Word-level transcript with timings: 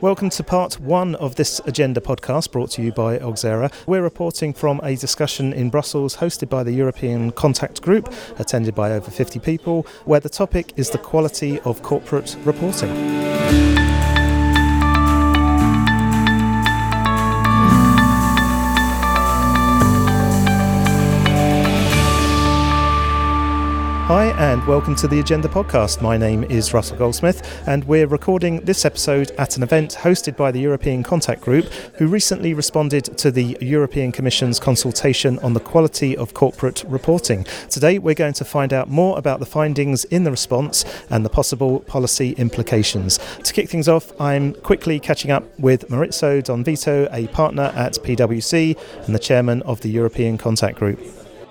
Welcome 0.00 0.30
to 0.30 0.44
part 0.44 0.78
one 0.78 1.16
of 1.16 1.34
this 1.34 1.60
Agenda 1.66 2.00
podcast 2.00 2.52
brought 2.52 2.70
to 2.72 2.82
you 2.82 2.92
by 2.92 3.18
Oxera. 3.18 3.72
We're 3.88 4.02
reporting 4.02 4.52
from 4.52 4.80
a 4.84 4.94
discussion 4.94 5.52
in 5.52 5.70
Brussels 5.70 6.16
hosted 6.16 6.48
by 6.48 6.62
the 6.62 6.70
European 6.70 7.32
Contact 7.32 7.82
Group, 7.82 8.14
attended 8.38 8.76
by 8.76 8.92
over 8.92 9.10
50 9.10 9.40
people, 9.40 9.88
where 10.04 10.20
the 10.20 10.28
topic 10.28 10.72
is 10.76 10.90
the 10.90 10.98
quality 10.98 11.58
of 11.60 11.82
corporate 11.82 12.36
reporting. 12.44 13.77
Hi, 24.08 24.28
and 24.38 24.66
welcome 24.66 24.96
to 24.96 25.06
the 25.06 25.20
Agenda 25.20 25.48
Podcast. 25.48 26.00
My 26.00 26.16
name 26.16 26.42
is 26.44 26.72
Russell 26.72 26.96
Goldsmith, 26.96 27.62
and 27.68 27.84
we're 27.84 28.06
recording 28.06 28.60
this 28.60 28.86
episode 28.86 29.32
at 29.32 29.58
an 29.58 29.62
event 29.62 29.96
hosted 30.00 30.34
by 30.34 30.50
the 30.50 30.58
European 30.58 31.02
Contact 31.02 31.42
Group, 31.42 31.66
who 31.98 32.06
recently 32.06 32.54
responded 32.54 33.04
to 33.18 33.30
the 33.30 33.58
European 33.60 34.10
Commission's 34.10 34.58
consultation 34.58 35.38
on 35.40 35.52
the 35.52 35.60
quality 35.60 36.16
of 36.16 36.32
corporate 36.32 36.84
reporting. 36.88 37.44
Today, 37.68 37.98
we're 37.98 38.14
going 38.14 38.32
to 38.32 38.46
find 38.46 38.72
out 38.72 38.88
more 38.88 39.18
about 39.18 39.40
the 39.40 39.46
findings 39.46 40.04
in 40.06 40.24
the 40.24 40.30
response 40.30 40.86
and 41.10 41.22
the 41.22 41.28
possible 41.28 41.80
policy 41.80 42.30
implications. 42.38 43.18
To 43.44 43.52
kick 43.52 43.68
things 43.68 43.88
off, 43.88 44.18
I'm 44.18 44.54
quickly 44.54 44.98
catching 45.00 45.30
up 45.32 45.44
with 45.58 45.86
Maurizio 45.90 46.42
Donvito, 46.42 47.10
a 47.12 47.28
partner 47.28 47.72
at 47.76 47.92
PwC 47.96 49.04
and 49.04 49.14
the 49.14 49.18
chairman 49.18 49.60
of 49.64 49.82
the 49.82 49.90
European 49.90 50.38
Contact 50.38 50.78
Group. 50.78 50.98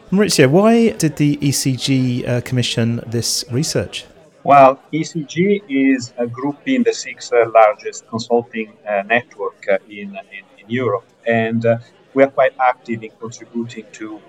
Maurizio, 0.10 0.50
why 0.50 0.92
did 0.92 1.18
the 1.18 1.36
ECG 1.38 2.26
uh, 2.26 2.40
commission 2.42 3.02
this 3.06 3.44
research? 3.52 4.06
Well, 4.46 4.80
ECG 4.94 5.64
is 5.68 6.14
a 6.18 6.26
group 6.26 6.60
in 6.66 6.84
the 6.84 6.94
six 6.94 7.34
uh, 7.34 7.44
largest 7.54 8.08
consulting 8.08 8.72
uh, 8.88 9.02
network 9.02 9.66
uh, 9.70 9.80
in, 9.90 10.16
in, 10.32 10.46
in, 10.60 10.70
Europe, 10.70 11.04
and 11.26 11.66
uh, 11.66 11.80
we 12.14 12.24
are 12.24 12.30
quite 12.30 12.54
active 12.58 13.04
in 13.04 13.12
contributing 13.20 13.86
to 13.94 14.22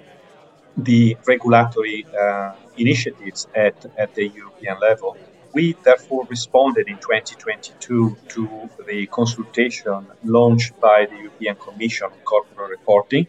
the 0.77 1.17
regulatory 1.29 2.05
uh, 2.21 2.55
initiatives 2.77 3.47
at, 3.55 3.87
at 3.97 4.13
the 4.17 4.27
European 4.27 4.81
level. 4.81 5.17
We 5.55 5.77
therefore 5.85 6.27
responded 6.29 6.89
in 6.89 6.99
2022 6.99 8.17
to 8.29 8.71
the 8.85 9.07
consultation 9.07 10.09
launched 10.25 10.79
by 10.81 11.07
the 11.07 11.17
European 11.17 11.55
Commission 11.55 12.09
on 12.09 12.19
corporate 12.25 12.71
reporting, 12.71 13.29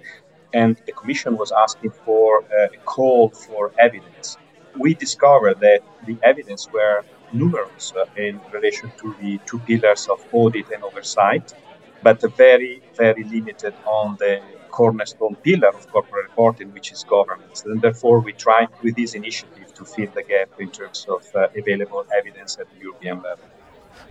and 0.54 0.78
the 0.86 0.92
Commission 0.92 1.38
was 1.38 1.52
asking 1.52 1.92
for 2.06 2.44
a 2.52 2.78
call 2.86 3.30
for 3.30 3.72
evidence. 3.80 4.38
We 4.78 4.94
discovered 4.94 5.60
that 5.60 5.82
the 6.06 6.18
evidence 6.24 6.68
were 6.72 7.04
numerous 7.34 7.94
uh, 7.96 8.06
in 8.16 8.40
relation 8.52 8.92
to 8.98 9.16
the 9.22 9.40
two 9.46 9.60
pillars 9.60 10.08
of 10.08 10.26
audit 10.32 10.70
and 10.72 10.84
oversight, 10.84 11.54
but 12.02 12.22
very, 12.36 12.82
very 12.96 13.24
limited 13.24 13.74
on 13.86 14.16
the 14.20 14.42
cornerstone 14.70 15.36
pillar 15.44 15.70
of 15.70 15.88
corporate 15.92 16.26
reporting, 16.30 16.72
which 16.74 16.92
is 16.92 17.04
governance. 17.04 17.66
And 17.66 17.82
therefore, 17.82 18.20
we 18.20 18.34
try 18.34 18.68
with 18.82 18.96
this 18.96 19.14
initiative 19.14 19.74
to 19.74 19.86
fill 19.86 20.10
the 20.14 20.24
gap 20.24 20.50
in 20.60 20.70
terms 20.72 21.06
of 21.10 21.24
uh, 21.36 21.48
available 21.58 22.06
evidence 22.18 22.58
at 22.60 22.68
the 22.72 22.80
European 22.80 23.22
level. 23.22 23.46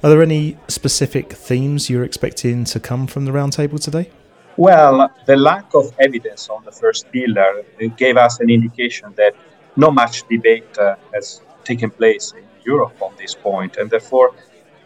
Are 0.02 0.10
there 0.10 0.22
any 0.22 0.58
specific 0.68 1.32
themes 1.32 1.88
you're 1.88 2.04
expecting 2.04 2.64
to 2.64 2.80
come 2.80 3.06
from 3.06 3.24
the 3.24 3.32
roundtable 3.32 3.80
today? 3.82 4.10
Well, 4.58 5.08
the 5.24 5.36
lack 5.36 5.72
of 5.72 5.94
evidence 6.00 6.48
on 6.48 6.64
the 6.64 6.72
first 6.72 7.12
pillar 7.12 7.62
gave 7.96 8.16
us 8.16 8.40
an 8.40 8.50
indication 8.50 9.14
that 9.16 9.34
not 9.76 9.94
much 9.94 10.26
debate 10.26 10.76
uh, 10.76 10.96
has 11.14 11.42
taken 11.62 11.90
place 11.90 12.32
in 12.36 12.42
Europe 12.64 13.00
on 13.00 13.12
this 13.16 13.36
point, 13.36 13.76
and 13.76 13.88
therefore 13.88 14.34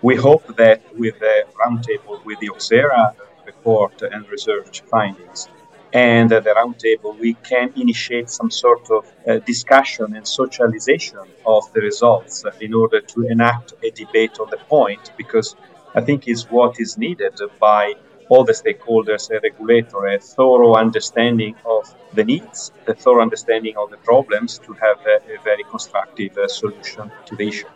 we 0.03 0.15
hope 0.15 0.45
that 0.59 0.83
with 0.99 1.19
the 1.21 1.47
roundtable, 1.59 2.23
with 2.27 2.39
the 2.41 2.51
Oxera 2.51 3.15
report 3.47 4.03
and 4.03 4.29
research 4.29 4.83
findings, 4.91 5.49
and 5.95 6.29
the 6.29 6.55
roundtable, 6.55 7.19
we 7.19 7.33
can 7.33 7.73
initiate 7.75 8.29
some 8.29 8.51
sort 8.51 8.91
of 8.91 9.11
uh, 9.27 9.39
discussion 9.39 10.15
and 10.15 10.29
socialization 10.29 11.25
of 11.47 11.63
the 11.73 11.81
results 11.81 12.45
in 12.61 12.75
order 12.75 13.01
to 13.01 13.23
enact 13.23 13.73
a 13.83 13.91
debate 13.93 14.39
on 14.39 14.51
the 14.51 14.59
point, 14.69 15.13
because 15.17 15.57
I 15.95 16.03
think 16.03 16.29
is 16.29 16.51
what 16.51 16.79
is 16.79 16.99
needed 16.99 17.41
by 17.59 17.95
all 18.29 18.45
the 18.45 18.53
stakeholders, 18.53 19.31
a 19.31 19.41
regulator, 19.41 20.07
a 20.07 20.19
thorough 20.19 20.75
understanding 20.75 21.55
of 21.65 21.95
the 22.15 22.25
needs, 22.25 22.73
a 22.87 22.95
thorough 22.95 23.23
understanding 23.23 23.77
of 23.77 23.91
the 23.91 23.97
problems 23.99 24.59
to 24.59 24.73
have 24.75 24.99
a, 25.07 25.17
a 25.35 25.43
very 25.43 25.65
constructive 25.65 26.37
uh, 26.39 26.49
solution 26.49 27.11
to 27.27 27.37
the 27.37 27.49
issue. 27.49 27.69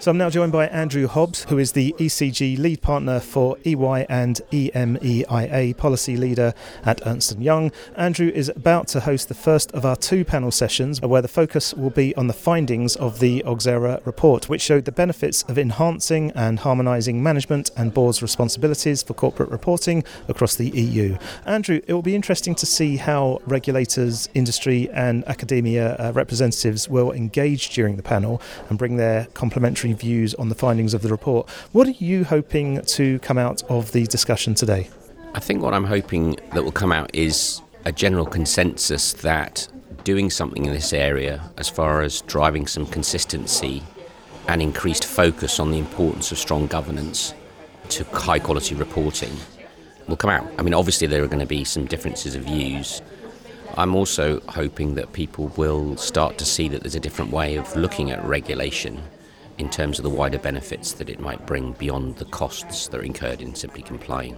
So 0.00 0.10
I'm 0.10 0.16
now 0.16 0.30
joined 0.30 0.52
by 0.52 0.66
Andrew 0.68 1.06
Hobbs, 1.06 1.44
who 1.50 1.58
is 1.58 1.72
the 1.72 1.94
ECG 1.98 2.58
lead 2.58 2.80
partner 2.80 3.20
for 3.20 3.58
EY 3.66 4.06
and 4.08 4.40
EMEIA 4.50 5.76
policy 5.76 6.16
leader 6.16 6.54
at 6.84 7.06
Ernst 7.06 7.38
& 7.38 7.38
Young. 7.38 7.70
Andrew 7.96 8.28
is 8.28 8.48
about 8.48 8.88
to 8.88 9.00
host 9.00 9.28
the 9.28 9.34
first 9.34 9.70
of 9.72 9.84
our 9.84 9.96
two 9.96 10.24
panel 10.24 10.50
sessions 10.50 11.02
where 11.02 11.20
the 11.20 11.28
focus 11.28 11.74
will 11.74 11.90
be 11.90 12.16
on 12.16 12.28
the 12.28 12.32
findings 12.32 12.96
of 12.96 13.20
the 13.20 13.42
Oxera 13.44 14.00
report, 14.06 14.48
which 14.48 14.62
showed 14.62 14.86
the 14.86 14.90
benefits 14.90 15.42
of 15.42 15.58
enhancing 15.58 16.30
and 16.30 16.60
harmonising 16.60 17.22
management 17.22 17.70
and 17.76 17.92
boards' 17.92 18.22
responsibilities 18.22 19.02
for 19.02 19.12
corporate 19.12 19.50
reporting 19.50 20.02
across 20.28 20.56
the 20.56 20.70
EU. 20.70 21.18
Andrew, 21.44 21.82
it 21.86 21.92
will 21.92 22.00
be 22.00 22.14
interesting 22.16 22.54
to 22.54 22.64
see 22.64 22.96
how 22.96 23.38
regulators, 23.44 24.30
industry 24.32 24.88
and 24.94 25.28
academia 25.28 25.94
uh, 25.96 26.12
representatives 26.14 26.88
will 26.88 27.12
engage 27.12 27.68
during 27.74 27.96
the 27.96 28.02
panel 28.02 28.40
and 28.70 28.78
bring 28.78 28.96
their 28.96 29.26
complementary 29.34 29.89
views 29.94 30.34
on 30.34 30.48
the 30.48 30.54
findings 30.54 30.94
of 30.94 31.02
the 31.02 31.08
report. 31.08 31.48
What 31.72 31.86
are 31.86 31.92
you 31.92 32.24
hoping 32.24 32.82
to 32.82 33.18
come 33.20 33.38
out 33.38 33.62
of 33.70 33.92
the 33.92 34.06
discussion 34.06 34.54
today? 34.54 34.88
I 35.34 35.40
think 35.40 35.62
what 35.62 35.74
I'm 35.74 35.84
hoping 35.84 36.36
that 36.54 36.64
will 36.64 36.72
come 36.72 36.92
out 36.92 37.14
is 37.14 37.62
a 37.84 37.92
general 37.92 38.26
consensus 38.26 39.12
that 39.14 39.68
doing 40.04 40.30
something 40.30 40.64
in 40.64 40.72
this 40.72 40.92
area, 40.92 41.50
as 41.56 41.68
far 41.68 42.02
as 42.02 42.22
driving 42.22 42.66
some 42.66 42.86
consistency 42.86 43.82
and 44.48 44.60
increased 44.60 45.04
focus 45.04 45.60
on 45.60 45.70
the 45.70 45.78
importance 45.78 46.32
of 46.32 46.38
strong 46.38 46.66
governance 46.66 47.34
to 47.90 48.04
high 48.04 48.38
quality 48.38 48.74
reporting, 48.74 49.32
will 50.08 50.16
come 50.16 50.30
out. 50.30 50.50
I 50.58 50.62
mean, 50.62 50.74
obviously, 50.74 51.06
there 51.06 51.22
are 51.22 51.28
going 51.28 51.40
to 51.40 51.46
be 51.46 51.64
some 51.64 51.86
differences 51.86 52.34
of 52.34 52.42
views. 52.44 53.00
I'm 53.76 53.94
also 53.94 54.40
hoping 54.48 54.96
that 54.96 55.12
people 55.12 55.52
will 55.56 55.96
start 55.96 56.38
to 56.38 56.44
see 56.44 56.68
that 56.68 56.82
there's 56.82 56.96
a 56.96 57.00
different 57.00 57.30
way 57.30 57.56
of 57.56 57.74
looking 57.76 58.10
at 58.10 58.24
regulation 58.24 59.00
in 59.60 59.68
terms 59.68 59.98
of 59.98 60.02
the 60.02 60.10
wider 60.10 60.38
benefits 60.38 60.94
that 60.94 61.10
it 61.10 61.20
might 61.20 61.46
bring 61.46 61.72
beyond 61.72 62.16
the 62.16 62.24
costs 62.24 62.88
that 62.88 62.98
are 62.98 63.04
incurred 63.04 63.42
in 63.42 63.54
simply 63.54 63.82
complying. 63.82 64.36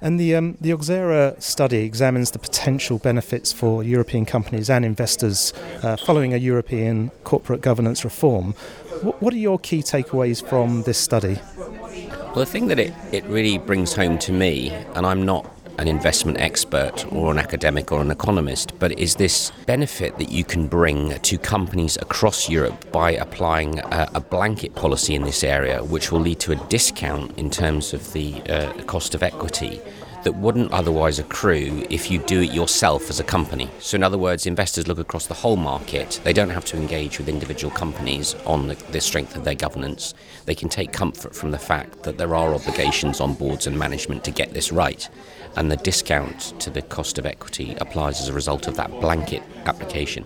And 0.00 0.20
the 0.20 0.36
um, 0.36 0.56
the 0.60 0.72
Oxera 0.72 1.40
study 1.42 1.78
examines 1.78 2.30
the 2.30 2.38
potential 2.38 2.98
benefits 2.98 3.52
for 3.52 3.82
European 3.82 4.26
companies 4.26 4.68
and 4.68 4.84
investors 4.84 5.54
uh, 5.82 5.96
following 5.96 6.34
a 6.34 6.36
European 6.36 7.10
corporate 7.24 7.62
governance 7.62 8.04
reform. 8.04 8.54
W- 8.96 9.16
what 9.20 9.32
are 9.32 9.38
your 9.38 9.58
key 9.58 9.82
takeaways 9.82 10.46
from 10.46 10.82
this 10.82 10.98
study? 10.98 11.38
Well, 11.56 12.44
the 12.44 12.46
thing 12.46 12.68
that 12.68 12.78
it, 12.78 12.92
it 13.10 13.24
really 13.24 13.56
brings 13.56 13.94
home 13.94 14.18
to 14.18 14.32
me, 14.32 14.70
and 14.94 15.06
I'm 15.06 15.24
not 15.24 15.50
an 15.78 15.88
investment 15.88 16.38
expert 16.40 17.10
or 17.12 17.30
an 17.30 17.38
academic 17.38 17.92
or 17.92 18.00
an 18.00 18.10
economist, 18.10 18.72
but 18.78 18.98
is 18.98 19.16
this 19.16 19.52
benefit 19.66 20.16
that 20.18 20.30
you 20.30 20.44
can 20.44 20.66
bring 20.66 21.18
to 21.20 21.38
companies 21.38 21.96
across 21.98 22.48
Europe 22.48 22.90
by 22.92 23.12
applying 23.12 23.78
a, 23.80 24.10
a 24.14 24.20
blanket 24.20 24.74
policy 24.74 25.14
in 25.14 25.22
this 25.22 25.44
area, 25.44 25.82
which 25.84 26.10
will 26.10 26.20
lead 26.20 26.40
to 26.40 26.52
a 26.52 26.56
discount 26.68 27.36
in 27.38 27.50
terms 27.50 27.92
of 27.92 28.12
the 28.12 28.42
uh, 28.42 28.72
cost 28.84 29.14
of 29.14 29.22
equity 29.22 29.80
that 30.26 30.32
wouldn't 30.32 30.72
otherwise 30.72 31.20
accrue 31.20 31.86
if 31.88 32.10
you 32.10 32.18
do 32.18 32.40
it 32.40 32.52
yourself 32.52 33.10
as 33.10 33.20
a 33.20 33.24
company. 33.24 33.70
So, 33.78 33.94
in 33.94 34.02
other 34.02 34.18
words, 34.18 34.44
investors 34.44 34.88
look 34.88 34.98
across 34.98 35.28
the 35.28 35.34
whole 35.34 35.54
market. 35.54 36.20
They 36.24 36.32
don't 36.32 36.50
have 36.50 36.64
to 36.64 36.76
engage 36.76 37.18
with 37.18 37.28
individual 37.28 37.72
companies 37.72 38.34
on 38.44 38.66
the, 38.66 38.74
the, 38.90 39.00
strength 39.00 39.36
of 39.36 39.44
their 39.44 39.54
governance. 39.54 40.14
They 40.44 40.56
can 40.56 40.68
take 40.68 40.92
comfort 40.92 41.32
from 41.32 41.52
the 41.52 41.58
fact 41.58 42.02
that 42.02 42.18
there 42.18 42.34
are 42.34 42.52
obligations 42.52 43.20
on 43.20 43.34
boards 43.34 43.68
and 43.68 43.78
management 43.78 44.24
to 44.24 44.32
get 44.32 44.52
this 44.52 44.72
right 44.72 45.08
and 45.56 45.70
the 45.70 45.76
discount 45.76 46.58
to 46.60 46.70
the 46.70 46.82
cost 46.82 47.18
of 47.18 47.26
equity 47.26 47.76
applies 47.80 48.20
as 48.20 48.28
a 48.28 48.32
result 48.32 48.66
of 48.68 48.76
that 48.76 48.90
blanket 49.00 49.42
application. 49.64 50.24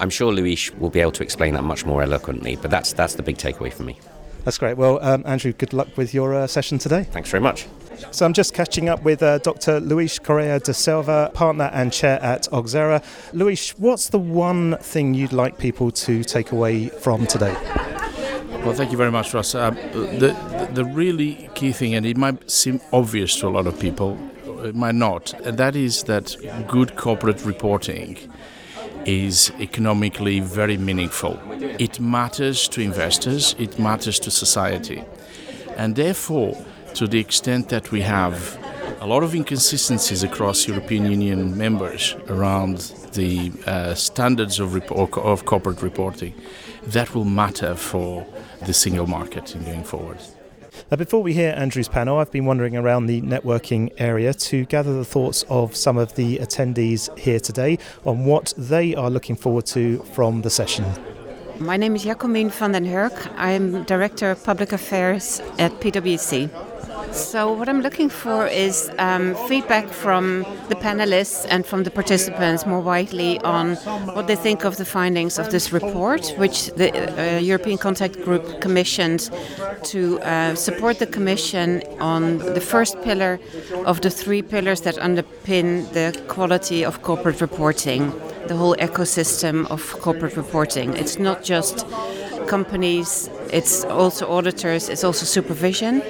I'm 0.00 0.10
sure 0.10 0.32
Luis 0.32 0.72
will 0.74 0.90
be 0.90 1.00
able 1.00 1.12
to 1.12 1.22
explain 1.22 1.54
that 1.54 1.62
much 1.62 1.84
more 1.84 2.02
eloquently, 2.02 2.56
but 2.56 2.70
that's, 2.70 2.92
that's 2.92 3.14
the 3.14 3.22
big 3.22 3.38
takeaway 3.38 3.72
for 3.72 3.82
me. 3.84 3.98
That's 4.44 4.58
great. 4.58 4.76
Well, 4.76 4.98
um, 5.02 5.22
Andrew, 5.24 5.52
good 5.52 5.72
luck 5.72 5.88
with 5.96 6.12
your 6.12 6.34
uh, 6.34 6.46
session 6.46 6.78
today. 6.78 7.04
Thanks 7.04 7.30
very 7.30 7.42
much. 7.42 7.66
So 8.10 8.26
I'm 8.26 8.34
just 8.34 8.52
catching 8.52 8.88
up 8.88 9.02
with 9.02 9.22
uh, 9.22 9.38
Dr. 9.38 9.80
Luis 9.80 10.18
Correia 10.18 10.58
da 10.60 10.72
Silva, 10.72 11.30
partner 11.32 11.70
and 11.72 11.92
chair 11.92 12.20
at 12.22 12.48
Oxera. 12.52 13.02
Luis, 13.32 13.70
what's 13.78 14.10
the 14.10 14.18
one 14.18 14.76
thing 14.78 15.14
you'd 15.14 15.32
like 15.32 15.58
people 15.58 15.90
to 15.92 16.22
take 16.24 16.52
away 16.52 16.88
from 16.88 17.26
today? 17.26 17.54
Well, 18.64 18.74
thank 18.74 18.90
you 18.90 18.98
very 18.98 19.10
much, 19.10 19.32
Ross. 19.32 19.54
Uh, 19.54 19.70
the, 19.70 20.68
the 20.72 20.84
really 20.84 21.48
key 21.54 21.72
thing, 21.72 21.94
and 21.94 22.04
it 22.04 22.16
might 22.16 22.50
seem 22.50 22.80
obvious 22.92 23.38
to 23.40 23.46
a 23.46 23.50
lot 23.50 23.66
of 23.66 23.78
people, 23.78 24.18
it 24.30 24.33
might 24.72 24.94
not, 24.94 25.32
and 25.46 25.58
that 25.58 25.76
is 25.76 26.04
that 26.04 26.36
good 26.68 26.96
corporate 26.96 27.44
reporting 27.44 28.16
is 29.04 29.52
economically 29.60 30.40
very 30.40 30.76
meaningful. 30.76 31.38
It 31.78 32.00
matters 32.00 32.68
to 32.68 32.80
investors, 32.80 33.54
it 33.58 33.78
matters 33.78 34.18
to 34.20 34.30
society. 34.30 35.04
And 35.76 35.96
therefore, 35.96 36.64
to 36.94 37.06
the 37.06 37.18
extent 37.18 37.68
that 37.68 37.90
we 37.90 38.00
have 38.02 38.58
a 39.00 39.06
lot 39.06 39.22
of 39.22 39.34
inconsistencies 39.34 40.22
across 40.22 40.66
European 40.66 41.10
Union 41.10 41.58
members 41.58 42.16
around 42.28 42.92
the 43.12 43.52
uh, 43.66 43.94
standards 43.94 44.60
of, 44.60 44.74
rep- 44.74 44.92
of 44.92 45.44
corporate 45.44 45.82
reporting, 45.82 46.34
that 46.86 47.14
will 47.14 47.24
matter 47.24 47.74
for 47.74 48.26
the 48.66 48.72
single 48.72 49.06
market 49.06 49.54
in 49.54 49.64
going 49.64 49.84
forward. 49.84 50.18
Now, 50.90 50.96
before 50.96 51.22
we 51.22 51.32
hear 51.32 51.54
Andrew's 51.56 51.88
panel, 51.88 52.18
I've 52.18 52.30
been 52.30 52.44
wandering 52.44 52.76
around 52.76 53.06
the 53.06 53.20
networking 53.22 53.92
area 53.98 54.34
to 54.34 54.64
gather 54.66 54.92
the 54.92 55.04
thoughts 55.04 55.44
of 55.48 55.74
some 55.76 55.96
of 55.96 56.14
the 56.14 56.38
attendees 56.38 57.16
here 57.18 57.40
today 57.40 57.78
on 58.04 58.24
what 58.24 58.52
they 58.56 58.94
are 58.94 59.10
looking 59.10 59.36
forward 59.36 59.66
to 59.66 59.98
from 60.14 60.42
the 60.42 60.50
session. 60.50 60.84
My 61.58 61.76
name 61.76 61.94
is 61.94 62.04
Jacomine 62.04 62.50
van 62.50 62.72
den 62.72 62.84
Hurk. 62.84 63.12
I'm 63.36 63.84
Director 63.84 64.30
of 64.32 64.42
Public 64.42 64.72
Affairs 64.72 65.40
at 65.58 65.72
PwC. 65.80 66.50
So, 67.12 67.52
what 67.52 67.68
I'm 67.68 67.80
looking 67.80 68.08
for 68.08 68.46
is 68.46 68.90
um, 68.98 69.34
feedback 69.48 69.88
from 69.88 70.44
the 70.68 70.74
panelists 70.74 71.46
and 71.48 71.64
from 71.64 71.84
the 71.84 71.90
participants 71.90 72.66
more 72.66 72.80
widely 72.80 73.38
on 73.40 73.76
what 74.14 74.26
they 74.26 74.36
think 74.36 74.64
of 74.64 74.76
the 74.76 74.84
findings 74.84 75.38
of 75.38 75.50
this 75.50 75.72
report, 75.72 76.34
which 76.36 76.66
the 76.74 76.90
uh, 76.92 77.38
European 77.38 77.78
Contact 77.78 78.20
Group 78.22 78.60
commissioned 78.60 79.30
to 79.84 80.20
uh, 80.20 80.54
support 80.54 80.98
the 80.98 81.06
Commission 81.06 81.82
on 82.00 82.38
the 82.38 82.60
first 82.60 83.00
pillar 83.02 83.38
of 83.84 84.00
the 84.00 84.10
three 84.10 84.42
pillars 84.42 84.80
that 84.82 84.96
underpin 84.96 85.90
the 85.92 86.18
quality 86.28 86.84
of 86.84 87.02
corporate 87.02 87.40
reporting, 87.40 88.10
the 88.48 88.56
whole 88.56 88.76
ecosystem 88.76 89.66
of 89.70 89.80
corporate 90.00 90.36
reporting. 90.36 90.94
It's 90.94 91.18
not 91.18 91.42
just 91.42 91.86
companies, 92.46 93.30
it's 93.52 93.84
also 93.84 94.30
auditors, 94.30 94.88
it's 94.88 95.04
also 95.04 95.24
supervision. 95.24 96.02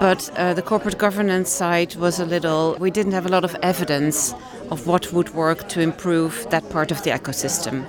But 0.00 0.30
uh, 0.36 0.54
the 0.54 0.62
corporate 0.62 0.98
governance 0.98 1.50
side 1.50 1.94
was 1.96 2.18
a 2.20 2.26
little, 2.26 2.76
we 2.78 2.90
didn't 2.90 3.12
have 3.12 3.26
a 3.26 3.28
lot 3.28 3.44
of 3.44 3.54
evidence 3.62 4.34
of 4.70 4.86
what 4.86 5.12
would 5.12 5.34
work 5.34 5.68
to 5.70 5.80
improve 5.80 6.46
that 6.50 6.68
part 6.70 6.90
of 6.90 7.02
the 7.02 7.10
ecosystem. 7.10 7.86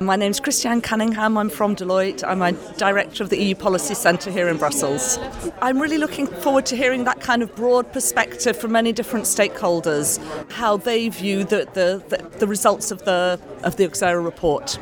My 0.00 0.16
name 0.16 0.30
is 0.30 0.40
Christiane 0.40 0.80
Cunningham. 0.80 1.36
I'm 1.36 1.50
from 1.50 1.76
Deloitte. 1.76 2.24
I'm 2.26 2.42
a 2.42 2.52
director 2.76 3.22
of 3.22 3.30
the 3.30 3.40
EU 3.40 3.54
Policy 3.54 3.94
Centre 3.94 4.30
here 4.30 4.48
in 4.48 4.56
Brussels. 4.56 5.18
I'm 5.60 5.78
really 5.78 5.98
looking 5.98 6.26
forward 6.26 6.66
to 6.66 6.76
hearing 6.76 7.04
that 7.04 7.20
kind 7.20 7.42
of 7.42 7.54
broad 7.54 7.92
perspective 7.92 8.56
from 8.56 8.72
many 8.72 8.92
different 8.92 9.26
stakeholders, 9.26 10.18
how 10.50 10.78
they 10.78 11.10
view 11.10 11.44
the, 11.44 11.68
the, 11.74 12.02
the, 12.08 12.38
the 12.38 12.46
results 12.46 12.90
of 12.90 13.04
the, 13.04 13.38
of 13.62 13.76
the 13.76 13.84
Oxera 13.84 14.24
report. 14.24 14.78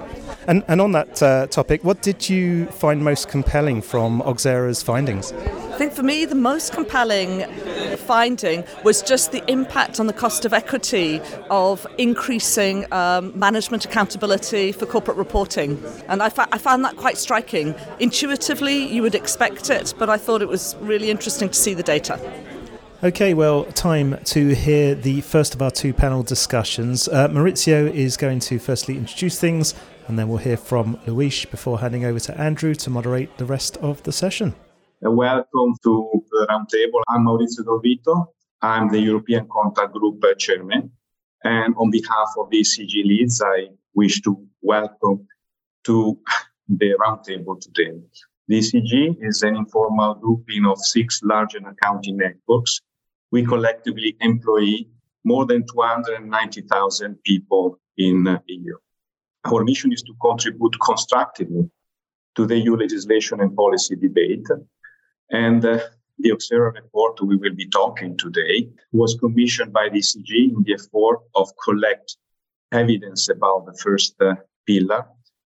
And, 0.46 0.64
and 0.68 0.80
on 0.80 0.92
that 0.92 1.22
uh, 1.22 1.46
topic, 1.48 1.84
what 1.84 2.02
did 2.02 2.28
you 2.28 2.66
find 2.66 3.04
most 3.04 3.28
compelling 3.28 3.82
from 3.82 4.22
Oxera's 4.22 4.82
findings? 4.82 5.32
I 5.72 5.76
think 5.78 5.94
for 5.94 6.02
me, 6.02 6.26
the 6.26 6.34
most 6.34 6.74
compelling 6.74 7.50
finding 7.96 8.62
was 8.84 9.00
just 9.00 9.32
the 9.32 9.42
impact 9.50 9.98
on 10.00 10.06
the 10.06 10.12
cost 10.12 10.44
of 10.44 10.52
equity 10.52 11.18
of 11.48 11.86
increasing 11.96 12.92
um, 12.92 13.36
management 13.38 13.86
accountability 13.86 14.72
for 14.72 14.84
corporate 14.84 15.16
reporting. 15.16 15.82
And 16.08 16.22
I, 16.22 16.28
fa- 16.28 16.46
I 16.52 16.58
found 16.58 16.84
that 16.84 16.96
quite 16.96 17.16
striking. 17.16 17.74
Intuitively, 18.00 18.86
you 18.86 19.00
would 19.00 19.14
expect 19.14 19.70
it, 19.70 19.94
but 19.98 20.10
I 20.10 20.18
thought 20.18 20.42
it 20.42 20.48
was 20.48 20.76
really 20.80 21.10
interesting 21.10 21.48
to 21.48 21.54
see 21.54 21.72
the 21.72 21.82
data. 21.82 22.20
Okay, 23.02 23.32
well, 23.32 23.64
time 23.64 24.18
to 24.24 24.54
hear 24.54 24.94
the 24.94 25.22
first 25.22 25.54
of 25.54 25.62
our 25.62 25.70
two 25.70 25.94
panel 25.94 26.22
discussions. 26.22 27.08
Uh, 27.08 27.28
Maurizio 27.28 27.90
is 27.90 28.18
going 28.18 28.40
to 28.40 28.58
firstly 28.58 28.98
introduce 28.98 29.40
things, 29.40 29.74
and 30.06 30.18
then 30.18 30.28
we'll 30.28 30.36
hear 30.36 30.58
from 30.58 31.00
Luis 31.06 31.46
before 31.46 31.80
handing 31.80 32.04
over 32.04 32.20
to 32.20 32.38
Andrew 32.38 32.74
to 32.74 32.90
moderate 32.90 33.38
the 33.38 33.46
rest 33.46 33.78
of 33.78 34.02
the 34.02 34.12
session. 34.12 34.54
Uh, 35.04 35.10
welcome 35.10 35.74
to 35.82 36.22
the 36.30 36.46
roundtable. 36.48 37.02
I'm 37.08 37.24
Maurizio 37.24 37.64
Donvito. 37.64 38.26
I'm 38.60 38.88
the 38.88 39.00
European 39.00 39.48
Contact 39.50 39.92
Group 39.92 40.22
uh, 40.22 40.32
Chairman. 40.38 40.92
And 41.42 41.74
on 41.76 41.90
behalf 41.90 42.28
of 42.38 42.50
the 42.50 42.60
ECG 42.60 43.04
leads, 43.04 43.42
I 43.44 43.70
wish 43.94 44.20
to 44.20 44.46
welcome 44.60 45.26
to 45.86 46.16
the 46.68 46.94
roundtable 47.04 47.60
today. 47.60 47.98
The 48.46 48.60
ECG 48.60 49.16
is 49.20 49.42
an 49.42 49.56
informal 49.56 50.14
grouping 50.14 50.66
of 50.66 50.78
six 50.78 51.20
large 51.24 51.56
accounting 51.56 52.18
networks. 52.18 52.80
We 53.32 53.44
collectively 53.44 54.16
employ 54.20 54.84
more 55.24 55.46
than 55.46 55.66
290,000 55.66 57.18
people 57.24 57.80
in 57.98 58.28
uh, 58.28 58.38
EU. 58.46 58.76
Our 59.46 59.64
mission 59.64 59.92
is 59.92 60.02
to 60.02 60.12
contribute 60.20 60.76
constructively 60.80 61.68
to 62.36 62.46
the 62.46 62.56
EU 62.56 62.76
legislation 62.76 63.40
and 63.40 63.56
policy 63.56 63.96
debate 63.96 64.46
and 65.32 65.64
uh, 65.64 65.78
the 66.18 66.30
Oxera 66.30 66.72
report 66.74 67.20
we 67.22 67.36
will 67.36 67.54
be 67.54 67.68
talking 67.68 68.16
today 68.16 68.68
was 68.92 69.16
commissioned 69.18 69.72
by 69.72 69.88
the 69.88 69.98
ECG 69.98 70.54
in 70.54 70.62
the 70.64 70.74
effort 70.74 71.20
of 71.34 71.48
collect 71.64 72.16
evidence 72.70 73.28
about 73.28 73.66
the 73.66 73.76
first 73.82 74.14
uh, 74.20 74.34
pillar, 74.66 75.04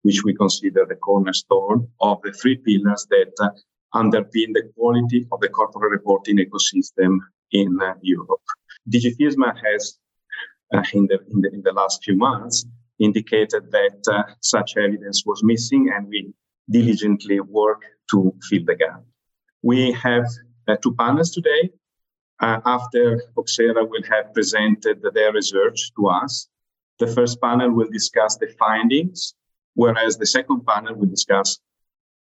which 0.03 0.23
we 0.23 0.35
consider 0.35 0.87
the 0.87 0.97
cornerstone 0.97 1.89
of 2.01 2.21
the 2.23 2.33
three 2.33 2.57
pillars 2.57 3.07
that 3.11 3.33
uh, 3.41 3.49
underpin 3.95 4.53
the 4.53 4.71
quality 4.77 5.27
of 5.33 5.41
the 5.41 5.49
corporate 5.49 5.91
reporting 5.91 6.39
ecosystem 6.39 7.19
in 7.53 7.79
uh, 7.83 7.95
Europe. 8.03 8.41
DG 8.89 9.17
FISMA 9.19 9.53
has, 9.65 9.99
uh, 10.75 10.83
in 10.93 11.07
the, 11.07 11.19
in, 11.31 11.41
the, 11.41 11.51
in, 11.53 11.63
the, 11.63 11.73
last 11.73 12.05
few 12.05 12.17
months, 12.17 12.65
indicated 12.99 13.71
that 13.73 14.01
uh, 14.09 14.23
such 14.41 14.77
evidence 14.77 15.25
was 15.27 15.43
missing, 15.43 15.91
and 15.95 16.07
we 16.07 16.33
diligently 16.71 17.41
work 17.41 17.83
to 18.11 18.33
fill 18.49 18.65
the 18.65 18.77
gap. 18.77 19.03
We 19.63 19.93
have 19.93 20.27
uh, 20.69 20.77
two 20.83 20.95
panels 20.95 21.31
today. 21.31 21.71
Uh, 22.41 22.61
after 22.65 23.23
Oxera 23.37 23.85
will 23.85 24.03
have 24.09 24.33
presented 24.33 25.05
their 25.15 25.33
research 25.33 25.93
to 25.97 26.09
us, 26.09 26.49
the 26.99 27.07
first 27.07 27.41
panel 27.41 27.71
will 27.71 27.89
discuss 27.91 28.37
the 28.37 28.49
findings, 28.59 29.35
whereas 29.75 30.17
the 30.17 30.27
second 30.27 30.67
panel 30.67 30.95
will 30.95 31.09
discuss 31.09 31.59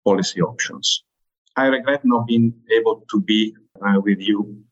policy 0.05 0.41
options. 0.41 1.05
I 1.57 1.67
regret 1.67 2.05
not 2.05 2.27
being 2.27 2.55
able 2.71 3.05
to 3.11 3.21
be 3.21 3.55
uh, 3.85 4.01
with 4.01 4.21
you 4.21 4.63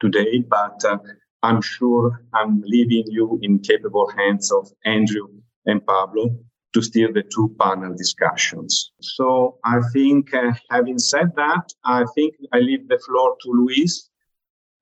today, 0.00 0.38
but 0.40 0.84
uh, 0.84 0.98
I'm 1.42 1.62
sure 1.62 2.24
I'm 2.34 2.62
leaving 2.64 3.04
you 3.08 3.38
in 3.42 3.58
capable 3.60 4.10
hands 4.16 4.52
of 4.52 4.68
Andrew 4.84 5.28
and 5.66 5.84
Pablo 5.86 6.36
to 6.72 6.82
steer 6.82 7.12
the 7.12 7.22
two 7.22 7.54
panel 7.60 7.94
discussions. 7.94 8.92
So 9.00 9.58
I 9.64 9.80
think, 9.92 10.32
uh, 10.34 10.52
having 10.70 10.98
said 10.98 11.34
that, 11.36 11.72
I 11.84 12.04
think 12.14 12.34
I 12.52 12.58
leave 12.58 12.88
the 12.88 12.98
floor 12.98 13.36
to 13.42 13.50
Luis 13.50 14.08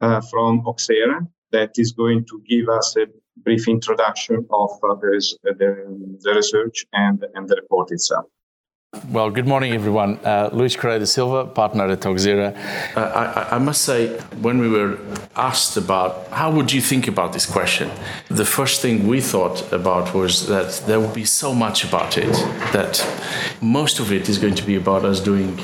uh, 0.01 0.21
from 0.31 0.63
Oxera 0.67 1.27
that 1.53 1.73
is 1.77 1.93
going 1.93 2.25
to 2.27 2.43
give 2.49 2.69
us 2.69 2.97
a 2.97 3.07
brief 3.39 3.69
introduction 3.69 4.47
of 4.51 4.71
uh, 4.83 4.95
the, 4.95 5.37
the, 5.43 6.19
the, 6.23 6.35
research 6.35 6.87
and, 6.93 7.25
and 7.35 7.49
the 7.49 7.57
report 7.57 7.91
itself. 7.91 8.27
Well, 9.09 9.31
good 9.31 9.47
morning, 9.47 9.73
everyone. 9.73 10.19
Uh, 10.25 10.51
Luis 10.53 10.75
Correia 10.75 10.99
da 10.99 11.05
Silva, 11.05 11.47
partner 11.47 11.89
at 11.89 12.05
Oxera. 12.05 12.53
Uh, 12.97 13.01
I, 13.01 13.55
I, 13.55 13.59
must 13.59 13.83
say, 13.83 14.19
when 14.41 14.59
we 14.59 14.69
were 14.69 14.99
asked 15.37 15.77
about 15.77 16.27
how 16.29 16.51
would 16.51 16.73
you 16.73 16.81
think 16.81 17.07
about 17.07 17.33
this 17.33 17.47
question, 17.47 17.89
the 18.29 18.45
first 18.45 18.83
thing 18.83 19.07
we 19.07 19.21
thought 19.21 19.73
about 19.73 20.13
was 20.13 20.49
that 20.49 20.83
there 20.89 20.99
will 20.99 21.15
be 21.15 21.25
so 21.25 21.55
much 21.55 21.85
about 21.85 22.19
it 22.19 22.33
that 22.73 23.07
most 23.61 24.01
of 24.01 24.11
it 24.11 24.29
is 24.29 24.39
going 24.39 24.57
to 24.57 24.65
be 24.65 24.75
about 24.75 25.05
us 25.05 25.21
doing 25.21 25.57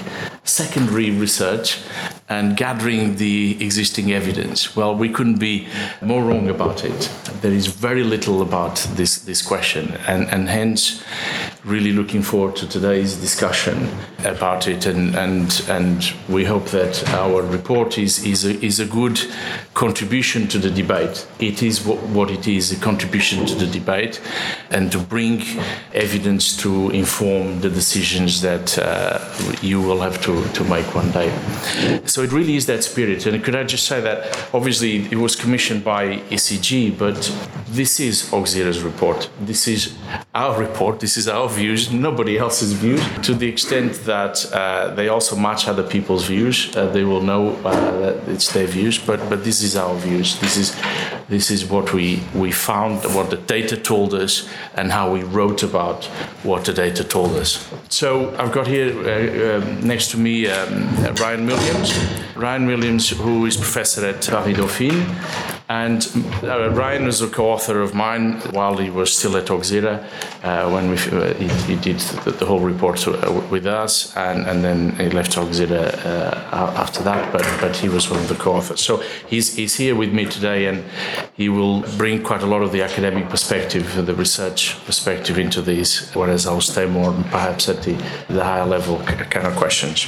secondary 0.45 1.11
research 1.11 1.81
and 2.29 2.57
gathering 2.57 3.17
the 3.17 3.57
existing 3.61 4.13
evidence. 4.13 4.75
Well, 4.77 4.95
we 4.95 5.09
couldn't 5.09 5.39
be 5.39 5.69
more 6.01 6.23
wrong 6.23 6.49
about 6.49 6.85
it. 6.85 7.11
There 7.41 7.53
is 7.53 7.67
very 7.67 8.03
little 8.03 8.43
about 8.43 8.77
this, 8.95 9.19
this 9.19 9.43
question, 9.43 9.95
and, 10.07 10.29
and 10.29 10.49
hence, 10.49 11.03
really 11.67 11.93
looking 11.93 12.23
forward 12.23 12.55
to 12.55 12.69
today's 12.69 13.17
discussion 13.17 13.89
about 14.27 14.69
it. 14.69 14.87
And, 14.87 15.15
and, 15.15 15.65
and 15.69 16.13
we 16.29 16.45
hope 16.45 16.67
that 16.67 17.09
our 17.11 17.43
report 17.43 17.99
is, 17.99 18.25
is, 18.25 18.45
a, 18.45 18.61
is 18.65 18.81
a 18.81 18.87
good 18.87 19.21
contribution 19.75 20.49
to 20.49 20.59
the 20.59 20.71
debate. 20.71 21.27
It 21.39 21.63
is 21.63 21.85
what, 21.85 21.99
what 22.09 22.31
it 22.31 22.49
is 22.49 22.73
a 22.73 22.77
contribution 22.77 23.47
to 23.47 23.55
the 23.55 23.67
debate 23.67 24.21
and 24.71 24.91
to 24.93 24.99
bring 24.99 25.43
evidence 25.95 26.57
to 26.59 26.91
inform 26.91 27.61
the 27.61 27.71
decisions 27.71 28.41
that 28.43 28.79
uh, 28.79 29.19
you 29.63 29.81
will 29.81 30.01
have 30.01 30.21
to, 30.23 30.47
to 30.55 30.65
make 30.65 30.95
one 30.95 31.11
day. 31.11 31.31
So 32.07 32.23
it 32.23 32.33
really 32.33 32.57
is 32.57 32.67
that 32.67 32.85
spirit. 32.85 33.27
And 33.27 33.43
could 33.45 33.55
I 33.55 33.65
just 33.65 33.87
say 33.87 34.01
that 34.01 34.49
obviously 34.53 35.07
it 35.07 35.17
was 35.17 35.37
commissioned 35.37 35.85
by 35.85 36.19
ECG, 36.31 36.99
but 36.99 37.21
this 37.69 38.01
is 38.01 38.33
Oxera's 38.33 38.83
report. 38.83 39.29
This 39.41 39.69
is 39.69 39.95
our 40.35 40.59
report. 40.59 41.01
This 41.01 41.17
is 41.17 41.29
our 41.29 41.49
views, 41.49 41.93
nobody 41.93 42.39
else's 42.39 42.73
views. 42.73 43.03
To 43.27 43.35
the 43.35 43.49
extent 43.49 43.93
that 44.05 44.16
uh, 44.53 44.95
they 44.95 45.09
also 45.09 45.37
match 45.37 45.69
other 45.69 45.83
people's 45.83 46.27
views, 46.27 46.77
uh, 46.77 46.87
they 46.93 47.05
will 47.05 47.23
know 47.23 47.57
uh, 47.65 48.01
that 48.01 48.29
it's 48.29 48.53
their 48.53 48.67
views. 48.67 48.99
But 48.99 49.29
but 49.29 49.45
this 49.45 49.63
is 49.63 49.77
our 49.77 49.95
views. 49.95 50.39
This 50.41 50.57
is 50.57 50.77
This 51.29 51.51
is 51.51 51.69
what 51.69 51.93
we, 51.93 52.23
we 52.35 52.53
found, 52.53 53.03
what 53.13 53.31
the 53.31 53.37
data 53.37 53.77
told 53.77 54.15
us, 54.15 54.49
and 54.77 54.93
how 54.93 55.13
we 55.13 55.25
wrote 55.25 55.65
about 55.65 56.05
what 56.45 56.65
the 56.65 56.73
data 56.73 57.03
told 57.03 57.35
us. 57.35 57.69
So 57.89 58.33
I've 58.39 58.53
got 58.53 58.69
here 58.69 58.93
uh, 58.93 59.59
uh, 59.59 59.81
next 59.83 60.13
to 60.13 60.19
me 60.19 60.47
um, 60.47 60.87
Ryan 61.17 61.47
Williams. 61.47 61.93
Ryan 62.37 62.67
Williams, 62.67 63.11
who 63.11 63.45
is 63.47 63.57
professor 63.57 64.07
at 64.07 64.25
Paris 64.25 64.57
Dauphine, 64.57 65.05
and 65.69 66.07
uh, 66.45 66.71
Ryan 66.71 67.07
was 67.07 67.21
a 67.23 67.29
co-author 67.29 67.81
of 67.81 67.93
mine 67.93 68.35
while 68.53 68.77
he 68.77 68.89
was 68.89 69.17
still 69.17 69.37
at 69.37 69.51
uh, 69.51 70.71
when 70.71 70.91
we, 70.91 70.97
he, 70.97 71.49
he, 71.67 71.77
did 71.77 71.99
the, 71.99 72.31
the, 72.31 72.47
whole 72.47 72.61
report 72.61 73.05
with 73.51 73.67
us, 73.67 73.96
and, 74.17 74.47
and 74.47 74.59
then 74.67 74.79
he 74.97 75.09
left 75.11 75.33
Oxera 75.37 75.85
uh, 76.05 76.83
after 76.85 77.01
that. 77.09 77.23
But 77.33 77.45
but 77.61 77.77
he 77.77 77.89
was 77.89 78.05
one 78.11 78.21
of 78.25 78.29
the 78.29 78.39
co-authors. 78.45 78.81
So 78.81 79.03
he's 79.33 79.57
he's 79.59 79.75
here 79.83 79.95
with 79.95 80.13
me 80.13 80.25
today, 80.37 80.61
and 80.71 80.79
he 81.35 81.49
will 81.49 81.83
bring 81.97 82.23
quite 82.23 82.43
a 82.43 82.51
lot 82.55 82.63
of 82.63 82.71
the 82.73 82.83
academic 82.83 83.29
perspective, 83.29 83.85
the 84.07 84.15
research 84.15 84.61
perspective 84.87 85.39
into 85.39 85.61
these, 85.63 86.11
whereas 86.15 86.47
I'll 86.47 86.69
stay 86.75 86.87
more 86.87 87.13
perhaps 87.31 87.69
at 87.69 87.83
the, 87.83 87.95
the 88.29 88.45
higher 88.45 88.67
level 88.67 88.99
kind 89.35 89.47
of 89.47 89.55
questions. 89.57 90.07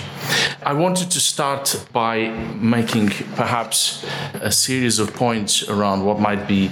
I 0.62 0.72
wanted 0.72 1.10
to 1.10 1.20
start 1.20 1.86
by 1.92 2.28
making 2.74 3.08
perhaps 3.36 4.04
a 4.34 4.50
series 4.50 4.98
of 4.98 5.14
points 5.14 5.28
points 5.38 5.68
around 5.68 6.04
what 6.04 6.18
might 6.18 6.48
be 6.48 6.70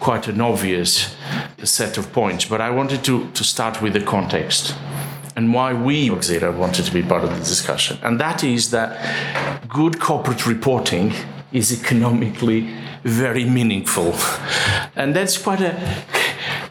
quite 0.00 0.28
an 0.28 0.40
obvious 0.40 1.14
set 1.62 1.98
of 1.98 2.12
points, 2.12 2.44
but 2.44 2.60
I 2.60 2.70
wanted 2.70 3.04
to, 3.04 3.30
to 3.30 3.44
start 3.44 3.82
with 3.82 3.92
the 3.92 4.00
context 4.00 4.74
and 5.38 5.54
why 5.54 5.72
we, 5.72 6.10
Oxera, 6.10 6.52
wanted 6.52 6.84
to 6.84 6.92
be 6.92 7.00
part 7.00 7.22
of 7.22 7.30
the 7.30 7.36
discussion. 7.36 7.96
And 8.02 8.18
that 8.18 8.42
is 8.42 8.72
that 8.72 8.90
good 9.68 10.00
corporate 10.00 10.44
reporting 10.48 11.12
is 11.52 11.70
economically 11.70 12.74
very 13.04 13.44
meaningful. 13.44 14.16
And 14.96 15.14
that's 15.14 15.38
quite 15.38 15.60
a 15.60 15.74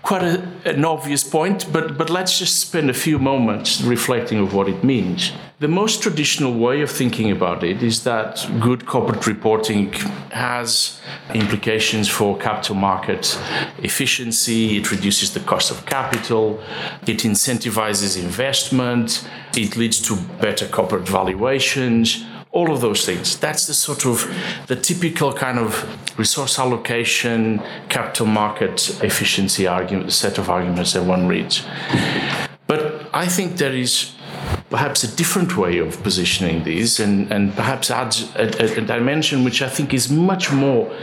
quite 0.07 0.23
a, 0.23 0.41
an 0.63 0.85
obvious 0.85 1.21
point, 1.21 1.67
but, 1.73 1.97
but 1.97 2.09
let's 2.09 2.39
just 2.39 2.59
spend 2.59 2.89
a 2.89 2.93
few 2.93 3.19
moments 3.19 3.81
reflecting 3.81 4.39
of 4.39 4.53
what 4.53 4.69
it 4.69 4.81
means. 4.81 5.33
The 5.59 5.67
most 5.67 6.01
traditional 6.01 6.53
way 6.53 6.81
of 6.81 6.89
thinking 6.89 7.29
about 7.29 7.61
it 7.61 7.83
is 7.83 8.05
that 8.05 8.49
good 8.61 8.85
corporate 8.85 9.27
reporting 9.27 9.91
has 10.31 11.01
implications 11.33 12.07
for 12.07 12.37
capital 12.37 12.75
market 12.75 13.37
efficiency, 13.79 14.77
it 14.77 14.89
reduces 14.91 15.33
the 15.33 15.41
cost 15.41 15.71
of 15.71 15.85
capital, 15.85 16.61
it 17.05 17.19
incentivizes 17.19 18.17
investment, 18.17 19.27
it 19.57 19.75
leads 19.75 19.99
to 20.07 20.15
better 20.39 20.67
corporate 20.69 21.09
valuations 21.09 22.23
all 22.57 22.71
of 22.71 22.81
those 22.81 23.05
things. 23.05 23.37
That's 23.37 23.67
the 23.67 23.73
sort 23.73 24.05
of 24.05 24.25
the 24.65 24.75
typical 24.75 25.31
kind 25.31 25.59
of 25.59 25.69
resource 26.17 26.57
allocation, 26.57 27.61
capital 27.87 28.25
market 28.25 28.77
efficiency 29.03 29.67
argument, 29.67 30.11
set 30.11 30.39
of 30.39 30.49
arguments 30.49 30.93
that 30.93 31.03
one 31.03 31.27
reads. 31.27 31.63
But 32.65 33.09
I 33.13 33.27
think 33.27 33.57
there 33.57 33.75
is 33.75 34.11
perhaps 34.69 35.03
a 35.03 35.15
different 35.15 35.55
way 35.55 35.77
of 35.77 36.01
positioning 36.03 36.63
these 36.63 36.99
and, 36.99 37.31
and 37.31 37.55
perhaps 37.55 37.89
adds 37.89 38.29
a, 38.35 38.79
a, 38.79 38.81
dimension 38.81 39.45
which 39.45 39.61
I 39.61 39.69
think 39.69 39.93
is 39.93 40.09
much 40.09 40.51
more, 40.51 40.93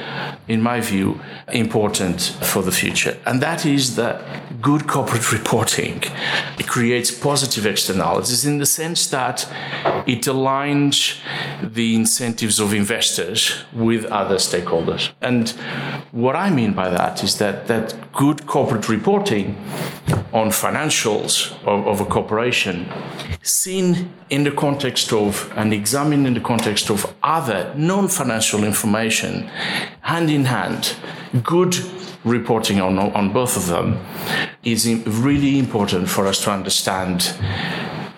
in 0.48 0.60
my 0.60 0.80
view, 0.80 1.18
important 1.48 2.20
for 2.42 2.62
the 2.62 2.72
future. 2.72 3.16
And 3.24 3.40
that 3.40 3.64
is 3.64 3.96
that 3.96 4.60
good 4.60 4.86
corporate 4.86 5.32
reporting 5.38 6.02
it 6.58 6.66
creates 6.66 7.10
positive 7.10 7.66
externalities 7.66 8.44
in 8.44 8.58
the 8.58 8.66
sense 8.66 9.06
that 9.08 9.48
it 10.06 10.22
aligns 10.22 11.18
the 11.62 11.94
incentives 11.94 12.60
of 12.60 12.74
investors 12.74 13.64
with 13.72 14.04
other 14.06 14.36
stakeholders. 14.36 15.10
And 15.22 15.50
what 16.12 16.36
I 16.36 16.50
mean 16.50 16.74
by 16.74 16.90
that 16.90 17.24
is 17.24 17.38
that, 17.38 17.66
that 17.68 18.12
good 18.12 18.46
corporate 18.46 18.88
reporting 18.88 19.56
on 20.32 20.48
financials 20.48 21.52
of, 21.64 21.86
of 21.86 22.00
a 22.00 22.04
corporation 22.04 22.88
seen 23.54 24.12
in 24.30 24.42
the 24.42 24.50
context 24.50 25.12
of 25.12 25.50
and 25.56 25.72
examined 25.72 26.26
in 26.26 26.34
the 26.34 26.40
context 26.40 26.90
of 26.90 27.14
other 27.22 27.72
non 27.76 28.08
financial 28.08 28.64
information, 28.64 29.48
hand 30.00 30.28
in 30.28 30.44
hand, 30.44 30.96
good 31.42 31.76
reporting 32.24 32.80
on, 32.80 32.98
on 32.98 33.32
both 33.32 33.56
of 33.56 33.66
them 33.66 33.98
is 34.64 34.86
really 35.06 35.58
important 35.58 36.08
for 36.08 36.26
us 36.26 36.42
to 36.42 36.50
understand 36.50 37.22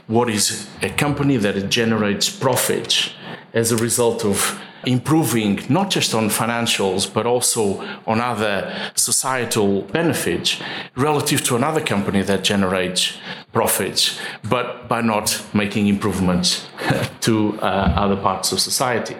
what 0.06 0.30
is 0.30 0.68
a 0.82 0.88
company 0.90 1.36
that 1.36 1.68
generates 1.68 2.30
profits 2.30 3.10
as 3.52 3.72
a 3.72 3.76
result 3.76 4.24
of 4.24 4.60
improving 4.86 5.60
not 5.68 5.90
just 5.90 6.14
on 6.14 6.28
financials 6.28 7.12
but 7.12 7.26
also 7.26 7.80
on 8.06 8.20
other 8.20 8.72
societal 8.94 9.82
benefits 9.82 10.60
relative 10.94 11.42
to 11.42 11.56
another 11.56 11.80
company 11.80 12.22
that 12.22 12.44
generates 12.44 13.18
profits 13.52 14.18
but 14.48 14.88
by 14.88 15.00
not 15.00 15.44
making 15.52 15.88
improvements 15.88 16.68
to 17.20 17.58
uh, 17.60 17.92
other 17.96 18.16
parts 18.16 18.52
of 18.52 18.60
society. 18.60 19.16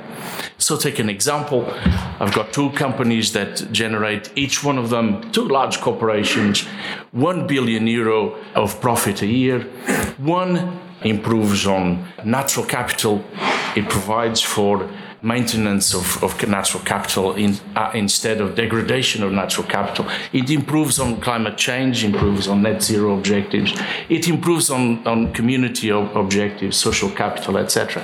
So, 0.59 0.77
take 0.77 0.99
an 0.99 1.11
example. 1.11 1.67
I've 2.19 2.35
got 2.35 2.53
two 2.53 2.71
companies 2.71 3.33
that 3.33 3.71
generate 3.73 4.31
each 4.37 4.65
one 4.65 4.79
of 4.79 4.89
them, 4.91 5.31
two 5.31 5.47
large 5.47 5.81
corporations, 5.81 6.63
1 7.13 7.47
billion 7.47 7.87
euro 7.87 8.37
of 8.55 8.81
profit 8.81 9.23
a 9.23 9.27
year. 9.27 9.61
One 10.17 10.81
improves 11.03 11.67
on 11.67 12.07
natural 12.25 12.65
capital, 12.65 13.23
it 13.77 13.89
provides 13.89 14.41
for 14.41 14.91
maintenance 15.27 15.93
of, 15.93 16.23
of 16.23 16.49
natural 16.49 16.83
capital 16.85 17.35
in, 17.35 17.59
uh, 17.75 17.91
instead 17.95 18.41
of 18.41 18.55
degradation 18.55 19.25
of 19.25 19.33
natural 19.33 19.67
capital. 19.67 20.07
It 20.33 20.51
improves 20.51 21.01
on 21.01 21.21
climate 21.21 21.59
change, 21.59 22.05
improves 22.05 22.47
on 22.47 22.63
net 22.63 22.83
zero 22.83 23.17
objectives, 23.19 23.73
it 24.09 24.29
improves 24.29 24.71
on, 24.71 25.05
on 25.07 25.33
community 25.33 25.91
objectives, 25.91 26.77
social 26.77 27.11
capital, 27.11 27.59
etc. 27.59 28.03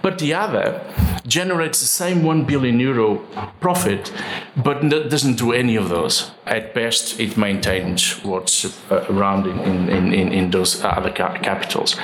But 0.00 0.18
the 0.18 0.32
other 0.34 0.80
generates 1.26 1.80
the 1.80 1.86
same 1.86 2.22
1 2.22 2.44
billion 2.44 2.78
euro 2.80 3.16
profit, 3.60 4.12
but 4.56 4.88
doesn't 4.88 5.36
do 5.36 5.52
any 5.52 5.76
of 5.76 5.88
those. 5.88 6.30
At 6.46 6.74
best, 6.74 7.18
it 7.18 7.36
maintains 7.36 8.22
what's 8.24 8.64
uh, 8.90 9.06
around 9.08 9.46
in, 9.46 9.58
in, 9.88 10.12
in, 10.12 10.32
in 10.32 10.50
those 10.50 10.84
other 10.84 11.10
capitals. 11.10 11.96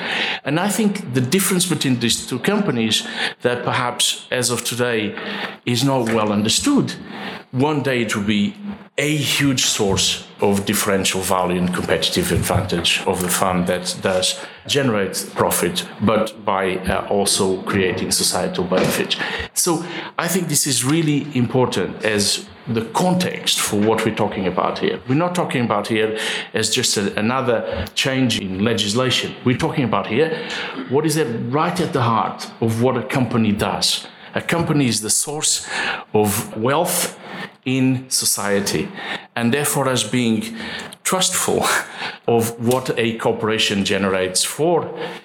And 0.43 0.59
I 0.59 0.69
think 0.69 1.13
the 1.13 1.21
difference 1.21 1.65
between 1.67 1.99
these 1.99 2.25
two 2.25 2.39
companies 2.39 3.07
that 3.41 3.63
perhaps 3.63 4.27
as 4.31 4.49
of 4.49 4.63
today 4.63 5.15
is 5.65 5.83
not 5.83 6.07
well 6.07 6.31
understood, 6.31 6.95
one 7.51 7.83
day 7.83 8.01
it 8.01 8.15
will 8.15 8.23
be 8.23 8.55
a 8.97 9.15
huge 9.15 9.65
source 9.65 10.25
of 10.39 10.65
differential 10.65 11.21
value 11.21 11.57
and 11.57 11.73
competitive 11.73 12.31
advantage 12.31 13.01
of 13.05 13.21
the 13.21 13.27
fund 13.27 13.67
that 13.67 13.97
does 14.01 14.39
generate 14.67 15.29
profit, 15.35 15.85
but 16.01 16.45
by 16.45 16.77
uh, 16.77 17.05
also 17.07 17.61
creating 17.63 18.11
societal 18.11 18.63
benefit. 18.63 19.17
So 19.53 19.85
I 20.17 20.27
think 20.27 20.47
this 20.47 20.65
is 20.65 20.85
really 20.85 21.27
important 21.37 22.05
as 22.05 22.47
the 22.67 22.85
context 22.93 23.59
for 23.59 23.77
what 23.81 24.05
we're 24.05 24.15
talking 24.15 24.47
about 24.47 24.79
here. 24.79 25.01
We're 25.09 25.15
not 25.15 25.35
talking 25.35 25.65
about 25.65 25.87
here 25.87 26.17
as 26.53 26.69
just 26.69 26.95
a, 26.95 27.17
another 27.19 27.85
change 27.95 28.39
in 28.39 28.63
legislation. 28.63 29.35
We're 29.43 29.57
talking 29.57 29.83
about 29.83 30.07
here 30.07 30.47
what 30.89 31.05
is 31.05 31.19
right 31.19 31.77
at 31.81 31.91
the 31.91 32.03
heart 32.03 32.49
of 32.61 32.81
what 32.81 32.95
a 32.97 33.03
company 33.03 33.51
does. 33.51 34.07
A 34.35 34.41
company 34.41 34.87
is 34.87 35.01
the 35.01 35.09
source 35.09 35.67
of 36.13 36.55
wealth 36.55 37.19
in 37.65 38.09
society 38.09 38.89
and 39.35 39.53
therefore 39.53 39.87
as 39.87 40.03
being 40.03 40.55
trustful 41.03 41.65
of 42.27 42.43
what 42.65 42.89
a 42.97 43.17
corporation 43.17 43.83
generates 43.83 44.43
for 44.43 44.77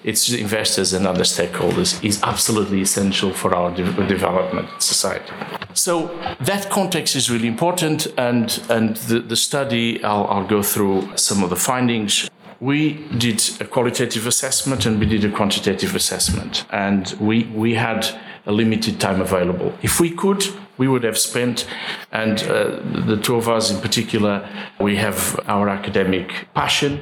its 0.03 0.29
investors 0.29 0.93
and 0.93 1.07
other 1.07 1.23
stakeholders 1.23 2.03
is 2.03 2.21
absolutely 2.23 2.81
essential 2.81 3.31
for 3.31 3.55
our 3.55 3.71
de- 3.71 4.07
development 4.07 4.67
society. 4.79 5.31
So 5.73 6.07
that 6.41 6.69
context 6.69 7.15
is 7.15 7.29
really 7.29 7.47
important, 7.47 8.07
and 8.17 8.47
and 8.69 8.97
the, 9.09 9.19
the 9.19 9.35
study 9.35 10.03
I'll, 10.03 10.27
I'll 10.27 10.47
go 10.47 10.61
through 10.63 11.15
some 11.15 11.43
of 11.43 11.49
the 11.49 11.55
findings 11.55 12.29
we 12.59 12.93
did 13.17 13.39
a 13.61 13.65
qualitative 13.65 14.25
assessment 14.25 14.85
and 14.87 14.99
we 14.99 15.05
did 15.05 15.23
a 15.23 15.29
quantitative 15.29 15.95
assessment 15.95 16.65
and 16.71 17.15
we 17.19 17.43
we 17.53 17.75
had 17.75 18.07
a 18.47 18.51
limited 18.51 18.99
time 18.99 19.21
available 19.21 19.73
if 19.81 19.99
we 19.99 20.09
could 20.09 20.43
we 20.77 20.87
would 20.87 21.03
have 21.03 21.17
spent, 21.17 21.67
and 22.11 22.43
uh, 22.43 22.79
the 23.05 23.19
two 23.21 23.35
of 23.35 23.49
us 23.49 23.71
in 23.71 23.81
particular, 23.81 24.47
we 24.79 24.95
have 24.97 25.39
our 25.47 25.69
academic 25.69 26.47
passion, 26.53 27.01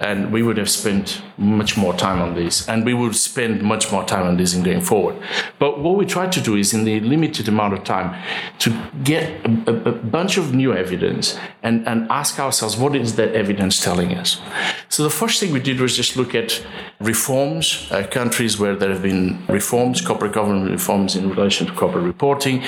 and 0.00 0.32
we 0.32 0.42
would 0.42 0.56
have 0.56 0.70
spent 0.70 1.22
much 1.38 1.76
more 1.76 1.94
time 1.94 2.20
on 2.20 2.34
this, 2.34 2.68
and 2.68 2.84
we 2.84 2.94
would 2.94 3.14
spend 3.14 3.62
much 3.62 3.92
more 3.92 4.04
time 4.04 4.26
on 4.26 4.36
this 4.36 4.54
in 4.54 4.62
going 4.62 4.80
forward. 4.80 5.16
But 5.58 5.80
what 5.80 5.96
we 5.96 6.04
try 6.04 6.26
to 6.26 6.40
do 6.40 6.56
is, 6.56 6.74
in 6.74 6.84
the 6.84 6.98
limited 7.00 7.48
amount 7.48 7.74
of 7.74 7.84
time, 7.84 8.20
to 8.58 8.76
get 9.04 9.30
a, 9.46 9.90
a 9.90 9.92
bunch 9.92 10.36
of 10.36 10.52
new 10.52 10.74
evidence 10.74 11.38
and, 11.62 11.86
and 11.86 12.10
ask 12.10 12.40
ourselves 12.40 12.76
what 12.76 12.96
is 12.96 13.14
that 13.16 13.34
evidence 13.34 13.80
telling 13.80 14.14
us. 14.14 14.40
So 14.88 15.04
the 15.04 15.10
first 15.10 15.38
thing 15.38 15.52
we 15.52 15.60
did 15.60 15.80
was 15.80 15.96
just 15.96 16.16
look 16.16 16.34
at 16.34 16.64
reforms, 17.00 17.88
uh, 17.90 18.06
countries 18.10 18.58
where 18.58 18.74
there 18.74 18.90
have 18.90 19.02
been 19.02 19.44
reforms, 19.48 20.00
corporate 20.00 20.32
governance 20.32 20.70
reforms 20.82 21.14
in 21.14 21.30
relation 21.30 21.64
to 21.68 21.72
corporate 21.74 22.04
reporting. 22.04 22.64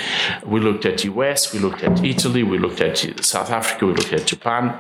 We 0.47 0.61
looked 0.61 0.87
at 0.87 0.99
the 0.99 1.07
US, 1.15 1.53
we 1.53 1.59
looked 1.59 1.83
at 1.83 2.05
Italy, 2.05 2.43
we 2.45 2.59
looked 2.59 2.81
at 2.81 2.97
South 3.25 3.51
Africa, 3.51 3.87
we 3.87 3.93
looked 3.95 4.13
at 4.13 4.25
Japan 4.25 4.79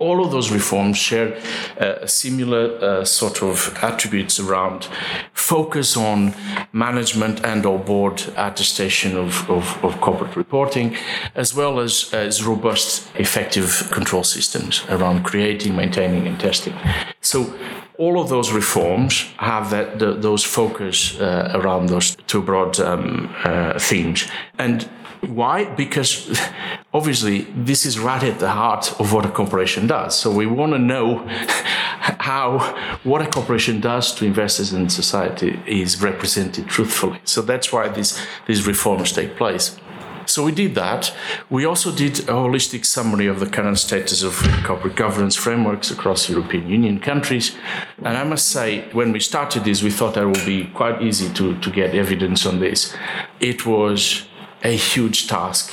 all 0.00 0.24
of 0.24 0.32
those 0.32 0.50
reforms 0.50 0.96
share 0.96 1.38
uh, 1.78 2.06
similar 2.06 2.78
uh, 2.82 3.04
sort 3.04 3.42
of 3.42 3.76
attributes 3.82 4.40
around 4.40 4.88
focus 5.34 5.96
on 5.96 6.34
management 6.72 7.44
and 7.44 7.66
or 7.66 7.78
board 7.78 8.22
attestation 8.36 9.16
of, 9.16 9.48
of, 9.50 9.84
of 9.84 10.00
corporate 10.00 10.34
reporting, 10.36 10.96
as 11.34 11.54
well 11.54 11.78
as, 11.78 12.12
as 12.14 12.42
robust, 12.42 13.10
effective 13.16 13.88
control 13.92 14.24
systems 14.24 14.84
around 14.88 15.22
creating, 15.22 15.76
maintaining, 15.76 16.26
and 16.26 16.40
testing. 16.40 16.74
So 17.20 17.54
all 17.98 18.18
of 18.18 18.30
those 18.30 18.50
reforms 18.52 19.26
have 19.36 19.68
that 19.70 19.98
the, 19.98 20.14
those 20.14 20.42
focus 20.42 21.20
uh, 21.20 21.52
around 21.54 21.90
those 21.90 22.16
two 22.26 22.40
broad 22.40 22.80
um, 22.80 23.34
uh, 23.44 23.78
themes. 23.78 24.26
And 24.58 24.88
why? 25.26 25.64
Because 25.64 26.40
obviously 26.94 27.42
this 27.54 27.84
is 27.84 27.98
right 27.98 28.22
at 28.22 28.38
the 28.38 28.50
heart 28.50 28.98
of 29.00 29.12
what 29.12 29.26
a 29.26 29.30
corporation 29.30 29.86
does. 29.86 30.18
So 30.18 30.30
we 30.30 30.46
want 30.46 30.72
to 30.72 30.78
know 30.78 31.26
how 31.28 32.58
what 33.04 33.22
a 33.22 33.28
corporation 33.28 33.80
does 33.80 34.14
to 34.14 34.24
investors 34.24 34.72
in 34.72 34.88
society 34.88 35.60
is 35.66 36.02
represented 36.02 36.68
truthfully. 36.68 37.20
So 37.24 37.42
that's 37.42 37.72
why 37.72 37.88
these 37.88 38.20
these 38.46 38.66
reforms 38.66 39.12
take 39.12 39.36
place. 39.36 39.76
So 40.26 40.44
we 40.44 40.52
did 40.52 40.76
that. 40.76 41.12
We 41.48 41.64
also 41.64 41.90
did 41.90 42.20
a 42.20 42.32
holistic 42.32 42.86
summary 42.86 43.26
of 43.26 43.40
the 43.40 43.46
current 43.46 43.78
status 43.80 44.22
of 44.22 44.34
corporate 44.64 44.94
governance 44.94 45.34
frameworks 45.34 45.90
across 45.90 46.28
European 46.28 46.68
Union 46.68 47.00
countries. 47.00 47.56
And 47.98 48.16
I 48.16 48.22
must 48.22 48.48
say, 48.48 48.88
when 48.92 49.10
we 49.10 49.18
started 49.18 49.64
this, 49.64 49.82
we 49.82 49.90
thought 49.90 50.14
that 50.14 50.26
would 50.26 50.46
be 50.46 50.66
quite 50.66 51.02
easy 51.02 51.32
to, 51.34 51.58
to 51.58 51.70
get 51.70 51.96
evidence 51.96 52.46
on 52.46 52.60
this. 52.60 52.94
It 53.40 53.66
was 53.66 54.28
a 54.62 54.76
huge 54.76 55.28
task. 55.28 55.72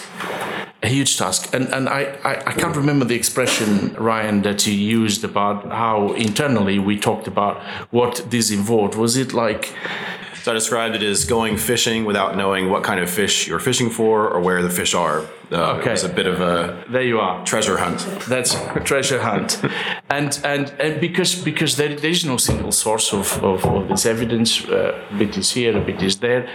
A 0.83 0.87
huge 0.87 1.17
task. 1.17 1.53
And, 1.53 1.67
and 1.69 1.89
I, 1.89 2.03
I, 2.23 2.49
I, 2.49 2.53
can't 2.53 2.75
remember 2.75 3.03
the 3.03 3.15
expression, 3.15 3.93
Ryan, 3.95 4.43
that 4.43 4.67
you 4.67 4.73
used 4.73 5.23
about 5.23 5.65
how 5.65 6.13
internally 6.13 6.79
we 6.79 6.99
talked 6.99 7.27
about 7.27 7.61
what 7.91 8.25
this 8.29 8.51
involved. 8.51 8.95
Was 8.95 9.17
it 9.17 9.33
like. 9.33 9.73
So 10.43 10.51
I 10.51 10.53
described 10.53 10.95
it 10.95 11.03
as 11.03 11.25
going 11.25 11.57
fishing 11.57 12.05
without 12.05 12.37
knowing 12.37 12.69
what 12.69 12.83
kind 12.83 13.01
of 13.01 13.09
fish 13.09 13.47
you're 13.47 13.59
fishing 13.59 13.89
for 13.89 14.29
or 14.29 14.39
where 14.39 14.61
the 14.61 14.69
fish 14.69 14.93
are. 14.93 15.25
Uh, 15.51 15.77
okay. 15.77 15.89
It 15.89 15.91
was 15.91 16.03
a 16.03 16.09
bit 16.09 16.27
of 16.27 16.41
a 16.41 16.83
there 16.89 17.03
you 17.03 17.19
are 17.19 17.43
treasure 17.45 17.77
hunt. 17.77 17.99
That's 18.27 18.53
a 18.53 18.81
treasure 18.81 19.21
hunt, 19.21 19.63
and 20.09 20.39
and 20.43 20.73
and 20.79 20.99
because 20.99 21.35
because 21.35 21.77
there, 21.77 21.95
there 21.95 22.11
is 22.11 22.25
no 22.25 22.37
single 22.37 22.73
source 22.73 23.13
of, 23.13 23.41
of, 23.43 23.65
of 23.65 23.87
this 23.87 24.05
evidence. 24.05 24.65
Uh, 24.65 25.01
a 25.09 25.15
bit 25.17 25.37
is 25.37 25.51
here, 25.51 25.77
a 25.77 25.83
bit 25.83 26.01
is 26.03 26.17
there. 26.17 26.49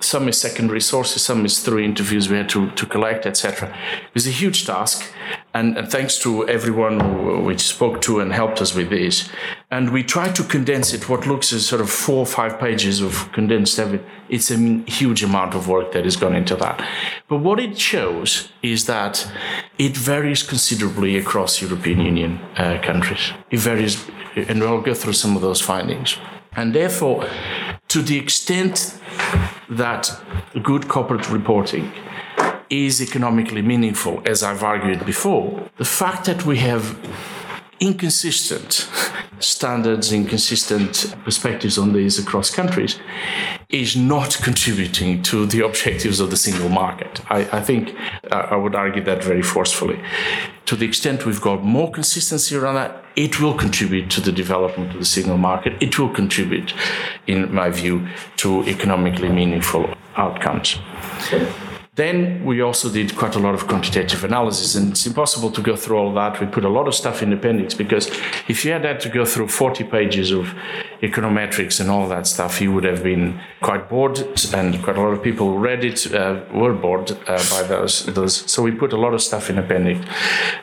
Some 0.00 0.28
is 0.28 0.38
secondary 0.38 0.82
sources, 0.82 1.22
some 1.22 1.44
is 1.46 1.60
through 1.60 1.84
interviews 1.84 2.28
we 2.28 2.36
had 2.36 2.48
to, 2.50 2.70
to 2.72 2.86
collect, 2.86 3.24
etc. 3.24 3.68
It 4.08 4.14
was 4.14 4.26
a 4.26 4.30
huge 4.30 4.66
task, 4.66 5.10
and, 5.54 5.78
and 5.78 5.90
thanks 5.90 6.18
to 6.18 6.46
everyone 6.48 7.00
who 7.00 7.40
we 7.40 7.56
spoke 7.58 8.02
to 8.02 8.20
and 8.20 8.32
helped 8.32 8.60
us 8.60 8.74
with 8.74 8.90
this. 8.90 9.30
And 9.70 9.90
we 9.90 10.02
tried 10.02 10.34
to 10.36 10.44
condense 10.44 10.92
it. 10.92 11.08
What 11.08 11.26
looks 11.26 11.52
as 11.52 11.66
sort 11.66 11.80
of 11.80 11.90
four 11.90 12.18
or 12.18 12.26
five 12.26 12.58
pages 12.60 13.00
of 13.00 13.32
condensed 13.32 13.78
evidence. 13.78 14.08
It's 14.28 14.50
a 14.50 14.56
huge 14.86 15.22
amount 15.22 15.54
of 15.54 15.68
work 15.68 15.92
that 15.92 16.04
has 16.04 16.16
gone 16.16 16.34
into 16.34 16.56
that. 16.56 16.86
But 17.28 17.38
what 17.38 17.60
it 17.60 17.78
shows 17.78 18.33
is 18.62 18.86
that 18.86 19.30
it 19.78 19.96
varies 19.96 20.42
considerably 20.42 21.16
across 21.16 21.62
European 21.62 22.00
Union 22.00 22.32
uh, 22.56 22.80
countries. 22.82 23.32
It 23.50 23.60
varies, 23.60 23.94
and 24.36 24.62
I'll 24.62 24.80
go 24.90 24.94
through 24.94 25.14
some 25.14 25.36
of 25.36 25.42
those 25.42 25.60
findings. 25.60 26.18
And 26.56 26.74
therefore, 26.74 27.28
to 27.88 28.02
the 28.02 28.18
extent 28.18 28.98
that 29.68 30.02
good 30.62 30.88
corporate 30.88 31.28
reporting 31.30 31.92
is 32.70 33.00
economically 33.00 33.62
meaningful, 33.62 34.22
as 34.26 34.42
I've 34.42 34.62
argued 34.62 35.04
before, 35.04 35.44
the 35.76 35.84
fact 35.84 36.24
that 36.26 36.44
we 36.44 36.56
have 36.58 36.96
inconsistent 37.80 38.88
standards, 39.40 40.12
inconsistent 40.12 41.14
perspectives 41.24 41.78
on 41.78 41.92
these 41.92 42.18
across 42.18 42.50
countries 42.50 42.98
is 43.68 43.96
not 43.96 44.38
contributing 44.42 45.22
to 45.22 45.46
the 45.46 45.64
objectives 45.64 46.20
of 46.20 46.30
the 46.30 46.36
single 46.36 46.68
market. 46.68 47.20
I, 47.30 47.40
I 47.58 47.60
think 47.60 47.94
uh, 48.30 48.48
I 48.50 48.56
would 48.56 48.74
argue 48.74 49.02
that 49.04 49.22
very 49.22 49.42
forcefully. 49.42 50.00
To 50.66 50.76
the 50.76 50.86
extent 50.86 51.26
we've 51.26 51.40
got 51.40 51.62
more 51.62 51.90
consistency 51.90 52.56
around 52.56 52.76
that, 52.76 53.04
it 53.16 53.40
will 53.40 53.54
contribute 53.54 54.10
to 54.10 54.20
the 54.20 54.32
development 54.32 54.92
of 54.92 54.98
the 54.98 55.04
single 55.04 55.38
market. 55.38 55.80
It 55.82 55.98
will 55.98 56.08
contribute, 56.08 56.74
in 57.26 57.52
my 57.52 57.70
view, 57.70 58.08
to 58.38 58.62
economically 58.64 59.28
meaningful 59.28 59.94
outcomes. 60.16 60.78
Then 61.96 62.44
we 62.44 62.60
also 62.60 62.90
did 62.90 63.14
quite 63.14 63.36
a 63.36 63.38
lot 63.38 63.54
of 63.54 63.68
quantitative 63.68 64.24
analysis, 64.24 64.74
and 64.74 64.90
it's 64.90 65.06
impossible 65.06 65.52
to 65.52 65.62
go 65.62 65.76
through 65.76 65.96
all 65.96 66.12
that. 66.14 66.40
We 66.40 66.46
put 66.46 66.64
a 66.64 66.68
lot 66.68 66.88
of 66.88 66.94
stuff 66.94 67.22
in 67.22 67.30
the 67.30 67.36
appendix 67.36 67.72
because 67.72 68.08
if 68.48 68.64
you 68.64 68.72
had 68.72 68.84
had 68.84 68.98
to 69.00 69.08
go 69.08 69.24
through 69.24 69.46
40 69.46 69.84
pages 69.84 70.32
of 70.32 70.52
econometrics 71.08 71.80
and 71.80 71.90
all 71.90 72.08
that 72.08 72.26
stuff, 72.26 72.60
you 72.60 72.72
would 72.72 72.84
have 72.84 73.02
been 73.02 73.40
quite 73.62 73.88
bored, 73.88 74.18
and 74.54 74.82
quite 74.82 74.96
a 74.96 75.00
lot 75.00 75.12
of 75.12 75.22
people 75.22 75.46
who 75.52 75.58
read 75.58 75.84
it 75.84 76.12
uh, 76.12 76.40
were 76.52 76.74
bored 76.74 77.10
uh, 77.12 77.42
by 77.50 77.62
those, 77.62 78.06
those. 78.06 78.50
So 78.50 78.62
we 78.62 78.72
put 78.72 78.92
a 78.92 78.96
lot 78.96 79.14
of 79.14 79.22
stuff 79.22 79.50
in 79.50 79.58
appendix. 79.58 80.04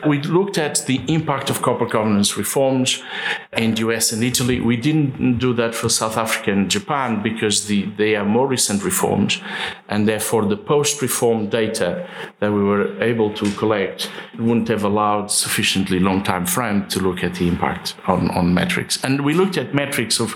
We 0.07 0.21
looked 0.21 0.57
at 0.57 0.85
the 0.85 1.01
impact 1.07 1.49
of 1.49 1.61
corporate 1.61 1.91
governance 1.91 2.37
reforms 2.37 3.01
in 3.57 3.75
the 3.75 3.81
US 3.89 4.11
and 4.11 4.23
Italy. 4.23 4.59
We 4.59 4.77
didn't 4.77 5.37
do 5.37 5.53
that 5.53 5.75
for 5.75 5.89
South 5.89 6.17
Africa 6.17 6.51
and 6.51 6.69
Japan 6.69 7.21
because 7.21 7.67
the, 7.67 7.85
they 7.97 8.15
are 8.15 8.25
more 8.25 8.47
recent 8.47 8.83
reforms, 8.83 9.41
and 9.89 10.07
therefore 10.07 10.45
the 10.45 10.57
post-reform 10.57 11.49
data 11.49 12.07
that 12.39 12.51
we 12.51 12.63
were 12.63 13.01
able 13.01 13.33
to 13.33 13.51
collect 13.55 14.09
wouldn't 14.37 14.67
have 14.67 14.83
allowed 14.83 15.29
sufficiently 15.31 15.99
long 15.99 16.23
time 16.23 16.45
frame 16.45 16.87
to 16.87 16.99
look 16.99 17.23
at 17.23 17.35
the 17.35 17.47
impact 17.47 17.95
on, 18.07 18.29
on 18.31 18.53
metrics. 18.53 19.03
And 19.03 19.23
we 19.23 19.33
looked 19.33 19.57
at 19.57 19.73
metrics 19.73 20.19
of 20.19 20.30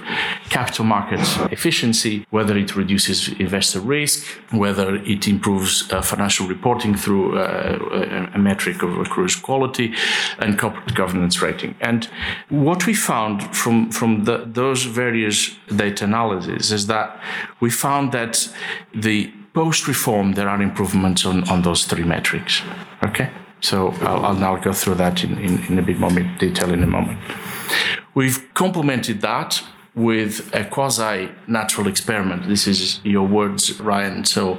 capital 0.50 0.86
markets 0.86 1.38
efficiency, 1.52 2.26
whether 2.30 2.58
it 2.58 2.76
reduces 2.76 3.30
investor 3.40 3.80
risk, 3.80 4.26
whether 4.52 4.96
it 4.96 5.28
improves 5.28 5.92
uh, 5.92 6.02
financial 6.02 6.48
reporting 6.48 6.96
through 6.96 7.38
uh, 7.38 8.30
a 8.34 8.38
metric 8.38 8.82
of 8.84 8.98
accrued 8.98 9.32
quality 9.42 9.94
and 10.40 10.58
corporate 10.58 10.96
governance 10.96 11.42
rating. 11.42 11.76
And 11.82 12.06
what 12.50 12.86
we 12.86 12.94
found 12.94 13.56
from, 13.56 13.92
from 13.92 14.26
the, 14.26 14.46
those 14.46 14.84
various 14.84 15.56
data 15.76 16.06
analyses 16.06 16.72
is 16.72 16.88
that 16.88 17.20
we 17.60 17.70
found 17.70 18.12
that 18.12 18.50
the 18.94 19.32
post 19.54 19.88
reform, 19.88 20.34
there 20.34 20.50
are 20.50 20.62
improvements 20.62 21.26
on, 21.26 21.50
on 21.50 21.62
those 21.62 21.86
three 21.86 22.04
metrics. 22.04 22.62
Okay? 23.04 23.30
So 23.62 23.92
I'll, 24.02 24.26
I'll 24.26 24.36
now 24.36 24.58
go 24.58 24.74
through 24.74 24.96
that 24.96 25.24
in, 25.24 25.38
in, 25.40 25.64
in 25.66 25.80
a 25.80 25.82
bit 25.82 25.98
more 25.98 26.12
detail 26.38 26.72
in 26.74 26.84
a 26.84 26.88
moment. 26.88 27.20
We've 28.14 28.54
complemented 28.54 29.22
that 29.22 29.64
with 29.96 30.54
a 30.54 30.66
quasi 30.66 31.32
natural 31.48 31.88
experiment. 31.88 32.48
This 32.50 32.68
is 32.68 33.00
your 33.04 33.26
words, 33.26 33.80
Ryan. 33.80 34.26
So 34.26 34.56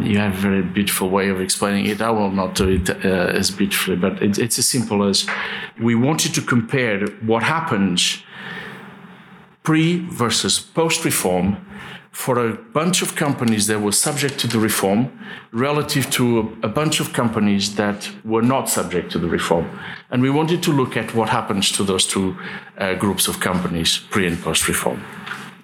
you 0.00 0.18
have 0.18 0.32
a 0.32 0.40
very 0.40 0.62
beautiful 0.62 1.10
way 1.10 1.28
of 1.28 1.40
explaining 1.40 1.86
it. 1.86 2.00
I 2.00 2.10
will 2.10 2.30
not 2.30 2.54
do 2.54 2.68
it 2.70 2.88
uh, 2.88 3.38
as 3.38 3.50
beautifully, 3.50 3.96
but 3.96 4.22
it, 4.22 4.38
it's 4.38 4.58
as 4.58 4.68
simple 4.68 5.04
as 5.04 5.26
we 5.80 5.94
wanted 5.94 6.34
to 6.34 6.40
compare 6.40 7.06
what 7.22 7.42
happens 7.42 8.22
pre 9.62 9.98
versus 10.08 10.58
post 10.58 11.04
reform 11.04 11.56
for 12.14 12.38
a 12.38 12.54
bunch 12.54 13.02
of 13.02 13.16
companies 13.16 13.66
that 13.66 13.80
were 13.80 13.92
subject 13.92 14.38
to 14.38 14.46
the 14.46 14.58
reform 14.58 15.10
relative 15.50 16.08
to 16.10 16.56
a, 16.62 16.68
bunch 16.68 17.00
of 17.00 17.12
companies 17.12 17.74
that 17.74 18.08
were 18.24 18.40
not 18.40 18.68
subject 18.68 19.10
to 19.10 19.18
the 19.18 19.26
reform. 19.26 19.68
And 20.10 20.22
we 20.22 20.30
wanted 20.30 20.62
to 20.62 20.72
look 20.72 20.96
at 20.96 21.12
what 21.12 21.28
happens 21.28 21.72
to 21.72 21.82
those 21.82 22.06
two 22.06 22.36
uh, 22.78 22.94
groups 22.94 23.26
of 23.26 23.40
companies 23.40 23.98
pre 23.98 24.28
and 24.28 24.40
post 24.40 24.68
reform. 24.68 25.02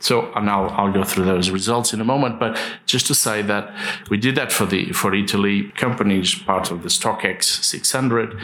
So 0.01 0.33
and 0.35 0.51
I'll, 0.51 0.71
I'll 0.71 0.93
go 0.93 1.05
through 1.05 1.27
those 1.27 1.51
results 1.51 1.93
in 1.93 2.01
a 2.01 2.05
moment, 2.05 2.41
but 2.41 2.59
just 2.85 3.07
to 3.07 3.15
say 3.15 3.43
that 3.43 3.73
we 4.11 4.17
did 4.17 4.35
that 4.35 4.51
for 4.51 4.67
the 4.67 4.93
for 4.93 5.15
Italy 5.15 5.71
companies 5.77 6.35
part 6.35 6.73
of 6.73 6.83
the 6.83 6.89
StoXX 6.89 7.45
600 7.45 8.37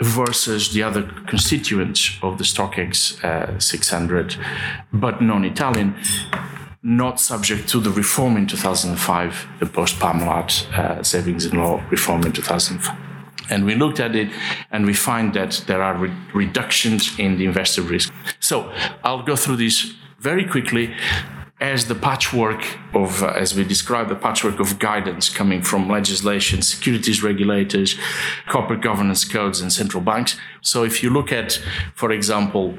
versus 0.00 0.72
the 0.72 0.84
other 0.84 1.02
constituents 1.26 2.16
of 2.22 2.38
the 2.38 2.44
StoXX 2.44 3.24
uh, 3.24 3.58
600, 3.58 4.36
but 4.92 5.20
non-Italian 5.20 5.96
not 6.82 7.20
subject 7.20 7.68
to 7.68 7.80
the 7.80 7.90
reform 7.90 8.36
in 8.36 8.46
2005, 8.46 9.48
the 9.58 9.66
post 9.66 9.96
Parmalat 9.96 10.66
uh, 10.72 11.02
savings 11.02 11.44
and 11.44 11.58
law 11.58 11.82
reform 11.90 12.24
in 12.24 12.32
2005. 12.32 12.96
And 13.50 13.66
we 13.66 13.74
looked 13.74 14.00
at 14.00 14.14
it 14.14 14.30
and 14.70 14.86
we 14.86 14.94
find 14.94 15.34
that 15.34 15.64
there 15.66 15.82
are 15.82 15.96
re- 15.96 16.12
reductions 16.32 17.18
in 17.18 17.36
the 17.36 17.44
investor 17.44 17.82
risk. 17.82 18.12
So 18.38 18.72
I'll 19.02 19.22
go 19.22 19.36
through 19.36 19.56
this 19.56 19.94
very 20.18 20.46
quickly 20.46 20.94
as 21.60 21.88
the 21.88 21.94
patchwork 21.94 22.78
of, 22.94 23.22
uh, 23.22 23.34
as 23.36 23.54
we 23.54 23.64
describe, 23.64 24.08
the 24.08 24.14
patchwork 24.14 24.60
of 24.60 24.78
guidance 24.78 25.28
coming 25.28 25.60
from 25.60 25.90
legislation, 25.90 26.62
securities 26.62 27.22
regulators, 27.22 27.98
corporate 28.48 28.80
governance 28.80 29.26
codes, 29.26 29.60
and 29.60 29.70
central 29.70 30.02
banks. 30.02 30.38
So 30.62 30.84
if 30.84 31.02
you 31.02 31.10
look 31.10 31.32
at, 31.32 31.60
for 31.94 32.10
example, 32.10 32.74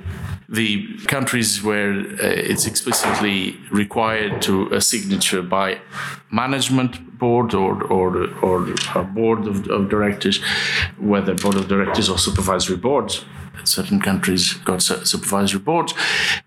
the 0.49 0.97
countries 1.07 1.63
where 1.63 1.91
uh, 1.91 2.17
it's 2.21 2.65
explicitly 2.65 3.57
required 3.71 4.41
to 4.41 4.67
a 4.73 4.81
signature 4.81 5.41
by 5.41 5.79
management 6.29 7.17
board 7.17 7.53
or 7.53 7.83
or, 7.85 8.27
or 8.41 8.67
a 8.95 9.03
board 9.03 9.47
of, 9.47 9.67
of 9.69 9.89
directors, 9.89 10.41
whether 10.99 11.33
board 11.35 11.55
of 11.55 11.67
directors 11.67 12.09
or 12.09 12.17
supervisory 12.17 12.77
boards, 12.77 13.23
certain 13.63 13.99
countries 13.99 14.53
got 14.65 14.81
supervisory 14.81 15.59
boards. 15.59 15.93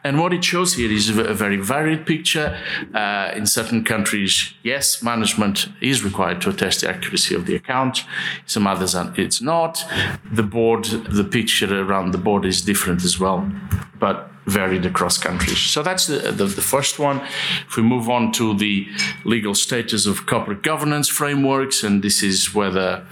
And 0.03 0.21
what 0.21 0.33
it 0.33 0.45
shows 0.45 0.75
here 0.75 0.91
is 0.91 1.09
a 1.09 1.35
very 1.35 1.57
varied 1.57 2.07
picture. 2.07 2.59
Uh, 2.93 3.33
in 3.35 3.47
certain 3.47 3.85
countries, 3.85 4.55
yes, 4.63 5.03
management 5.03 5.69
is 5.81 6.05
required 6.05 6.41
to 6.43 6.51
attest 6.51 6.81
the 6.81 6.89
accuracy 6.89 7.35
of 7.35 7.47
the 7.47 7.55
account. 7.55 8.05
Some 8.47 8.67
others, 8.67 8.95
it's 9.17 9.41
not. 9.41 9.85
The 10.31 10.43
board, 10.43 10.85
the 10.85 11.24
picture 11.25 11.83
around 11.83 12.13
the 12.13 12.19
board 12.19 12.45
is 12.45 12.63
different 12.63 13.05
as 13.05 13.19
well. 13.19 13.51
But 13.99 14.31
varied 14.47 14.85
across 14.85 15.17
countries. 15.17 15.59
So 15.59 15.83
that's 15.83 16.07
the, 16.07 16.19
the, 16.19 16.45
the, 16.45 16.61
first 16.61 16.99
one. 16.99 17.23
If 17.67 17.77
we 17.77 17.83
move 17.83 18.11
on 18.11 18.33
to 18.33 18.55
the 18.55 18.87
legal 19.25 19.55
status 19.55 20.07
of 20.07 20.27
corporate 20.27 20.63
governance 20.63 21.09
frameworks, 21.09 21.83
and 21.83 22.03
this 22.03 22.23
is 22.23 22.55
whether 22.55 23.07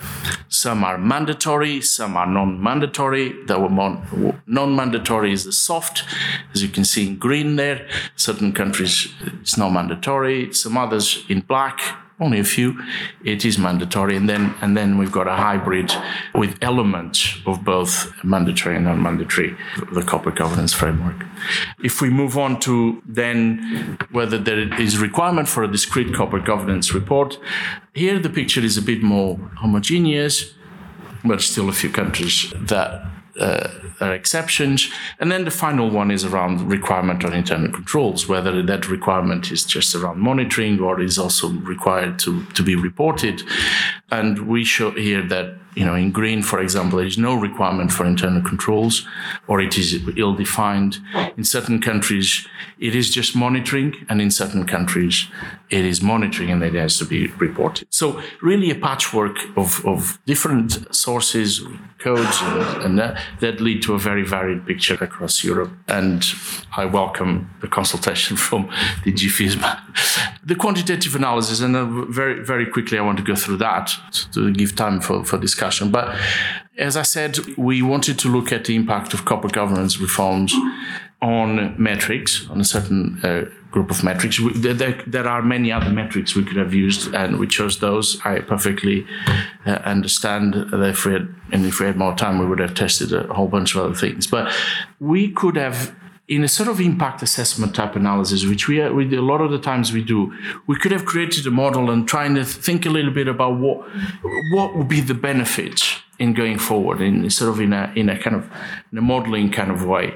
some 0.49 0.85
are 0.85 0.99
mandatory, 0.99 1.81
some 1.81 2.17
are 2.17 2.27
non-mandatory. 2.27 3.45
The 3.47 3.59
non-mandatory 4.47 5.33
is 5.33 5.45
the 5.45 5.53
soft, 5.53 6.05
as 6.53 6.63
you 6.63 6.69
can 6.69 6.85
see 6.85 7.09
in 7.09 7.17
green 7.17 7.57
there. 7.57 7.89
Certain 8.17 8.53
countries 8.53 9.13
it's 9.41 9.57
not 9.57 9.71
mandatory. 9.71 10.53
Some 10.53 10.77
others 10.77 11.25
in 11.29 11.41
black 11.41 11.81
only 12.23 12.39
a 12.39 12.45
few, 12.45 12.81
it 13.25 13.45
is 13.45 13.59
mandatory. 13.59 14.17
And 14.17 14.29
then, 14.29 14.55
and 14.63 14.77
then 14.77 14.99
we've 14.99 15.13
got 15.13 15.27
a 15.27 15.37
hybrid 15.37 15.93
with 16.35 16.57
elements 16.63 17.39
of 17.47 17.65
both 17.65 18.13
mandatory 18.25 18.77
and 18.77 18.85
non-mandatory, 18.85 19.57
the 19.93 20.03
corporate 20.03 20.37
governance 20.37 20.73
framework. 20.73 21.25
If 21.83 22.01
we 22.01 22.09
move 22.11 22.39
on 22.39 22.61
to 22.61 23.03
then 23.07 23.99
whether 24.11 24.39
there 24.39 24.61
is 24.81 24.99
requirement 24.99 25.49
for 25.49 25.63
a 25.65 25.71
discrete 25.71 26.15
corporate 26.15 26.45
governance 26.45 26.95
report, 26.95 27.39
here 27.95 28.19
the 28.19 28.31
picture 28.31 28.61
is 28.61 28.79
a 28.79 28.83
bit 28.83 29.03
more 29.03 29.37
homogeneous, 29.57 30.55
but 31.25 31.41
still 31.41 31.69
a 31.69 31.73
few 31.73 31.91
countries 31.91 32.53
that 32.57 33.12
uh, 33.39 33.69
are 34.01 34.15
exceptions. 34.15 34.91
And 35.19 35.31
then 35.31 35.45
the 35.45 35.51
final 35.51 35.91
one 35.91 36.11
is 36.11 36.25
around 36.25 36.69
requirement 36.71 37.25
on 37.25 37.33
internal 37.33 37.73
controls, 37.73 38.29
whether 38.29 38.63
that 38.63 38.89
requirement 38.89 39.51
is 39.51 39.65
just 39.65 39.95
around 39.95 40.19
monitoring 40.19 40.81
or 40.81 41.01
is 41.01 41.19
also 41.19 41.51
required 41.51 42.19
to, 42.21 42.45
to 42.55 42.63
be 42.63 42.77
reported. 42.77 43.43
And 44.11 44.47
we 44.49 44.65
show 44.65 44.91
here 44.91 45.23
that 45.29 45.57
you 45.75 45.87
know, 45.87 45.95
in 45.95 46.11
green, 46.11 46.43
for 46.43 46.61
example, 46.61 46.99
there 46.99 47.07
is 47.07 47.17
no 47.17 47.35
requirement 47.35 47.93
for 47.93 48.05
internal 48.05 48.43
controls, 48.43 49.07
or 49.47 49.61
it 49.61 49.79
is 49.79 49.99
ill-defined. 50.17 50.99
In 51.37 51.45
certain 51.45 51.81
countries, 51.81 52.47
it 52.79 52.95
is 52.95 53.11
just 53.11 53.35
monitoring, 53.35 53.95
and 54.09 54.21
in 54.21 54.31
certain 54.31 54.67
countries, 54.67 55.29
it 55.71 55.85
is 55.87 56.03
monitoring 56.03 56.51
and 56.51 56.63
it 56.63 56.75
has 56.75 56.99
to 56.99 57.07
be 57.07 57.29
reported. 57.39 57.87
So, 57.89 58.21
really, 58.43 58.71
a 58.71 58.75
patchwork 58.75 59.39
of, 59.57 59.85
of 59.87 60.19
different 60.27 60.95
sources, 60.95 61.63
codes, 61.99 62.39
and, 62.43 62.83
and 62.83 62.99
that, 62.99 63.23
that 63.41 63.61
lead 63.61 63.83
to 63.85 63.95
a 63.95 63.99
very 63.99 64.25
varied 64.25 64.67
picture 64.67 64.95
across 65.01 65.43
Europe. 65.43 65.73
And 65.89 66.23
I 66.77 66.85
welcome 66.85 67.51
the 67.63 67.69
consultation 67.69 68.37
from 68.47 68.69
the 69.05 69.13
GFISMA. 69.13 69.81
The 70.45 70.55
quantitative 70.55 71.15
analysis, 71.15 71.61
and 71.61 71.75
uh, 71.75 71.87
very, 72.11 72.45
very 72.45 72.67
quickly, 72.67 72.99
I 72.99 73.03
want 73.03 73.17
to 73.19 73.25
go 73.25 73.37
through 73.37 73.59
that 73.59 73.95
to 74.33 74.53
give 74.53 74.77
time 74.77 75.01
for, 75.01 75.25
for 75.25 75.39
discussion 75.39 75.62
discussion. 75.63 75.91
But 75.91 76.17
as 76.79 76.97
I 76.97 77.03
said, 77.03 77.39
we 77.57 77.83
wanted 77.83 78.19
to 78.21 78.29
look 78.29 78.53
at 78.53 78.65
the 78.65 78.75
impact 78.75 79.15
of 79.15 79.25
corporate 79.25 79.53
governance 79.53 79.99
reforms 79.99 80.55
on 81.21 81.81
metrics, 81.81 82.49
on 82.51 82.61
a 82.61 82.65
certain 82.65 83.21
uh, 83.23 83.45
group 83.71 83.91
of 83.91 84.03
metrics. 84.03 84.41
There, 84.57 84.75
there, 85.07 85.29
are 85.29 85.41
many 85.41 85.71
other 85.71 85.91
metrics 85.91 86.35
we 86.35 86.45
could 86.45 86.57
have 86.57 86.75
used, 86.75 87.15
and 87.15 87.39
we 87.39 87.47
chose 87.47 87.79
those. 87.79 88.21
I 88.25 88.41
perfectly 88.41 89.07
uh, 89.65 89.79
understand 89.85 90.55
that 90.55 90.83
if 90.83 91.05
we 91.07 91.13
had, 91.13 91.33
and 91.53 91.65
if 91.65 91.79
we 91.79 91.87
had 91.87 91.97
more 91.97 92.17
time, 92.17 92.41
we 92.41 92.47
would 92.47 92.59
have 92.59 92.75
tested 92.75 93.13
a 93.13 93.33
whole 93.33 93.47
bunch 93.47 93.77
of 93.77 93.85
other 93.85 93.95
things. 93.95 94.27
But 94.27 94.53
we 94.99 95.31
could 95.31 95.57
have 95.57 95.95
in 96.29 96.45
a 96.45 96.49
sort 96.49 96.69
of 96.69 96.81
impact 96.81 97.23
assessment 97.23 97.75
type 97.75 97.97
analysis, 97.97 98.47
which 98.47 98.69
we, 98.69 98.81
uh, 98.81 98.93
we 98.93 99.17
a 99.17 99.23
lot 99.23 99.41
of 99.41 99.51
the 99.51 99.59
times 99.59 99.93
we 99.93 100.03
do, 100.03 100.33
we 100.67 100.77
could 100.77 100.93
have 100.93 101.05
created 101.05 101.47
a 101.47 101.51
model 101.51 101.91
and 101.91 102.07
trying 102.07 102.35
to 102.35 102.45
think 102.45 102.87
a 102.87 102.91
little 102.91 103.11
bit 103.11 103.29
about 103.29 103.59
what 103.59 103.87
what 104.53 104.77
would 104.77 104.89
be 104.89 105.01
the 105.01 105.15
benefits 105.15 105.99
in 106.19 106.33
going 106.33 106.59
forward, 106.59 107.01
in 107.01 107.29
sort 107.31 107.51
of 107.51 107.61
in 107.61 107.73
a 107.73 107.93
in 107.97 108.09
a 108.09 108.19
kind 108.19 108.37
of 108.37 108.49
in 108.93 108.99
a 108.99 109.03
modeling 109.03 109.51
kind 109.51 109.71
of 109.71 109.85
way. 109.85 110.15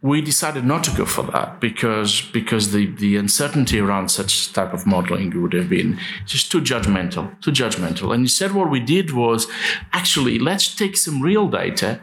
We 0.00 0.20
decided 0.20 0.64
not 0.64 0.82
to 0.84 0.90
go 0.96 1.04
for 1.04 1.22
that 1.30 1.60
because 1.60 2.22
because 2.32 2.72
the, 2.72 2.86
the 2.86 3.16
uncertainty 3.16 3.78
around 3.78 4.10
such 4.10 4.52
type 4.52 4.72
of 4.72 4.84
modeling 4.84 5.40
would 5.40 5.52
have 5.52 5.68
been 5.68 5.98
just 6.26 6.50
too 6.50 6.60
judgmental, 6.60 7.40
too 7.40 7.52
judgmental. 7.52 8.12
And 8.12 8.22
instead, 8.22 8.52
what 8.52 8.70
we 8.70 8.80
did 8.80 9.12
was 9.12 9.46
actually 9.92 10.38
let's 10.38 10.74
take 10.74 10.96
some 10.96 11.20
real 11.20 11.48
data 11.48 12.00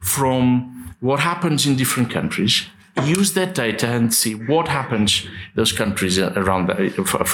from 0.00 0.79
what 1.00 1.20
happens 1.20 1.66
in 1.66 1.76
different 1.76 2.10
countries, 2.10 2.66
use 3.04 3.32
that 3.34 3.54
data 3.54 3.86
and 3.86 4.12
see 4.12 4.34
what 4.34 4.68
happens 4.68 5.26
those 5.54 5.72
countries 5.72 6.18
around 6.18 6.68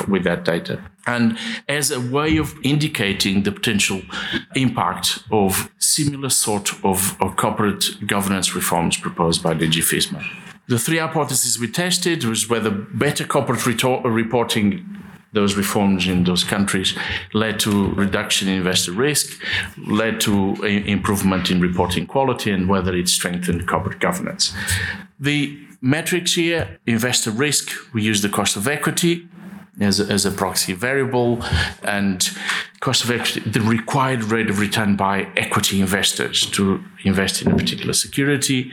with 0.08 0.24
that 0.24 0.44
data 0.44 0.80
and 1.06 1.36
as 1.68 1.90
a 1.90 2.00
way 2.00 2.36
of 2.36 2.54
indicating 2.62 3.42
the 3.42 3.52
potential 3.52 4.02
impact 4.54 5.20
of 5.30 5.70
similar 5.78 6.28
sort 6.28 6.72
of, 6.84 7.20
of 7.20 7.36
corporate 7.36 8.06
governance 8.06 8.54
reforms 8.54 8.96
proposed 8.96 9.42
by 9.42 9.54
the 9.54 9.66
GFISMA. 9.66 10.24
The 10.68 10.78
three 10.78 10.98
hypotheses 10.98 11.58
we 11.58 11.68
tested 11.68 12.24
was 12.24 12.48
whether 12.48 12.70
better 12.70 13.24
corporate 13.24 13.64
reporting 13.66 14.84
those 15.36 15.54
reforms 15.56 16.08
in 16.08 16.24
those 16.24 16.42
countries 16.42 16.98
led 17.32 17.60
to 17.60 17.70
reduction 17.94 18.48
in 18.48 18.56
investor 18.56 18.92
risk, 18.92 19.26
led 19.86 20.20
to 20.22 20.32
improvement 20.64 21.50
in 21.50 21.60
reporting 21.60 22.06
quality, 22.06 22.50
and 22.50 22.68
whether 22.68 22.92
it 22.96 23.08
strengthened 23.08 23.68
corporate 23.68 24.00
governance. 24.00 24.54
The 25.20 25.58
metrics 25.80 26.34
here 26.34 26.78
investor 26.86 27.30
risk, 27.30 27.70
we 27.94 28.02
use 28.02 28.20
the 28.22 28.28
cost 28.38 28.56
of 28.56 28.66
equity 28.66 29.28
as 29.80 30.00
a, 30.00 30.04
as 30.12 30.24
a 30.24 30.30
proxy 30.30 30.72
variable, 30.72 31.42
and 31.82 32.30
cost 32.80 33.04
of 33.04 33.10
equity, 33.10 33.40
the 33.40 33.60
required 33.60 34.24
rate 34.24 34.50
of 34.50 34.60
return 34.60 34.96
by 34.96 35.26
equity 35.36 35.80
investors 35.80 36.44
to 36.50 36.82
invest 37.04 37.42
in 37.42 37.50
a 37.50 37.56
particular 37.56 37.92
security. 37.92 38.70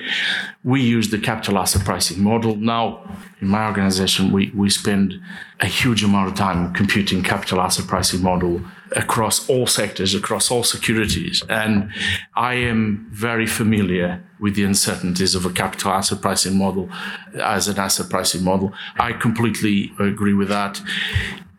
We 0.63 0.81
use 0.81 1.09
the 1.09 1.19
capital 1.19 1.57
asset 1.57 1.85
pricing 1.85 2.21
model. 2.21 2.55
Now, 2.55 3.09
in 3.39 3.47
my 3.47 3.65
organization, 3.65 4.31
we, 4.31 4.51
we 4.53 4.69
spend 4.69 5.21
a 5.61 5.67
huge 5.67 6.03
amount 6.03 6.29
of 6.29 6.35
time 6.35 6.73
computing 6.73 7.23
capital 7.23 7.61
asset 7.61 7.87
pricing 7.87 8.21
model 8.21 8.61
across 8.95 9.49
all 9.49 9.65
sectors, 9.65 10.13
across 10.13 10.51
all 10.51 10.63
securities. 10.63 11.41
And 11.49 11.91
I 12.35 12.55
am 12.55 13.07
very 13.11 13.47
familiar 13.47 14.21
with 14.39 14.55
the 14.55 14.63
uncertainties 14.65 15.33
of 15.33 15.45
a 15.45 15.49
capital 15.49 15.91
asset 15.91 16.21
pricing 16.21 16.57
model 16.57 16.89
as 17.41 17.67
an 17.67 17.79
asset 17.79 18.09
pricing 18.09 18.43
model. 18.43 18.73
I 18.97 19.13
completely 19.13 19.93
agree 19.97 20.33
with 20.33 20.49
that. 20.49 20.81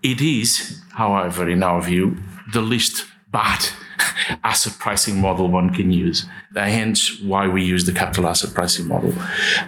It 0.03 0.21
is, 0.21 0.83
however, 0.93 1.49
in 1.49 1.63
our 1.63 1.81
view, 1.81 2.19
the 2.53 2.61
least 2.61 3.07
bad 3.35 3.67
asset 4.45 4.75
pricing 4.79 5.21
model 5.21 5.49
one 5.49 5.69
can 5.75 5.91
use. 5.91 6.27
Hence 6.55 7.21
why 7.21 7.49
we 7.49 7.65
use 7.65 7.85
the 7.85 7.93
capital 7.93 8.29
asset 8.29 8.55
pricing 8.55 8.87
model. 8.87 9.13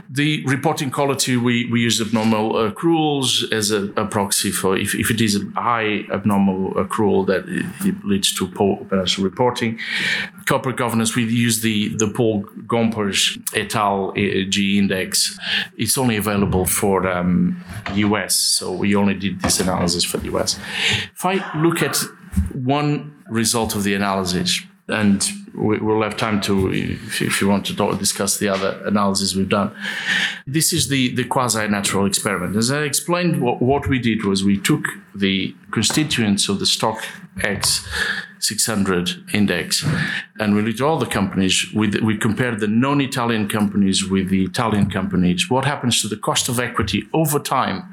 The 0.08 0.46
reporting 0.46 0.90
quality, 0.90 1.36
we, 1.36 1.68
we 1.70 1.80
use 1.80 2.00
abnormal 2.00 2.52
accruals 2.54 3.52
as 3.52 3.72
a, 3.72 3.86
a 3.96 4.06
proxy 4.06 4.52
for 4.52 4.76
if, 4.76 4.94
if 4.94 5.10
it 5.10 5.20
is 5.20 5.34
a 5.34 5.60
high 5.60 6.04
abnormal 6.12 6.74
accrual 6.74 7.26
that 7.26 7.48
it, 7.48 7.66
it 7.88 8.04
leads 8.04 8.32
to 8.38 8.46
poor 8.46 8.84
financial 8.88 9.24
reporting. 9.24 9.80
Corporate 10.46 10.76
governance, 10.76 11.16
we 11.16 11.24
use 11.24 11.60
the, 11.60 11.88
the 11.96 12.06
Paul 12.06 12.44
Gompers 12.66 13.36
et 13.54 13.74
al. 13.74 14.12
G 14.12 14.78
index. 14.78 15.36
It's 15.76 15.98
only 15.98 16.16
available 16.16 16.66
for 16.66 17.08
um, 17.08 17.64
US, 17.94 18.36
so 18.36 18.72
we 18.72 18.94
only 18.94 19.14
did 19.14 19.40
this 19.40 19.58
analysis 19.58 20.04
for 20.04 20.18
the 20.18 20.28
US. 20.36 20.56
If 21.16 21.24
I 21.24 21.34
look 21.60 21.82
at 21.82 21.96
one 22.52 23.14
result 23.28 23.74
of 23.74 23.84
the 23.84 23.94
analysis, 23.94 24.60
and 24.88 25.28
we, 25.54 25.78
will 25.78 26.02
have 26.02 26.16
time 26.16 26.40
to, 26.42 26.72
if, 26.72 27.40
you 27.40 27.48
want 27.48 27.66
to 27.66 27.76
talk, 27.76 27.98
discuss 27.98 28.38
the 28.38 28.48
other 28.48 28.80
analysis 28.84 29.34
we've 29.34 29.48
done. 29.48 29.74
This 30.46 30.72
is 30.72 30.88
the, 30.88 31.14
the 31.14 31.24
quasi-natural 31.24 32.06
experiment. 32.06 32.56
As 32.56 32.70
I 32.70 32.82
explained, 32.82 33.42
what, 33.42 33.60
what 33.60 33.88
we 33.88 33.98
did 33.98 34.24
was 34.24 34.44
we 34.44 34.58
took 34.58 34.84
the 35.14 35.54
constituents 35.70 36.48
of 36.48 36.58
the 36.58 36.66
stock 36.66 37.02
X 37.42 37.86
600 38.46 39.34
index, 39.34 39.84
and 40.38 40.54
we 40.54 40.62
looked 40.62 40.80
at 40.80 40.86
all 40.86 40.98
the 40.98 41.06
companies. 41.06 41.66
We, 41.74 41.88
we 42.00 42.16
compared 42.16 42.60
the 42.60 42.68
non-Italian 42.68 43.48
companies 43.48 44.08
with 44.08 44.28
the 44.28 44.44
Italian 44.44 44.90
companies. 44.90 45.50
What 45.50 45.64
happens 45.64 46.00
to 46.02 46.08
the 46.08 46.16
cost 46.16 46.48
of 46.48 46.60
equity 46.60 47.08
over 47.12 47.38
time 47.38 47.92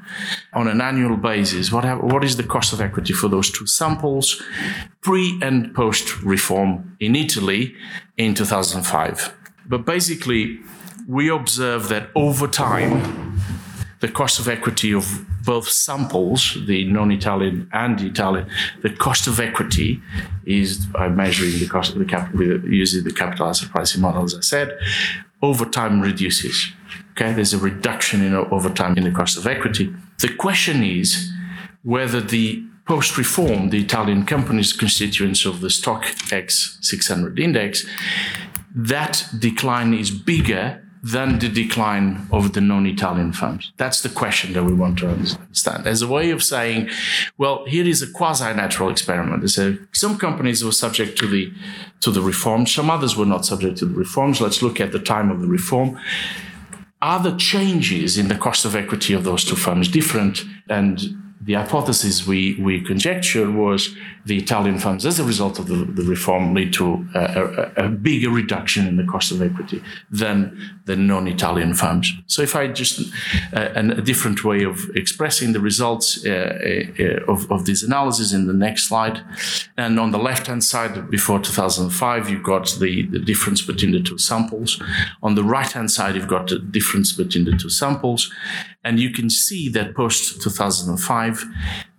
on 0.52 0.68
an 0.68 0.80
annual 0.80 1.16
basis? 1.16 1.72
What, 1.72 1.84
ha- 1.84 1.98
what 1.98 2.22
is 2.24 2.36
the 2.36 2.44
cost 2.44 2.72
of 2.72 2.80
equity 2.80 3.12
for 3.12 3.28
those 3.28 3.50
two 3.50 3.66
samples, 3.66 4.42
pre 5.00 5.38
and 5.42 5.74
post 5.74 6.22
reform 6.22 6.96
in 7.00 7.16
Italy 7.16 7.74
in 8.16 8.34
2005? 8.34 9.34
But 9.66 9.84
basically, 9.84 10.60
we 11.08 11.28
observe 11.28 11.88
that 11.88 12.10
over 12.14 12.46
time, 12.46 13.40
the 14.00 14.08
cost 14.08 14.38
of 14.38 14.48
equity 14.48 14.92
of 14.92 15.26
both 15.44 15.68
samples, 15.68 16.56
the 16.66 16.84
non-Italian 16.84 17.68
and 17.72 18.00
Italian, 18.00 18.48
the 18.82 18.90
cost 18.90 19.26
of 19.26 19.40
equity 19.40 20.00
is 20.46 20.86
by 20.86 21.08
measuring 21.08 21.58
the 21.58 21.68
cost 21.68 21.92
of 21.92 21.98
the 21.98 22.04
capital 22.04 22.40
using 22.68 23.04
the 23.04 23.12
capital 23.12 23.46
asset 23.46 23.70
pricing 23.70 24.00
model, 24.00 24.24
as 24.24 24.34
I 24.34 24.40
said, 24.40 24.78
over 25.42 25.64
time 25.64 26.00
reduces. 26.00 26.72
Okay, 27.12 27.32
there's 27.32 27.54
a 27.54 27.58
reduction 27.58 28.22
in 28.22 28.34
over 28.34 28.70
time 28.70 28.96
in 28.96 29.04
the 29.04 29.10
cost 29.10 29.36
of 29.36 29.46
equity. 29.46 29.94
The 30.18 30.34
question 30.34 30.82
is 30.82 31.30
whether 31.82 32.20
the 32.20 32.64
post-reform, 32.86 33.70
the 33.70 33.80
Italian 33.80 34.26
companies 34.26 34.72
constituents 34.72 35.44
of 35.44 35.60
the 35.60 35.70
stock 35.70 36.04
X 36.32 36.78
600 36.82 37.38
index, 37.38 37.86
that 38.74 39.26
decline 39.38 39.94
is 39.94 40.10
bigger 40.10 40.83
than 41.04 41.38
the 41.38 41.50
decline 41.50 42.26
of 42.32 42.54
the 42.54 42.62
non-Italian 42.62 43.32
firms? 43.32 43.72
That's 43.76 44.00
the 44.00 44.08
question 44.08 44.54
that 44.54 44.64
we 44.64 44.72
want 44.72 44.98
to 45.00 45.08
understand. 45.10 45.86
As 45.86 46.00
a 46.00 46.08
way 46.08 46.30
of 46.30 46.42
saying, 46.42 46.88
well, 47.36 47.66
here 47.66 47.86
is 47.86 48.00
a 48.00 48.10
quasi-natural 48.10 48.88
experiment. 48.88 49.48
So 49.50 49.76
some 49.92 50.16
companies 50.16 50.64
were 50.64 50.72
subject 50.72 51.18
to 51.18 51.26
the 51.26 51.52
to 52.00 52.10
the 52.10 52.22
reform, 52.22 52.66
some 52.66 52.90
others 52.90 53.16
were 53.16 53.26
not 53.26 53.46
subject 53.46 53.78
to 53.78 53.86
the 53.86 53.94
reforms. 53.94 54.40
Let's 54.40 54.62
look 54.62 54.80
at 54.80 54.92
the 54.92 54.98
time 54.98 55.30
of 55.30 55.40
the 55.40 55.46
reform. 55.46 55.98
Are 57.00 57.22
the 57.22 57.36
changes 57.36 58.16
in 58.16 58.28
the 58.28 58.34
cost 58.34 58.64
of 58.64 58.74
equity 58.74 59.12
of 59.12 59.24
those 59.24 59.44
two 59.44 59.56
firms 59.56 59.88
different? 59.88 60.44
And 60.68 61.00
the 61.44 61.54
hypothesis 61.54 62.26
we, 62.26 62.54
we 62.60 62.80
conjectured 62.80 63.54
was 63.54 63.94
the 64.24 64.38
Italian 64.38 64.78
funds, 64.78 65.04
as 65.04 65.18
a 65.20 65.24
result 65.24 65.58
of 65.58 65.66
the, 65.66 65.76
the 65.84 66.02
reform, 66.02 66.54
lead 66.54 66.72
to 66.72 67.06
a, 67.14 67.72
a, 67.76 67.84
a, 67.84 67.88
bigger 67.90 68.30
reduction 68.30 68.86
in 68.86 68.96
the 68.96 69.04
cost 69.04 69.30
of 69.30 69.42
equity 69.42 69.82
than 70.10 70.58
the 70.86 70.96
non-Italian 70.96 71.74
funds. 71.74 72.10
So, 72.26 72.40
if 72.40 72.56
I 72.56 72.68
just 72.68 73.12
uh, 73.52 73.68
a 73.74 74.00
different 74.00 74.42
way 74.42 74.64
of 74.64 74.78
expressing 74.94 75.52
the 75.52 75.60
results 75.60 76.24
uh, 76.24 76.30
uh, 76.98 77.30
of, 77.30 77.50
of 77.52 77.66
this 77.66 77.82
analysis 77.82 78.32
in 78.32 78.46
the 78.46 78.54
next 78.54 78.88
slide, 78.88 79.20
and 79.76 80.00
on 80.00 80.10
the 80.10 80.18
left-hand 80.18 80.64
side, 80.64 81.10
before 81.10 81.38
2005, 81.38 82.30
you've 82.30 82.42
got 82.42 82.74
the, 82.80 83.02
the 83.02 83.18
difference 83.18 83.60
between 83.60 83.92
the 83.92 84.00
two 84.00 84.16
samples. 84.16 84.82
On 85.22 85.34
the 85.34 85.44
right-hand 85.44 85.90
side, 85.90 86.14
you've 86.14 86.28
got 86.28 86.48
the 86.48 86.58
difference 86.58 87.12
between 87.12 87.44
the 87.44 87.56
two 87.58 87.68
samples, 87.68 88.32
and 88.84 89.00
you 89.00 89.10
can 89.10 89.30
see 89.30 89.68
that 89.70 89.94
post 89.94 90.42
2005, 90.42 91.44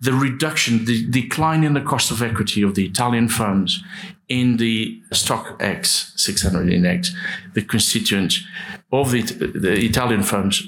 the 0.00 0.12
reduction, 0.12 0.84
the 0.84 1.06
decline 1.08 1.64
in 1.64 1.74
the 1.74 1.80
cost 1.80 2.10
of 2.10 2.22
equity 2.22 2.62
of 2.62 2.74
the 2.74 2.86
Italian 2.86 3.28
firms 3.28 3.82
in 4.28 4.56
the 4.56 5.00
StoXX 5.12 6.18
600 6.18 6.72
index, 6.72 7.14
the 7.54 7.62
constituents 7.62 8.44
of 8.92 9.10
the, 9.10 9.22
the 9.22 9.84
Italian 9.84 10.22
firms 10.22 10.66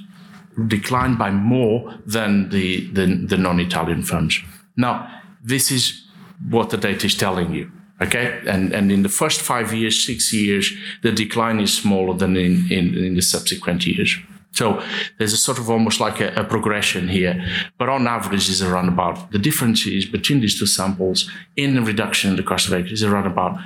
declined 0.67 1.19
by 1.19 1.31
more 1.31 1.95
than 2.05 2.49
the, 2.51 2.87
the, 2.93 3.07
the 3.07 3.37
non 3.37 3.61
Italian 3.61 4.03
firms. 4.03 4.41
Now, 4.77 5.09
this 5.43 5.71
is 5.71 6.05
what 6.51 6.71
the 6.71 6.77
data 6.77 7.07
is 7.07 7.17
telling 7.17 7.55
you. 7.55 7.71
Okay, 8.01 8.41
and 8.47 8.73
and 8.73 8.93
in 8.93 9.03
the 9.03 9.09
first 9.09 9.41
five 9.41 9.75
years, 9.75 10.07
six 10.07 10.33
years, 10.33 10.73
the 11.03 11.11
decline 11.11 11.59
is 11.59 11.77
smaller 11.77 12.17
than 12.17 12.37
in, 12.37 12.71
in, 12.71 12.97
in 12.97 13.15
the 13.15 13.23
subsequent 13.23 13.87
years. 13.87 14.17
So 14.53 14.83
there's 15.19 15.33
a 15.33 15.37
sort 15.37 15.59
of 15.59 15.71
almost 15.71 16.01
like 16.01 16.21
a, 16.21 16.35
a, 16.35 16.45
progression 16.45 17.09
here, 17.09 17.47
but 17.79 17.89
on 17.89 18.07
average 18.07 18.49
is 18.49 18.63
around 18.63 18.89
about 18.89 19.31
the 19.31 19.39
difference 19.39 19.87
is 19.87 20.07
between 20.07 20.41
these 20.41 20.59
two 20.59 20.67
samples 20.67 21.31
in 21.57 21.75
the 21.75 21.83
reduction 21.83 22.31
in 22.31 22.37
the 22.37 22.43
cost 22.43 22.67
of 22.67 22.73
equity 22.73 22.95
is 22.95 23.05
around 23.05 23.27
about 23.27 23.59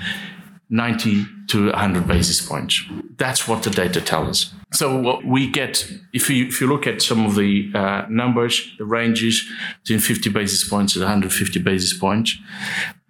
90 0.70 1.26
to 1.48 1.66
100 1.66 2.08
basis 2.08 2.44
points. 2.44 2.82
That's 3.16 3.46
what 3.46 3.62
the 3.62 3.70
data 3.70 4.00
tell 4.00 4.26
us. 4.26 4.52
So 4.72 4.98
what 4.98 5.24
we 5.24 5.50
get, 5.50 5.86
if 6.14 6.30
you 6.30 6.46
if 6.46 6.60
you 6.60 6.66
look 6.66 6.86
at 6.86 7.02
some 7.02 7.26
of 7.26 7.34
the 7.34 7.70
uh, 7.74 8.06
numbers, 8.08 8.74
the 8.78 8.86
ranges 8.86 9.46
between 9.82 10.00
50 10.00 10.30
basis 10.30 10.66
points 10.66 10.96
and 10.96 11.02
150 11.02 11.60
basis 11.60 11.92
points, 11.92 12.38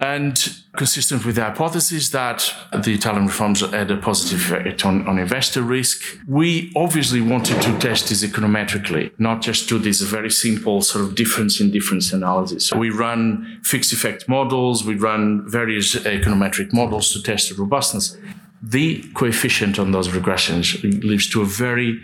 and 0.02 0.62
consistent 0.76 1.24
with 1.24 1.36
the 1.36 1.42
hypothesis 1.42 2.08
that 2.10 2.52
the 2.84 2.92
Italian 2.92 3.26
reforms 3.26 3.60
had 3.60 3.90
a 3.90 3.96
positive 3.96 4.40
effect 4.40 4.84
on, 4.84 5.06
on 5.06 5.18
investor 5.18 5.62
risk, 5.62 6.02
we 6.26 6.72
obviously 6.74 7.20
wanted 7.20 7.60
to 7.62 7.78
test 7.78 8.08
this 8.08 8.24
econometrically, 8.24 9.12
not 9.18 9.40
just 9.40 9.68
do 9.68 9.78
this 9.78 10.00
very 10.02 10.30
simple 10.30 10.82
sort 10.82 11.04
of 11.04 11.14
difference 11.14 11.60
in 11.60 11.70
difference 11.70 12.12
analysis. 12.12 12.72
We 12.72 12.90
run 12.90 13.60
fixed 13.62 13.92
effect 13.92 14.28
models, 14.28 14.84
we 14.84 14.96
run 14.96 15.48
various 15.48 15.94
econometric 15.94 16.72
models 16.72 17.12
to 17.12 17.22
test 17.22 17.48
the 17.48 17.54
robustness 17.54 18.16
the 18.62 19.02
coefficient 19.14 19.78
on 19.78 19.90
those 19.90 20.08
regressions 20.08 20.80
leads 21.02 21.28
to 21.30 21.42
a 21.42 21.44
very 21.44 22.00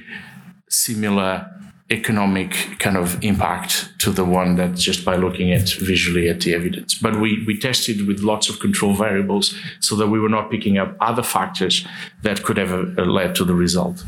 similar 0.68 1.48
economic 1.90 2.78
kind 2.78 2.96
of 2.96 3.22
impact 3.24 3.98
to 3.98 4.10
the 4.10 4.24
one 4.24 4.56
that 4.56 4.74
just 4.74 5.04
by 5.04 5.16
looking 5.16 5.52
at 5.52 5.70
visually 5.70 6.28
at 6.28 6.40
the 6.40 6.54
evidence. 6.54 6.94
But 6.94 7.18
we, 7.18 7.42
we 7.46 7.58
tested 7.58 8.06
with 8.06 8.20
lots 8.20 8.50
of 8.50 8.60
control 8.60 8.94
variables 8.94 9.54
so 9.80 9.96
that 9.96 10.08
we 10.08 10.20
were 10.20 10.28
not 10.28 10.50
picking 10.50 10.76
up 10.76 10.96
other 11.00 11.22
factors 11.22 11.86
that 12.22 12.42
could 12.42 12.58
have 12.58 12.72
uh, 12.72 13.02
led 13.02 13.34
to 13.36 13.44
the 13.44 13.54
result. 13.54 14.04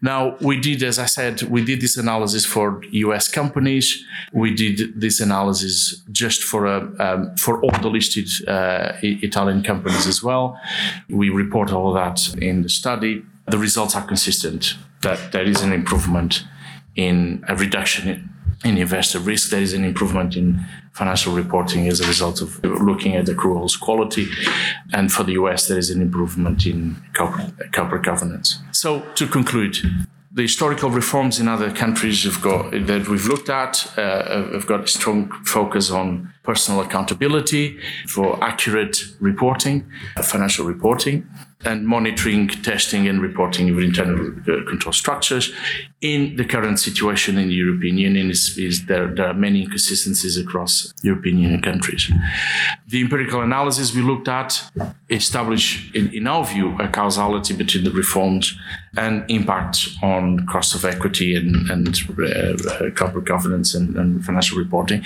Now, 0.00 0.36
we 0.40 0.58
did, 0.60 0.82
as 0.82 0.98
I 0.98 1.06
said, 1.06 1.42
we 1.42 1.64
did 1.64 1.80
this 1.80 1.96
analysis 1.96 2.44
for 2.44 2.82
US 2.90 3.28
companies. 3.28 4.04
We 4.32 4.54
did 4.54 5.00
this 5.00 5.20
analysis 5.20 6.02
just 6.10 6.42
for, 6.42 6.66
a, 6.66 6.92
um, 6.98 7.36
for 7.36 7.62
all 7.62 7.78
the 7.80 7.88
listed 7.88 8.28
uh, 8.48 8.92
Italian 9.02 9.62
companies 9.62 10.06
as 10.06 10.22
well. 10.22 10.58
We 11.08 11.30
report 11.30 11.72
all 11.72 11.92
that 11.94 12.34
in 12.36 12.62
the 12.62 12.68
study. 12.68 13.22
The 13.46 13.58
results 13.58 13.94
are 13.94 14.04
consistent 14.06 14.74
that 15.02 15.32
there 15.32 15.44
is 15.44 15.62
an 15.62 15.72
improvement 15.72 16.44
in 16.96 17.44
a 17.48 17.56
reduction 17.56 18.08
in, 18.08 18.28
in 18.64 18.78
investor 18.78 19.18
risk. 19.18 19.50
There 19.50 19.62
is 19.62 19.72
an 19.72 19.84
improvement 19.84 20.36
in 20.36 20.64
financial 20.92 21.34
reporting 21.34 21.88
as 21.88 22.00
a 22.00 22.06
result 22.06 22.42
of 22.42 22.62
looking 22.64 23.16
at 23.16 23.26
accruals 23.26 23.78
quality. 23.78 24.28
And 24.92 25.10
for 25.10 25.24
the 25.24 25.32
US, 25.32 25.68
there 25.68 25.78
is 25.78 25.90
an 25.90 26.02
improvement 26.02 26.66
in 26.66 26.96
corporate, 27.14 27.72
corporate 27.72 28.04
governance. 28.04 28.58
So 28.72 29.00
to 29.14 29.26
conclude, 29.26 29.78
the 30.34 30.42
historical 30.42 30.90
reforms 30.90 31.38
in 31.38 31.48
other 31.48 31.70
countries 31.70 32.24
have 32.24 32.40
got, 32.40 32.70
that 32.70 33.06
we've 33.08 33.26
looked 33.26 33.50
at 33.50 33.86
uh, 33.98 34.50
have 34.52 34.66
got 34.66 34.84
a 34.84 34.86
strong 34.86 35.30
focus 35.44 35.90
on 35.90 36.32
personal 36.42 36.80
accountability 36.80 37.78
for 38.08 38.42
accurate 38.42 38.96
reporting, 39.20 39.86
financial 40.22 40.64
reporting 40.64 41.28
and 41.64 41.86
monitoring, 41.86 42.48
testing, 42.48 43.08
and 43.08 43.20
reporting 43.20 43.70
of 43.70 43.78
internal 43.78 44.32
uh, 44.40 44.64
control 44.68 44.92
structures. 44.92 45.52
In 46.00 46.36
the 46.36 46.44
current 46.44 46.80
situation 46.80 47.38
in 47.38 47.48
the 47.48 47.54
European 47.54 47.98
Union, 47.98 48.30
is, 48.30 48.58
is 48.58 48.86
there, 48.86 49.06
there, 49.14 49.28
are 49.28 49.34
many 49.34 49.62
inconsistencies 49.62 50.36
across 50.36 50.92
European 51.02 51.38
Union 51.38 51.62
countries. 51.62 52.10
The 52.88 53.00
empirical 53.00 53.40
analysis 53.40 53.94
we 53.94 54.02
looked 54.02 54.28
at 54.28 54.62
established, 55.08 55.94
in, 55.94 56.12
in 56.12 56.26
our 56.26 56.44
view, 56.44 56.76
a 56.78 56.88
causality 56.88 57.54
between 57.54 57.84
the 57.84 57.92
reforms 57.92 58.58
and 58.96 59.24
impact 59.30 59.88
on 60.02 60.46
cost 60.46 60.74
of 60.74 60.84
equity 60.84 61.36
and, 61.36 61.70
and 61.70 61.88
uh, 61.88 62.90
corporate 62.90 63.24
governance 63.24 63.74
and, 63.74 63.96
and 63.96 64.24
financial 64.24 64.58
reporting 64.58 65.02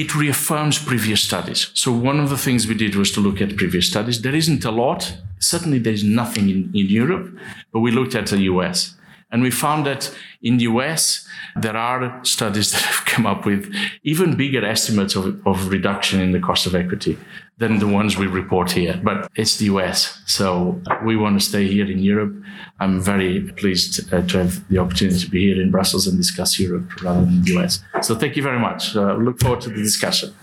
it 0.00 0.14
reaffirms 0.14 0.78
previous 0.78 1.22
studies. 1.22 1.70
So 1.72 1.90
one 1.90 2.20
of 2.20 2.28
the 2.28 2.36
things 2.36 2.66
we 2.66 2.74
did 2.74 2.96
was 2.96 3.10
to 3.12 3.20
look 3.20 3.40
at 3.40 3.56
previous 3.56 3.88
studies. 3.88 4.20
There 4.20 4.34
isn't 4.34 4.62
a 4.66 4.70
lot. 4.70 5.16
Certainly 5.38 5.78
there's 5.78 6.04
nothing 6.04 6.50
in, 6.50 6.70
in 6.74 6.86
Europe, 6.86 7.34
but 7.72 7.80
we 7.80 7.90
looked 7.90 8.14
at 8.14 8.26
the 8.26 8.40
US. 8.52 8.94
And 9.30 9.42
we 9.42 9.50
found 9.50 9.86
that 9.86 10.14
in 10.42 10.58
the 10.58 10.64
US, 10.64 11.26
there 11.56 11.76
are 11.76 12.22
studies 12.24 12.70
that 12.72 12.82
have 12.82 13.06
come 13.06 13.24
up 13.24 13.46
with 13.46 13.74
even 14.02 14.36
bigger 14.36 14.64
estimates 14.66 15.16
of, 15.16 15.24
of 15.46 15.68
reduction 15.68 16.20
in 16.20 16.32
the 16.32 16.40
cost 16.40 16.66
of 16.66 16.74
equity 16.74 17.16
than 17.58 17.78
the 17.78 17.86
ones 17.86 18.18
we 18.18 18.26
report 18.26 18.70
here. 18.72 19.00
But 19.02 19.30
it's 19.34 19.56
the 19.56 19.66
US. 19.66 20.20
So 20.26 20.80
we 21.04 21.16
want 21.16 21.40
to 21.40 21.46
stay 21.46 21.66
here 21.66 21.90
in 21.90 21.98
Europe. 21.98 22.34
I'm 22.80 23.00
very 23.00 23.40
pleased 23.52 24.12
uh, 24.12 24.22
to 24.22 24.38
have 24.38 24.68
the 24.68 24.78
opportunity 24.78 25.18
to 25.20 25.30
be 25.30 25.46
here 25.46 25.62
in 25.62 25.70
Brussels 25.70 26.06
and 26.06 26.18
discuss 26.18 26.58
Europe 26.58 27.02
rather 27.02 27.24
than 27.24 27.42
the 27.42 27.58
US. 27.58 27.82
So 28.02 28.14
thank 28.14 28.36
you 28.36 28.42
very 28.42 28.58
much. 28.58 28.94
Uh, 28.94 29.14
look 29.14 29.40
forward 29.40 29.62
to 29.62 29.70
the 29.70 29.82
discussion. 29.82 30.34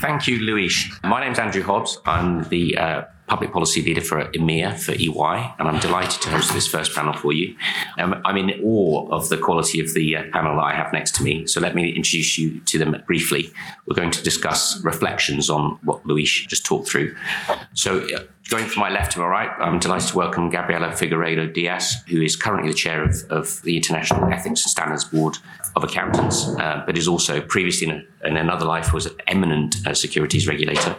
Thank 0.00 0.26
you, 0.26 0.38
Luis. 0.40 0.88
My 1.04 1.20
name 1.20 1.32
is 1.32 1.38
Andrew 1.38 1.62
Hobbs. 1.62 1.98
I'm 2.06 2.42
the 2.48 2.76
uh, 2.76 3.02
public 3.26 3.52
policy 3.52 3.82
leader 3.82 4.00
for 4.00 4.24
EMEA 4.32 4.78
for 4.78 4.92
EY, 4.92 5.54
and 5.58 5.68
I'm 5.68 5.80
delighted 5.80 6.20
to 6.22 6.30
host 6.30 6.52
this 6.52 6.66
first 6.66 6.94
panel 6.94 7.14
for 7.14 7.32
you. 7.32 7.56
Um, 7.98 8.20
I'm 8.24 8.36
in 8.36 8.60
awe 8.62 9.08
of 9.10 9.28
the 9.28 9.38
quality 9.38 9.80
of 9.80 9.94
the 9.94 10.16
uh, 10.16 10.22
panel 10.32 10.60
I 10.60 10.74
have 10.74 10.92
next 10.92 11.14
to 11.16 11.22
me, 11.22 11.46
so 11.46 11.60
let 11.60 11.74
me 11.74 11.88
introduce 11.90 12.36
you 12.36 12.60
to 12.60 12.78
them 12.78 12.94
briefly. 13.06 13.50
We're 13.86 13.96
going 13.96 14.10
to 14.10 14.22
discuss 14.22 14.82
reflections 14.84 15.48
on 15.48 15.78
what 15.82 16.04
Luis 16.04 16.30
just 16.46 16.66
talked 16.66 16.88
through. 16.88 17.14
So, 17.74 18.00
uh, 18.14 18.24
going 18.50 18.66
from 18.66 18.80
my 18.80 18.90
left 18.90 19.12
to 19.12 19.20
my 19.20 19.26
right, 19.26 19.50
I'm 19.60 19.78
delighted 19.78 20.08
to 20.08 20.16
welcome 20.16 20.50
Gabriela 20.50 20.88
Figueiredo 20.88 21.54
Dias, 21.54 22.02
who 22.08 22.20
is 22.20 22.36
currently 22.36 22.70
the 22.70 22.76
chair 22.76 23.02
of, 23.02 23.14
of 23.30 23.62
the 23.62 23.76
International 23.76 24.24
Ethics 24.30 24.62
and 24.62 24.70
Standards 24.70 25.04
Board 25.04 25.38
of 25.74 25.84
Accountants, 25.84 26.48
uh, 26.58 26.82
but 26.84 26.98
is 26.98 27.08
also 27.08 27.40
previously 27.40 27.88
in, 27.88 28.06
a, 28.22 28.28
in 28.28 28.36
another 28.36 28.66
life 28.66 28.92
was 28.92 29.06
an 29.06 29.14
eminent 29.26 29.76
uh, 29.86 29.94
securities 29.94 30.46
regulator. 30.46 30.96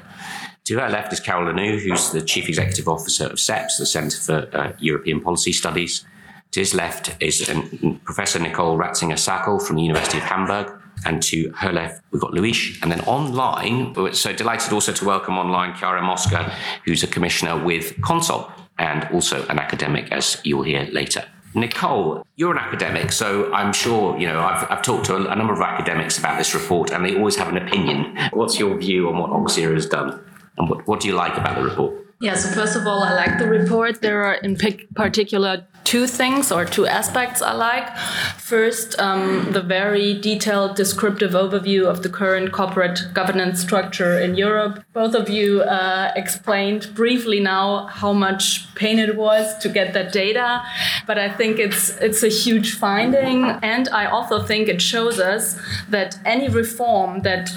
To 0.65 0.79
her 0.79 0.89
left 0.89 1.11
is 1.11 1.19
Karel 1.19 1.51
Lannoo, 1.51 1.77
who's 1.77 2.11
the 2.11 2.21
Chief 2.21 2.47
Executive 2.47 2.87
Officer 2.87 3.25
of 3.25 3.33
CEPS, 3.37 3.79
the 3.79 3.85
Centre 3.85 4.17
for 4.17 4.57
uh, 4.57 4.71
European 4.79 5.19
Policy 5.19 5.51
Studies. 5.51 6.05
To 6.51 6.61
his 6.61 6.73
left 6.73 7.21
is 7.21 7.49
um, 7.49 7.99
Professor 8.05 8.39
Nicole 8.39 8.77
Ratzinger-Sakel 8.77 9.61
from 9.61 9.75
the 9.75 9.81
University 9.81 10.19
of 10.19 10.23
Hamburg. 10.23 10.71
And 11.05 11.21
to 11.23 11.51
her 11.57 11.73
left, 11.73 12.01
we've 12.11 12.21
got 12.21 12.33
Luis. 12.33 12.81
And 12.81 12.89
then 12.89 13.01
online, 13.01 13.91
we're 13.91 14.13
so 14.13 14.31
delighted 14.31 14.71
also 14.71 14.93
to 14.93 15.03
welcome 15.03 15.37
online 15.37 15.75
Chiara 15.75 16.01
Mosca, 16.01 16.55
who's 16.85 17.03
a 17.03 17.07
commissioner 17.07 17.61
with 17.61 17.97
Consob 17.97 18.49
and 18.79 19.05
also 19.11 19.45
an 19.47 19.59
academic, 19.59 20.13
as 20.13 20.39
you'll 20.45 20.63
hear 20.63 20.85
later. 20.93 21.25
Nicole, 21.55 22.25
you're 22.37 22.53
an 22.53 22.57
academic, 22.57 23.11
so 23.11 23.51
I'm 23.53 23.73
sure, 23.73 24.17
you 24.17 24.27
know, 24.27 24.39
I've, 24.39 24.65
I've 24.71 24.81
talked 24.81 25.05
to 25.07 25.15
a, 25.15 25.27
a 25.27 25.35
number 25.35 25.53
of 25.53 25.59
academics 25.59 26.17
about 26.17 26.37
this 26.37 26.55
report 26.55 26.91
and 26.91 27.03
they 27.05 27.17
always 27.17 27.35
have 27.35 27.49
an 27.49 27.57
opinion. 27.57 28.17
What's 28.31 28.57
your 28.57 28.77
view 28.77 29.09
on 29.09 29.17
what 29.17 29.29
Oxera 29.31 29.73
has 29.73 29.85
done? 29.85 30.23
And 30.57 30.69
what, 30.69 30.87
what 30.87 30.99
do 30.99 31.07
you 31.07 31.15
like 31.15 31.35
about 31.37 31.55
the 31.55 31.63
report? 31.63 32.03
Yeah, 32.23 32.35
so 32.35 32.47
first 32.49 32.77
of 32.77 32.87
all, 32.87 33.03
I 33.03 33.13
like 33.13 33.37
the 33.37 33.47
report. 33.47 34.01
There 34.01 34.23
are 34.23 34.35
in 34.35 34.55
particular 34.95 35.67
two 35.83 36.07
things 36.07 36.53
or 36.53 36.63
two 36.63 36.87
aspects 36.87 37.41
I 37.41 37.51
like. 37.53 37.97
First, 38.37 38.97
um, 38.99 39.51
the 39.51 39.61
very 39.61 40.13
detailed 40.19 40.75
descriptive 40.75 41.31
overview 41.31 41.85
of 41.85 42.01
the 42.01 42.07
current 42.07 42.53
corporate 42.53 43.01
governance 43.13 43.59
structure 43.59 44.17
in 44.17 44.35
Europe. 44.35 44.83
Both 44.93 45.15
of 45.15 45.29
you 45.29 45.63
uh, 45.63 46.13
explained 46.15 46.95
briefly 46.95 47.41
now 47.41 47.87
how 47.87 48.13
much 48.13 48.73
pain 48.75 48.99
it 48.99 49.17
was 49.17 49.57
to 49.57 49.67
get 49.67 49.93
that 49.93 50.13
data, 50.13 50.63
but 51.05 51.17
I 51.19 51.29
think 51.29 51.59
it's 51.59 51.97
it's 51.97 52.23
a 52.23 52.29
huge 52.29 52.75
finding, 52.75 53.43
and 53.61 53.89
I 53.89 54.05
also 54.05 54.41
think 54.41 54.69
it 54.69 54.81
shows 54.81 55.19
us 55.19 55.59
that 55.89 56.17
any 56.25 56.47
reform 56.47 57.21
that 57.23 57.49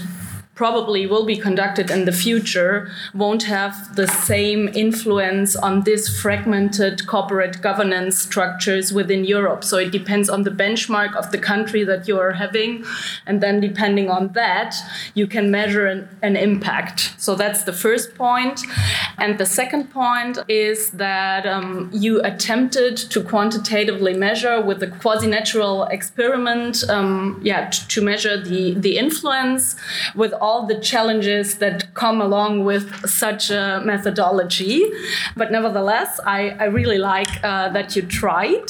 probably 0.56 1.06
will 1.06 1.26
be 1.26 1.36
conducted 1.36 1.90
in 1.90 2.06
the 2.06 2.12
future 2.12 2.90
won't 3.14 3.44
have 3.44 3.94
the 3.94 4.08
same 4.08 4.68
influence 4.68 5.54
on 5.54 5.82
these 5.82 6.08
fragmented 6.20 7.06
corporate 7.06 7.60
governance 7.60 8.18
structures 8.18 8.90
within 8.92 9.22
Europe. 9.24 9.62
So 9.62 9.76
it 9.76 9.92
depends 9.92 10.30
on 10.30 10.44
the 10.44 10.50
benchmark 10.50 11.14
of 11.14 11.30
the 11.30 11.38
country 11.38 11.84
that 11.84 12.08
you 12.08 12.18
are 12.18 12.32
having. 12.32 12.84
And 13.26 13.42
then 13.42 13.60
depending 13.60 14.08
on 14.08 14.32
that, 14.32 14.74
you 15.14 15.26
can 15.26 15.50
measure 15.50 15.86
an, 15.86 16.08
an 16.22 16.36
impact. 16.36 17.12
So 17.18 17.34
that's 17.34 17.64
the 17.64 17.74
first 17.74 18.14
point. 18.14 18.62
And 19.18 19.36
the 19.38 19.46
second 19.46 19.90
point 19.90 20.38
is 20.48 20.90
that 20.92 21.44
um, 21.46 21.90
you 21.92 22.22
attempted 22.22 22.96
to 22.96 23.22
quantitatively 23.22 24.14
measure 24.14 24.62
with 24.62 24.82
a 24.82 24.86
quasi-natural 24.86 25.84
experiment, 25.84 26.82
um, 26.88 27.40
yeah, 27.42 27.68
to 27.68 28.00
measure 28.00 28.42
the, 28.42 28.72
the 28.74 28.96
influence 28.96 29.76
with 30.14 30.32
all 30.32 30.45
the 30.66 30.78
challenges 30.80 31.58
that 31.58 31.92
come 31.94 32.20
along 32.20 32.64
with 32.64 32.84
such 33.08 33.50
a 33.50 33.82
methodology. 33.84 34.84
But 35.36 35.50
nevertheless, 35.50 36.20
I, 36.24 36.50
I 36.50 36.64
really 36.64 36.98
like 36.98 37.28
uh, 37.44 37.68
that 37.70 37.96
you 37.96 38.02
tried. 38.02 38.68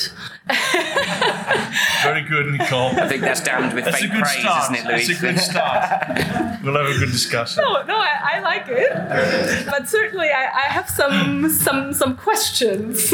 Very 2.02 2.22
good, 2.22 2.46
Nicole. 2.52 2.90
I 3.00 3.08
think 3.08 3.22
that's 3.22 3.40
damned 3.40 3.74
with 3.74 3.84
that's 3.84 4.00
fake 4.00 4.10
praise, 4.10 4.40
start. 4.40 4.72
isn't 4.72 4.86
it, 4.86 4.90
Luis? 4.90 5.06
That's 5.08 5.18
a 5.18 5.22
good 5.22 5.38
start. 5.38 6.62
we'll 6.64 6.76
have 6.76 6.96
a 6.96 6.98
good 6.98 7.12
discussion. 7.12 7.62
No, 7.64 7.82
no, 7.82 7.96
I, 7.96 8.34
I 8.34 8.40
like 8.40 8.66
it. 8.68 9.66
but 9.66 9.88
certainly, 9.88 10.28
I, 10.30 10.44
I 10.44 10.66
have 10.76 10.88
some 10.88 11.48
some 11.50 11.92
some 11.92 12.16
questions. 12.16 13.12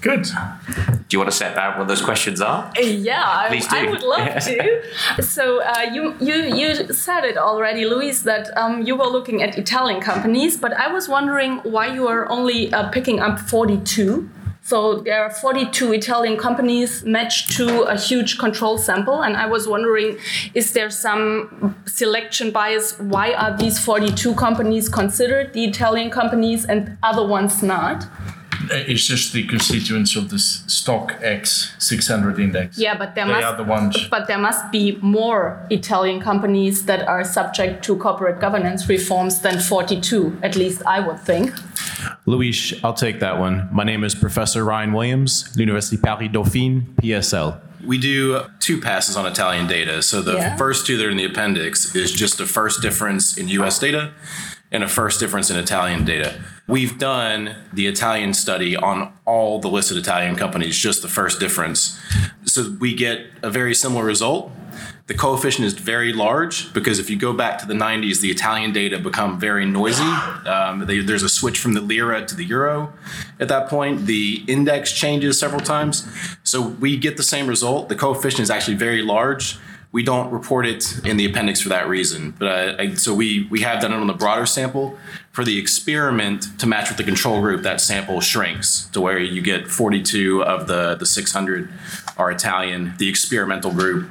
Good. 0.00 0.26
Do 1.14 1.18
you 1.18 1.20
want 1.20 1.30
to 1.30 1.36
set 1.38 1.56
out 1.56 1.78
what 1.78 1.86
those 1.86 2.02
questions 2.02 2.40
are? 2.40 2.72
Yeah, 2.76 3.46
Please 3.46 3.68
do. 3.68 3.76
I, 3.76 3.84
I 3.86 3.90
would 3.92 4.02
love 4.02 4.42
to. 4.46 5.22
so 5.22 5.62
uh, 5.62 5.82
you 5.92 6.16
you 6.18 6.34
you 6.58 6.92
said 6.92 7.22
it 7.24 7.36
already, 7.36 7.84
Luis, 7.84 8.22
that 8.22 8.50
um, 8.56 8.82
you 8.82 8.96
were 8.96 9.06
looking 9.06 9.40
at 9.40 9.56
Italian 9.56 10.00
companies, 10.00 10.56
but 10.56 10.72
I 10.72 10.92
was 10.92 11.08
wondering 11.08 11.58
why 11.58 11.86
you 11.86 12.08
are 12.08 12.28
only 12.28 12.72
uh, 12.72 12.90
picking 12.90 13.20
up 13.20 13.38
42. 13.38 14.28
So 14.62 15.02
there 15.06 15.22
are 15.22 15.30
42 15.30 15.92
Italian 15.92 16.36
companies 16.36 17.04
matched 17.04 17.52
to 17.58 17.82
a 17.82 17.96
huge 17.96 18.36
control 18.36 18.76
sample, 18.76 19.22
and 19.22 19.36
I 19.36 19.46
was 19.46 19.68
wondering, 19.68 20.18
is 20.52 20.72
there 20.72 20.90
some 20.90 21.76
selection 21.86 22.50
bias? 22.50 22.98
Why 22.98 23.34
are 23.34 23.56
these 23.56 23.78
42 23.78 24.34
companies 24.34 24.88
considered 24.88 25.52
the 25.52 25.64
Italian 25.64 26.10
companies 26.10 26.64
and 26.64 26.98
other 27.04 27.24
ones 27.24 27.62
not? 27.62 28.08
Uh, 28.70 28.84
it's 28.86 29.06
just 29.06 29.32
the 29.32 29.46
constituents 29.46 30.16
of 30.16 30.30
the 30.30 30.36
StoXX 30.36 31.80
600 31.80 32.38
index. 32.38 32.78
Yeah, 32.78 32.96
but 32.96 33.14
there 33.14 33.26
they 33.26 33.32
must 33.32 33.46
are 33.46 33.56
the 33.56 33.64
ones. 33.64 34.08
But 34.08 34.26
there 34.26 34.38
must 34.38 34.70
be 34.70 34.98
more 35.00 35.66
Italian 35.70 36.20
companies 36.20 36.86
that 36.86 37.06
are 37.06 37.24
subject 37.24 37.84
to 37.84 37.96
corporate 37.96 38.40
governance 38.40 38.88
reforms 38.88 39.40
than 39.40 39.60
42. 39.60 40.38
At 40.42 40.56
least 40.56 40.82
I 40.86 41.00
would 41.00 41.20
think. 41.20 41.52
Luis, 42.26 42.72
I'll 42.84 42.94
take 42.94 43.20
that 43.20 43.38
one. 43.38 43.68
My 43.72 43.84
name 43.84 44.04
is 44.04 44.14
Professor 44.14 44.64
Ryan 44.64 44.92
Williams, 44.92 45.52
University 45.56 45.96
Paris 45.96 46.30
Dauphine, 46.32 46.94
PSL. 47.02 47.60
We 47.84 47.98
do 47.98 48.40
two 48.60 48.80
passes 48.80 49.16
on 49.16 49.26
Italian 49.26 49.66
data. 49.66 50.02
So 50.02 50.22
the 50.22 50.34
yeah. 50.34 50.56
first 50.56 50.86
two 50.86 50.96
that 50.96 51.06
are 51.06 51.10
in 51.10 51.18
the 51.18 51.26
appendix 51.26 51.94
is 51.94 52.12
just 52.12 52.40
a 52.40 52.46
first 52.46 52.80
difference 52.80 53.36
in 53.36 53.48
US 53.48 53.78
data 53.78 54.12
and 54.74 54.82
a 54.82 54.88
first 54.88 55.20
difference 55.20 55.50
in 55.50 55.56
Italian 55.56 56.04
data. 56.04 56.34
We've 56.66 56.98
done 56.98 57.54
the 57.72 57.86
Italian 57.86 58.34
study 58.34 58.76
on 58.76 59.12
all 59.24 59.60
the 59.60 59.68
listed 59.68 59.96
Italian 59.96 60.34
companies, 60.34 60.76
just 60.76 61.00
the 61.00 61.08
first 61.08 61.38
difference. 61.38 61.98
So 62.44 62.76
we 62.80 62.92
get 62.92 63.24
a 63.42 63.50
very 63.50 63.72
similar 63.72 64.04
result. 64.04 64.50
The 65.06 65.14
coefficient 65.14 65.64
is 65.64 65.74
very 65.74 66.12
large 66.12 66.72
because 66.72 66.98
if 66.98 67.08
you 67.08 67.16
go 67.16 67.32
back 67.32 67.58
to 67.58 67.66
the 67.66 67.74
90s, 67.74 68.20
the 68.20 68.30
Italian 68.30 68.72
data 68.72 68.98
become 68.98 69.38
very 69.38 69.64
noisy. 69.64 70.02
Um, 70.02 70.86
they, 70.86 70.98
there's 70.98 71.22
a 71.22 71.28
switch 71.28 71.58
from 71.58 71.74
the 71.74 71.80
lira 71.80 72.26
to 72.26 72.34
the 72.34 72.44
euro 72.44 72.92
at 73.38 73.46
that 73.48 73.68
point. 73.68 74.06
The 74.06 74.42
index 74.48 74.90
changes 74.92 75.38
several 75.38 75.60
times. 75.60 76.08
So 76.42 76.60
we 76.60 76.96
get 76.96 77.16
the 77.16 77.22
same 77.22 77.46
result. 77.46 77.88
The 77.88 77.96
coefficient 77.96 78.40
is 78.40 78.50
actually 78.50 78.76
very 78.76 79.02
large 79.02 79.56
we 79.94 80.02
don't 80.02 80.32
report 80.32 80.66
it 80.66 81.06
in 81.06 81.16
the 81.16 81.24
appendix 81.24 81.60
for 81.60 81.68
that 81.68 81.88
reason. 81.88 82.34
But 82.36 82.80
I, 82.80 82.94
so 82.94 83.14
we 83.14 83.46
we 83.48 83.60
have 83.60 83.80
done 83.80 83.92
it 83.92 83.96
on 83.96 84.08
the 84.08 84.12
broader 84.12 84.44
sample. 84.44 84.98
For 85.30 85.44
the 85.44 85.56
experiment 85.56 86.58
to 86.58 86.66
match 86.66 86.88
with 86.88 86.98
the 86.98 87.04
control 87.04 87.40
group, 87.40 87.62
that 87.62 87.80
sample 87.80 88.20
shrinks 88.20 88.86
to 88.92 89.00
where 89.00 89.20
you 89.20 89.40
get 89.40 89.68
42 89.68 90.42
of 90.42 90.66
the 90.66 90.96
the 90.96 91.06
600 91.06 91.72
are 92.18 92.30
Italian. 92.32 92.94
The 92.98 93.08
experimental 93.08 93.70
group 93.70 94.10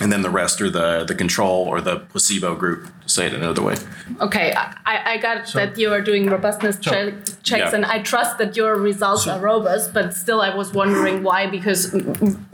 and 0.00 0.10
then 0.12 0.22
the 0.22 0.30
rest 0.30 0.60
are 0.60 0.70
the 0.70 1.04
the 1.04 1.14
control 1.14 1.64
or 1.64 1.80
the 1.80 2.00
placebo 2.00 2.56
group 2.56 2.88
say 3.10 3.26
it 3.26 3.34
another 3.34 3.62
way 3.62 3.76
okay 4.20 4.52
i, 4.56 5.14
I 5.14 5.16
got 5.18 5.48
so, 5.48 5.58
that 5.58 5.76
you 5.76 5.92
are 5.92 6.00
doing 6.00 6.26
robustness 6.26 6.78
so, 6.80 6.90
che- 6.90 7.14
checks 7.42 7.70
yeah. 7.70 7.74
and 7.74 7.84
i 7.84 7.98
trust 8.00 8.38
that 8.38 8.56
your 8.56 8.76
results 8.76 9.24
so, 9.24 9.32
are 9.32 9.40
robust 9.40 9.92
but 9.92 10.14
still 10.14 10.40
i 10.40 10.54
was 10.54 10.72
wondering 10.72 11.22
why 11.22 11.46
because 11.46 11.94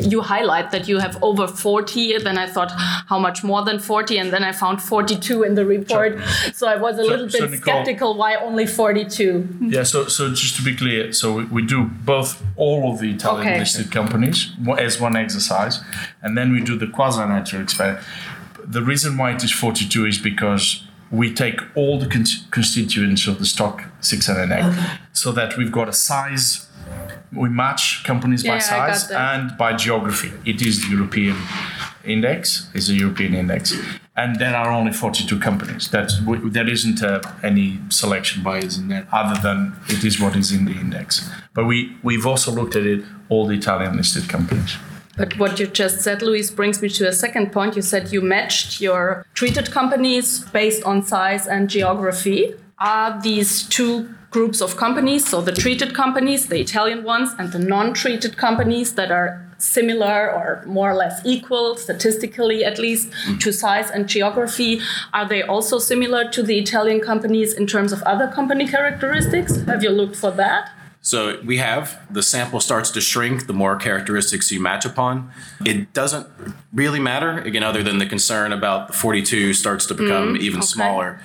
you 0.00 0.22
highlight 0.22 0.70
that 0.70 0.88
you 0.88 0.98
have 0.98 1.22
over 1.22 1.46
40 1.46 2.18
then 2.18 2.38
i 2.38 2.46
thought 2.46 2.72
how 2.72 3.18
much 3.18 3.44
more 3.44 3.62
than 3.64 3.78
40 3.78 4.18
and 4.18 4.32
then 4.32 4.42
i 4.42 4.52
found 4.52 4.82
42 4.82 5.42
in 5.42 5.54
the 5.54 5.64
report 5.64 6.18
so 6.52 6.66
i 6.66 6.76
was 6.76 6.98
a 6.98 7.02
little 7.02 7.26
bit 7.26 7.50
Nicole, 7.50 7.60
skeptical 7.60 8.16
why 8.16 8.36
only 8.36 8.66
42 8.66 9.48
yeah 9.60 9.82
so 9.82 10.06
so 10.06 10.30
just 10.30 10.56
to 10.56 10.62
be 10.62 10.74
clear 10.74 11.12
so 11.12 11.34
we, 11.34 11.44
we 11.44 11.62
do 11.62 11.84
both 11.84 12.42
all 12.56 12.92
of 12.92 13.00
the 13.00 13.10
italian 13.10 13.46
okay. 13.46 13.58
listed 13.58 13.90
companies 13.92 14.52
as 14.78 15.00
one 15.00 15.16
exercise 15.16 15.80
and 16.22 16.36
then 16.36 16.52
we 16.52 16.60
do 16.60 16.76
the 16.76 16.86
quasi 16.86 17.20
natural 17.20 17.62
experiment. 17.62 18.04
The 18.68 18.82
reason 18.82 19.16
why 19.16 19.32
it 19.32 19.44
is 19.44 19.52
42 19.52 20.06
is 20.06 20.18
because 20.18 20.82
we 21.10 21.32
take 21.32 21.60
all 21.74 21.98
the 21.98 22.06
con- 22.06 22.24
constituents 22.50 23.26
of 23.26 23.38
the 23.38 23.46
stock 23.46 23.84
600 24.00 24.50
okay. 24.52 24.86
so 25.12 25.30
that 25.32 25.56
we've 25.56 25.70
got 25.70 25.88
a 25.88 25.92
size 25.92 26.66
we 27.32 27.48
match 27.48 28.04
companies 28.04 28.44
yeah, 28.44 28.54
by 28.54 28.58
size 28.58 29.10
and 29.10 29.56
by 29.58 29.74
geography. 29.74 30.32
It 30.44 30.62
is 30.62 30.82
the 30.82 30.90
european 30.90 31.36
index 32.04 32.68
is 32.74 32.88
a 32.88 32.94
european 32.94 33.34
index. 33.34 33.74
And 34.16 34.38
there 34.38 34.56
are 34.56 34.70
only 34.70 34.92
42 34.92 35.38
companies. 35.40 35.90
That 35.90 36.10
there 36.44 36.68
isn't 36.68 37.02
uh, 37.02 37.20
any 37.42 37.78
selection 37.90 38.42
bias 38.42 38.78
in 38.78 38.88
there 38.88 39.06
other 39.12 39.38
than 39.42 39.76
it 39.88 40.04
is 40.04 40.18
what 40.18 40.36
is 40.36 40.52
in 40.52 40.64
the 40.64 40.72
index. 40.72 41.28
But 41.52 41.66
we 41.66 41.96
we've 42.02 42.26
also 42.26 42.50
looked 42.52 42.76
at 42.76 42.86
it 42.86 43.04
all 43.28 43.46
the 43.46 43.54
italian 43.54 43.96
listed 43.96 44.28
companies 44.28 44.76
but 45.16 45.38
what 45.38 45.58
you 45.58 45.66
just 45.66 46.00
said, 46.00 46.22
Luis, 46.22 46.50
brings 46.50 46.82
me 46.82 46.88
to 46.90 47.08
a 47.08 47.12
second 47.12 47.52
point. 47.52 47.76
You 47.76 47.82
said 47.82 48.12
you 48.12 48.20
matched 48.20 48.80
your 48.80 49.26
treated 49.34 49.70
companies 49.70 50.44
based 50.50 50.82
on 50.84 51.02
size 51.04 51.46
and 51.46 51.70
geography. 51.70 52.54
Are 52.78 53.20
these 53.22 53.62
two 53.62 54.14
groups 54.30 54.60
of 54.60 54.76
companies, 54.76 55.26
so 55.26 55.40
the 55.40 55.52
treated 55.52 55.94
companies, 55.94 56.48
the 56.48 56.60
Italian 56.60 57.04
ones, 57.04 57.30
and 57.38 57.50
the 57.52 57.58
non 57.58 57.94
treated 57.94 58.36
companies 58.36 58.94
that 58.94 59.10
are 59.10 59.42
similar 59.58 60.30
or 60.30 60.62
more 60.66 60.90
or 60.90 60.94
less 60.94 61.24
equal, 61.24 61.76
statistically 61.76 62.62
at 62.62 62.78
least, 62.78 63.10
mm. 63.10 63.40
to 63.40 63.50
size 63.52 63.90
and 63.90 64.06
geography. 64.06 64.80
Are 65.14 65.26
they 65.26 65.42
also 65.42 65.78
similar 65.78 66.28
to 66.30 66.42
the 66.42 66.58
Italian 66.58 67.00
companies 67.00 67.54
in 67.54 67.66
terms 67.66 67.92
of 67.92 68.02
other 68.02 68.28
company 68.28 68.68
characteristics? 68.68 69.56
Have 69.62 69.82
you 69.82 69.90
looked 69.90 70.16
for 70.16 70.30
that? 70.32 70.75
So 71.06 71.40
we 71.44 71.58
have 71.58 72.04
the 72.12 72.20
sample 72.20 72.58
starts 72.58 72.90
to 72.90 73.00
shrink 73.00 73.46
the 73.46 73.52
more 73.52 73.76
characteristics 73.76 74.50
you 74.50 74.58
match 74.58 74.84
upon. 74.84 75.30
It 75.64 75.92
doesn't 75.92 76.26
really 76.72 76.98
matter, 76.98 77.38
again, 77.38 77.62
other 77.62 77.84
than 77.84 77.98
the 77.98 78.06
concern 78.06 78.52
about 78.52 78.88
the 78.88 78.92
42 78.92 79.54
starts 79.54 79.86
to 79.86 79.94
become 79.94 80.34
mm, 80.34 80.40
even 80.40 80.58
okay. 80.58 80.66
smaller. 80.66 81.20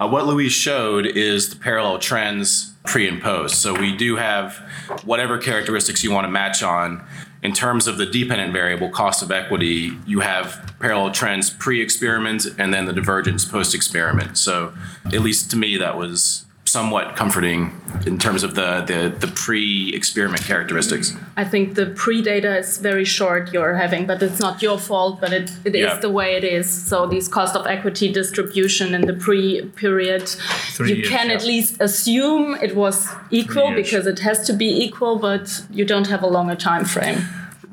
Uh, 0.00 0.08
what 0.08 0.26
Luis 0.26 0.52
showed 0.52 1.04
is 1.04 1.50
the 1.50 1.56
parallel 1.56 1.98
trends 1.98 2.72
pre 2.86 3.06
and 3.06 3.20
post. 3.20 3.60
So 3.60 3.78
we 3.78 3.94
do 3.94 4.16
have 4.16 4.56
whatever 5.04 5.36
characteristics 5.36 6.02
you 6.02 6.10
want 6.10 6.24
to 6.24 6.30
match 6.30 6.62
on. 6.62 7.04
In 7.42 7.52
terms 7.52 7.86
of 7.86 7.98
the 7.98 8.06
dependent 8.06 8.54
variable 8.54 8.88
cost 8.88 9.22
of 9.22 9.30
equity, 9.30 9.92
you 10.06 10.20
have 10.20 10.74
parallel 10.80 11.10
trends 11.10 11.50
pre 11.50 11.82
experiment 11.82 12.46
and 12.58 12.72
then 12.72 12.86
the 12.86 12.94
divergence 12.94 13.44
post 13.44 13.74
experiment. 13.74 14.38
So, 14.38 14.72
at 15.04 15.20
least 15.20 15.50
to 15.50 15.58
me, 15.58 15.76
that 15.76 15.98
was 15.98 16.45
somewhat 16.66 17.14
comforting 17.14 17.72
in 18.06 18.18
terms 18.18 18.42
of 18.42 18.54
the, 18.54 18.82
the, 18.82 19.26
the 19.26 19.32
pre-experiment 19.32 20.42
characteristics. 20.42 21.14
I 21.36 21.44
think 21.44 21.74
the 21.74 21.86
pre-data 21.86 22.58
is 22.58 22.78
very 22.78 23.04
short 23.04 23.52
you're 23.52 23.74
having, 23.74 24.06
but 24.06 24.22
it's 24.22 24.40
not 24.40 24.60
your 24.60 24.78
fault, 24.78 25.20
but 25.20 25.32
it, 25.32 25.50
it 25.64 25.74
yeah. 25.74 25.94
is 25.94 26.02
the 26.02 26.10
way 26.10 26.34
it 26.34 26.44
is. 26.44 26.68
So 26.68 27.06
these 27.06 27.28
cost 27.28 27.54
of 27.54 27.66
equity 27.66 28.12
distribution 28.12 28.94
in 28.94 29.02
the 29.02 29.14
pre-period, 29.14 30.28
Three 30.28 30.90
you 30.90 30.96
years, 30.96 31.08
can 31.08 31.28
yeah. 31.28 31.34
at 31.34 31.44
least 31.44 31.80
assume 31.80 32.56
it 32.60 32.74
was 32.74 33.08
equal 33.30 33.72
because 33.72 34.06
it 34.06 34.18
has 34.20 34.44
to 34.46 34.52
be 34.52 34.66
equal, 34.66 35.18
but 35.18 35.62
you 35.70 35.84
don't 35.84 36.08
have 36.08 36.22
a 36.22 36.26
longer 36.26 36.56
time 36.56 36.84
frame. 36.84 37.24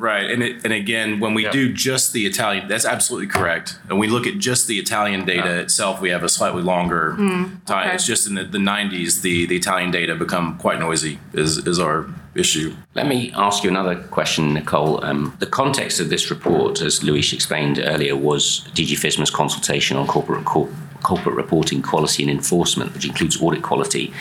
Right, 0.04 0.30
and 0.30 0.44
it, 0.44 0.66
and 0.66 0.74
again, 0.74 1.22
when 1.22 1.34
we 1.34 1.46
yeah. 1.46 1.52
do 1.52 1.72
just 1.72 2.12
the 2.12 2.26
Italian, 2.26 2.68
that's 2.68 2.84
absolutely 2.84 3.28
correct. 3.28 3.80
And 3.88 3.98
we 3.98 4.08
look 4.08 4.28
at 4.28 4.38
just 4.38 4.68
the 4.68 4.78
Italian 4.78 5.24
data 5.24 5.48
yeah. 5.48 5.60
itself, 5.62 6.02
we 6.02 6.10
have 6.10 6.24
a 6.24 6.28
slightly 6.28 6.62
longer 6.62 7.16
mm, 7.18 7.64
time. 7.64 7.86
Okay. 7.86 7.96
It's 7.96 8.06
just 8.06 8.28
in 8.28 8.36
the, 8.36 8.44
the 8.44 8.58
90s, 8.58 9.22
the, 9.22 9.46
the 9.46 9.56
Italian 9.56 9.92
data 9.92 10.14
become 10.14 10.58
quite 10.58 10.78
noisy. 10.78 11.20
Is 11.32 11.58
is 11.66 11.80
our 11.80 12.10
issue. 12.36 12.76
Let 12.96 13.08
me 13.08 13.32
ask 13.34 13.64
you 13.64 13.70
another 13.70 13.96
question, 13.96 14.54
Nicole. 14.56 15.02
Um, 15.06 15.38
the 15.40 15.46
context 15.46 16.02
of 16.02 16.10
this 16.10 16.30
report, 16.30 16.82
as 16.82 17.02
Luis 17.02 17.32
explained 17.32 17.80
earlier, 17.82 18.18
was 18.18 18.68
DG 18.74 18.98
FISMA's 18.98 19.32
consultation 19.32 19.96
on 19.96 20.06
corporate 20.06 20.44
corporate 20.44 21.36
reporting 21.36 21.82
quality 21.82 22.24
and 22.24 22.30
enforcement, 22.30 22.94
which 22.94 23.06
includes 23.06 23.42
audit 23.42 23.64
quality. 23.64 24.12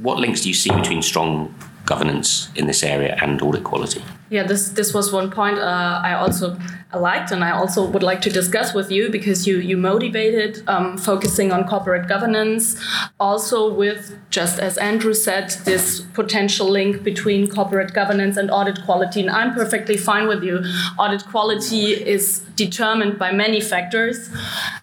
What 0.00 0.18
links 0.18 0.40
do 0.40 0.48
you 0.48 0.54
see 0.54 0.70
between 0.70 1.00
strong 1.00 1.54
governance 1.92 2.48
in 2.54 2.66
this 2.66 2.82
area 2.82 3.16
and 3.22 3.42
audit 3.42 3.64
quality? 3.64 4.00
Yeah, 4.30 4.46
this 4.48 4.62
this 4.70 4.94
was 4.94 5.12
one 5.12 5.30
point 5.30 5.58
uh, 5.58 6.08
I 6.08 6.14
also 6.14 6.56
liked, 6.94 7.30
and 7.30 7.42
I 7.44 7.50
also 7.50 7.84
would 7.84 8.02
like 8.02 8.20
to 8.22 8.30
discuss 8.30 8.74
with 8.74 8.90
you 8.90 9.10
because 9.10 9.46
you 9.46 9.58
you 9.58 9.76
motivated 9.76 10.62
um, 10.68 10.98
focusing 10.98 11.52
on 11.52 11.66
corporate 11.66 12.08
governance, 12.08 12.76
also 13.18 13.72
with 13.72 14.16
just 14.30 14.58
as 14.58 14.78
Andrew 14.78 15.14
said, 15.14 15.50
this 15.64 16.00
potential 16.14 16.68
link 16.68 17.02
between 17.02 17.48
corporate 17.48 17.92
governance 17.92 18.36
and 18.36 18.50
audit 18.50 18.84
quality. 18.84 19.20
And 19.20 19.30
I'm 19.30 19.54
perfectly 19.54 19.96
fine 19.96 20.28
with 20.28 20.42
you. 20.42 20.62
Audit 20.98 21.24
quality 21.26 21.92
is 21.92 22.40
determined 22.56 23.18
by 23.18 23.32
many 23.32 23.60
factors, 23.60 24.30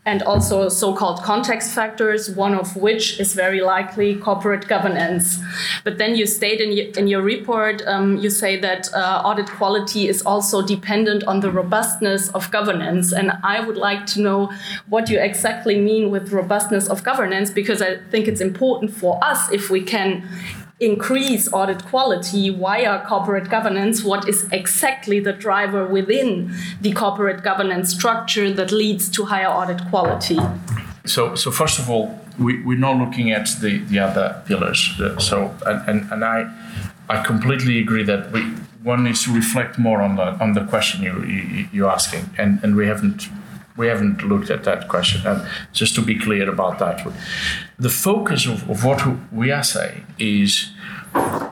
and 0.05 0.21
also 0.23 0.69
so-called 0.69 1.21
context 1.23 1.73
factors. 1.73 2.29
One 2.29 2.53
of 2.55 2.75
which 2.75 3.19
is 3.19 3.33
very 3.33 3.61
likely 3.61 4.15
corporate 4.15 4.67
governance. 4.67 5.39
But 5.83 5.97
then 5.97 6.15
you 6.15 6.25
state 6.25 6.61
in 6.61 6.71
your, 6.71 6.87
in 6.97 7.07
your 7.07 7.21
report, 7.21 7.81
um, 7.85 8.17
you 8.17 8.29
say 8.29 8.59
that 8.59 8.89
uh, 8.93 9.21
audit 9.25 9.47
quality 9.47 10.07
is 10.07 10.21
also 10.23 10.61
dependent 10.61 11.23
on 11.23 11.39
the 11.39 11.51
robustness 11.99 12.29
of 12.33 12.51
governance. 12.51 13.13
And 13.13 13.31
I 13.43 13.59
would 13.59 13.77
like 13.77 14.05
to 14.13 14.21
know 14.21 14.51
what 14.87 15.09
you 15.09 15.19
exactly 15.19 15.79
mean 15.79 16.11
with 16.11 16.31
robustness 16.31 16.89
of 16.89 17.03
governance, 17.03 17.51
because 17.53 17.81
I 17.81 17.97
think 18.11 18.27
it's 18.27 18.41
important 18.41 18.91
for 18.91 19.19
us 19.23 19.51
if 19.51 19.69
we 19.69 19.81
can 19.81 20.23
increase 20.79 21.51
audit 21.51 21.83
quality 21.85 22.49
via 22.49 23.05
corporate 23.05 23.49
governance, 23.49 24.03
what 24.03 24.27
is 24.29 24.47
exactly 24.51 25.19
the 25.19 25.33
driver 25.33 25.85
within 25.85 26.53
the 26.81 26.93
corporate 26.93 27.43
governance 27.43 27.93
structure 27.93 28.53
that 28.53 28.71
leads 28.71 29.09
to 29.09 29.25
higher 29.25 29.49
audit 29.49 29.81
quality? 29.89 30.39
So, 31.05 31.35
so 31.35 31.51
first 31.51 31.79
of 31.79 31.89
all, 31.89 32.17
we, 32.37 32.63
we're 32.63 32.79
not 32.79 32.97
looking 32.97 33.31
at 33.31 33.49
the, 33.59 33.79
the 33.89 33.99
other 33.99 34.41
pillars. 34.45 34.79
So, 35.17 35.53
and, 35.65 35.89
and, 35.89 36.11
and 36.11 36.23
I, 36.23 36.47
I 37.09 37.23
completely 37.23 37.79
agree 37.79 38.03
that 38.03 38.31
we, 38.31 38.41
one 38.89 39.03
needs 39.03 39.23
to 39.25 39.31
reflect 39.33 39.79
more 39.87 40.01
on 40.01 40.15
the 40.19 40.27
on 40.43 40.53
the 40.53 40.65
question 40.65 40.97
you, 41.07 41.15
you 41.23 41.67
you're 41.73 41.93
asking, 41.99 42.23
and 42.37 42.51
and 42.63 42.75
we 42.75 42.85
haven't 42.87 43.29
we 43.79 43.87
haven't 43.87 44.17
looked 44.31 44.49
at 44.49 44.63
that 44.69 44.81
question. 44.93 45.25
And 45.25 45.39
just 45.71 45.95
to 45.95 46.01
be 46.01 46.15
clear 46.25 46.49
about 46.49 46.79
that, 46.79 46.97
the 47.87 47.89
focus 47.89 48.45
of, 48.45 48.69
of 48.69 48.83
what 48.83 49.01
we 49.31 49.51
are 49.51 49.63
saying 49.63 50.05
is 50.17 50.71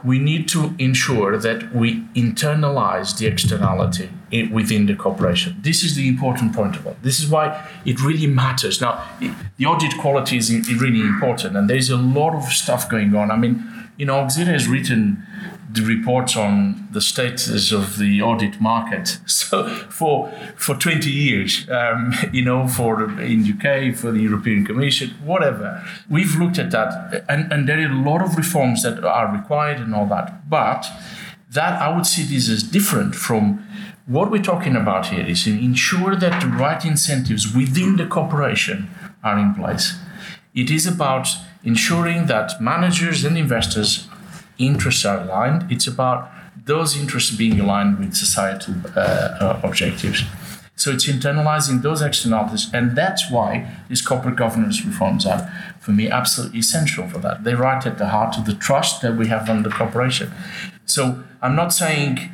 we 0.03 0.19
need 0.19 0.47
to 0.49 0.75
ensure 0.77 1.38
that 1.38 1.73
we 1.73 2.01
internalize 2.25 3.17
the 3.17 3.25
externality 3.27 4.09
within 4.51 4.85
the 4.85 4.95
corporation. 4.95 5.55
This 5.61 5.83
is 5.83 5.95
the 5.95 6.07
important 6.07 6.53
point 6.53 6.75
of 6.75 6.85
it. 6.85 6.97
This 7.01 7.19
is 7.21 7.29
why 7.29 7.45
it 7.85 7.97
really 8.01 8.27
matters. 8.27 8.81
Now, 8.81 9.03
the 9.57 9.65
audit 9.65 9.97
quality 9.97 10.38
is 10.38 10.51
really 10.85 11.01
important, 11.01 11.55
and 11.57 11.69
there's 11.69 11.89
a 11.89 11.97
lot 12.19 12.35
of 12.35 12.43
stuff 12.63 12.89
going 12.89 13.15
on. 13.15 13.31
I 13.31 13.38
mean, 13.38 13.55
you 13.97 14.05
know, 14.05 14.17
Oxera 14.23 14.51
has 14.57 14.67
written 14.67 15.25
the 15.78 15.86
reports 15.86 16.36
on 16.36 16.88
the 16.91 17.01
status 17.01 17.71
of 17.71 17.97
the 17.97 18.21
audit 18.21 18.59
market. 18.61 19.19
So 19.47 19.67
for 19.89 20.30
for 20.57 20.75
20 20.75 21.09
years, 21.09 21.69
um, 21.69 22.13
you 22.34 22.43
know, 22.43 22.67
for 22.67 23.03
in 23.21 23.45
UK, 23.45 23.95
for 23.95 24.11
the 24.11 24.21
European 24.21 24.65
Commission, 24.65 25.11
whatever, 25.23 25.84
we've 26.09 26.36
looked 26.36 26.59
at 26.59 26.71
that, 26.71 27.23
and, 27.30 27.51
and 27.51 27.67
there 27.67 27.80
are 27.80 27.91
a 27.91 28.01
lot 28.09 28.21
of 28.21 28.36
reforms 28.36 28.84
that 28.84 29.03
are 29.03 29.32
required 29.32 29.80
and 29.80 29.95
all 29.95 30.05
that. 30.07 30.49
But 30.49 30.86
that 31.51 31.82
I 31.82 31.95
would 31.95 32.05
see 32.05 32.23
this 32.23 32.49
as 32.49 32.63
different 32.63 33.15
from 33.15 33.65
what 34.05 34.32
we're 34.32 34.43
talking 34.43 34.75
about 34.75 35.07
here 35.07 35.25
is 35.25 35.47
ensure 35.47 36.15
that 36.15 36.41
the 36.41 36.47
right 36.47 36.84
incentives 36.86 37.53
within 37.53 37.97
the 37.97 38.05
corporation 38.05 38.89
are 39.23 39.38
in 39.38 39.53
place. 39.53 39.95
It 40.53 40.71
is 40.71 40.88
about 40.88 41.28
ensuring 41.63 42.28
that 42.28 42.61
managers 42.61 43.23
and 43.25 43.38
investors 43.38 44.07
interests 44.58 45.05
are 45.05 45.22
aligned. 45.22 45.72
It's 45.72 45.88
about 45.88 46.30
those 46.66 46.97
interests 46.97 47.36
being 47.36 47.60
aligned 47.60 47.99
with 47.99 48.16
societal 48.16 48.76
uh, 48.95 48.99
uh, 48.99 49.62
objectives. 49.64 50.24
So 50.76 50.91
it's 50.91 51.08
internalizing 51.08 51.82
those 51.82 52.03
externalities, 52.03 52.72
and 52.72 52.95
that's 52.95 53.32
why 53.32 53.68
these 53.89 54.01
corporate 54.01 54.36
governance 54.36 54.86
reforms 54.86 55.26
are, 55.26 55.51
for 55.80 55.91
me, 55.91 56.08
absolutely 56.08 56.60
essential 56.60 57.08
for 57.08 57.18
that. 57.20 57.43
They're 57.43 57.58
right 57.58 57.84
at 57.84 57.97
the 57.97 58.10
heart 58.10 58.38
of 58.38 58.45
the 58.45 58.53
trust 58.53 59.01
that 59.01 59.16
we 59.16 59.28
have 59.28 59.49
on 59.49 59.64
the 59.64 59.72
corporation. 59.72 60.32
So 60.86 61.24
I'm 61.41 61.55
not 61.55 61.74
saying 61.74 62.30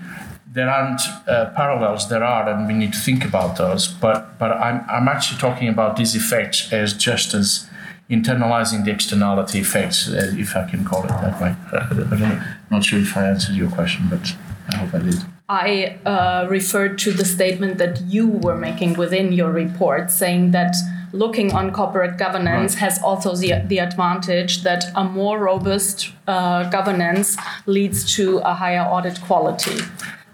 there 0.45 0.69
aren't 0.69 1.01
uh, 1.25 1.51
parallels, 1.55 2.09
there 2.09 2.23
are, 2.23 2.49
and 2.49 2.67
we 2.67 2.73
need 2.73 2.91
to 2.93 2.99
think 2.99 3.23
about 3.23 3.55
those, 3.57 3.87
but, 3.87 4.37
but 4.37 4.51
I'm, 4.51 4.83
I'm 4.89 5.07
actually 5.07 5.39
talking 5.39 5.69
about 5.69 5.95
these 5.95 6.13
effects 6.13 6.71
as 6.73 6.93
just 6.93 7.33
as 7.33 7.69
internalizing 8.13 8.85
the 8.85 8.91
externality 8.91 9.59
effects, 9.59 10.09
uh, 10.09 10.31
if 10.37 10.55
I 10.55 10.69
can 10.69 10.85
call 10.85 11.03
it 11.03 11.09
that 11.09 11.41
way. 11.41 11.55
I'm 11.71 12.45
not 12.69 12.83
sure 12.83 12.99
if 12.99 13.15
I 13.17 13.27
answered 13.27 13.55
your 13.55 13.69
question, 13.69 14.07
but 14.09 14.35
I 14.69 14.75
hope 14.77 14.93
I 14.93 14.99
did. 14.99 15.15
I 15.49 15.99
uh, 16.05 16.47
referred 16.49 16.97
to 16.99 17.11
the 17.11 17.25
statement 17.25 17.77
that 17.77 18.01
you 18.01 18.27
were 18.27 18.55
making 18.55 18.93
within 18.93 19.33
your 19.33 19.51
report, 19.51 20.09
saying 20.09 20.51
that 20.51 20.73
looking 21.11 21.53
on 21.53 21.71
corporate 21.71 22.17
governance 22.17 22.73
right. 22.73 22.79
has 22.79 23.01
also 23.03 23.35
the, 23.35 23.61
the 23.67 23.79
advantage 23.79 24.63
that 24.63 24.85
a 24.95 25.03
more 25.03 25.39
robust 25.39 26.11
uh, 26.27 26.69
governance 26.69 27.37
leads 27.65 28.15
to 28.15 28.39
a 28.39 28.53
higher 28.53 28.81
audit 28.81 29.21
quality. 29.21 29.77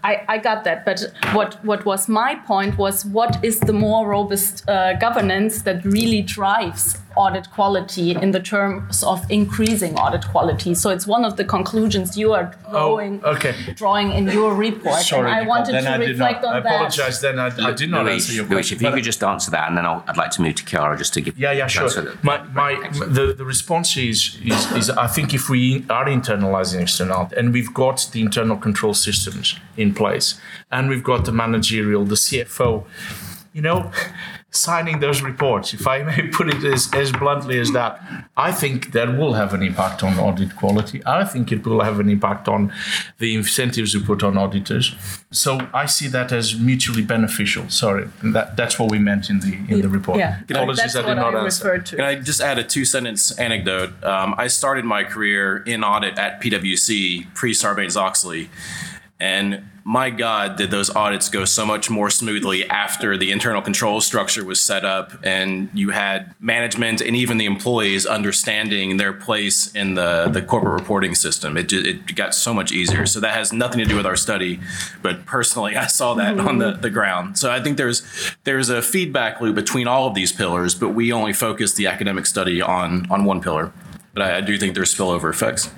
I, 0.02 0.24
I 0.28 0.38
got 0.38 0.64
that, 0.64 0.86
but 0.86 1.12
what, 1.32 1.62
what 1.64 1.84
was 1.84 2.08
my 2.08 2.34
point 2.34 2.78
was 2.78 3.04
what 3.04 3.44
is 3.44 3.60
the 3.60 3.74
more 3.74 4.08
robust 4.08 4.66
uh, 4.68 4.94
governance 4.94 5.62
that 5.62 5.84
really 5.84 6.22
drives 6.22 6.96
audit 7.16 7.50
quality 7.50 8.12
in 8.12 8.30
the 8.30 8.40
terms 8.40 9.02
of 9.02 9.28
increasing 9.30 9.94
audit 9.96 10.26
quality? 10.28 10.74
So 10.74 10.90
it's 10.90 11.06
one 11.06 11.24
of 11.24 11.36
the 11.36 11.44
conclusions 11.44 12.16
you 12.16 12.32
are 12.32 12.54
oh, 12.66 12.70
drawing, 12.70 13.20
oh, 13.24 13.34
okay. 13.34 13.54
drawing 13.74 14.12
in 14.12 14.28
your 14.28 14.54
report. 14.54 15.00
Sorry, 15.00 15.30
and 15.30 15.40
I 15.40 15.46
wanted 15.46 15.72
to 15.72 15.90
I 15.90 15.96
reflect 15.96 16.42
not, 16.42 16.56
on 16.56 16.66
I 16.66 16.74
apologize, 16.74 17.20
then 17.20 17.38
I, 17.38 17.46
I 17.46 17.72
did 17.72 17.90
not 17.90 18.04
Luis, 18.04 18.24
answer 18.24 18.34
your 18.34 18.44
Luis, 18.44 18.68
question. 18.68 18.76
if 18.76 18.82
you 18.82 18.90
could 18.90 19.04
just 19.04 19.22
answer 19.22 19.50
that, 19.50 19.68
and 19.68 19.76
then 19.76 19.86
i 19.86 19.96
would 20.06 20.16
like 20.16 20.30
to 20.32 20.42
move 20.42 20.54
to 20.56 20.64
Chiara 20.64 20.96
just 20.96 21.14
to 21.14 21.20
give. 21.20 21.38
Yeah, 21.38 21.52
yeah, 21.52 21.66
sure. 21.66 22.14
My, 22.22 22.42
my, 22.48 22.74
the, 22.90 23.34
the 23.36 23.44
response 23.44 23.96
is, 23.96 24.38
is, 24.44 24.72
is 24.72 24.90
I 24.90 25.06
think 25.06 25.34
if 25.34 25.48
we 25.48 25.84
are 25.90 26.06
internalizing 26.06 26.80
external, 26.80 27.30
and 27.36 27.52
we've 27.52 27.72
got 27.72 28.08
the 28.12 28.20
internal 28.20 28.56
control 28.56 28.94
systems 28.94 29.56
in 29.76 29.94
place, 29.94 30.40
and 30.70 30.88
we've 30.88 31.04
got 31.04 31.24
the 31.24 31.32
managerial, 31.32 32.04
the 32.04 32.14
CFO 32.14 32.86
you 33.52 33.62
know, 33.62 33.90
signing 34.50 35.00
those 35.00 35.22
reports, 35.22 35.72
if 35.72 35.86
I 35.86 36.02
may 36.02 36.28
put 36.28 36.48
it 36.48 36.64
as, 36.64 36.92
as 36.92 37.12
bluntly 37.12 37.58
as 37.60 37.70
that, 37.72 38.00
I 38.36 38.52
think 38.52 38.92
that 38.92 39.16
will 39.16 39.34
have 39.34 39.54
an 39.54 39.62
impact 39.62 40.02
on 40.02 40.18
audit 40.18 40.56
quality. 40.56 41.02
I 41.06 41.24
think 41.24 41.52
it 41.52 41.64
will 41.66 41.82
have 41.82 42.00
an 42.00 42.08
impact 42.08 42.48
on 42.48 42.72
the 43.18 43.34
incentives 43.36 43.94
we 43.94 44.02
put 44.02 44.22
on 44.22 44.36
auditors. 44.36 44.94
So 45.30 45.68
I 45.72 45.86
see 45.86 46.08
that 46.08 46.32
as 46.32 46.58
mutually 46.58 47.02
beneficial. 47.02 47.68
Sorry, 47.68 48.08
that, 48.24 48.56
that's 48.56 48.78
what 48.78 48.90
we 48.90 48.98
meant 48.98 49.30
in 49.30 49.40
the 49.40 49.52
in 49.68 49.80
the 49.82 49.88
report. 49.88 50.18
Yeah, 50.18 50.40
Apologies, 50.50 50.94
that's 50.94 50.96
I 50.96 51.02
did 51.02 51.08
what 51.08 51.14
not 51.14 51.34
I 51.36 51.44
answer. 51.44 51.64
referred 51.68 51.86
to. 51.86 51.96
Can 51.96 52.04
I 52.04 52.14
just 52.16 52.40
add 52.40 52.58
a 52.58 52.64
two 52.64 52.84
sentence 52.84 53.30
anecdote? 53.38 54.02
Um, 54.02 54.34
I 54.36 54.48
started 54.48 54.84
my 54.84 55.04
career 55.04 55.58
in 55.58 55.84
audit 55.84 56.18
at 56.18 56.40
PwC 56.42 57.32
pre 57.34 57.52
Sarbanes 57.52 57.96
Oxley. 57.96 58.50
And 59.20 59.62
my 59.84 60.10
God, 60.10 60.56
did 60.56 60.70
those 60.70 60.88
audits 60.94 61.28
go 61.28 61.44
so 61.44 61.64
much 61.64 61.90
more 61.90 62.10
smoothly 62.10 62.68
after 62.68 63.16
the 63.16 63.32
internal 63.32 63.62
control 63.62 64.00
structure 64.00 64.44
was 64.44 64.60
set 64.60 64.84
up 64.84 65.12
and 65.22 65.68
you 65.74 65.90
had 65.90 66.34
management 66.38 67.00
and 67.00 67.16
even 67.16 67.38
the 67.38 67.46
employees 67.46 68.06
understanding 68.06 68.98
their 68.98 69.12
place 69.12 69.74
in 69.74 69.94
the, 69.94 70.28
the 70.28 70.42
corporate 70.42 70.80
reporting 70.80 71.14
system. 71.14 71.56
It, 71.56 71.72
it 71.72 72.14
got 72.14 72.34
so 72.34 72.54
much 72.54 72.72
easier. 72.72 73.06
So 73.06 73.20
that 73.20 73.34
has 73.34 73.52
nothing 73.52 73.78
to 73.78 73.84
do 73.84 73.96
with 73.96 74.06
our 74.06 74.16
study, 74.16 74.60
but 75.02 75.26
personally, 75.26 75.76
I 75.76 75.86
saw 75.86 76.14
that 76.14 76.38
on 76.38 76.58
the, 76.58 76.72
the 76.72 76.90
ground. 76.90 77.38
So 77.38 77.50
I 77.50 77.62
think 77.62 77.76
there's 77.76 78.02
there's 78.44 78.68
a 78.68 78.82
feedback 78.82 79.40
loop 79.40 79.54
between 79.54 79.86
all 79.86 80.06
of 80.06 80.14
these 80.14 80.30
pillars, 80.32 80.74
but 80.74 80.90
we 80.90 81.12
only 81.12 81.32
focus 81.32 81.72
the 81.74 81.86
academic 81.86 82.26
study 82.26 82.60
on 82.62 83.10
on 83.10 83.24
one 83.24 83.40
pillar. 83.40 83.72
But 84.12 84.22
I, 84.22 84.38
I 84.38 84.40
do 84.40 84.56
think 84.58 84.74
there's 84.74 84.94
spillover 84.94 85.30
effects. 85.30 85.70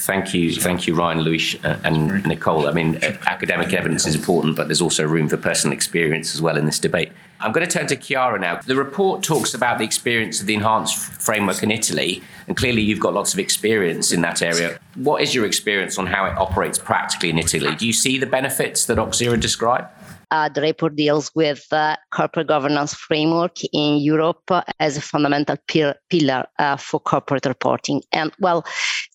Thank 0.00 0.32
you, 0.32 0.54
thank 0.54 0.86
you, 0.86 0.94
Ryan, 0.94 1.20
Luis, 1.20 1.62
uh, 1.62 1.78
and 1.84 2.24
Nicole. 2.24 2.66
I 2.66 2.72
mean, 2.72 2.96
uh, 2.96 3.18
academic 3.26 3.74
evidence 3.74 4.06
is 4.06 4.14
important, 4.14 4.56
but 4.56 4.66
there's 4.66 4.80
also 4.80 5.06
room 5.06 5.28
for 5.28 5.36
personal 5.36 5.74
experience 5.74 6.34
as 6.34 6.40
well 6.40 6.56
in 6.56 6.64
this 6.64 6.78
debate. 6.78 7.12
I'm 7.38 7.52
going 7.52 7.66
to 7.68 7.70
turn 7.70 7.86
to 7.88 7.96
Chiara 7.96 8.38
now. 8.38 8.60
The 8.62 8.76
report 8.76 9.22
talks 9.22 9.52
about 9.52 9.76
the 9.76 9.84
experience 9.84 10.40
of 10.40 10.46
the 10.46 10.54
enhanced 10.54 10.96
framework 10.96 11.62
in 11.62 11.70
Italy, 11.70 12.22
and 12.48 12.56
clearly 12.56 12.80
you've 12.80 12.98
got 13.00 13.12
lots 13.12 13.34
of 13.34 13.40
experience 13.40 14.10
in 14.10 14.22
that 14.22 14.40
area. 14.40 14.80
What 14.94 15.20
is 15.20 15.34
your 15.34 15.44
experience 15.44 15.98
on 15.98 16.06
how 16.06 16.24
it 16.24 16.36
operates 16.38 16.78
practically 16.78 17.28
in 17.28 17.38
Italy? 17.38 17.74
Do 17.76 17.86
you 17.86 17.92
see 17.92 18.16
the 18.16 18.26
benefits 18.26 18.86
that 18.86 18.98
Oxera 18.98 19.38
described? 19.38 19.86
Uh, 20.30 20.48
the 20.48 20.60
report 20.60 20.94
deals 20.94 21.32
with 21.34 21.66
uh, 21.72 21.96
corporate 22.12 22.46
governance 22.46 22.94
framework 22.94 23.56
in 23.72 23.98
Europe 23.98 24.42
uh, 24.50 24.62
as 24.78 24.96
a 24.96 25.00
fundamental 25.00 25.56
pil- 25.66 25.94
pillar 26.08 26.44
uh, 26.60 26.76
for 26.76 27.00
corporate 27.00 27.46
reporting. 27.46 28.00
And 28.12 28.30
well, 28.38 28.64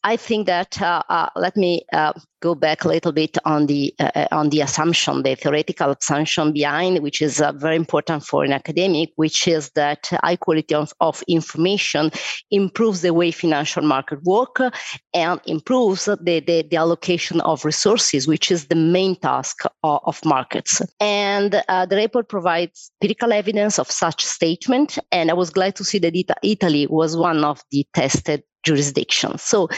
I 0.05 0.17
think 0.17 0.45
that 0.45 0.79
uh, 0.79 1.01
uh, 1.09 1.29
let 1.35 1.57
me 1.57 1.81
go 2.43 2.53
back 2.53 2.85
a 2.85 2.87
little 2.87 3.11
bit 3.11 3.39
on 3.43 3.65
the 3.65 3.91
on 4.31 4.49
the 4.49 4.61
assumption, 4.61 5.23
the 5.23 5.33
theoretical 5.33 5.95
assumption 5.99 6.53
behind, 6.53 6.99
which 6.99 7.23
is 7.23 7.43
very 7.55 7.75
important 7.75 8.23
for 8.23 8.43
an 8.43 8.53
academic, 8.53 9.09
which 9.15 9.47
is 9.47 9.71
that 9.71 10.07
high 10.21 10.35
quality 10.35 10.75
of, 10.75 10.93
of 10.99 11.23
information 11.27 12.11
improves 12.51 13.01
the 13.01 13.15
way 13.15 13.31
financial 13.31 13.81
market 13.81 14.21
work 14.23 14.57
and 15.15 15.41
improves 15.47 16.05
the, 16.05 16.17
the, 16.21 16.61
the 16.69 16.77
allocation 16.77 17.41
of 17.41 17.65
resources, 17.65 18.27
which 18.27 18.51
is 18.51 18.67
the 18.67 18.75
main 18.75 19.15
task 19.15 19.63
of, 19.81 19.99
of 20.03 20.23
markets. 20.23 20.83
And 20.99 21.63
uh, 21.67 21.87
the 21.87 21.95
report 21.95 22.29
provides 22.29 22.91
empirical 23.01 23.33
evidence 23.33 23.79
of 23.79 23.89
such 23.89 24.23
statement. 24.23 24.99
And 25.11 25.31
I 25.31 25.33
was 25.33 25.49
glad 25.49 25.75
to 25.77 25.83
see 25.83 25.97
that 25.97 26.13
Italy 26.43 26.85
was 26.85 27.17
one 27.17 27.43
of 27.43 27.63
the 27.71 27.87
tested 27.95 28.43
jurisdictions. 28.65 29.43
So 29.43 29.69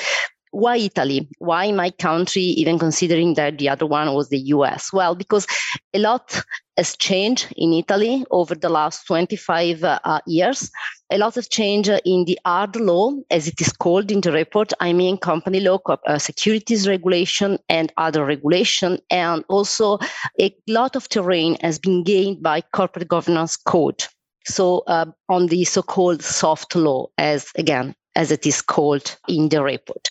why 0.51 0.77
Italy? 0.77 1.29
Why 1.39 1.71
my 1.71 1.91
country, 1.91 2.41
even 2.41 2.79
considering 2.79 3.35
that 3.35 3.57
the 3.57 3.69
other 3.69 3.85
one 3.85 4.13
was 4.13 4.29
the 4.29 4.39
US? 4.39 4.91
Well, 4.93 5.13
because 5.13 5.45
a 5.93 5.99
lot 5.99 6.41
has 6.77 6.95
changed 6.95 7.53
in 7.55 7.73
Italy 7.73 8.25
over 8.31 8.55
the 8.55 8.69
last 8.69 9.05
25 9.07 9.83
uh, 9.83 10.21
years. 10.25 10.71
A 11.11 11.17
lot 11.17 11.37
of 11.37 11.49
change 11.49 11.89
in 11.89 12.25
the 12.25 12.39
hard 12.45 12.75
law, 12.75 13.13
as 13.29 13.47
it 13.47 13.59
is 13.59 13.71
called 13.71 14.11
in 14.11 14.21
the 14.21 14.31
report. 14.31 14.73
I 14.79 14.93
mean, 14.93 15.17
company 15.17 15.59
law, 15.59 15.79
uh, 15.87 16.17
securities 16.17 16.87
regulation, 16.87 17.59
and 17.69 17.91
other 17.97 18.25
regulation. 18.25 18.99
And 19.09 19.43
also, 19.49 19.99
a 20.39 20.55
lot 20.67 20.95
of 20.95 21.09
terrain 21.09 21.57
has 21.61 21.77
been 21.79 22.03
gained 22.03 22.41
by 22.41 22.61
corporate 22.61 23.07
governance 23.07 23.57
code. 23.57 24.03
So, 24.45 24.79
uh, 24.87 25.05
on 25.29 25.47
the 25.47 25.65
so 25.65 25.81
called 25.81 26.23
soft 26.23 26.75
law, 26.75 27.07
as 27.17 27.47
again, 27.55 27.95
as 28.17 28.31
it 28.31 28.45
is 28.45 28.61
called 28.61 29.15
in 29.29 29.47
the 29.49 29.63
report. 29.63 30.09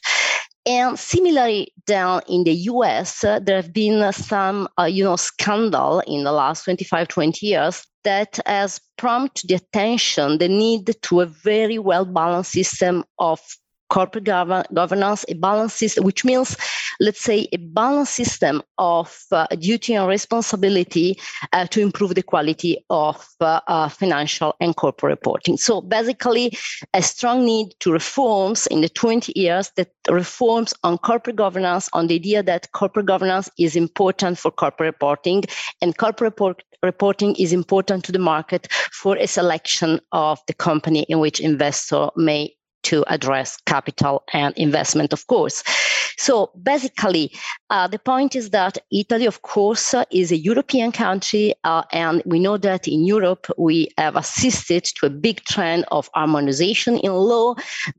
And 0.64 0.98
similarly, 0.98 1.72
down 1.86 2.22
in 2.28 2.44
the 2.44 2.54
US, 2.72 3.22
uh, 3.22 3.38
there 3.38 3.56
have 3.56 3.72
been 3.72 4.12
some, 4.12 4.68
uh, 4.78 4.84
you 4.84 5.04
know, 5.04 5.16
scandal 5.16 6.00
in 6.06 6.24
the 6.24 6.32
last 6.32 6.64
25, 6.64 7.06
20 7.06 7.46
years 7.46 7.86
that 8.02 8.40
has 8.46 8.80
prompted 8.96 9.48
the 9.48 9.56
attention, 9.56 10.38
the 10.38 10.48
need 10.48 10.94
to 11.02 11.20
a 11.20 11.26
very 11.26 11.78
well 11.78 12.04
balanced 12.04 12.52
system 12.52 13.04
of 13.18 13.40
corporate 13.88 14.24
gov- 14.24 14.72
governance, 14.74 15.24
a 15.28 15.34
balanced 15.34 15.76
system, 15.76 16.04
which 16.04 16.24
means, 16.24 16.56
let's 17.00 17.20
say, 17.20 17.48
a 17.52 17.56
balanced 17.56 18.14
system 18.14 18.62
of 18.78 19.16
uh, 19.32 19.46
duty 19.58 19.94
and 19.94 20.08
responsibility 20.08 21.18
uh, 21.52 21.66
to 21.66 21.80
improve 21.80 22.14
the 22.14 22.22
quality 22.22 22.84
of 22.90 23.26
uh, 23.40 23.60
uh, 23.68 23.88
financial 23.88 24.54
and 24.60 24.76
corporate 24.76 25.10
reporting. 25.10 25.56
So 25.56 25.80
basically, 25.80 26.56
a 26.94 27.02
strong 27.02 27.44
need 27.44 27.74
to 27.80 27.92
reforms 27.92 28.66
in 28.68 28.80
the 28.80 28.88
20 28.88 29.32
years 29.36 29.70
that 29.76 29.90
reforms 30.10 30.74
on 30.82 30.98
corporate 30.98 31.36
governance, 31.36 31.88
on 31.92 32.06
the 32.06 32.14
idea 32.14 32.42
that 32.42 32.72
corporate 32.72 33.06
governance 33.06 33.50
is 33.58 33.76
important 33.76 34.38
for 34.38 34.50
corporate 34.50 34.86
reporting 34.86 35.44
and 35.82 35.96
corporate 35.96 36.32
report- 36.32 36.62
reporting 36.82 37.34
is 37.36 37.52
important 37.52 38.04
to 38.04 38.12
the 38.12 38.18
market 38.18 38.68
for 38.92 39.16
a 39.16 39.26
selection 39.26 40.00
of 40.12 40.40
the 40.46 40.54
company 40.54 41.02
in 41.08 41.18
which 41.18 41.40
investor 41.40 42.08
may 42.16 42.55
to 42.86 43.04
address 43.08 43.56
capital 43.66 44.22
and 44.32 44.56
investment, 44.56 45.12
of 45.12 45.26
course. 45.26 45.62
So 46.16 46.50
basically, 46.62 47.32
uh, 47.68 47.88
the 47.88 47.98
point 47.98 48.34
is 48.34 48.50
that 48.50 48.78
Italy, 48.90 49.26
of 49.26 49.42
course, 49.42 49.94
is 50.10 50.32
a 50.32 50.36
European 50.36 50.92
country, 50.92 51.54
uh, 51.64 51.82
and 51.92 52.22
we 52.24 52.38
know 52.38 52.56
that 52.56 52.88
in 52.88 53.04
Europe 53.04 53.46
we 53.58 53.88
have 53.98 54.16
assisted 54.16 54.84
to 54.96 55.06
a 55.06 55.10
big 55.10 55.44
trend 55.44 55.84
of 55.90 56.08
harmonization 56.14 56.98
in 56.98 57.12
law 57.12 57.54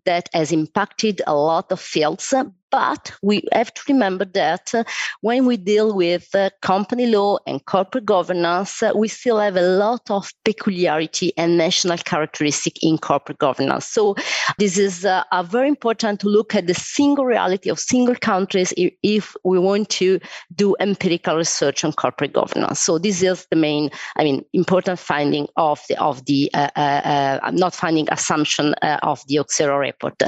that 0.06 0.30
has 0.34 0.52
impacted 0.52 1.22
a 1.28 1.36
lot 1.36 1.72
of 1.72 1.80
fields. 1.80 2.34
But 2.72 3.14
we 3.22 3.44
have 3.54 3.74
to 3.74 3.82
remember 3.88 4.26
that 4.26 4.74
uh, 4.74 4.84
when 5.22 5.46
we 5.46 5.58
deal 5.58 5.96
with 5.96 6.28
uh, 6.36 6.50
company 6.62 7.08
law 7.08 7.38
and 7.48 7.64
corporate 7.66 8.06
governance, 8.06 8.84
uh, 8.84 8.92
we 8.96 9.08
still 9.08 9.40
have 9.40 9.56
a 9.56 9.62
lot 9.62 10.02
of 10.10 10.30
peculiarity 10.44 11.32
and 11.38 11.58
national 11.58 11.98
characteristic 12.00 12.84
in 12.84 12.98
corporate 12.98 13.38
governance. 13.38 13.88
So 13.88 14.16
this 14.58 14.78
is 14.78 15.06
uh, 15.06 15.24
very 15.46 15.70
important 15.70 16.20
to 16.22 16.28
look 16.28 16.56
at 16.56 16.68
the 16.68 16.74
single 16.74 17.26
reality 17.26 17.70
of 17.70 17.80
single 17.80 18.16
countries 18.16 18.74
if, 18.78 19.36
we 19.44 19.60
want 19.60 19.90
to 19.90 20.20
do 20.56 20.76
empirical 20.80 21.36
research 21.36 21.84
on 21.84 21.94
corporate 21.94 22.34
governance. 22.34 22.82
So 22.82 22.98
this 22.98 23.22
is 23.22 23.48
the 23.50 23.56
main, 23.56 23.90
I 24.18 24.24
mean, 24.24 24.44
important 24.54 25.00
finding 25.00 25.48
of 25.56 25.82
the 25.88 25.98
of 26.02 26.26
the 26.26 26.50
uh, 26.54 26.70
uh, 26.76 27.52
not 27.54 27.74
finding 27.74 28.08
assumption 28.12 28.74
of 29.04 29.22
the 29.28 29.40
Oxera 29.40 29.80
report. 29.80 30.22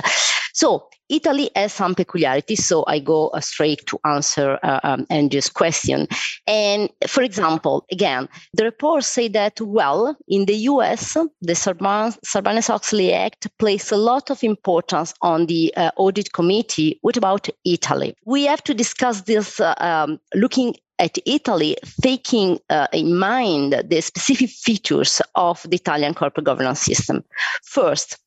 So 0.59 0.89
Italy 1.07 1.49
has 1.55 1.71
some 1.71 1.95
peculiarities, 1.95 2.65
so 2.65 2.83
I 2.85 2.99
go 2.99 3.29
uh, 3.29 3.39
straight 3.39 3.85
to 3.85 3.97
answer 4.03 4.59
uh, 4.61 4.81
um, 4.83 5.07
Andrew's 5.09 5.49
question. 5.49 6.05
And 6.47 6.89
for 7.07 7.23
example, 7.23 7.85
again, 7.93 8.27
the 8.51 8.65
reports 8.65 9.07
say 9.07 9.29
that, 9.29 9.61
well, 9.61 10.17
in 10.27 10.47
the 10.47 10.57
US, 10.71 11.13
the 11.13 11.53
Sarbanes 11.53 12.69
Oxley 12.69 13.13
Act 13.13 13.47
placed 13.57 13.93
a 13.93 13.95
lot 13.95 14.29
of 14.29 14.43
importance 14.43 15.13
on 15.21 15.45
the 15.45 15.73
uh, 15.77 15.91
audit 15.95 16.33
committee. 16.33 16.99
What 17.03 17.15
about 17.15 17.47
Italy? 17.63 18.13
We 18.25 18.43
have 18.43 18.61
to 18.65 18.73
discuss 18.73 19.21
this 19.21 19.61
uh, 19.61 19.75
um, 19.77 20.19
looking 20.35 20.75
at 20.99 21.17
Italy, 21.25 21.77
taking 22.01 22.59
uh, 22.69 22.87
in 22.91 23.17
mind 23.17 23.81
the 23.89 24.01
specific 24.01 24.49
features 24.49 25.21
of 25.35 25.65
the 25.69 25.77
Italian 25.77 26.13
corporate 26.13 26.45
governance 26.45 26.81
system. 26.81 27.23
First, 27.63 28.17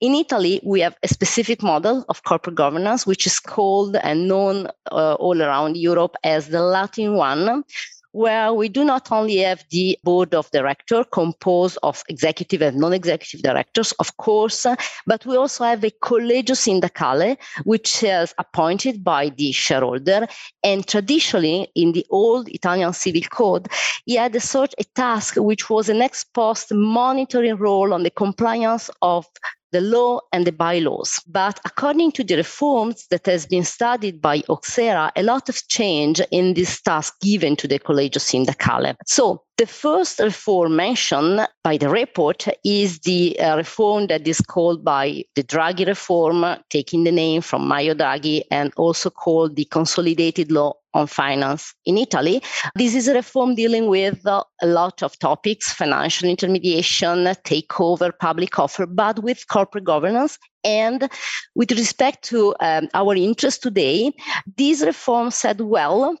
in 0.00 0.14
Italy, 0.14 0.60
we 0.62 0.80
have 0.80 0.96
a 1.02 1.08
specific 1.08 1.62
model 1.62 2.04
of 2.08 2.22
corporate 2.22 2.54
governance, 2.54 3.06
which 3.06 3.26
is 3.26 3.40
called 3.40 3.96
and 3.96 4.28
known 4.28 4.68
uh, 4.92 5.14
all 5.14 5.42
around 5.42 5.76
Europe 5.76 6.14
as 6.22 6.48
the 6.48 6.62
Latin 6.62 7.14
one, 7.14 7.64
where 8.12 8.54
we 8.54 8.68
do 8.68 8.84
not 8.84 9.10
only 9.12 9.38
have 9.38 9.64
the 9.70 9.98
board 10.04 10.34
of 10.34 10.50
director 10.50 11.04
composed 11.04 11.78
of 11.82 12.02
executive 12.08 12.62
and 12.62 12.78
non-executive 12.78 13.42
directors, 13.42 13.92
of 13.98 14.16
course, 14.16 14.66
but 15.06 15.26
we 15.26 15.36
also 15.36 15.64
have 15.64 15.84
a 15.84 15.90
collegio 15.90 16.54
sindacale, 16.54 17.36
which 17.64 18.02
is 18.02 18.32
appointed 18.38 19.04
by 19.04 19.28
the 19.30 19.52
shareholder. 19.52 20.26
And 20.62 20.86
traditionally, 20.86 21.68
in 21.74 21.92
the 21.92 22.06
old 22.10 22.48
Italian 22.48 22.92
civil 22.92 23.22
code, 23.22 23.68
he 24.06 24.14
had 24.14 24.34
a 24.36 24.40
sort 24.40 24.74
a 24.78 24.84
task 24.94 25.36
which 25.36 25.68
was 25.68 25.88
an 25.88 26.00
ex 26.02 26.24
post 26.24 26.72
monitoring 26.72 27.56
role 27.56 27.92
on 27.92 28.04
the 28.04 28.10
compliance 28.10 28.90
of 29.02 29.26
the 29.72 29.80
law 29.80 30.20
and 30.32 30.46
the 30.46 30.52
bylaws. 30.52 31.20
But 31.26 31.60
according 31.64 32.12
to 32.12 32.24
the 32.24 32.36
reforms 32.36 33.06
that 33.10 33.26
has 33.26 33.46
been 33.46 33.64
studied 33.64 34.20
by 34.20 34.40
Oxera, 34.48 35.12
a 35.16 35.22
lot 35.22 35.48
of 35.48 35.66
change 35.68 36.20
in 36.30 36.54
this 36.54 36.80
task 36.80 37.20
given 37.20 37.56
to 37.56 37.68
the 37.68 37.78
Collegio 37.78 38.18
Sindacale. 38.18 38.94
So 39.06 39.42
The 39.58 39.66
first 39.66 40.20
reform 40.20 40.76
mentioned 40.76 41.44
by 41.64 41.78
the 41.78 41.88
report 41.88 42.46
is 42.64 43.00
the 43.00 43.36
uh, 43.40 43.56
reform 43.56 44.06
that 44.06 44.28
is 44.28 44.40
called 44.40 44.84
by 44.84 45.24
the 45.34 45.42
Draghi 45.42 45.84
reform, 45.84 46.46
taking 46.70 47.02
the 47.02 47.10
name 47.10 47.42
from 47.42 47.66
Mario 47.66 47.94
Draghi, 47.94 48.42
and 48.52 48.72
also 48.76 49.10
called 49.10 49.56
the 49.56 49.64
Consolidated 49.64 50.52
Law 50.52 50.74
on 50.94 51.08
finance 51.08 51.74
in 51.86 51.98
Italy. 51.98 52.40
This 52.76 52.94
is 52.94 53.08
a 53.08 53.14
reform 53.14 53.56
dealing 53.56 53.88
with 53.88 54.24
uh, 54.24 54.44
a 54.62 54.66
lot 54.68 55.02
of 55.02 55.18
topics 55.18 55.72
financial 55.72 56.28
intermediation, 56.28 57.24
takeover, 57.44 58.12
public 58.16 58.56
offer, 58.60 58.86
but 58.86 59.24
with 59.24 59.48
corporate 59.48 59.82
governance. 59.82 60.38
And 60.62 61.10
with 61.56 61.72
respect 61.72 62.22
to 62.26 62.54
um, 62.60 62.88
our 62.94 63.16
interest 63.16 63.64
today, 63.64 64.12
this 64.56 64.82
reform 64.82 65.32
said 65.32 65.60
well 65.62 66.16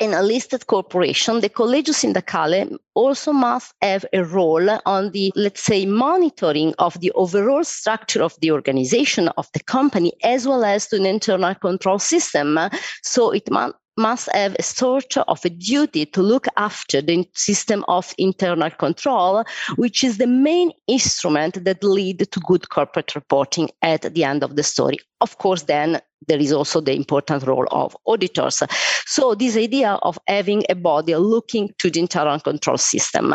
in 0.00 0.14
a 0.14 0.22
listed 0.22 0.66
corporation, 0.66 1.40
the 1.40 1.48
Collegio 1.48 1.92
Sindacale 1.92 2.76
also 2.94 3.32
must 3.32 3.74
have 3.82 4.04
a 4.12 4.24
role 4.24 4.68
on 4.86 5.10
the, 5.12 5.30
let's 5.36 5.62
say, 5.62 5.84
monitoring 5.84 6.74
of 6.78 6.98
the 7.00 7.12
overall 7.12 7.62
structure 7.62 8.22
of 8.22 8.34
the 8.40 8.50
organization 8.50 9.28
of 9.36 9.48
the 9.52 9.60
company, 9.60 10.12
as 10.24 10.48
well 10.48 10.64
as 10.64 10.88
to 10.88 10.96
an 10.96 11.06
internal 11.06 11.54
control 11.54 11.98
system. 11.98 12.58
So 13.02 13.30
it 13.30 13.50
must 13.50 13.74
must 13.98 14.30
have 14.32 14.56
a 14.58 14.62
sort 14.62 15.16
of 15.18 15.44
a 15.44 15.50
duty 15.50 16.06
to 16.06 16.22
look 16.22 16.46
after 16.56 17.02
the 17.02 17.28
system 17.34 17.84
of 17.86 18.14
internal 18.16 18.70
control, 18.70 19.44
which 19.76 20.02
is 20.02 20.16
the 20.16 20.26
main 20.26 20.72
instrument 20.86 21.62
that 21.64 21.84
lead 21.84 22.18
to 22.32 22.40
good 22.40 22.70
corporate 22.70 23.14
reporting 23.14 23.68
at 23.82 24.02
the 24.14 24.24
end 24.24 24.42
of 24.42 24.56
the 24.56 24.62
story. 24.62 24.96
Of 25.20 25.36
course, 25.36 25.64
then 25.64 26.00
there 26.28 26.38
is 26.38 26.52
also 26.52 26.80
the 26.80 26.94
important 26.94 27.46
role 27.46 27.66
of 27.70 27.96
auditors. 28.06 28.62
So 29.06 29.34
this 29.34 29.56
idea 29.56 29.92
of 30.02 30.18
having 30.26 30.64
a 30.68 30.74
body 30.74 31.14
looking 31.16 31.70
to 31.78 31.90
the 31.90 32.00
internal 32.00 32.38
control 32.40 32.78
system. 32.78 33.34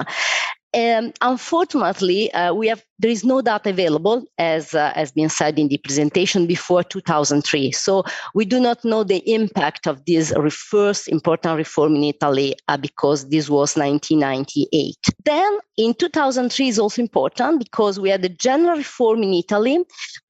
Um, 0.76 1.14
unfortunately, 1.22 2.32
uh, 2.34 2.54
we 2.54 2.68
have 2.68 2.84
there 3.00 3.12
is 3.12 3.26
no 3.26 3.41
data 3.41 3.70
available, 3.70 4.26
as 4.38 4.74
uh, 4.74 4.91
has 4.96 5.12
been 5.12 5.30
said 5.30 5.60
in 5.60 5.68
the 5.68 5.78
presentation, 5.78 6.48
before 6.48 6.84
2003. 6.84 7.72
So 7.72 8.04
we 8.34 8.46
do 8.46 8.60
not 8.60 8.86
know 8.86 9.04
the 9.04 9.18
impact 9.32 9.88
of 9.88 10.06
this 10.06 10.34
first 10.50 11.10
important 11.10 11.58
reform 11.58 11.96
in 11.96 12.04
Italy 12.06 12.56
uh, 12.68 12.78
because 12.78 13.30
this 13.30 13.50
was 13.50 13.76
1998. 13.76 14.96
Then 15.26 15.60
in 15.78 15.93
2003 15.93 16.68
is 16.68 16.80
also 16.80 17.02
important 17.02 17.60
because 17.60 18.00
we 18.00 18.10
had 18.10 18.24
a 18.24 18.30
general 18.30 18.78
reform 18.78 19.24
in 19.24 19.34
Italy 19.34 19.80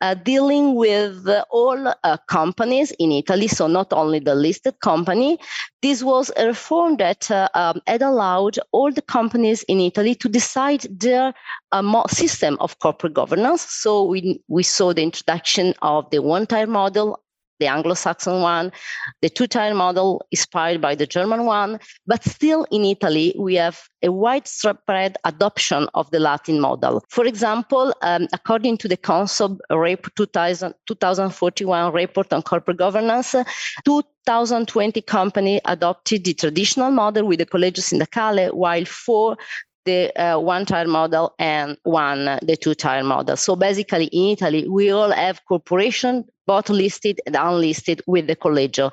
uh, 0.02 0.16
dealing 0.16 0.76
with 0.76 1.28
all 1.52 1.88
uh, 1.88 2.18
companies 2.28 2.92
in 3.00 3.12
Italy, 3.12 3.48
so 3.48 3.68
not 3.68 3.94
only 3.94 4.20
the 4.20 4.36
listed 4.36 4.80
company. 4.80 5.38
This 5.82 6.04
was 6.04 6.32
a 6.36 6.48
reform 6.48 6.98
that 6.98 7.30
uh, 7.30 7.48
um, 7.54 7.80
had 7.86 8.02
allowed 8.02 8.58
all 8.72 8.92
the 8.92 9.04
companies 9.04 9.62
in 9.64 9.80
Italy 9.80 10.16
to 10.16 10.28
decide 10.28 10.82
their 10.90 11.32
uh, 11.72 11.82
of 12.60 12.80
corporate 12.80 13.14
governance. 13.14 13.62
So 13.62 14.04
we, 14.04 14.42
we 14.48 14.64
saw 14.64 14.94
the 14.94 15.04
introduction 15.04 15.74
of 15.82 16.10
the 16.10 16.22
one-tier 16.22 16.68
model, 16.68 17.20
the 17.60 17.68
Anglo-Saxon 17.68 18.42
one, 18.42 18.72
the 19.22 19.30
two-tier 19.30 19.74
model 19.74 20.26
inspired 20.32 20.82
by 20.82 20.96
the 20.96 21.08
German 21.08 21.46
one, 21.46 21.80
but 22.06 22.24
still 22.24 22.66
in 22.72 22.84
Italy 22.84 23.34
we 23.38 23.56
have 23.56 23.80
a 24.04 24.12
widespread 24.12 25.18
adoption 25.24 25.88
of 25.94 26.10
the 26.12 26.20
Latin 26.20 26.60
model. 26.60 27.04
For 27.10 27.26
example, 27.26 27.94
um, 28.02 28.28
according 28.34 28.78
to 28.80 28.88
the 28.88 28.98
CONSOB 28.98 29.60
REP 29.72 30.14
2000, 30.16 30.74
2041 30.86 31.94
report 31.94 32.34
on 32.34 32.42
corporate 32.42 32.78
governance, 32.78 33.36
2020 33.86 35.02
company 35.02 35.62
adopted 35.66 36.24
the 36.24 36.34
traditional 36.34 36.92
model 36.92 37.26
with 37.26 37.40
the 37.40 37.46
Collegio 37.46 37.82
Sindacale, 37.82 38.54
while 38.54 38.86
four 38.86 39.38
the 39.86 40.12
uh, 40.20 40.40
one 40.40 40.66
tier 40.66 40.88
model 40.88 41.34
and 41.40 41.78
one 41.84 42.28
uh, 42.28 42.40
the 42.42 42.58
two 42.58 42.76
tier 42.76 43.04
model. 43.04 43.38
So 43.38 43.56
basically, 43.56 44.06
in 44.06 44.32
Italy, 44.34 44.68
we 44.68 44.90
all 44.92 45.12
have 45.12 45.46
corporation, 45.46 46.26
both 46.46 46.70
listed 46.70 47.22
and 47.26 47.36
unlisted, 47.36 48.02
with 48.08 48.28
the 48.28 48.36
collegio 48.36 48.92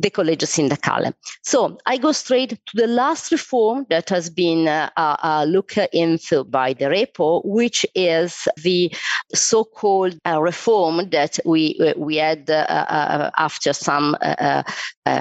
the 0.00 0.10
Collegio 0.10 0.46
Sindacale. 0.46 1.12
So 1.42 1.78
I 1.86 1.96
go 1.96 2.12
straight 2.12 2.50
to 2.50 2.72
the 2.74 2.86
last 2.86 3.32
reform 3.32 3.86
that 3.90 4.08
has 4.10 4.30
been 4.30 4.68
uh, 4.68 4.90
uh, 4.96 5.16
uh 5.22 5.44
looked 5.44 5.78
into 5.92 6.44
by 6.44 6.72
the 6.72 6.86
repo, 6.86 7.44
which 7.44 7.84
is 7.94 8.48
the 8.62 8.94
so-called 9.34 10.18
uh, 10.26 10.40
reform 10.40 11.10
that 11.10 11.38
we 11.44 11.78
uh, 11.80 11.94
we 11.96 12.16
had 12.16 12.48
uh, 12.50 13.30
after 13.36 13.72
some 13.72 14.16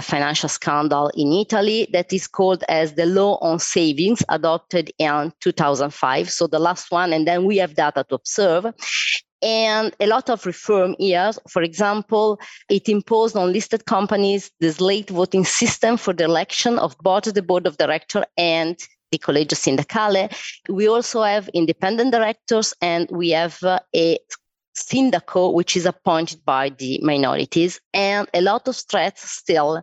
financial 0.02 0.50
scandal 0.50 1.10
in 1.16 1.32
Italy 1.32 1.88
that 1.94 2.12
is 2.12 2.28
called 2.28 2.64
as 2.68 2.94
the 2.94 3.06
law 3.06 3.38
on 3.42 3.58
savings 3.58 4.22
adopted 4.30 4.92
in 5.00 5.32
2005. 5.40 6.30
So 6.30 6.48
the 6.48 6.60
last 6.60 6.92
one, 6.92 7.14
and 7.14 7.26
then 7.28 7.46
we 7.46 7.58
have 7.58 7.76
data 7.76 8.06
to 8.10 8.16
observe 8.16 8.66
and 9.42 9.96
a 10.00 10.08
lot 10.08 10.30
of 10.30 10.46
reform 10.46 10.96
here. 10.98 11.32
For 11.50 11.62
example, 11.62 12.40
it 12.70 12.90
imposed 12.90 13.36
on 13.36 13.54
listed 13.54 13.86
companies 13.86 14.52
this 14.60 14.78
slate 14.78 15.10
voting 15.10 15.46
system 15.46 15.98
for 15.98 16.14
the 16.14 16.26
election 16.26 16.80
of 16.80 16.98
both 17.00 17.34
the 17.34 17.42
board 17.42 17.68
of 17.68 17.78
director 17.78 18.26
and 18.38 18.78
the 19.12 19.18
Collegio 19.18 19.56
Sindacale. 19.56 20.30
We 20.70 20.88
also 20.88 21.24
have 21.24 21.50
independent 21.50 22.12
directors 22.12 22.74
and 22.82 23.10
we 23.12 23.30
have 23.32 23.62
uh, 23.64 23.80
a 23.96 24.20
Sindaco, 24.76 25.54
which 25.54 25.76
is 25.76 25.86
appointed 25.86 26.46
by 26.46 26.70
the 26.70 27.00
minorities, 27.02 27.80
and 27.94 28.28
a 28.34 28.42
lot 28.42 28.68
of 28.68 28.76
threats 28.76 29.30
still 29.30 29.82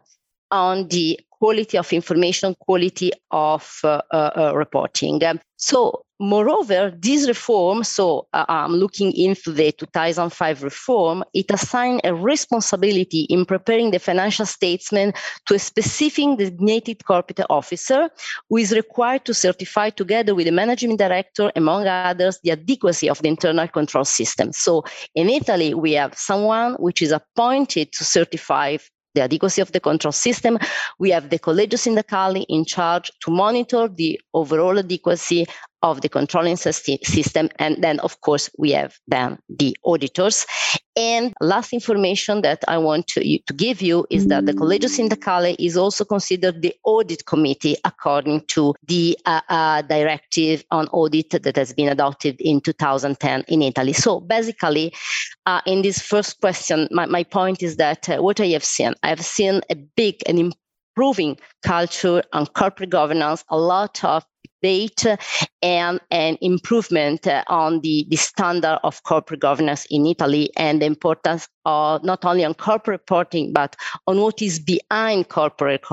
on 0.50 0.86
the 0.88 1.18
quality 1.30 1.76
of 1.76 1.92
information, 1.92 2.54
quality 2.60 3.10
of 3.32 3.80
uh, 3.82 4.02
uh, 4.12 4.30
uh 4.36 4.52
reporting. 4.54 5.20
So 5.56 6.03
Moreover, 6.20 6.92
this 6.96 7.26
reform, 7.26 7.82
so 7.82 8.28
uh, 8.32 8.44
I'm 8.48 8.72
looking 8.72 9.12
into 9.12 9.50
the 9.50 9.72
2005 9.72 10.62
reform, 10.62 11.24
it 11.34 11.46
assigned 11.50 12.02
a 12.04 12.14
responsibility 12.14 13.22
in 13.22 13.44
preparing 13.44 13.90
the 13.90 13.98
financial 13.98 14.46
statement 14.46 15.16
to 15.46 15.54
a 15.54 15.58
specific 15.58 16.38
designated 16.38 17.04
corporate 17.04 17.44
officer 17.50 18.08
who 18.48 18.58
is 18.58 18.70
required 18.70 19.24
to 19.24 19.34
certify 19.34 19.90
together 19.90 20.36
with 20.36 20.46
the 20.46 20.52
managing 20.52 20.96
director, 20.96 21.50
among 21.56 21.88
others, 21.88 22.38
the 22.44 22.52
adequacy 22.52 23.10
of 23.10 23.20
the 23.20 23.28
internal 23.28 23.66
control 23.66 24.04
system. 24.04 24.52
So 24.52 24.84
in 25.16 25.28
Italy, 25.28 25.74
we 25.74 25.94
have 25.94 26.16
someone 26.16 26.74
which 26.74 27.02
is 27.02 27.10
appointed 27.10 27.92
to 27.92 28.04
certify 28.04 28.76
the 29.14 29.22
adequacy 29.22 29.62
of 29.62 29.72
the 29.72 29.80
control 29.80 30.12
system. 30.12 30.58
We 30.98 31.10
have 31.10 31.30
the 31.30 31.38
Collegio 31.38 31.78
Sindacale 31.78 32.44
in 32.48 32.64
charge 32.64 33.10
to 33.20 33.30
monitor 33.30 33.88
the 33.88 34.20
overall 34.34 34.78
adequacy 34.78 35.46
of 35.84 36.00
the 36.00 36.08
controlling 36.08 36.56
system. 36.56 37.48
And 37.58 37.84
then, 37.84 38.00
of 38.00 38.20
course, 38.22 38.50
we 38.58 38.72
have 38.72 38.96
then 39.06 39.38
the 39.48 39.76
auditors. 39.84 40.46
And 40.96 41.34
last 41.40 41.72
information 41.72 42.40
that 42.42 42.64
I 42.66 42.78
want 42.78 43.06
to, 43.08 43.20
to 43.20 43.52
give 43.52 43.82
you 43.82 44.06
is 44.10 44.28
that 44.28 44.46
the 44.46 44.54
Collegio 44.54 44.88
Sindacale 44.88 45.56
is 45.58 45.76
also 45.76 46.04
considered 46.04 46.62
the 46.62 46.74
audit 46.84 47.26
committee 47.26 47.76
according 47.84 48.46
to 48.46 48.74
the 48.86 49.18
uh, 49.26 49.40
uh, 49.48 49.82
directive 49.82 50.64
on 50.70 50.86
audit 50.88 51.30
that 51.42 51.56
has 51.56 51.74
been 51.74 51.88
adopted 51.88 52.40
in 52.40 52.60
2010 52.60 53.44
in 53.48 53.60
Italy. 53.60 53.92
So 53.92 54.20
basically, 54.20 54.94
uh, 55.44 55.60
in 55.66 55.82
this 55.82 56.00
first 56.00 56.40
question, 56.40 56.88
my, 56.92 57.04
my 57.06 57.24
point 57.24 57.62
is 57.62 57.76
that 57.76 58.08
uh, 58.08 58.22
what 58.22 58.40
I 58.40 58.46
have 58.48 58.64
seen, 58.64 58.94
I 59.02 59.08
have 59.08 59.24
seen 59.24 59.60
a 59.68 59.74
big 59.74 60.22
and 60.26 60.54
improving 60.96 61.36
culture 61.62 62.22
on 62.32 62.46
corporate 62.46 62.90
governance, 62.90 63.44
a 63.50 63.58
lot 63.58 64.02
of 64.04 64.24
debate 64.64 65.04
and 65.62 66.00
an 66.10 66.38
improvement 66.40 67.26
on 67.48 67.80
the, 67.80 68.06
the 68.08 68.16
standard 68.16 68.78
of 68.82 69.02
corporate 69.02 69.40
governance 69.40 69.86
in 69.90 70.06
Italy 70.06 70.50
and 70.56 70.80
the 70.80 70.86
importance 70.86 71.48
of 71.66 72.04
not 72.04 72.24
only 72.24 72.44
on 72.44 72.54
corporate 72.54 73.00
reporting, 73.00 73.52
but 73.52 73.74
on 74.06 74.20
what 74.20 74.42
is 74.42 74.58
behind 74.58 75.28
corporate, 75.28 75.84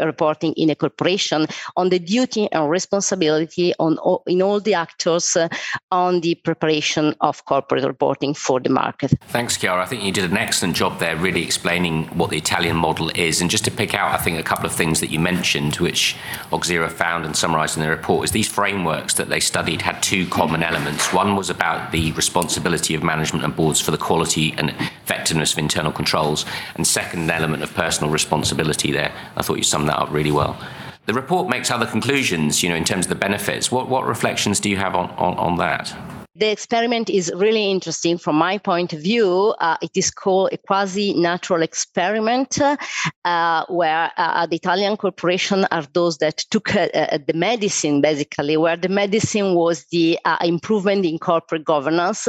reporting 0.00 0.52
in 0.54 0.70
a 0.70 0.74
corporation, 0.74 1.46
on 1.76 1.88
the 1.90 1.98
duty 1.98 2.50
and 2.52 2.68
responsibility 2.68 3.72
on 3.78 3.96
in 4.26 4.42
all 4.42 4.60
the 4.60 4.74
actors 4.74 5.36
uh, 5.36 5.48
on 5.90 6.20
the 6.20 6.34
preparation 6.36 7.14
of 7.20 7.44
corporate 7.44 7.84
reporting 7.84 8.34
for 8.34 8.58
the 8.60 8.70
market. 8.70 9.12
Thanks, 9.28 9.56
Chiara. 9.56 9.82
I 9.82 9.86
think 9.86 10.02
you 10.02 10.12
did 10.12 10.30
an 10.30 10.36
excellent 10.36 10.74
job 10.74 10.98
there, 10.98 11.16
really 11.16 11.44
explaining 11.44 12.04
what 12.18 12.30
the 12.30 12.36
Italian 12.36 12.76
model 12.76 13.10
is. 13.14 13.40
And 13.40 13.50
just 13.50 13.64
to 13.64 13.70
pick 13.70 13.94
out, 13.94 14.12
I 14.12 14.22
think, 14.22 14.38
a 14.38 14.42
couple 14.42 14.66
of 14.66 14.72
things 14.72 15.00
that 15.00 15.10
you 15.10 15.20
mentioned, 15.20 15.76
which 15.76 16.16
Oxera 16.50 16.90
found 16.90 17.24
and 17.24 17.36
summarized 17.36 17.76
in 17.76 17.82
the 17.82 17.88
report, 17.92 18.24
is 18.24 18.32
these 18.32 18.48
frameworks 18.48 19.14
that 19.14 19.28
they 19.28 19.40
studied 19.40 19.82
had 19.82 20.02
two 20.02 20.26
common 20.26 20.62
elements. 20.62 21.12
One 21.12 21.36
was 21.36 21.50
about 21.50 21.92
the 21.92 22.12
responsibility 22.12 22.94
of 22.94 23.02
management 23.02 23.44
and 23.44 23.54
boards 23.54 23.80
for 23.80 23.90
the 23.90 23.98
quality 23.98 24.54
and 24.58 24.70
effectiveness 24.70 25.52
of 25.52 25.58
internal 25.58 25.92
controls, 25.92 26.44
and 26.74 26.86
second 26.86 27.30
element 27.30 27.62
of 27.62 27.72
personal 27.74 28.10
responsibility 28.10 28.92
there. 28.92 29.12
I 29.36 29.42
thought 29.42 29.58
you 29.58 29.62
summed 29.62 29.88
that 29.88 29.98
up 29.98 30.10
really 30.10 30.32
well. 30.32 30.56
The 31.06 31.14
report 31.14 31.48
makes 31.48 31.70
other 31.70 31.86
conclusions, 31.86 32.62
you 32.62 32.68
know, 32.68 32.76
in 32.76 32.84
terms 32.84 33.06
of 33.06 33.10
the 33.10 33.16
benefits. 33.16 33.72
What, 33.72 33.88
what 33.88 34.06
reflections 34.06 34.60
do 34.60 34.70
you 34.70 34.76
have 34.76 34.94
on, 34.94 35.10
on, 35.10 35.36
on 35.36 35.56
that? 35.58 36.21
The 36.34 36.50
experiment 36.50 37.10
is 37.10 37.30
really 37.36 37.70
interesting 37.70 38.16
from 38.16 38.36
my 38.36 38.56
point 38.56 38.92
of 38.92 39.02
view. 39.02 39.54
Uh, 39.60 39.76
it 39.82 39.90
is 39.94 40.10
called 40.10 40.50
a 40.52 40.56
quasi 40.56 41.12
natural 41.12 41.62
experiment 41.62 42.58
uh, 43.24 43.64
where 43.68 44.10
uh, 44.16 44.46
the 44.46 44.56
Italian 44.56 44.96
corporation 44.96 45.66
are 45.70 45.86
those 45.92 46.18
that 46.18 46.38
took 46.50 46.74
uh, 46.74 46.88
uh, 46.94 47.18
the 47.26 47.34
medicine, 47.34 48.00
basically, 48.00 48.56
where 48.56 48.76
the 48.76 48.88
medicine 48.88 49.54
was 49.54 49.84
the 49.92 50.18
uh, 50.24 50.38
improvement 50.42 51.04
in 51.04 51.18
corporate 51.18 51.64
governance. 51.64 52.26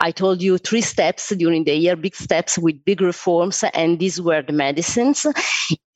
I 0.00 0.10
told 0.10 0.42
you 0.42 0.58
three 0.58 0.80
steps 0.80 1.28
during 1.36 1.64
the 1.64 1.74
year, 1.74 1.94
big 1.94 2.16
steps 2.16 2.58
with 2.58 2.84
big 2.84 3.00
reforms, 3.00 3.62
and 3.74 4.00
these 4.00 4.20
were 4.20 4.42
the 4.42 4.52
medicines. 4.52 5.24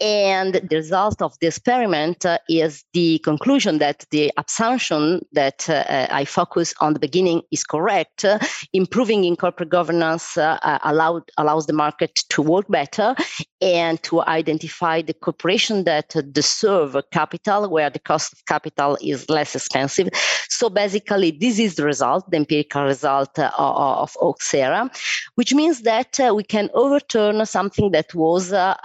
And 0.00 0.54
the 0.54 0.76
result 0.76 1.20
of 1.20 1.38
the 1.40 1.48
experiment 1.48 2.24
uh, 2.24 2.38
is 2.48 2.84
the 2.94 3.18
conclusion 3.18 3.78
that 3.78 4.06
the 4.10 4.32
assumption 4.38 5.20
that 5.32 5.68
uh, 5.68 5.84
uh 5.88 6.06
I 6.10 6.24
focus 6.24 6.72
on 6.80 6.94
the 6.94 7.00
beginning 7.00 7.42
is 7.50 7.64
correct. 7.64 8.24
Uh, 8.24 8.38
improving 8.72 9.24
in 9.24 9.36
corporate 9.36 9.68
governance 9.68 10.38
uh, 10.38 10.58
uh, 10.62 10.78
allowed, 10.84 11.30
allows 11.36 11.66
the 11.66 11.74
market 11.74 12.14
to 12.30 12.40
work 12.40 12.66
better 12.68 13.14
and 13.60 14.02
to 14.04 14.22
identify 14.22 15.02
the 15.02 15.12
corporation 15.12 15.84
that 15.84 16.14
deserve 16.32 16.96
capital 17.12 17.68
where 17.68 17.90
the 17.90 17.98
cost 17.98 18.32
of 18.32 18.38
capital 18.46 18.96
is 19.02 19.28
less 19.28 19.54
expensive. 19.54 20.08
So 20.48 20.70
basically, 20.70 21.30
this 21.30 21.58
is 21.58 21.74
the 21.74 21.84
result, 21.84 22.30
the 22.30 22.38
empirical 22.38 22.84
result 22.84 23.38
of 23.38 24.16
Oxera, 24.20 24.90
which 25.34 25.52
means 25.52 25.82
that 25.82 26.18
we 26.34 26.42
can 26.42 26.70
overturn 26.72 27.44
something 27.44 27.90
that 27.90 28.14
was 28.14 28.48
the, 28.48 28.76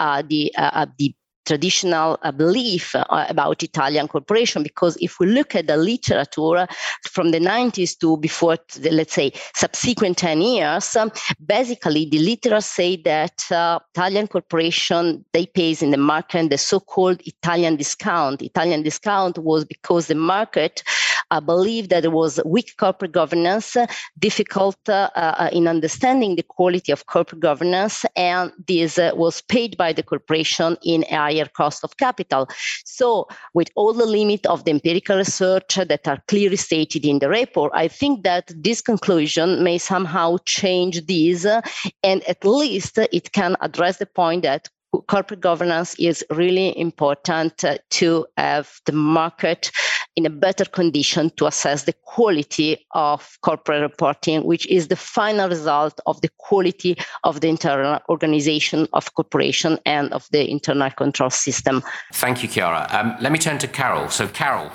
the 0.97 1.04
traditional 1.45 2.17
uh, 2.21 2.31
belief 2.31 2.95
uh, 2.95 3.05
about 3.29 3.63
Italian 3.63 4.07
corporation 4.07 4.63
because 4.63 4.97
if 4.99 5.19
we 5.19 5.27
look 5.27 5.55
at 5.55 5.67
the 5.67 5.77
literature 5.77 6.67
from 7.03 7.31
the 7.31 7.39
90s 7.39 7.97
to 7.99 8.17
before, 8.17 8.57
the, 8.79 8.91
let's 8.91 9.13
say, 9.13 9.31
subsequent 9.53 10.17
10 10.17 10.41
years, 10.41 10.95
um, 10.95 11.11
basically 11.45 12.05
the 12.09 12.19
literature 12.19 12.61
say 12.61 12.95
that 12.97 13.43
uh, 13.51 13.79
Italian 13.93 14.27
corporation, 14.27 15.23
they 15.33 15.45
pays 15.45 15.81
in 15.81 15.91
the 15.91 15.97
market 15.97 16.49
the 16.49 16.57
so-called 16.57 17.21
Italian 17.25 17.75
discount. 17.75 18.41
Italian 18.41 18.83
discount 18.83 19.37
was 19.37 19.65
because 19.65 20.07
the 20.07 20.15
market 20.15 20.83
uh, 21.31 21.39
believed 21.39 21.89
that 21.89 22.01
there 22.01 22.11
was 22.11 22.39
weak 22.45 22.73
corporate 22.77 23.11
governance, 23.11 23.77
difficult 24.19 24.77
uh, 24.89 25.09
uh, 25.15 25.49
in 25.51 25.67
understanding 25.67 26.35
the 26.35 26.43
quality 26.43 26.91
of 26.91 27.05
corporate 27.05 27.41
governance, 27.41 28.05
and 28.15 28.51
this 28.67 28.97
was 29.13 29.41
paid 29.41 29.77
by 29.77 29.93
the 29.93 30.03
corporation 30.03 30.77
in 30.83 31.03
a 31.09 31.15
higher 31.15 31.45
cost 31.45 31.83
of 31.83 31.97
capital. 31.97 32.47
So, 32.85 33.27
with 33.53 33.69
all 33.75 33.93
the 33.93 34.05
limit 34.05 34.45
of 34.45 34.63
the 34.63 34.71
empirical 34.71 35.17
research 35.17 35.75
that 35.75 36.07
are 36.07 36.21
clearly 36.27 36.57
stated 36.57 37.05
in 37.05 37.19
the 37.19 37.29
report, 37.29 37.71
I 37.75 37.87
think 37.87 38.23
that 38.23 38.51
this 38.55 38.81
conclusion 38.81 39.63
may 39.63 39.77
somehow 39.77 40.37
change 40.45 41.05
this, 41.05 41.45
and 41.45 42.23
at 42.23 42.45
least 42.45 42.97
it 42.97 43.31
can 43.31 43.55
address 43.61 43.97
the 43.97 44.05
point 44.05 44.43
that 44.43 44.69
corporate 45.07 45.41
governance 45.41 45.95
is 45.99 46.23
really 46.29 46.77
important 46.79 47.63
uh, 47.63 47.77
to 47.89 48.25
have 48.37 48.79
the 48.85 48.91
market 48.91 49.71
in 50.15 50.25
a 50.25 50.29
better 50.29 50.65
condition 50.65 51.29
to 51.31 51.45
assess 51.45 51.83
the 51.83 51.93
quality 51.93 52.85
of 52.91 53.37
corporate 53.41 53.81
reporting, 53.81 54.43
which 54.43 54.65
is 54.67 54.87
the 54.87 54.95
final 54.95 55.49
result 55.49 55.99
of 56.05 56.21
the 56.21 56.29
quality 56.37 56.97
of 57.23 57.41
the 57.41 57.49
internal 57.49 57.99
organization 58.09 58.87
of 58.93 59.13
corporation 59.13 59.77
and 59.85 60.13
of 60.13 60.27
the 60.31 60.49
internal 60.49 60.89
control 60.91 61.29
system. 61.29 61.83
Thank 62.13 62.43
you, 62.43 62.49
Chiara. 62.49 62.87
Um, 62.91 63.15
let 63.19 63.31
me 63.31 63.39
turn 63.39 63.57
to 63.59 63.67
Karel. 63.67 64.09
So, 64.09 64.27
Karel, 64.27 64.71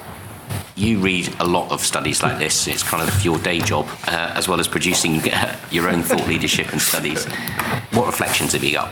you 0.80 0.98
read 0.98 1.28
a 1.40 1.44
lot 1.44 1.70
of 1.70 1.80
studies 1.80 2.22
like 2.22 2.38
this. 2.38 2.66
It's 2.66 2.82
kind 2.82 3.06
of 3.06 3.24
your 3.24 3.38
day 3.38 3.58
job, 3.58 3.86
uh, 4.06 4.32
as 4.34 4.48
well 4.48 4.58
as 4.60 4.66
producing 4.66 5.20
uh, 5.30 5.54
your 5.70 5.90
own 5.90 6.02
thought 6.02 6.26
leadership 6.26 6.72
and 6.72 6.80
studies. 6.80 7.26
What 7.92 8.06
reflections 8.06 8.52
have 8.52 8.64
you 8.64 8.72
got? 8.72 8.90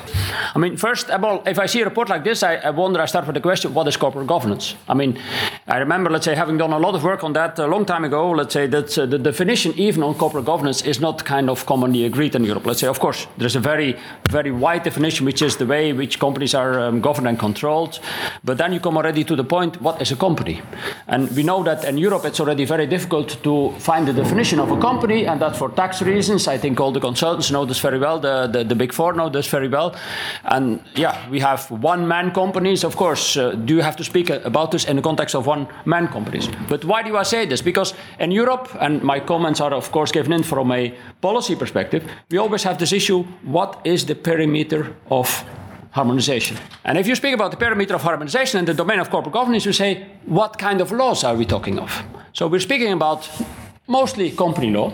I 0.55 0.59
mean, 0.59 0.77
first 0.77 1.09
of 1.09 1.25
all, 1.25 1.43
if 1.47 1.59
I 1.59 1.67
see 1.67 1.81
a 1.81 1.85
report 1.85 2.11
like 2.11 2.25
this, 2.25 2.43
I, 2.43 2.57
I 2.57 2.71
wonder, 2.71 3.01
I 3.01 3.07
start 3.07 3.27
with 3.27 3.35
the 3.35 3.41
question 3.41 3.73
what 3.73 3.89
is 3.89 3.97
corporate 3.97 4.27
governance? 4.27 4.75
I 4.87 4.95
mean, 4.95 5.19
I 5.67 5.79
remember, 5.79 6.11
let's 6.11 6.27
say, 6.27 6.35
having 6.35 6.59
done 6.59 6.73
a 6.73 6.79
lot 6.79 6.95
of 6.95 7.05
work 7.05 7.25
on 7.25 7.33
that 7.33 7.59
a 7.59 7.67
long 7.67 7.87
time 7.87 8.05
ago, 8.05 8.31
let's 8.33 8.53
say 8.53 8.67
that 8.67 8.99
uh, 8.99 9.07
the 9.07 9.19
definition, 9.19 9.73
even 9.77 10.03
on 10.03 10.15
corporate 10.15 10.45
governance, 10.45 10.83
is 10.83 11.01
not 11.01 11.25
kind 11.25 11.49
of 11.49 11.65
commonly 11.65 12.05
agreed 12.05 12.35
in 12.35 12.45
Europe. 12.45 12.67
Let's 12.67 12.81
say, 12.81 12.87
of 12.87 13.01
course, 13.01 13.27
there's 13.39 13.57
a 13.57 13.61
very, 13.61 13.97
very 14.31 14.51
wide 14.51 14.83
definition, 14.83 15.25
which 15.25 15.41
is 15.41 15.57
the 15.57 15.67
way 15.67 15.93
which 15.93 16.19
companies 16.19 16.55
are 16.55 16.79
um, 16.81 17.01
governed 17.01 17.29
and 17.29 17.39
controlled. 17.39 18.01
But 18.45 18.59
then 18.59 18.73
you 18.73 18.81
come 18.81 18.97
already 18.97 19.25
to 19.25 19.37
the 19.37 19.45
point 19.45 19.81
what 19.81 20.03
is 20.03 20.13
a 20.13 20.17
company? 20.17 20.61
And 21.07 21.31
we 21.35 21.43
know 21.43 21.63
that 21.65 21.78
in 21.85 21.99
Europe 21.99 22.25
it's 22.25 22.41
already 22.41 22.65
very 22.65 22.87
difficult 22.87 23.43
to 23.43 23.73
find 23.79 24.07
the 24.07 24.13
definition 24.13 24.61
of 24.61 24.71
a 24.71 24.81
company, 24.81 25.27
and 25.27 25.41
that 25.41 25.57
for 25.57 25.71
tax 25.71 26.03
reasons. 26.03 26.49
I 26.49 26.59
think 26.59 26.81
all 26.81 26.93
the 26.93 27.01
consultants 27.01 27.51
know 27.51 27.65
this 27.65 27.81
very 27.81 27.99
well, 27.99 28.19
the, 28.19 28.47
the, 28.47 28.65
the 28.65 28.75
big 28.75 28.93
four 28.93 29.13
know 29.13 29.29
this 29.29 29.49
very 29.49 29.69
well. 29.69 29.95
And 30.45 30.83
yeah, 30.95 31.29
we 31.31 31.41
have 31.41 31.71
one 31.71 32.07
man 32.07 32.33
companies. 32.33 32.85
Of 32.85 32.97
course, 32.97 33.37
uh, 33.37 33.53
do 33.53 33.75
you 33.77 33.83
have 33.83 33.97
to 33.97 34.05
speak 34.05 34.31
about 34.31 34.71
this 34.71 34.85
in 34.85 34.97
the 34.97 35.03
context 35.03 35.35
of 35.35 35.47
one 35.47 35.69
man 35.85 36.09
companies? 36.09 36.49
But 36.69 36.85
why 36.85 37.03
do 37.03 37.17
I 37.17 37.23
say 37.23 37.47
this? 37.47 37.63
Because 37.63 37.95
in 38.19 38.31
Europe, 38.31 38.69
and 38.81 39.03
my 39.03 39.21
comments 39.21 39.61
are 39.61 39.75
of 39.75 39.91
course 39.91 40.13
given 40.13 40.33
in 40.33 40.43
from 40.43 40.73
a 40.73 40.95
policy 41.21 41.57
perspective, 41.57 42.05
we 42.31 42.39
always 42.39 42.63
have 42.63 42.79
this 42.79 42.93
issue 42.93 43.25
what 43.43 43.81
is 43.85 44.07
the 44.07 44.15
perimeter 44.15 44.95
of 45.11 45.45
harmonization. 45.91 46.57
And 46.85 46.99
if 46.99 47.07
you 47.07 47.15
speak 47.15 47.35
about 47.35 47.51
the 47.51 47.57
parameter 47.57 47.95
of 47.95 48.03
harmonization 48.03 48.59
in 48.59 48.65
the 48.65 48.75
domain 48.75 49.01
of 49.01 49.11
corporate 49.11 49.33
governance, 49.33 49.65
you 49.65 49.73
say, 49.73 50.07
what 50.27 50.59
kind 50.59 50.81
of 50.81 50.93
laws 50.93 51.25
are 51.25 51.35
we 51.35 51.45
talking 51.45 51.79
of? 51.79 52.03
So 52.33 52.47
we're 52.47 52.61
speaking 52.61 52.93
about 52.93 53.29
mostly 53.87 54.31
company 54.31 54.71
law, 54.71 54.93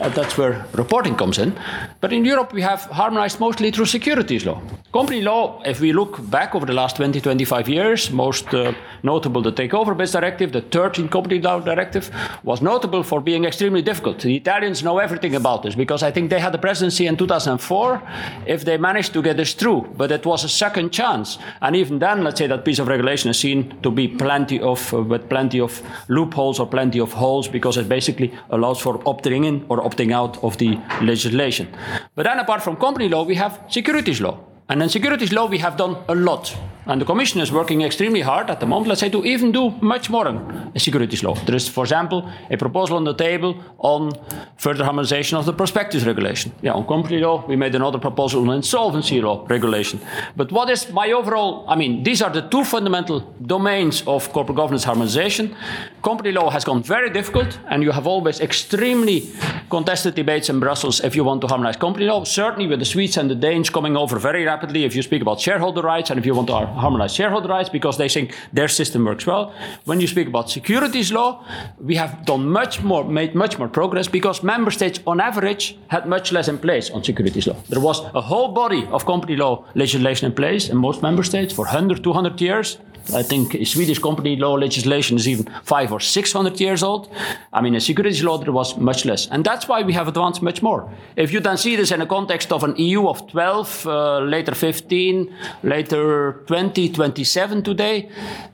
uh, 0.00 0.08
that's 0.08 0.36
where 0.36 0.66
reporting 0.72 1.14
comes 1.16 1.38
in. 1.38 1.58
But 2.00 2.12
in 2.12 2.24
Europe, 2.24 2.52
we 2.52 2.62
have 2.62 2.82
harmonized 2.82 3.40
mostly 3.40 3.70
through 3.70 3.86
securities 3.86 4.44
law. 4.44 4.60
Company 4.92 5.22
law, 5.22 5.60
if 5.64 5.80
we 5.80 5.92
look 5.92 6.18
back 6.30 6.54
over 6.54 6.66
the 6.66 6.72
last 6.72 6.96
20, 6.96 7.20
25 7.20 7.68
years, 7.68 8.10
most 8.10 8.52
uh, 8.54 8.72
notable 9.02 9.42
the 9.42 9.52
Takeover 9.52 9.96
Bids 9.96 10.12
Directive, 10.12 10.52
the 10.52 10.60
13 10.60 11.08
Company 11.08 11.40
Law 11.40 11.60
Directive, 11.60 12.10
was 12.44 12.62
notable 12.62 13.02
for 13.02 13.20
being 13.20 13.44
extremely 13.44 13.82
difficult. 13.82 14.20
The 14.20 14.36
Italians 14.36 14.82
know 14.82 14.98
everything 14.98 15.34
about 15.34 15.62
this 15.62 15.74
because 15.74 16.02
I 16.02 16.10
think 16.10 16.30
they 16.30 16.38
had 16.38 16.52
the 16.52 16.58
presidency 16.58 17.06
in 17.06 17.16
2004 17.16 18.02
if 18.46 18.64
they 18.64 18.76
managed 18.76 19.12
to 19.14 19.22
get 19.22 19.36
this 19.36 19.54
through. 19.54 19.92
But 19.96 20.12
it 20.12 20.24
was 20.24 20.44
a 20.44 20.48
second 20.48 20.92
chance. 20.92 21.38
And 21.60 21.74
even 21.74 21.98
then, 21.98 22.22
let's 22.22 22.38
say 22.38 22.46
that 22.46 22.64
piece 22.64 22.78
of 22.78 22.88
regulation 22.88 23.30
is 23.30 23.38
seen 23.38 23.80
to 23.82 23.90
be 23.90 24.08
plenty 24.08 24.60
of, 24.60 24.94
uh, 24.94 25.02
with 25.02 25.28
plenty 25.28 25.60
of 25.60 25.82
loopholes 26.08 26.60
or 26.60 26.66
plenty 26.66 27.00
of 27.00 27.12
holes 27.12 27.48
because 27.48 27.76
it 27.76 27.88
basically 27.88 28.32
allows 28.50 28.80
for 28.80 28.98
opting 29.00 29.44
in 29.44 29.66
or 29.68 29.83
opting 29.84 30.12
out 30.12 30.42
of 30.42 30.56
the 30.56 30.78
legislation. 31.02 31.68
But 32.14 32.24
then, 32.24 32.38
apart 32.38 32.62
from 32.62 32.76
company 32.76 33.08
law, 33.08 33.24
we 33.24 33.36
have 33.36 33.60
securities 33.68 34.20
law. 34.20 34.38
And 34.68 34.82
in 34.82 34.88
securities 34.88 35.32
law, 35.32 35.46
we 35.46 35.58
have 35.58 35.76
done 35.76 35.96
a 36.08 36.14
lot. 36.14 36.56
And 36.86 37.00
the 37.00 37.06
Commission 37.06 37.40
is 37.40 37.50
working 37.50 37.82
extremely 37.82 38.20
hard 38.20 38.50
at 38.50 38.60
the 38.60 38.66
moment, 38.66 38.88
let's 38.88 39.00
say, 39.00 39.08
to 39.08 39.24
even 39.24 39.52
do 39.52 39.70
much 39.80 40.10
more 40.10 40.28
in 40.28 40.72
securities 40.78 41.22
law. 41.22 41.34
There 41.34 41.56
is, 41.56 41.68
for 41.68 41.84
example, 41.84 42.30
a 42.50 42.56
proposal 42.56 42.96
on 42.96 43.04
the 43.04 43.14
table 43.14 43.56
on 43.78 44.12
further 44.56 44.84
harmonization 44.84 45.38
of 45.38 45.46
the 45.46 45.52
prospectus 45.52 46.04
regulation. 46.04 46.52
Yeah, 46.60 46.72
on 46.72 46.86
company 46.86 47.18
law, 47.18 47.44
we 47.46 47.56
made 47.56 47.74
another 47.74 47.98
proposal 47.98 48.42
on 48.42 48.56
insolvency 48.56 49.20
law 49.20 49.46
regulation. 49.48 50.00
But 50.36 50.52
what 50.52 50.68
is 50.68 50.90
my 50.92 51.12
overall, 51.12 51.64
I 51.68 51.76
mean, 51.76 52.02
these 52.02 52.20
are 52.20 52.30
the 52.30 52.42
two 52.42 52.64
fundamental 52.64 53.20
domains 53.46 54.02
of 54.06 54.30
corporate 54.32 54.56
governance 54.56 54.84
harmonization. 54.84 55.56
Company 56.02 56.32
law 56.32 56.50
has 56.50 56.64
gone 56.64 56.82
very 56.82 57.10
difficult, 57.10 57.58
and 57.70 57.82
you 57.82 57.92
have 57.92 58.06
always 58.06 58.40
extremely 58.40 59.30
contested 59.70 60.14
debates 60.14 60.50
in 60.50 60.60
Brussels 60.60 61.02
if 61.02 61.16
you 61.16 61.24
want 61.24 61.40
to 61.40 61.46
harmonize 61.46 61.76
company 61.76 62.06
law. 62.06 62.24
Certainly 62.24 62.66
with 62.68 62.78
the 62.78 62.84
Swedes 62.84 63.16
and 63.16 63.30
the 63.30 63.34
Danes 63.34 63.70
coming 63.70 63.96
over 63.96 64.18
very 64.18 64.44
rapidly 64.44 64.84
if 64.84 64.94
you 64.94 65.02
speak 65.02 65.22
about 65.22 65.40
shareholder 65.40 65.82
rights 65.82 66.10
and 66.10 66.18
if 66.18 66.26
you 66.26 66.34
want 66.34 66.48
to 66.48 66.73
harmonize 66.74 67.14
shareholder 67.14 67.48
rights 67.48 67.68
because 67.68 67.96
they 67.98 68.08
think 68.08 68.34
their 68.52 68.68
system 68.68 69.04
works 69.04 69.26
well. 69.26 69.54
When 69.84 70.00
you 70.00 70.06
speak 70.06 70.28
about 70.28 70.50
securities 70.50 71.12
law, 71.12 71.44
we 71.80 71.96
have 71.96 72.24
done 72.24 72.48
much 72.48 72.82
more, 72.82 73.04
made 73.04 73.34
much 73.34 73.58
more 73.58 73.68
progress 73.68 74.08
because 74.08 74.42
member 74.42 74.70
states 74.70 75.00
on 75.06 75.20
average 75.20 75.76
had 75.88 76.06
much 76.06 76.32
less 76.32 76.48
in 76.48 76.58
place 76.58 76.90
on 76.90 77.02
securities 77.04 77.46
law. 77.46 77.56
There 77.68 77.80
was 77.80 78.00
a 78.14 78.20
whole 78.20 78.48
body 78.52 78.86
of 78.90 79.06
company 79.06 79.36
law 79.36 79.64
legislation 79.74 80.26
in 80.26 80.34
place 80.34 80.68
in 80.68 80.76
most 80.76 81.02
member 81.02 81.22
states 81.22 81.52
for 81.52 81.64
100, 81.64 82.02
200 82.02 82.40
years. 82.40 82.78
I 83.12 83.22
think 83.22 83.66
Swedish 83.66 83.98
company 83.98 84.36
law 84.36 84.54
legislation 84.54 85.16
is 85.16 85.28
even 85.28 85.52
five 85.62 85.92
or 85.92 86.00
six 86.00 86.32
hundred 86.32 86.60
years 86.60 86.82
old. 86.82 87.10
I 87.52 87.60
mean, 87.60 87.74
in 87.74 87.80
securities 87.80 88.22
law 88.22 88.38
there 88.38 88.52
was 88.52 88.76
much 88.78 89.04
less, 89.04 89.28
and 89.28 89.44
that's 89.44 89.68
why 89.68 89.82
we 89.82 89.92
have 89.92 90.08
advanced 90.08 90.42
much 90.42 90.62
more. 90.62 90.88
If 91.16 91.32
you 91.32 91.40
then 91.40 91.56
see 91.56 91.76
this 91.76 91.90
in 91.90 92.00
the 92.00 92.06
context 92.06 92.52
of 92.52 92.64
an 92.64 92.76
EU 92.76 93.08
of 93.08 93.26
12, 93.28 93.86
uh, 93.86 94.18
later 94.20 94.54
15, 94.54 95.34
later 95.62 96.42
20, 96.46 96.88
27 96.90 97.62
today, 97.62 98.08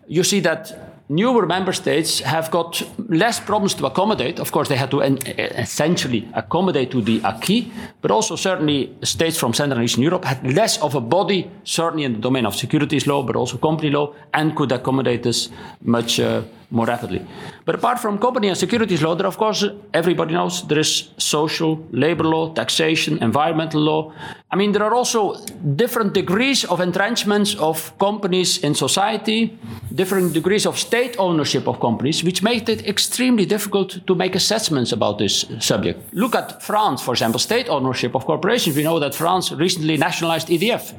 you 0.09 0.25
see 0.25 0.41
that 0.41 0.90
newer 1.11 1.45
member 1.45 1.73
states 1.73 2.21
have 2.21 2.51
got 2.51 2.83
less 3.09 3.41
problems 3.41 3.75
to 3.75 3.87
accommodate. 3.87 4.39
Of 4.39 4.53
course, 4.53 4.69
they 4.69 4.77
had 4.77 4.91
to 4.93 5.01
essentially 5.01 6.29
accommodate 6.35 6.91
to 6.93 7.03
the 7.03 7.21
acquis, 7.25 7.71
but 8.01 8.11
also 8.11 8.37
certainly 8.37 8.97
states 9.03 9.37
from 9.37 9.53
Central 9.53 9.79
and 9.79 9.85
Eastern 9.85 10.05
Europe 10.05 10.25
had 10.25 10.55
less 10.55 10.81
of 10.81 10.95
a 10.95 11.01
body, 11.01 11.51
certainly 11.65 12.05
in 12.05 12.13
the 12.13 12.21
domain 12.21 12.47
of 12.47 12.55
securities 12.55 13.07
law, 13.07 13.23
but 13.23 13.37
also 13.37 13.59
company 13.59 13.91
law, 13.91 14.15
and 14.33 14.55
could 14.57 14.73
accommodate 14.73 15.23
this 15.23 15.51
much. 15.83 16.21
Uh, 16.21 16.43
more 16.71 16.87
rapidly. 16.87 17.27
But 17.65 17.75
apart 17.75 17.99
from 17.99 18.19
company 18.19 18.49
and 18.49 18.57
securities 18.57 19.03
law, 19.03 19.15
there, 19.15 19.27
of 19.27 19.37
course, 19.37 19.65
everybody 19.93 20.35
knows 20.35 20.67
there 20.67 20.79
is 20.79 21.11
social, 21.19 21.85
labor 21.91 22.25
law, 22.25 22.53
taxation, 22.53 23.23
environmental 23.23 23.81
law. 23.81 24.13
I 24.51 24.57
mean, 24.57 24.73
there 24.73 24.85
are 24.85 24.95
also 24.95 25.35
different 25.77 26.13
degrees 26.13 26.65
of 26.65 26.81
entrenchments 26.81 27.55
of 27.57 27.97
companies 27.99 28.59
in 28.59 28.75
society, 28.75 29.59
different 29.95 30.33
degrees 30.33 30.67
of 30.67 30.79
state 30.79 31.17
ownership 31.19 31.67
of 31.67 31.81
companies, 31.81 32.23
which 32.23 32.43
make 32.43 32.69
it 32.69 32.87
extremely 32.87 33.47
difficult 33.47 34.07
to 34.07 34.15
make 34.15 34.35
assessments 34.35 34.93
about 34.93 35.19
this 35.19 35.47
subject. 35.59 36.15
Look 36.15 36.35
at 36.35 36.63
France, 36.63 37.03
for 37.03 37.13
example, 37.13 37.41
state 37.41 37.69
ownership 37.69 38.15
of 38.15 38.25
corporations. 38.25 38.77
We 38.77 38.83
know 38.83 38.99
that 39.01 39.15
France 39.15 39.53
recently 39.53 39.97
nationalized 39.97 40.49
EDF 40.49 40.95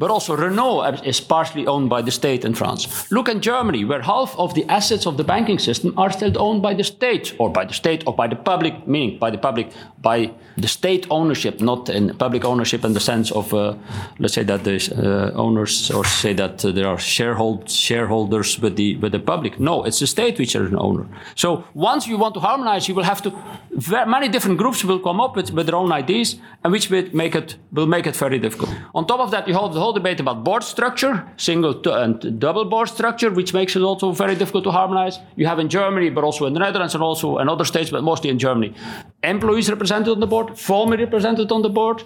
but 0.00 0.10
also 0.10 0.34
Renault 0.34 1.02
is 1.04 1.20
partially 1.20 1.66
owned 1.66 1.90
by 1.90 2.00
the 2.02 2.10
state 2.10 2.46
in 2.46 2.54
France. 2.54 2.88
Look 3.10 3.28
at 3.28 3.40
Germany, 3.42 3.84
where 3.84 4.00
half 4.00 4.34
of 4.38 4.54
the 4.54 4.64
assets 4.64 5.06
of 5.06 5.16
the 5.18 5.24
banking 5.24 5.58
system 5.58 5.92
are 5.98 6.10
still 6.10 6.32
owned 6.38 6.62
by 6.62 6.72
the 6.74 6.84
state, 6.84 7.34
or 7.38 7.50
by 7.50 7.66
the 7.66 7.74
state, 7.74 8.02
or 8.06 8.14
by 8.14 8.26
the 8.26 8.36
public, 8.36 8.74
meaning 8.86 9.18
by 9.18 9.30
the 9.30 9.36
public, 9.36 9.66
by 10.00 10.30
the 10.56 10.68
state 10.68 11.06
ownership, 11.10 11.60
not 11.60 11.90
in 11.90 12.16
public 12.16 12.44
ownership 12.44 12.82
in 12.84 12.94
the 12.94 13.00
sense 13.00 13.30
of, 13.30 13.52
uh, 13.52 13.74
let's 14.18 14.32
say 14.32 14.44
that 14.44 14.64
the 14.64 14.76
uh, 14.76 15.38
owners, 15.38 15.90
or 15.90 16.04
say 16.06 16.32
that 16.32 16.64
uh, 16.64 16.72
there 16.72 16.88
are 16.88 16.96
sharehold, 16.96 17.68
shareholders 17.68 18.58
with 18.58 18.76
the 18.76 18.96
with 19.02 19.12
the 19.12 19.20
public. 19.32 19.60
No, 19.60 19.84
it's 19.84 19.98
the 19.98 20.06
state 20.06 20.38
which 20.38 20.54
is 20.56 20.70
an 20.72 20.78
owner. 20.78 21.06
So 21.34 21.64
once 21.74 22.06
you 22.06 22.16
want 22.16 22.34
to 22.34 22.40
harmonize, 22.40 22.88
you 22.88 22.94
will 22.96 23.08
have 23.12 23.20
to. 23.22 23.30
Many 23.72 24.28
different 24.28 24.58
groups 24.58 24.84
will 24.84 24.98
come 24.98 25.20
up 25.20 25.36
with, 25.36 25.52
with 25.52 25.66
their 25.66 25.76
own 25.76 25.92
ideas, 25.92 26.36
and 26.64 26.72
which 26.72 26.90
will 26.90 27.08
make 27.12 27.36
it 27.36 27.56
will 27.72 27.86
make 27.86 28.06
it 28.06 28.16
very 28.16 28.38
difficult. 28.38 28.70
On 28.94 29.06
top 29.06 29.20
of 29.20 29.30
that, 29.30 29.46
you 29.46 29.54
have 29.54 29.72
the 29.72 29.80
whole 29.80 29.92
debate 29.92 30.18
about 30.18 30.42
board 30.42 30.64
structure, 30.64 31.24
single 31.36 31.80
and 31.88 32.40
double 32.40 32.64
board 32.64 32.88
structure, 32.88 33.30
which 33.30 33.54
makes 33.54 33.76
it 33.76 33.82
also 33.82 34.10
very 34.10 34.34
difficult 34.34 34.64
to 34.64 34.72
harmonize. 34.72 35.18
You 35.36 35.46
have 35.46 35.60
in 35.60 35.68
Germany, 35.68 36.10
but 36.10 36.24
also 36.24 36.46
in 36.46 36.52
the 36.52 36.60
Netherlands 36.60 36.94
and 36.94 37.02
also 37.02 37.38
in 37.38 37.48
other 37.48 37.64
states, 37.64 37.90
but 37.90 38.02
mostly 38.02 38.28
in 38.30 38.38
Germany, 38.38 38.74
employees 39.22 39.70
represented 39.70 40.08
on 40.08 40.20
the 40.20 40.26
board, 40.26 40.58
formally 40.58 41.04
represented 41.04 41.52
on 41.52 41.62
the 41.62 41.70
board, 41.70 42.02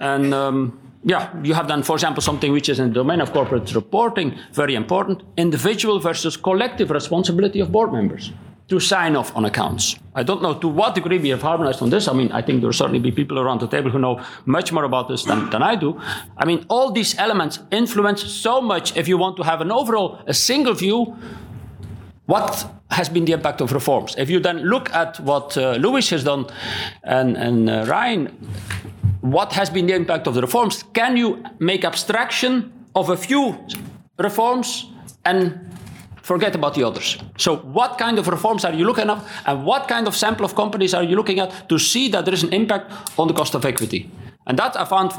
and. 0.00 0.34
Um, 0.34 0.80
yeah, 1.08 1.30
you 1.44 1.54
have 1.54 1.68
then, 1.68 1.84
for 1.84 1.94
example, 1.94 2.20
something 2.20 2.50
which 2.50 2.68
is 2.68 2.80
in 2.80 2.88
the 2.88 2.94
domain 2.94 3.20
of 3.20 3.32
corporate 3.32 3.72
reporting, 3.76 4.36
very 4.52 4.74
important 4.74 5.22
individual 5.36 6.00
versus 6.00 6.36
collective 6.36 6.90
responsibility 6.90 7.60
of 7.60 7.70
board 7.70 7.92
members 7.92 8.32
to 8.68 8.80
sign 8.80 9.14
off 9.14 9.34
on 9.36 9.44
accounts. 9.44 9.96
I 10.14 10.22
don't 10.24 10.42
know 10.42 10.54
to 10.54 10.68
what 10.68 10.94
degree 10.94 11.18
we 11.18 11.28
have 11.28 11.42
harmonized 11.42 11.82
on 11.82 11.90
this. 11.90 12.08
I 12.08 12.12
mean, 12.12 12.32
I 12.32 12.42
think 12.42 12.60
there 12.60 12.68
will 12.68 12.72
certainly 12.72 12.98
be 12.98 13.12
people 13.12 13.38
around 13.38 13.60
the 13.60 13.68
table 13.68 13.90
who 13.90 13.98
know 13.98 14.20
much 14.44 14.72
more 14.72 14.84
about 14.84 15.08
this 15.08 15.24
than, 15.24 15.50
than 15.50 15.62
I 15.62 15.76
do. 15.76 16.00
I 16.36 16.44
mean, 16.44 16.66
all 16.68 16.90
these 16.90 17.16
elements 17.18 17.60
influence 17.70 18.24
so 18.24 18.60
much 18.60 18.96
if 18.96 19.06
you 19.06 19.18
want 19.18 19.36
to 19.36 19.44
have 19.44 19.60
an 19.60 19.70
overall, 19.70 20.18
a 20.26 20.34
single 20.34 20.74
view, 20.74 21.16
what 22.26 22.68
has 22.90 23.08
been 23.08 23.24
the 23.24 23.32
impact 23.32 23.60
of 23.60 23.72
reforms. 23.72 24.14
If 24.18 24.30
you 24.30 24.40
then 24.40 24.58
look 24.58 24.92
at 24.92 25.20
what 25.20 25.56
uh, 25.56 25.72
Luis 25.74 26.10
has 26.10 26.24
done 26.24 26.46
and, 27.04 27.36
and 27.36 27.70
uh, 27.70 27.84
Ryan, 27.86 28.26
what 29.20 29.52
has 29.52 29.70
been 29.70 29.86
the 29.86 29.94
impact 29.94 30.26
of 30.26 30.34
the 30.34 30.40
reforms? 30.40 30.82
Can 30.92 31.16
you 31.16 31.44
make 31.58 31.84
abstraction 31.84 32.72
of 32.94 33.10
a 33.10 33.16
few 33.16 33.58
reforms 34.18 34.90
and 35.24 35.75
forget 36.26 36.54
about 36.54 36.74
the 36.74 36.82
others. 36.82 37.18
So, 37.38 37.56
what 37.56 37.98
kind 37.98 38.18
of 38.18 38.26
reforms 38.28 38.64
are 38.64 38.74
you 38.74 38.84
looking 38.84 39.08
at, 39.10 39.18
and 39.46 39.64
what 39.64 39.86
kind 39.88 40.06
of 40.08 40.16
sample 40.16 40.44
of 40.44 40.54
companies 40.54 40.92
are 40.94 41.04
you 41.04 41.16
looking 41.16 41.38
at 41.40 41.68
to 41.68 41.78
see 41.78 42.08
that 42.10 42.24
there 42.24 42.34
is 42.34 42.42
an 42.42 42.52
impact 42.52 42.90
on 43.18 43.28
the 43.28 43.34
cost 43.34 43.54
of 43.54 43.64
equity? 43.64 44.10
And 44.46 44.58
that 44.58 44.76
I 44.76 44.84
found 44.84 45.12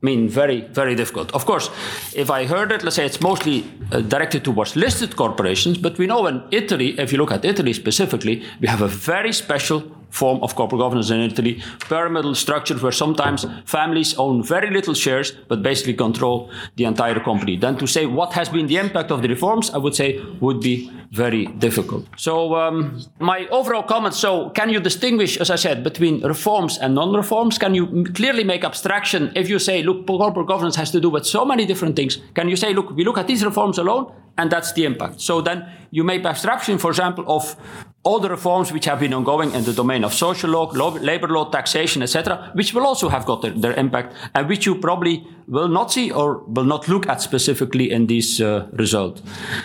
I 0.00 0.06
mean, 0.06 0.28
very, 0.28 0.60
very 0.60 0.94
difficult. 0.94 1.34
Of 1.34 1.44
course, 1.44 1.70
if 2.14 2.30
I 2.30 2.46
heard 2.46 2.70
it, 2.70 2.84
let's 2.84 2.94
say 2.94 3.04
it's 3.04 3.20
mostly 3.20 3.64
uh, 3.90 4.00
directed 4.00 4.44
towards 4.44 4.76
listed 4.76 5.16
corporations, 5.16 5.76
but 5.76 5.98
we 5.98 6.06
know 6.06 6.28
in 6.28 6.40
Italy, 6.52 6.96
if 7.00 7.10
you 7.10 7.18
look 7.18 7.32
at 7.32 7.44
Italy 7.44 7.72
specifically, 7.72 8.44
we 8.60 8.68
have 8.68 8.80
a 8.80 8.86
very 8.86 9.32
special 9.32 9.82
form 10.10 10.42
of 10.42 10.54
corporate 10.54 10.80
governance 10.80 11.10
in 11.10 11.20
Italy, 11.20 11.62
pyramidal 11.88 12.34
structures 12.34 12.82
where 12.82 12.92
sometimes 12.92 13.46
families 13.64 14.14
own 14.18 14.42
very 14.42 14.70
little 14.70 14.94
shares 14.94 15.32
but 15.48 15.62
basically 15.62 15.94
control 15.94 16.50
the 16.76 16.84
entire 16.84 17.20
company. 17.20 17.56
Then 17.56 17.76
to 17.78 17.86
say 17.86 18.06
what 18.06 18.32
has 18.32 18.48
been 18.48 18.66
the 18.66 18.76
impact 18.76 19.10
of 19.10 19.22
the 19.22 19.28
reforms, 19.28 19.70
I 19.70 19.78
would 19.78 19.94
say 19.94 20.20
would 20.40 20.60
be 20.60 20.90
very 21.10 21.46
difficult. 21.46 22.06
So 22.16 22.54
um, 22.54 23.00
my 23.18 23.46
overall 23.48 23.82
comment, 23.82 24.14
so 24.14 24.50
can 24.50 24.68
you 24.68 24.80
distinguish, 24.80 25.36
as 25.38 25.50
I 25.50 25.56
said, 25.56 25.82
between 25.82 26.22
reforms 26.22 26.78
and 26.78 26.94
non-reforms? 26.94 27.58
Can 27.58 27.74
you 27.74 28.04
clearly 28.14 28.44
make 28.44 28.64
abstraction 28.64 29.32
if 29.34 29.48
you 29.48 29.58
say, 29.58 29.82
look, 29.82 30.06
corporate 30.06 30.46
governance 30.46 30.76
has 30.76 30.90
to 30.90 31.00
do 31.00 31.08
with 31.08 31.26
so 31.26 31.44
many 31.44 31.64
different 31.64 31.96
things? 31.96 32.18
Can 32.34 32.48
you 32.48 32.56
say, 32.56 32.74
look, 32.74 32.90
we 32.90 33.04
look 33.04 33.18
at 33.18 33.26
these 33.26 33.44
reforms 33.44 33.78
alone 33.78 34.12
and 34.38 34.50
that's 34.50 34.72
the 34.72 34.84
impact. 34.84 35.20
So 35.20 35.40
then 35.40 35.68
you 35.90 36.04
make 36.04 36.24
abstraction, 36.24 36.78
for 36.78 36.90
example, 36.90 37.24
of 37.26 37.56
all 38.04 38.20
the 38.20 38.30
reforms 38.30 38.72
which 38.72 38.84
have 38.84 39.00
been 39.00 39.12
ongoing 39.12 39.52
in 39.52 39.64
the 39.64 39.72
domain 39.72 40.04
of 40.04 40.14
social 40.14 40.50
law, 40.50 40.70
labor 41.00 41.28
law, 41.28 41.50
taxation, 41.50 42.00
etc., 42.00 42.50
which 42.54 42.72
will 42.72 42.86
also 42.86 43.08
have 43.08 43.26
got 43.26 43.42
their, 43.42 43.50
their, 43.50 43.74
impact 43.74 44.14
and 44.34 44.48
which 44.48 44.64
you 44.64 44.76
probably 44.76 45.26
will 45.46 45.68
not 45.68 45.92
see 45.92 46.10
or 46.10 46.38
will 46.46 46.64
not 46.64 46.88
look 46.88 47.08
at 47.08 47.20
specifically 47.20 47.90
in 47.90 48.06
these 48.06 48.40
uh, 48.40 48.66
results. 48.72 49.20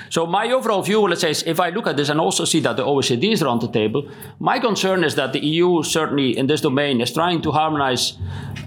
So 0.10 0.26
my 0.26 0.52
overall 0.52 0.82
view, 0.82 1.02
let's 1.02 1.22
say, 1.22 1.30
is 1.30 1.44
if 1.44 1.60
I 1.60 1.70
look 1.70 1.88
at 1.88 1.96
this 1.96 2.10
and 2.10 2.20
also 2.20 2.44
see 2.44 2.60
that 2.62 2.76
the 2.76 2.84
OECD 2.84 3.32
is 3.32 3.44
around 3.44 3.62
the 3.62 3.72
table, 3.72 4.10
my 4.40 4.60
concern 4.60 5.04
is 5.04 5.16
that 5.16 5.32
the 5.32 5.40
EU 5.40 5.84
certainly 5.84 6.36
in 6.38 6.48
this 6.48 6.62
domain 6.62 7.02
is 7.02 7.14
trying 7.14 7.42
to 7.44 7.52
harmonize 7.52 8.18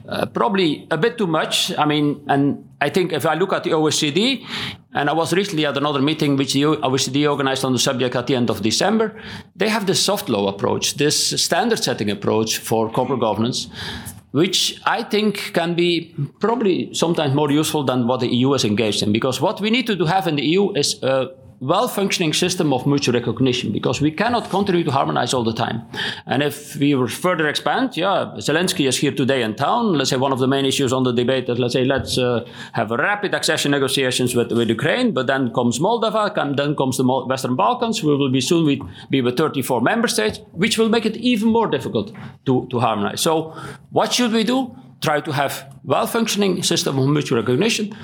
uh, 0.09 0.27
probably 0.27 0.87
a 0.91 0.97
bit 0.97 1.19
too 1.19 1.27
much. 1.27 1.77
I 1.77 1.85
mean, 1.85 2.25
and 2.29 2.67
I 2.81 2.91
think 2.91 3.13
if 3.13 3.25
I 3.25 3.35
look 3.35 3.53
at 3.53 3.65
the 3.65 3.71
OECD, 3.71 4.45
and 4.93 5.09
I 5.09 5.13
was 5.13 5.33
recently 5.33 5.65
at 5.65 5.77
another 5.77 6.03
meeting 6.03 6.37
which 6.37 6.53
the 6.53 6.63
OECD 6.63 7.29
organized 7.31 7.65
on 7.65 7.73
the 7.73 7.79
subject 7.79 8.15
at 8.15 8.27
the 8.27 8.35
end 8.35 8.51
of 8.51 8.63
December, 8.63 9.19
they 9.55 9.69
have 9.69 9.87
this 9.87 10.03
soft 10.03 10.29
law 10.29 10.49
approach, 10.49 10.95
this 10.95 11.43
standard 11.43 11.83
setting 11.83 12.11
approach 12.11 12.59
for 12.59 12.91
corporate 12.91 13.21
governance, 13.21 13.69
which 14.33 14.79
I 14.85 15.03
think 15.03 15.53
can 15.55 15.75
be 15.75 16.15
probably 16.41 16.93
sometimes 16.93 17.35
more 17.35 17.51
useful 17.51 17.85
than 17.85 18.07
what 18.07 18.21
the 18.21 18.29
EU 18.29 18.53
is 18.53 18.65
engaged 18.65 19.03
in. 19.03 19.13
Because 19.13 19.41
what 19.41 19.61
we 19.61 19.71
need 19.71 19.87
to 19.87 20.05
have 20.05 20.27
in 20.27 20.37
the 20.37 20.45
EU 20.45 20.73
is 20.73 21.03
uh, 21.03 21.29
well-functioning 21.61 22.33
system 22.33 22.73
of 22.73 22.87
mutual 22.87 23.15
recognition 23.15 23.73
because 23.73 24.01
we 24.01 24.11
cannot 24.11 24.51
continue 24.51 24.85
to 24.85 24.91
harmonize 24.91 25.33
all 25.33 25.45
the 25.45 25.53
time. 25.53 25.83
And 26.27 26.43
if 26.43 26.77
we 26.77 26.95
further 27.09 27.49
expand, 27.49 27.97
yeah, 27.97 28.35
Zelensky 28.37 28.87
is 28.87 28.99
here 28.99 29.13
today 29.13 29.43
in 29.43 29.55
town. 29.55 29.95
Let's 29.95 30.11
say 30.11 30.17
one 30.17 30.33
of 30.33 30.39
the 30.39 30.47
main 30.47 30.67
issues 30.67 30.93
on 30.93 31.05
the 31.05 31.13
debate 31.13 31.49
is, 31.49 31.59
let's 31.59 31.73
say, 31.73 31.85
let's 31.85 32.19
uh, 32.19 32.47
have 32.73 32.91
rapid 32.91 33.35
accession 33.35 33.71
negotiations 33.71 34.35
with, 34.35 34.53
with 34.53 34.69
Ukraine, 34.69 35.13
but 35.13 35.27
then 35.27 35.53
comes 35.53 35.79
Moldova, 35.79 36.37
and 36.37 36.59
then 36.59 36.77
comes 36.77 36.99
the 36.99 37.05
Western 37.05 37.57
Balkans. 37.57 38.03
We 38.03 38.17
will 38.17 38.31
be 38.31 38.41
soon 38.41 38.67
with, 38.67 38.81
be 39.11 39.23
with 39.23 39.37
34 39.37 39.81
member 39.81 40.09
states, 40.09 40.41
which 40.53 40.79
will 40.79 40.89
make 40.89 41.07
it 41.07 41.17
even 41.17 41.49
more 41.49 41.69
difficult 41.69 42.13
to, 42.45 42.67
to 42.71 42.81
harmonize. 42.81 43.21
So 43.21 43.55
what 43.91 44.13
should 44.13 44.33
we 44.33 44.45
do? 44.45 44.77
Try 45.01 45.21
to 45.21 45.33
have 45.33 45.75
well-functioning 45.85 46.63
system 46.63 46.99
of 46.99 47.09
mutual 47.09 47.39
recognition 47.39 47.95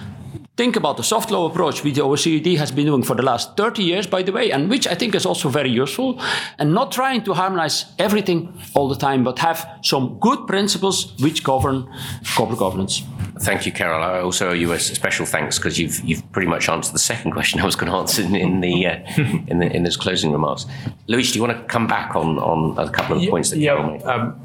Think 0.55 0.77
about 0.77 0.99
the 0.99 1.03
soft 1.03 1.31
law 1.31 1.49
approach, 1.49 1.83
which 1.83 1.95
the 1.95 2.03
OECD 2.03 2.59
has 2.59 2.71
been 2.71 2.85
doing 2.85 3.03
for 3.03 3.17
the 3.17 3.23
last 3.23 3.57
30 3.57 3.83
years, 3.83 4.07
by 4.07 4.23
the 4.23 4.33
way, 4.33 4.53
and 4.53 4.69
which 4.69 4.87
I 4.87 4.95
think 4.95 5.15
is 5.15 5.25
also 5.25 5.49
very 5.49 5.71
useful, 5.71 6.21
and 6.59 6.75
not 6.75 6.93
trying 6.93 7.25
to 7.25 7.33
harmonize 7.33 7.87
everything 7.99 8.53
all 8.75 8.87
the 8.87 8.97
time, 8.97 9.25
but 9.25 9.39
have 9.39 9.67
some 9.83 10.19
good 10.21 10.47
principles 10.47 11.15
which 11.23 11.43
govern 11.43 11.89
corporate 12.37 12.59
governance. 12.59 13.03
Thank 13.41 13.65
you, 13.65 13.73
Karel. 13.73 14.03
I 14.03 14.21
also 14.21 14.51
owe 14.51 14.53
you 14.53 14.73
a 14.73 14.79
special 14.79 15.25
thanks 15.25 15.59
because 15.59 15.79
you've 15.79 15.99
you've 16.05 16.31
pretty 16.33 16.49
much 16.49 16.69
answered 16.69 16.93
the 16.93 16.99
second 16.99 17.33
question 17.37 17.59
I 17.59 17.65
was 17.65 17.75
going 17.75 17.91
to 17.91 17.97
answer 17.97 18.21
in, 18.21 18.37
in 18.37 18.61
the 18.61 18.87
uh, 18.87 18.99
in 19.47 19.59
the 19.59 19.75
in 19.75 19.85
those 19.85 19.97
closing 19.97 20.33
remarks. 20.33 20.67
Luis, 21.07 21.33
do 21.33 21.39
you 21.39 21.45
want 21.45 21.57
to 21.57 21.65
come 21.65 21.87
back 21.87 22.15
on 22.15 22.39
on 22.39 22.79
a 22.79 22.91
couple 22.91 23.17
of 23.17 23.23
the 23.23 23.31
points 23.31 23.51
that 23.51 23.59
yeah, 23.59 23.75
Karel 23.75 23.91
made? 23.91 24.03
Um, 24.03 24.39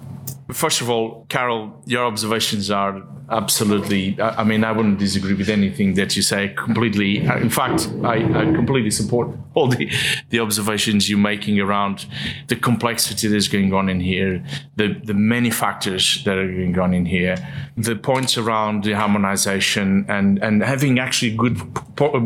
first 0.53 0.81
of 0.81 0.89
all, 0.89 1.25
Karel, 1.29 1.81
your 1.85 2.05
observations 2.05 2.71
are 2.71 3.03
absolutely. 3.29 4.19
I 4.21 4.43
mean, 4.43 4.63
I 4.63 4.71
wouldn't 4.71 4.99
disagree 4.99 5.33
with 5.33 5.49
anything 5.49 5.95
that 5.95 6.15
you 6.15 6.21
say 6.21 6.49
completely. 6.49 7.27
Uh, 7.27 7.37
in 7.37 7.49
fact, 7.49 7.89
I, 8.03 8.15
I, 8.15 8.45
completely 8.53 8.91
support 8.91 9.35
all 9.53 9.67
the, 9.67 9.91
the 10.29 10.39
observations 10.39 11.09
you're 11.09 11.19
making 11.19 11.59
around 11.59 12.05
the 12.47 12.55
complexity 12.55 13.27
that's 13.27 13.47
going 13.47 13.73
on 13.73 13.89
in 13.89 13.99
here, 13.99 14.43
the, 14.75 14.99
the 15.03 15.13
many 15.13 15.49
factors 15.49 16.23
that 16.23 16.37
are 16.37 16.47
going 16.47 16.79
on 16.79 16.93
in 16.93 17.05
here, 17.05 17.35
the 17.75 17.95
points 17.95 18.37
around 18.37 18.83
the 18.83 18.93
harmonization 18.93 20.05
and, 20.07 20.41
and 20.43 20.63
having 20.63 20.99
actually 20.99 21.35
good 21.35 21.57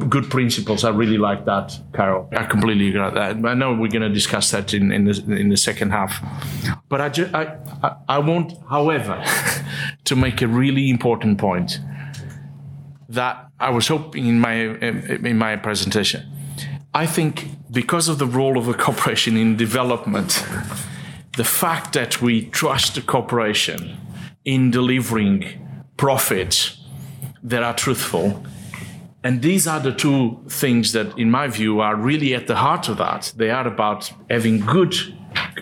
good 0.09 0.29
principles. 0.29 0.83
I 0.83 0.89
really 0.89 1.17
like 1.17 1.45
that, 1.45 1.79
Karel. 1.93 2.27
I 2.33 2.43
completely 2.43 2.89
agree 2.89 3.01
with 3.01 3.13
that. 3.13 3.45
I 3.45 3.53
know 3.53 3.73
we're 3.73 3.89
going 3.89 4.01
to 4.01 4.09
discuss 4.09 4.51
that 4.51 4.73
in, 4.73 4.91
in, 4.91 5.05
the, 5.05 5.35
in 5.35 5.49
the 5.49 5.57
second 5.57 5.91
half. 5.91 6.21
But 6.89 6.99
I, 6.99 7.09
ju- 7.09 7.29
I, 7.33 7.55
I, 8.09 8.10
I 8.11 8.19
want, 8.19 8.53
however, 8.69 9.23
to 10.03 10.15
make 10.15 10.41
a 10.41 10.47
really 10.47 10.89
important 10.89 11.37
point 11.37 11.79
that 13.07 13.35
I 13.59 13.69
was 13.69 13.87
hoping 13.87 14.25
in 14.27 14.39
my 14.39 14.55
in 15.29 15.37
my 15.37 15.55
presentation. 15.55 16.21
I 16.93 17.05
think 17.05 17.33
because 17.71 18.09
of 18.11 18.17
the 18.17 18.25
role 18.39 18.57
of 18.57 18.67
a 18.67 18.73
corporation 18.73 19.37
in 19.37 19.55
development, 19.55 20.45
the 21.37 21.45
fact 21.61 21.93
that 21.93 22.21
we 22.21 22.33
trust 22.49 22.95
the 22.95 23.01
corporation 23.01 23.97
in 24.43 24.71
delivering 24.71 25.39
profits 25.95 26.77
that 27.43 27.63
are 27.63 27.75
truthful 27.75 28.43
And 29.23 29.41
these 29.41 29.67
are 29.67 29.79
the 29.79 29.91
two 29.91 30.39
things 30.49 30.93
that, 30.93 31.17
in 31.17 31.29
my 31.29 31.47
view, 31.47 31.79
are 31.79 31.95
really 31.95 32.33
at 32.33 32.47
the 32.47 32.55
heart 32.55 32.89
of 32.89 32.97
that. 32.97 33.33
They 33.35 33.51
are 33.51 33.67
about 33.67 34.11
having 34.29 34.59
good 34.61 34.95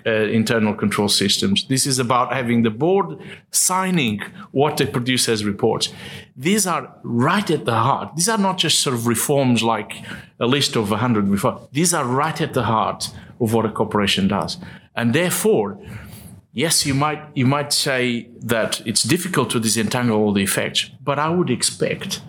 uh, 0.06 0.10
internal 0.12 0.74
control 0.74 1.10
systems. 1.10 1.68
This 1.68 1.86
is 1.86 2.00
about 2.00 2.34
having 2.34 2.64
the 2.64 2.70
board 2.70 3.18
signing 3.52 4.22
what 4.52 4.78
they 4.78 4.86
produce 4.86 5.30
as 5.30 5.44
reports. 5.46 5.90
These 6.36 6.66
are 6.68 6.94
right 7.04 7.50
at 7.50 7.66
the 7.66 7.76
heart. 7.76 8.16
These 8.16 8.30
are 8.30 8.38
not 8.38 8.58
just 8.58 8.80
sort 8.82 8.96
of 8.96 9.08
reforms 9.08 9.62
like 9.62 9.94
a 10.40 10.46
list 10.48 10.76
of 10.76 10.92
100 10.92 11.28
reforms. 11.28 11.68
These 11.72 11.94
are 11.94 12.06
right 12.06 12.40
at 12.42 12.54
the 12.54 12.64
heart 12.64 13.10
of 13.40 13.54
what 13.54 13.66
a 13.66 13.70
corporation 13.70 14.28
does. 14.28 14.58
And 14.96 15.14
therefore, 15.14 15.80
yes, 16.54 16.86
you 16.86 16.94
might 16.94 17.22
you 17.36 17.46
might 17.46 17.72
say 17.74 18.30
that 18.42 18.86
it's 18.86 19.04
difficult 19.04 19.50
to 19.52 19.60
disentangle 19.60 20.18
all 20.18 20.34
the 20.34 20.44
effects, 20.44 20.90
but 21.04 21.20
I 21.20 21.30
would 21.30 21.50
expect, 21.50 22.22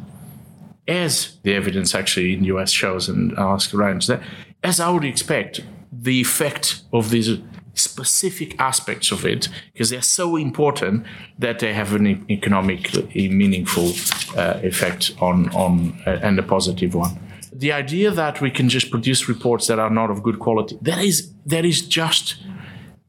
as 0.86 1.38
the 1.43 1.55
evidence 1.55 1.95
actually 1.95 2.34
in 2.34 2.41
the 2.41 2.47
US 2.47 2.70
shows, 2.70 3.09
and 3.09 3.36
I'll 3.38 3.55
ask 3.55 3.72
Ryan 3.72 4.01
that, 4.09 4.22
as 4.62 4.80
I 4.80 4.91
would 4.91 5.05
expect, 5.05 5.61
the 5.93 6.20
effect 6.20 6.82
of 6.93 7.11
these 7.11 7.38
specific 7.74 8.59
aspects 8.61 9.12
of 9.12 9.24
it, 9.24 9.49
because 9.72 9.91
they're 9.91 10.03
so 10.03 10.36
important 10.36 11.07
that 11.38 11.59
they 11.59 11.72
have 11.72 11.95
an 11.95 12.24
economically 12.30 13.28
meaningful 13.28 13.88
uh, 14.36 14.61
effect 14.62 15.12
on 15.20 15.49
on 15.51 15.99
uh, 16.07 16.18
and 16.22 16.38
a 16.38 16.43
positive 16.43 16.95
one. 16.95 17.18
The 17.53 17.72
idea 17.72 18.11
that 18.11 18.41
we 18.41 18.51
can 18.51 18.68
just 18.68 18.91
produce 18.91 19.28
reports 19.28 19.66
that 19.66 19.78
are 19.78 19.91
not 19.91 20.11
of 20.11 20.22
good 20.22 20.38
quality 20.38 20.78
that 20.82 20.99
is 20.99 21.32
that 21.47 21.64
is 21.64 21.82
just 21.82 22.36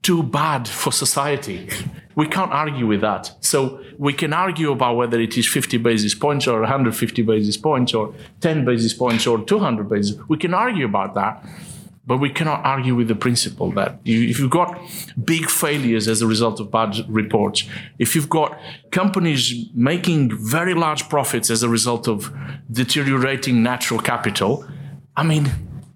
too 0.02 0.24
bad 0.24 0.68
for 0.68 0.92
society. 0.92 1.68
We 2.16 2.28
can't 2.28 2.52
argue 2.52 2.88
with 2.88 3.02
that. 3.02 3.32
So 3.40 3.82
we 3.98 4.14
can 4.14 4.34
argue 4.34 4.72
about 4.72 4.98
whether 4.98 5.20
it 5.20 5.38
is 5.38 5.48
50 5.48 5.78
basis 5.78 6.16
points 6.16 6.48
or 6.48 6.60
150 6.60 7.22
basis 7.22 7.56
points 7.56 7.94
or 7.94 8.14
10 8.42 8.66
basis 8.66 8.94
points 8.94 9.28
or 9.28 9.44
200 9.46 9.88
basis. 9.88 10.18
We 10.28 10.38
can 10.38 10.54
argue 10.54 10.86
about 10.86 11.14
that. 11.16 11.46
But 12.06 12.18
we 12.18 12.32
cannot 12.32 12.66
argue 12.66 12.96
with 12.96 13.08
the 13.08 13.16
principle 13.16 13.72
that 13.74 14.00
you, 14.04 14.28
if 14.28 14.40
you've 14.40 14.50
got 14.50 14.80
big 15.24 15.50
failures 15.50 16.08
as 16.08 16.22
a 16.22 16.28
result 16.28 16.60
of 16.60 16.72
bad 16.72 16.96
reports, 17.08 17.64
if 18.00 18.16
you've 18.16 18.30
got 18.30 18.58
companies 18.92 19.70
making 19.74 20.36
very 20.36 20.74
large 20.74 21.08
profits 21.10 21.50
as 21.52 21.62
a 21.62 21.70
result 21.70 22.08
of 22.08 22.34
deteriorating 22.72 23.62
natural 23.62 24.00
capital, 24.00 24.66
I 25.16 25.24
mean, 25.24 25.52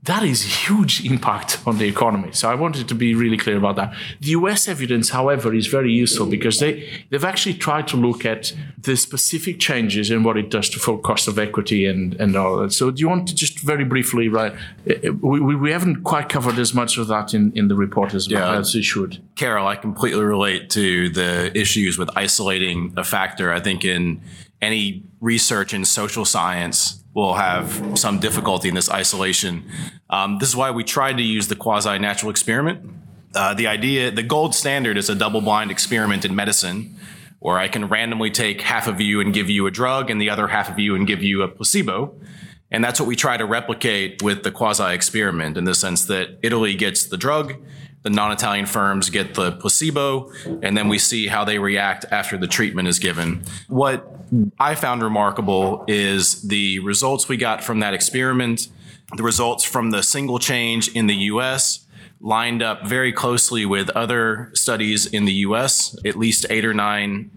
that 0.06 0.24
is 0.24 0.68
huge 0.68 1.04
impact 1.04 1.60
on 1.66 1.80
the 1.80 1.88
economy. 1.88 2.32
So 2.32 2.50
I 2.50 2.56
wanted 2.56 2.88
to 2.88 2.96
be 2.96 3.16
really 3.16 3.38
clear 3.38 3.58
about 3.58 3.76
that. 3.78 3.94
The 4.22 4.30
US 4.30 4.68
evidence, 4.68 5.10
however, 5.10 5.54
is 5.54 5.66
very 5.66 5.92
useful 5.92 6.28
because 6.28 6.60
they, 6.60 6.88
they've 7.10 7.24
actually 7.24 7.56
tried 7.56 7.88
to 7.88 7.98
look 7.98 8.24
at 8.24 8.54
the 8.78 8.96
specific 8.98 9.60
changes 9.60 10.12
and 10.12 10.24
what 10.24 10.38
it 10.38 10.52
does 10.52 10.70
to 10.70 10.80
full 10.80 11.00
cost 11.00 11.28
of 11.28 11.40
equity 11.40 11.88
and, 11.88 12.14
and 12.16 12.36
all 12.36 12.58
that. 12.58 12.72
So 12.72 12.92
do 12.92 13.02
you 13.02 13.10
want 13.10 13.28
to 13.30 13.36
just 13.36 13.60
very 13.60 13.84
briefly, 13.84 14.28
right? 14.28 14.54
Eh, 14.86 14.94
eh, 15.04 15.10
we, 15.10 15.40
we, 15.40 15.56
we 15.56 15.72
haven't 15.72 16.04
quite 16.04 16.30
covered 16.30 16.60
as 16.60 16.74
much 16.74 17.00
of 17.00 17.08
that 17.08 17.34
in, 17.34 17.52
in 17.56 17.68
the 17.68 17.76
report 17.76 18.14
as, 18.14 18.30
yeah. 18.30 18.58
as 18.58 18.76
we 18.76 18.84
should. 18.84 19.24
Karel, 19.36 19.66
I 19.66 19.76
completely 19.76 20.24
relate 20.24 20.70
to 20.72 21.10
the 21.10 21.52
issues 21.58 21.98
with 21.98 22.10
isolating 22.16 22.94
a 22.96 23.04
factor. 23.04 23.52
I 23.52 23.60
think 23.60 23.84
in 23.84 24.22
any 24.62 25.04
research 25.20 25.74
in 25.74 25.84
social 25.84 26.26
science, 26.26 27.04
will 27.16 27.34
have 27.34 27.98
some 27.98 28.20
difficulty 28.20 28.68
in 28.68 28.76
this 28.76 28.92
isolation. 28.92 29.64
Um, 30.10 30.38
this 30.38 30.50
is 30.50 30.56
why 30.56 30.70
we 30.70 30.84
tried 30.84 31.18
to 31.18 31.24
use 31.24 31.48
the 31.48 31.56
quasi 31.56 31.98
natural 31.98 32.30
experiment. 32.30 32.92
Uh, 33.34 33.54
the 33.54 33.68
idea, 33.68 34.12
the 34.12 34.22
gold 34.22 34.54
standard 34.54 34.98
is 34.98 35.10
a 35.10 35.16
double 35.16 35.42
blind 35.42 35.72
experiment 35.72 36.26
in 36.26 36.36
medicine 36.36 36.96
where 37.40 37.58
I 37.58 37.70
can 37.70 37.88
randomly 37.88 38.32
take 38.32 38.62
half 38.62 38.88
of 38.88 39.00
you 39.00 39.22
and 39.22 39.34
give 39.34 39.50
you 39.50 39.66
a 39.66 39.72
drug 39.72 40.10
and 40.10 40.22
the 40.22 40.30
other 40.30 40.48
half 40.48 40.70
of 40.70 40.78
you 40.78 40.94
and 40.96 41.08
give 41.08 41.24
you 41.24 41.42
a 41.42 41.48
placebo. 41.48 42.14
And 42.70 42.84
that's 42.84 43.00
what 43.00 43.08
we 43.08 43.16
try 43.16 43.38
to 43.38 43.46
replicate 43.46 44.22
with 44.22 44.44
the 44.44 44.52
quasi 44.52 44.94
experiment 44.94 45.56
in 45.56 45.64
the 45.64 45.76
sense 45.76 46.06
that 46.06 46.38
Italy 46.44 46.76
gets 46.76 47.06
the 47.06 47.18
drug 47.18 47.56
the 48.06 48.12
non-Italian 48.12 48.68
firms 48.68 49.10
get 49.10 49.34
the 49.34 49.54
placebo, 49.54 50.32
and 50.62 50.78
then 50.78 50.88
we 50.88 51.00
see 51.00 51.26
how 51.26 51.44
they 51.44 51.58
react 51.58 52.06
after 52.12 52.38
the 52.38 52.46
treatment 52.46 52.88
is 52.88 53.00
given. 53.00 53.44
What 53.68 54.08
I 54.60 54.76
found 54.76 55.02
remarkable 55.02 55.84
is 55.88 56.44
the 56.44 56.78
results 56.80 57.28
we 57.28 57.36
got 57.36 57.64
from 57.64 57.80
that 57.80 57.96
experiment, 57.96 58.68
the 59.18 59.24
results 59.24 59.64
from 59.64 59.90
the 59.90 60.04
single 60.04 60.38
change 60.38 60.88
in 60.90 61.08
the 61.08 61.16
US 61.16 61.88
lined 62.22 62.62
up 62.62 62.86
very 62.86 63.12
closely 63.12 63.66
with 63.66 63.90
other 63.90 64.52
studies 64.54 65.08
in 65.08 65.26
the 65.26 65.34
US, 65.48 65.98
at 66.06 66.16
least 66.16 66.46
eight 66.52 66.64
or 66.64 66.76
nine 66.76 67.32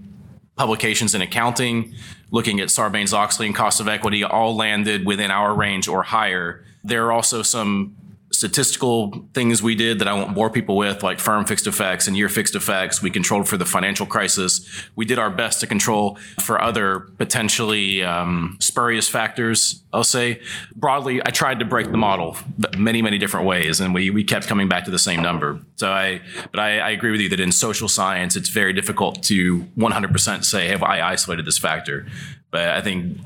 publications 0.54 1.14
in 1.14 1.22
accounting 1.22 1.94
looking 2.30 2.60
at 2.60 2.68
Sarbanes 2.68 3.14
Oxley 3.14 3.46
and 3.46 3.54
cost 3.54 3.80
of 3.80 3.88
equity 3.88 4.22
all 4.22 4.54
landed 4.54 5.06
within 5.06 5.30
our 5.30 5.54
range 5.54 5.88
or 5.88 6.02
higher. 6.02 6.62
There 6.84 7.06
are 7.06 7.12
also 7.12 7.40
some 7.40 7.96
statistical 8.38 9.26
things 9.34 9.62
we 9.62 9.74
did 9.74 9.98
that 9.98 10.06
I 10.06 10.14
won't 10.14 10.32
bore 10.32 10.48
people 10.48 10.76
with, 10.76 11.02
like 11.02 11.18
firm 11.18 11.44
fixed 11.44 11.66
effects 11.66 12.06
and 12.06 12.16
year 12.16 12.28
fixed 12.28 12.54
effects. 12.54 13.02
We 13.02 13.10
controlled 13.10 13.48
for 13.48 13.56
the 13.56 13.66
financial 13.66 14.06
crisis. 14.06 14.64
We 14.94 15.04
did 15.04 15.18
our 15.18 15.28
best 15.28 15.58
to 15.60 15.66
control 15.66 16.16
for 16.40 16.62
other 16.62 17.00
potentially 17.00 18.04
um, 18.04 18.56
spurious 18.60 19.08
factors. 19.08 19.82
I'll 19.92 20.04
say 20.04 20.40
broadly, 20.76 21.20
I 21.26 21.30
tried 21.30 21.58
to 21.58 21.64
break 21.64 21.90
the 21.90 21.96
model 21.96 22.36
many, 22.76 23.02
many 23.02 23.18
different 23.18 23.46
ways, 23.46 23.80
and 23.80 23.92
we 23.92 24.10
we 24.10 24.22
kept 24.22 24.46
coming 24.46 24.68
back 24.68 24.84
to 24.84 24.92
the 24.92 24.98
same 25.00 25.20
number. 25.20 25.60
So 25.74 25.90
I, 25.90 26.20
but 26.52 26.60
I, 26.60 26.78
I 26.78 26.90
agree 26.90 27.10
with 27.10 27.20
you 27.20 27.28
that 27.30 27.40
in 27.40 27.50
social 27.50 27.88
science, 27.88 28.36
it's 28.36 28.50
very 28.50 28.72
difficult 28.72 29.22
to 29.24 29.60
100% 29.76 30.44
say, 30.44 30.68
have 30.68 30.84
I 30.84 31.02
isolated 31.02 31.44
this 31.44 31.58
factor? 31.58 32.06
But 32.50 32.70
I 32.70 32.80
think 32.80 33.18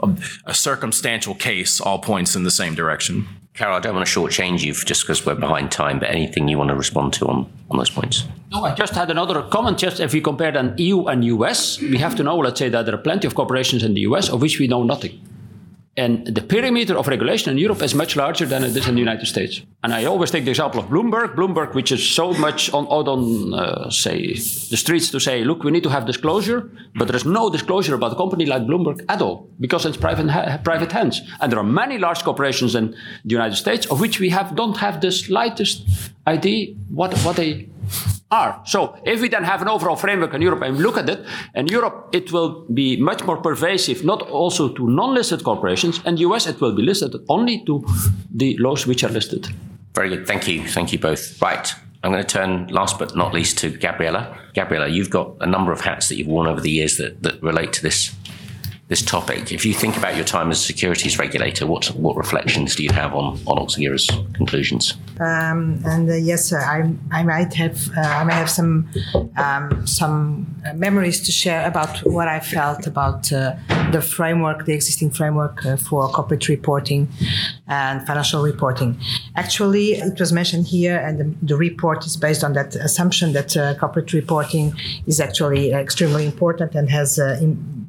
a 0.46 0.54
circumstantial 0.54 1.34
case 1.34 1.80
all 1.80 1.98
points 1.98 2.34
in 2.34 2.44
the 2.44 2.50
same 2.50 2.74
direction. 2.74 3.28
Karel, 3.54 3.76
I 3.76 3.80
don't 3.80 3.94
want 3.94 4.06
to 4.06 4.20
shortchange 4.20 4.62
you 4.62 4.72
just 4.72 5.02
because 5.02 5.26
we're 5.26 5.34
behind 5.34 5.70
time, 5.70 5.98
but 5.98 6.08
anything 6.08 6.48
you 6.48 6.56
want 6.56 6.70
to 6.70 6.74
respond 6.76 7.12
to 7.14 7.26
on, 7.26 7.52
on 7.70 7.76
those 7.76 7.90
points? 7.90 8.24
No, 8.50 8.64
I 8.64 8.74
just 8.74 8.94
had 8.94 9.10
another 9.10 9.42
comment. 9.42 9.76
Just 9.76 10.00
if 10.00 10.14
we 10.14 10.22
compare 10.22 10.52
then 10.52 10.74
EU 10.78 11.04
and 11.04 11.22
US, 11.24 11.78
we 11.78 11.98
have 11.98 12.14
to 12.16 12.22
know, 12.22 12.38
let's 12.38 12.58
say, 12.58 12.70
that 12.70 12.86
there 12.86 12.94
are 12.94 12.98
plenty 12.98 13.26
of 13.26 13.34
corporations 13.34 13.82
in 13.82 13.92
the 13.92 14.00
US 14.02 14.30
of 14.30 14.40
which 14.40 14.58
we 14.58 14.68
know 14.68 14.82
nothing. 14.82 15.20
And 15.94 16.26
the 16.26 16.40
perimeter 16.40 16.96
of 16.96 17.06
regulation 17.06 17.50
in 17.52 17.58
Europe 17.58 17.82
is 17.82 17.94
much 17.94 18.16
larger 18.16 18.46
than 18.46 18.64
it 18.64 18.74
is 18.74 18.88
in 18.88 18.94
the 18.94 19.00
United 19.00 19.26
States. 19.26 19.60
And 19.84 19.92
I 19.92 20.06
always 20.06 20.30
take 20.30 20.44
the 20.44 20.50
example 20.50 20.80
of 20.80 20.86
Bloomberg. 20.86 21.34
Bloomberg, 21.34 21.74
which 21.74 21.92
is 21.92 22.08
so 22.08 22.32
much 22.32 22.72
on, 22.72 22.86
out 22.90 23.08
on, 23.08 23.52
uh, 23.52 23.90
say, 23.90 24.32
the 24.32 24.76
streets 24.76 25.10
to 25.10 25.20
say, 25.20 25.44
look, 25.44 25.64
we 25.64 25.70
need 25.70 25.82
to 25.82 25.90
have 25.90 26.06
disclosure, 26.06 26.70
but 26.94 27.08
there 27.08 27.16
is 27.16 27.26
no 27.26 27.50
disclosure 27.50 27.94
about 27.94 28.12
a 28.12 28.16
company 28.16 28.46
like 28.46 28.62
Bloomberg 28.62 29.04
at 29.10 29.20
all, 29.20 29.50
because 29.60 29.84
it's 29.84 29.98
private, 29.98 30.30
ha- 30.30 30.58
private 30.64 30.90
hands. 30.90 31.20
And 31.40 31.52
there 31.52 31.58
are 31.58 31.64
many 31.82 31.98
large 31.98 32.22
corporations 32.22 32.74
in 32.74 32.92
the 33.26 33.32
United 33.32 33.56
States 33.56 33.84
of 33.86 34.00
which 34.00 34.18
we 34.18 34.30
have, 34.30 34.56
don't 34.56 34.78
have 34.78 35.02
the 35.02 35.12
slightest 35.12 35.86
idea 36.26 36.74
what, 36.88 37.12
what 37.18 37.36
they 37.36 37.68
are. 38.30 38.60
So 38.64 38.96
if 39.04 39.20
we 39.20 39.28
then 39.28 39.44
have 39.44 39.62
an 39.62 39.68
overall 39.68 39.96
framework 39.96 40.34
in 40.34 40.42
Europe 40.42 40.62
and 40.62 40.78
look 40.78 40.96
at 40.96 41.08
it, 41.08 41.24
in 41.54 41.66
Europe 41.68 42.08
it 42.12 42.32
will 42.32 42.66
be 42.72 42.96
much 42.96 43.24
more 43.24 43.36
pervasive, 43.36 44.04
not 44.04 44.22
also 44.22 44.68
to 44.68 44.88
non-listed 44.88 45.44
corporations. 45.44 46.00
and 46.04 46.18
US 46.20 46.46
it 46.46 46.60
will 46.60 46.74
be 46.74 46.82
listed 46.82 47.14
only 47.28 47.64
to 47.66 47.84
the 48.34 48.56
laws 48.58 48.86
which 48.86 49.04
are 49.04 49.10
listed. 49.10 49.48
Very 49.94 50.08
good. 50.08 50.26
Thank 50.26 50.48
you. 50.48 50.66
Thank 50.66 50.92
you 50.92 50.98
both. 50.98 51.40
Right. 51.42 51.72
I'm 52.02 52.10
going 52.10 52.24
to 52.24 52.28
turn 52.28 52.66
last 52.68 52.98
but 52.98 53.14
not 53.14 53.32
least 53.32 53.58
to 53.58 53.70
Gabriela. 53.70 54.36
Gabriela, 54.54 54.88
you've 54.88 55.10
got 55.10 55.36
a 55.40 55.46
number 55.46 55.70
of 55.70 55.80
hats 55.80 56.08
that 56.08 56.16
you've 56.16 56.26
worn 56.26 56.48
over 56.48 56.60
the 56.60 56.70
years 56.70 56.96
that, 56.96 57.22
that 57.22 57.40
relate 57.42 57.72
to 57.74 57.82
this 57.82 58.12
this 58.92 59.00
topic. 59.00 59.52
If 59.52 59.64
you 59.64 59.72
think 59.72 59.96
about 59.96 60.16
your 60.16 60.26
time 60.26 60.50
as 60.50 60.58
a 60.58 60.64
securities 60.72 61.18
regulator, 61.18 61.64
what 61.66 61.84
what 62.04 62.14
reflections 62.24 62.76
do 62.76 62.82
you 62.86 62.92
have 62.92 63.14
on 63.20 63.26
on 63.50 63.56
Oxera's 63.64 64.06
conclusions? 64.38 64.84
Um, 65.18 65.80
and 65.92 66.04
uh, 66.10 66.14
yes, 66.30 66.52
I 66.52 66.78
I 67.10 67.22
might 67.32 67.54
have 67.62 67.76
uh, 67.96 68.20
I 68.20 68.22
may 68.28 68.36
have 68.42 68.50
some 68.50 68.72
um, 69.44 69.86
some 69.86 70.20
uh, 70.66 70.74
memories 70.74 71.18
to 71.26 71.32
share 71.32 71.62
about 71.72 71.92
what 72.16 72.28
I 72.36 72.40
felt 72.40 72.86
about 72.86 73.32
uh, 73.32 73.56
the 73.92 74.02
framework, 74.02 74.58
the 74.66 74.74
existing 74.74 75.10
framework 75.18 75.64
uh, 75.64 75.76
for 75.76 76.00
corporate 76.08 76.46
reporting 76.48 77.08
and 77.68 78.06
financial 78.06 78.42
reporting. 78.42 78.90
Actually, 79.42 79.86
it 80.08 80.20
was 80.20 80.32
mentioned 80.32 80.66
here, 80.66 80.98
and 81.06 81.14
the, 81.20 81.26
the 81.50 81.56
report 81.56 82.04
is 82.04 82.16
based 82.26 82.44
on 82.44 82.52
that 82.58 82.76
assumption 82.88 83.32
that 83.32 83.56
uh, 83.56 83.74
corporate 83.82 84.12
reporting 84.12 84.74
is 85.06 85.18
actually 85.18 85.72
extremely 85.72 86.24
important 86.26 86.74
and 86.74 86.90
has 86.90 87.18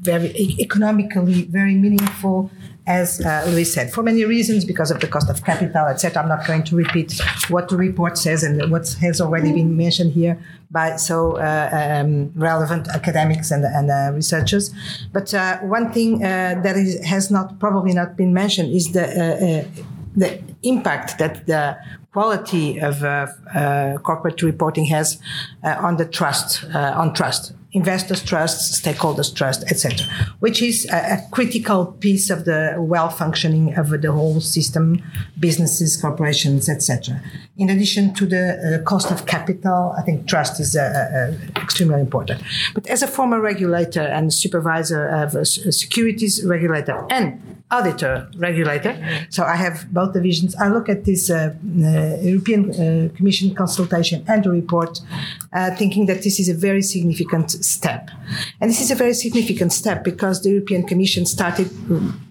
very 0.04 0.30
economically 0.60 1.44
very 1.44 1.76
meaningful 1.76 2.52
as 2.86 3.22
uh, 3.22 3.46
Luis 3.48 3.74
said, 3.74 3.94
for 3.94 4.04
many 4.04 4.26
reasons, 4.26 4.66
because 4.66 4.92
of 4.92 5.00
the 5.00 5.08
cost 5.08 5.30
of 5.30 5.44
capital, 5.44 5.86
etc. 5.88 6.22
I'm 6.22 6.28
not 6.28 6.46
going 6.46 6.64
to 6.64 6.76
repeat 6.76 7.20
what 7.48 7.70
the 7.70 7.78
report 7.78 8.18
says 8.18 8.44
and 8.44 8.70
what 8.72 8.88
has 9.00 9.22
already 9.22 9.54
been 9.54 9.78
mentioned 9.78 10.12
here 10.12 10.38
by 10.70 10.98
so 10.98 11.38
uh, 11.38 12.02
um, 12.04 12.32
relevant 12.36 12.90
academics 12.90 13.52
and, 13.52 13.64
and 13.64 13.90
uh, 13.90 14.12
researchers. 14.14 14.74
But 15.14 15.34
uh, 15.34 15.60
one 15.60 15.94
thing 15.94 16.16
uh, 16.16 16.60
that 16.62 16.76
is, 16.76 17.04
has 17.06 17.32
not 17.32 17.58
probably 17.60 17.94
not 17.94 18.18
been 18.18 18.34
mentioned 18.34 18.74
is 18.74 18.92
the 18.92 19.06
uh, 19.06 19.84
the 20.16 20.42
impact 20.62 21.18
that 21.18 21.48
the 21.48 21.78
quality 22.12 22.80
of 22.80 23.00
corporate 24.04 24.44
reporting 24.44 24.86
has 24.86 25.18
on 25.64 25.98
the 25.98 26.06
trust 26.06 26.64
on 26.76 27.14
trust 27.16 27.54
investors 27.74 28.24
trust, 28.24 28.84
stakeholders 28.84 29.36
trust, 29.36 29.64
etc., 29.72 30.06
which 30.40 30.62
is 30.62 30.88
a, 30.92 31.16
a, 31.16 31.28
critical 31.32 31.88
piece 31.88 32.30
of 32.30 32.46
the 32.46 32.76
well 32.78 33.10
functioning 33.10 33.76
of 33.76 33.90
the 33.90 34.12
whole 34.12 34.40
system, 34.40 35.02
businesses, 35.40 36.00
corporations, 36.00 36.70
etc. 36.70 37.22
In 37.58 37.70
addition 37.70 38.14
to 38.14 38.26
the 38.26 38.80
uh, 38.82 38.84
cost 38.84 39.12
of 39.12 39.26
capital, 39.26 39.94
I 39.98 40.04
think 40.04 40.28
trust 40.28 40.60
is 40.60 40.76
uh, 40.76 40.82
uh, 40.82 41.62
extremely 41.62 42.00
important. 42.00 42.42
But 42.74 42.88
as 42.88 43.02
a 43.02 43.08
former 43.08 43.42
regulator 43.42 44.02
and 44.02 44.32
supervisor 44.34 45.08
of 45.08 45.36
a 45.36 45.46
securities 45.46 46.44
regulator 46.46 47.06
and 47.10 47.63
auditor 47.74 48.30
regulator, 48.38 48.94
so 49.30 49.44
I 49.44 49.56
have 49.56 49.76
both 49.92 50.14
divisions. 50.14 50.56
I 50.56 50.68
look 50.76 50.88
at 50.90 51.06
this 51.06 51.30
uh, 51.30 51.36
uh, 51.36 52.18
European 52.22 52.62
uh, 52.70 53.10
Commission 53.18 53.56
consultation 53.56 54.24
and 54.28 54.44
the 54.44 54.52
report, 54.52 55.02
thinking 55.78 56.06
that 56.06 56.20
this 56.24 56.40
is 56.40 56.48
a 56.50 56.58
very 56.68 56.82
significant 56.82 57.52
step. 57.52 58.10
And 58.60 58.70
this 58.70 58.82
is 58.82 58.92
a 58.92 58.96
very 58.96 59.14
significant 59.14 59.72
step 59.74 60.04
because 60.04 60.42
the 60.44 60.50
European 60.50 60.84
Commission 60.92 61.26
started, 61.26 61.70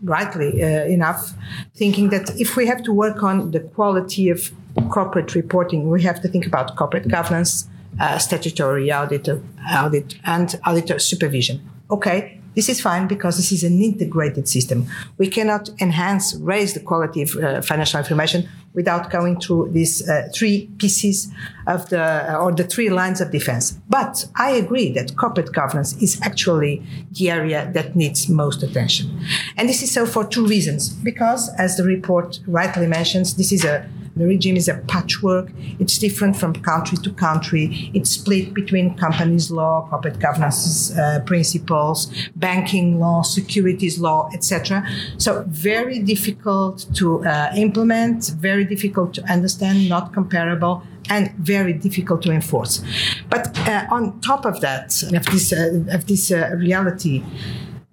rightly 0.03 0.61
enough, 0.97 1.32
thinking 1.74 2.11
that 2.11 2.24
if 2.40 2.57
we 2.57 2.66
have 2.66 2.82
to 2.84 2.93
work 2.93 3.22
on 3.22 3.51
the 3.51 3.61
quality 3.61 4.30
of 4.30 4.51
corporate 4.90 5.34
reporting, 5.34 5.90
we 5.90 6.03
have 6.03 6.20
to 6.22 6.28
think 6.28 6.47
about 6.47 6.76
corporate 6.76 7.09
governance, 7.09 7.68
uh, 8.01 8.18
statutory 8.18 8.93
audit, 8.93 9.28
audit, 9.74 10.14
and 10.24 10.59
auditor 10.64 10.99
supervision. 10.99 11.61
Okay, 11.90 12.40
this 12.55 12.68
is 12.68 12.80
fine 12.80 13.07
because 13.07 13.36
this 13.36 13.53
is 13.53 13.64
an 13.64 13.80
integrated 13.80 14.48
system. 14.48 14.86
We 15.18 15.28
cannot 15.28 15.70
enhance, 15.80 16.34
raise 16.34 16.74
the 16.74 16.80
quality 16.80 17.22
of 17.22 17.36
uh, 17.36 17.62
financial 17.62 17.98
information 17.98 18.48
without 18.74 19.11
going 19.11 19.38
through 19.38 19.70
these 19.72 20.09
uh, 20.09 20.28
three 20.34 20.70
pieces 20.78 21.28
of 21.66 21.88
the, 21.90 22.00
uh, 22.00 22.38
or 22.38 22.53
the 22.53 22.64
three 22.64 22.90
lines 22.90 23.20
of 23.20 23.30
defense. 23.30 23.78
But 23.88 24.26
I 24.36 24.50
agree 24.53 24.90
that 24.92 25.16
corporate 25.16 25.53
governance 25.53 25.94
is 26.03 26.18
actually 26.22 26.82
the 27.12 27.30
area 27.30 27.70
that 27.74 27.94
needs 27.94 28.28
most 28.28 28.62
attention. 28.62 29.20
And 29.57 29.68
this 29.68 29.82
is 29.82 29.90
so 29.92 30.07
for 30.07 30.24
two 30.24 30.46
reasons. 30.46 30.88
Because, 30.88 31.50
as 31.59 31.76
the 31.76 31.84
report 31.84 32.40
rightly 32.46 32.86
mentions, 32.86 33.36
this 33.36 33.53
is 33.53 33.64
a 33.64 33.86
the 34.17 34.27
regime 34.27 34.57
is 34.57 34.69
a 34.69 34.75
patchwork. 34.75 35.51
It's 35.79 35.99
different 35.99 36.37
from 36.37 36.55
country 36.55 36.99
to 36.99 37.13
country. 37.13 37.91
It's 37.95 38.11
split 38.11 38.53
between 38.53 38.97
companies 38.97 39.51
law, 39.51 39.87
corporate 39.89 40.19
governance 40.19 40.97
uh, 40.97 41.21
principles, 41.25 42.13
banking 42.37 43.01
law, 43.01 43.23
securities 43.23 43.99
law, 43.99 44.29
etc. 44.35 44.87
So 45.19 45.45
very 45.49 45.99
difficult 45.99 46.87
to 46.95 47.25
uh, 47.25 47.53
implement, 47.57 48.33
very 48.39 48.65
difficult 48.65 49.15
to 49.15 49.33
understand, 49.33 49.89
not 49.89 50.13
comparable, 50.13 50.83
and 51.09 51.33
very 51.39 51.73
difficult 51.73 52.23
to 52.23 52.33
enforce. 52.33 52.83
But 53.29 53.59
uh, 53.69 53.87
on 53.91 54.21
top 54.21 54.45
of 54.45 54.61
that, 54.61 55.03
of 55.03 55.25
this, 55.27 55.53
uh, 55.53 55.85
of 55.91 56.07
this 56.07 56.31
uh, 56.31 56.51
reality, 56.57 57.23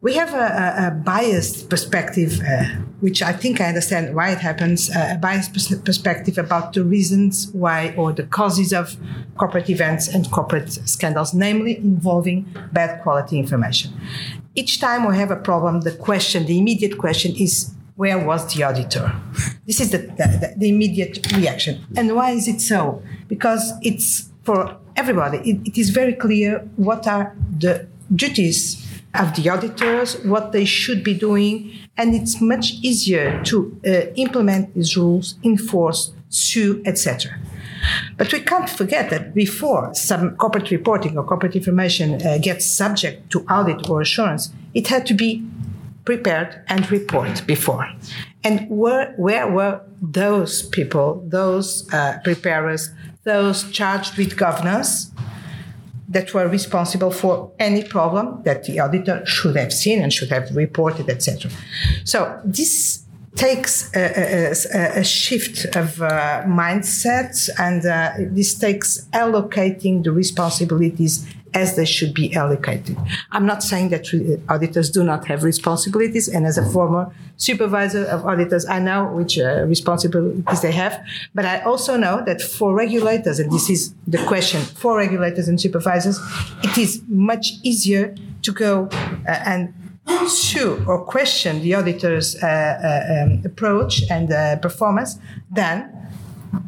we 0.02 0.14
have 0.14 0.34
a, 0.34 0.88
a 0.88 0.92
biased 0.92 1.70
perspective, 1.70 2.40
uh, 2.48 2.64
which 3.02 3.22
I 3.22 3.34
think 3.34 3.60
I 3.60 3.66
understand 3.66 4.16
why 4.16 4.30
it 4.30 4.38
happens, 4.38 4.90
uh, 4.90 5.16
a 5.16 5.18
biased 5.18 5.54
perspective 5.84 6.38
about 6.38 6.72
the 6.74 6.86
reasons 6.86 7.50
why 7.52 7.94
or 7.98 8.14
the 8.14 8.24
causes 8.24 8.72
of 8.72 8.96
corporate 9.38 9.70
events 9.70 10.08
and 10.08 10.30
corporate 10.32 10.72
scandals, 10.72 11.34
namely 11.34 11.78
involving 11.78 12.48
bad 12.72 13.02
quality 13.02 13.40
information. 13.40 13.92
Each 14.56 14.80
time 14.80 15.06
we 15.06 15.18
have 15.18 15.32
a 15.32 15.36
problem, 15.36 15.82
the 15.82 15.92
question, 15.92 16.46
the 16.46 16.58
immediate 16.58 16.98
question 16.98 17.36
is 17.36 17.74
where 17.98 18.26
was 18.26 18.54
the 18.54 18.64
auditor? 18.64 19.14
This 19.68 19.82
is 19.82 19.92
the, 19.92 19.98
the, 19.98 20.54
the 20.56 20.70
immediate 20.70 21.30
reaction. 21.34 21.86
And 21.98 22.16
why 22.16 22.32
is 22.32 22.48
it 22.48 22.62
so? 22.62 23.04
Because 23.28 23.74
it's 23.82 24.30
for 24.44 24.78
everybody, 24.96 25.40
it, 25.40 25.68
it 25.68 25.78
is 25.78 25.90
very 25.90 26.14
clear 26.14 26.60
what 26.78 27.06
are 27.06 27.36
the 27.58 27.86
duties 28.16 28.79
of 29.16 29.36
the 29.36 29.50
auditors, 29.50 30.24
what 30.24 30.52
they 30.52 30.66
should 30.66 31.04
be 31.04 31.14
doing, 31.14 31.74
and 31.98 32.14
it's 32.14 32.40
much 32.40 32.74
easier 32.82 33.44
to 33.44 33.80
uh, 33.86 33.92
implement 34.16 34.74
these 34.76 34.96
rules, 34.96 35.36
enforce, 35.44 36.14
sue, 36.30 36.82
etc. 36.86 37.38
But 38.18 38.32
we 38.32 38.42
can't 38.42 38.70
forget 38.70 39.10
that 39.10 39.34
before 39.34 39.94
some 39.96 40.36
corporate 40.36 40.70
reporting 40.70 41.18
or 41.18 41.24
corporate 41.24 41.56
information 41.56 42.22
uh, 42.22 42.38
gets 42.38 42.66
subject 42.66 43.32
to 43.32 43.42
audit 43.46 43.90
or 43.90 44.02
assurance, 44.02 44.52
it 44.74 44.88
had 44.88 45.06
to 45.08 45.14
be 45.14 45.46
prepared 46.06 46.62
and 46.68 46.90
reported 46.92 47.46
before. 47.48 47.88
And 48.44 48.70
where, 48.70 49.14
where 49.18 49.48
were 49.50 49.82
those 50.02 50.64
people, 50.70 51.24
those 51.28 51.92
uh, 51.94 52.20
preparers, 52.24 52.90
those 53.24 53.70
charged 53.72 54.18
with 54.18 54.38
governance 54.38 55.09
that 56.10 56.34
were 56.34 56.48
responsible 56.48 57.12
for 57.12 57.52
any 57.60 57.84
problem 57.84 58.42
that 58.44 58.64
the 58.64 58.80
auditor 58.80 59.24
should 59.26 59.56
have 59.56 59.72
seen 59.72 60.02
and 60.02 60.12
should 60.12 60.30
have 60.30 60.56
reported, 60.56 61.08
etc. 61.10 61.52
So 62.04 62.42
this 62.44 63.04
takes 63.36 63.96
a, 63.96 64.52
a, 64.52 65.00
a 65.00 65.04
shift 65.04 65.66
of 65.76 66.02
uh, 66.02 66.44
mindset 66.46 67.50
and 67.60 67.86
uh, 67.86 68.12
this 68.36 68.56
takes 68.56 69.08
allocating 69.14 70.04
the 70.04 70.12
responsibilities 70.12 71.26
as 71.54 71.76
they 71.76 71.86
should 71.86 72.14
be 72.14 72.34
allocated. 72.36 72.98
I'm 73.32 73.46
not 73.46 73.64
saying 73.64 73.90
that 73.90 74.08
auditors 74.50 74.90
do 74.90 75.04
not 75.04 75.28
have 75.28 75.44
responsibilities, 75.44 76.28
and 76.28 76.46
as 76.46 76.58
a 76.58 76.66
former 76.70 77.12
supervisor 77.38 78.06
of 78.06 78.26
auditors, 78.26 78.66
I 78.66 78.80
know 78.80 79.08
which 79.08 79.40
uh, 79.40 79.66
responsibilities 79.66 80.62
they 80.62 80.72
have. 80.72 81.04
But 81.34 81.46
I 81.46 81.62
also 81.62 81.98
know 81.98 82.24
that 82.26 82.42
for 82.42 82.74
regulators, 82.74 83.40
and 83.40 83.52
this 83.52 83.70
is 83.70 83.94
the 84.08 84.24
question 84.26 84.62
for 84.62 84.98
regulators 84.98 85.48
and 85.48 85.60
supervisors, 85.60 86.20
it 86.64 86.78
is 86.78 87.02
much 87.08 87.54
easier 87.64 88.16
to 88.42 88.52
go 88.52 88.90
uh, 88.92 89.32
and 89.46 89.74
sue 90.28 90.84
or 90.88 91.04
question 91.06 91.62
the 91.62 91.76
auditor's 91.76 92.36
uh, 92.42 92.48
uh 92.48 93.24
um, 93.24 93.42
approach 93.46 94.02
and 94.10 94.32
uh, 94.32 94.56
performance 94.58 95.20
than 95.52 95.99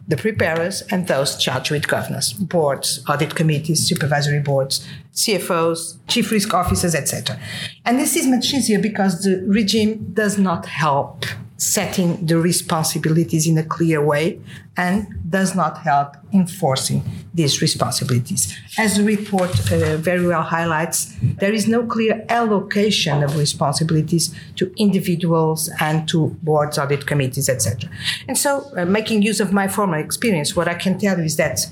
the 0.08 0.18
preparers 0.18 0.82
and 0.92 1.08
those 1.08 1.38
charged 1.38 1.72
with 1.72 1.88
governance, 1.88 2.34
boards, 2.34 3.04
audit 3.08 3.36
committees, 3.36 3.86
supervisory 3.88 4.40
boards, 4.40 4.86
CFOs, 5.14 5.98
chief 6.08 6.32
risk 6.32 6.54
officers, 6.54 6.94
etc. 6.96 7.40
And 7.86 8.00
this 8.00 8.16
is 8.16 8.28
much 8.28 8.54
easier 8.54 8.80
because 8.80 9.24
the 9.24 9.44
regime 9.48 10.12
does 10.14 10.38
not 10.38 10.66
help 10.66 11.26
setting 11.62 12.26
the 12.26 12.40
responsibilities 12.40 13.46
in 13.46 13.56
a 13.56 13.64
clear 13.64 14.04
way 14.04 14.42
and 14.78 15.08
does 15.30 15.54
not 15.54 15.78
help 15.78 16.16
enforcing 16.34 17.04
these 17.36 17.62
responsibilities. 17.62 18.58
As 18.80 18.98
the 18.98 19.04
report 19.04 19.52
uh, 19.72 19.98
very 19.98 20.26
well 20.26 20.42
highlights, 20.42 21.16
there 21.22 21.54
is 21.54 21.68
no 21.68 21.86
clear 21.86 22.26
allocation 22.30 23.22
of 23.22 23.38
responsibilities 23.38 24.34
to 24.56 24.74
individuals 24.76 25.70
and 25.80 26.08
to 26.10 26.36
boards, 26.42 26.80
audit 26.80 27.06
committees, 27.06 27.48
etc. 27.48 27.92
And 28.28 28.36
so, 28.36 28.66
uh, 28.76 28.86
making 28.86 29.22
use 29.22 29.40
of 29.40 29.54
my 29.54 29.68
former 29.68 30.00
experience, 30.00 30.56
what 30.56 30.68
I 30.68 30.74
can 30.74 30.98
tell 30.98 31.20
you 31.20 31.26
is 31.26 31.38
that 31.38 31.68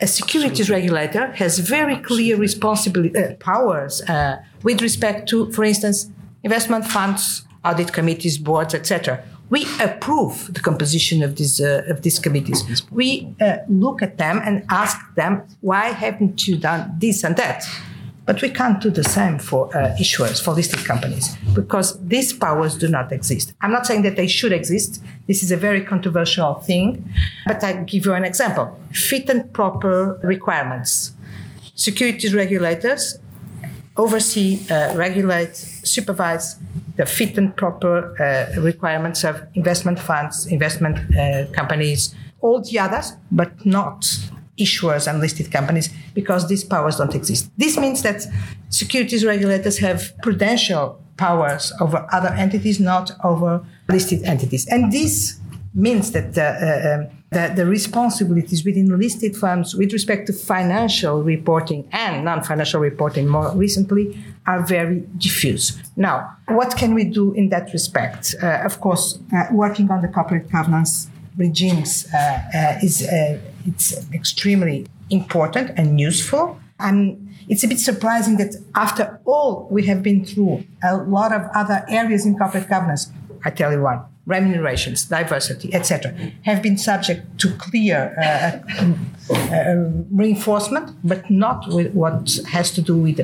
a 0.00 0.06
securities 0.06 0.70
regulator 0.70 1.32
has 1.32 1.58
very 1.58 1.96
clear 1.96 2.36
responsibility 2.36 3.18
uh, 3.18 3.34
powers 3.40 4.02
uh, 4.02 4.36
with 4.62 4.80
respect 4.82 5.28
to, 5.30 5.50
for 5.50 5.64
instance, 5.64 6.10
investment 6.44 6.86
funds, 6.86 7.45
audit 7.66 7.92
committees, 7.92 8.38
boards, 8.38 8.74
etc. 8.74 9.22
We 9.48 9.66
approve 9.80 10.52
the 10.52 10.60
composition 10.60 11.22
of 11.22 11.36
these 11.36 11.60
uh, 11.60 11.92
of 11.92 12.02
these 12.02 12.18
committees. 12.18 12.82
We 12.90 13.34
uh, 13.40 13.58
look 13.68 14.02
at 14.02 14.18
them 14.18 14.40
and 14.44 14.64
ask 14.70 14.96
them, 15.14 15.42
why 15.60 15.86
haven't 16.02 16.48
you 16.48 16.56
done 16.56 16.96
this 16.98 17.24
and 17.24 17.36
that? 17.36 17.64
But 18.26 18.42
we 18.42 18.50
can't 18.50 18.80
do 18.80 18.90
the 18.90 19.04
same 19.04 19.38
for 19.38 19.68
uh, 19.68 19.94
issuers, 20.00 20.42
for 20.42 20.52
listed 20.52 20.84
companies, 20.84 21.36
because 21.54 21.96
these 22.00 22.32
powers 22.32 22.76
do 22.76 22.88
not 22.88 23.12
exist. 23.12 23.54
I'm 23.60 23.70
not 23.70 23.86
saying 23.86 24.02
that 24.02 24.16
they 24.16 24.26
should 24.26 24.52
exist. 24.52 25.00
This 25.28 25.44
is 25.44 25.52
a 25.52 25.56
very 25.56 25.80
controversial 25.80 26.54
thing, 26.54 27.08
but 27.46 27.62
I 27.62 27.84
give 27.84 28.04
you 28.04 28.14
an 28.14 28.24
example. 28.24 28.76
Fit 28.90 29.30
and 29.30 29.52
proper 29.52 30.18
requirements. 30.24 31.12
Securities 31.76 32.34
regulators 32.34 33.16
oversee, 33.96 34.60
uh, 34.70 34.94
regulate, 34.96 35.56
supervise 35.56 36.56
the 36.96 37.06
fit 37.06 37.36
and 37.38 37.56
proper 37.56 38.14
uh, 38.20 38.60
requirements 38.60 39.24
of 39.24 39.42
investment 39.54 39.98
funds, 39.98 40.46
investment 40.46 40.98
uh, 41.16 41.46
companies, 41.52 42.14
all 42.40 42.60
the 42.60 42.78
others, 42.78 43.12
but 43.30 43.64
not 43.64 44.06
issuers 44.58 45.06
and 45.06 45.20
listed 45.20 45.50
companies 45.52 45.90
because 46.14 46.48
these 46.48 46.64
powers 46.64 46.96
don't 46.96 47.14
exist. 47.14 47.50
This 47.58 47.76
means 47.76 48.02
that 48.02 48.26
securities 48.70 49.24
regulators 49.24 49.78
have 49.78 50.12
prudential 50.22 51.00
powers 51.16 51.72
over 51.80 52.06
other 52.12 52.28
entities, 52.28 52.80
not 52.80 53.10
over 53.24 53.64
listed 53.88 54.22
entities. 54.24 54.66
And 54.68 54.92
this 54.92 55.38
means 55.74 56.12
that 56.12 56.36
uh, 56.38 57.08
the, 57.30 57.52
the, 57.56 57.66
responsibilities 57.66 58.64
within 58.64 58.96
listed 58.98 59.36
firms 59.36 59.74
with 59.74 59.92
respect 59.92 60.28
to 60.28 60.32
financial 60.32 61.22
reporting 61.22 61.88
and 61.90 62.24
non-financial 62.24 62.80
reporting 62.80 63.26
more 63.26 63.50
recently 63.56 64.16
are 64.46 64.64
very 64.64 65.02
diffuse. 65.18 65.76
Now, 65.96 66.36
what 66.48 66.76
can 66.76 66.94
we 66.94 67.04
do 67.04 67.32
in 67.32 67.48
that 67.48 67.72
respect? 67.72 68.36
Uh, 68.40 68.60
of 68.64 68.80
course, 68.80 69.18
uh, 69.34 69.46
working 69.50 69.90
on 69.90 70.02
the 70.02 70.08
corporate 70.08 70.50
governance 70.50 71.08
regimes 71.36 72.06
uh, 72.14 72.18
uh, 72.54 72.78
is 72.82 73.06
uh, 73.06 73.38
it's 73.66 73.94
extremely 74.12 74.86
important 75.10 75.70
and 75.76 76.00
useful. 76.00 76.58
And 76.78 77.34
it's 77.48 77.64
a 77.64 77.68
bit 77.68 77.80
surprising 77.80 78.36
that 78.36 78.54
after 78.74 79.20
all 79.24 79.66
we 79.70 79.86
have 79.86 80.02
been 80.02 80.24
through 80.24 80.64
a 80.82 80.96
lot 80.96 81.32
of 81.32 81.42
other 81.54 81.84
areas 81.88 82.26
in 82.26 82.36
corporate 82.36 82.68
governance, 82.68 83.10
I 83.44 83.50
tell 83.50 83.72
you 83.72 83.82
one, 83.82 84.02
remunerations, 84.26 85.04
diversity, 85.04 85.72
etc., 85.72 86.12
have 86.42 86.62
been 86.62 86.76
subject 86.76 87.38
to 87.38 87.50
clear 87.54 88.14
uh, 88.18 88.58
uh, 88.82 89.34
uh, 89.34 89.90
reinforcement, 90.10 90.90
but 91.04 91.30
not 91.30 91.66
with 91.68 91.92
what 91.94 92.38
has 92.48 92.70
to 92.72 92.82
do 92.82 92.96
with 92.96 93.20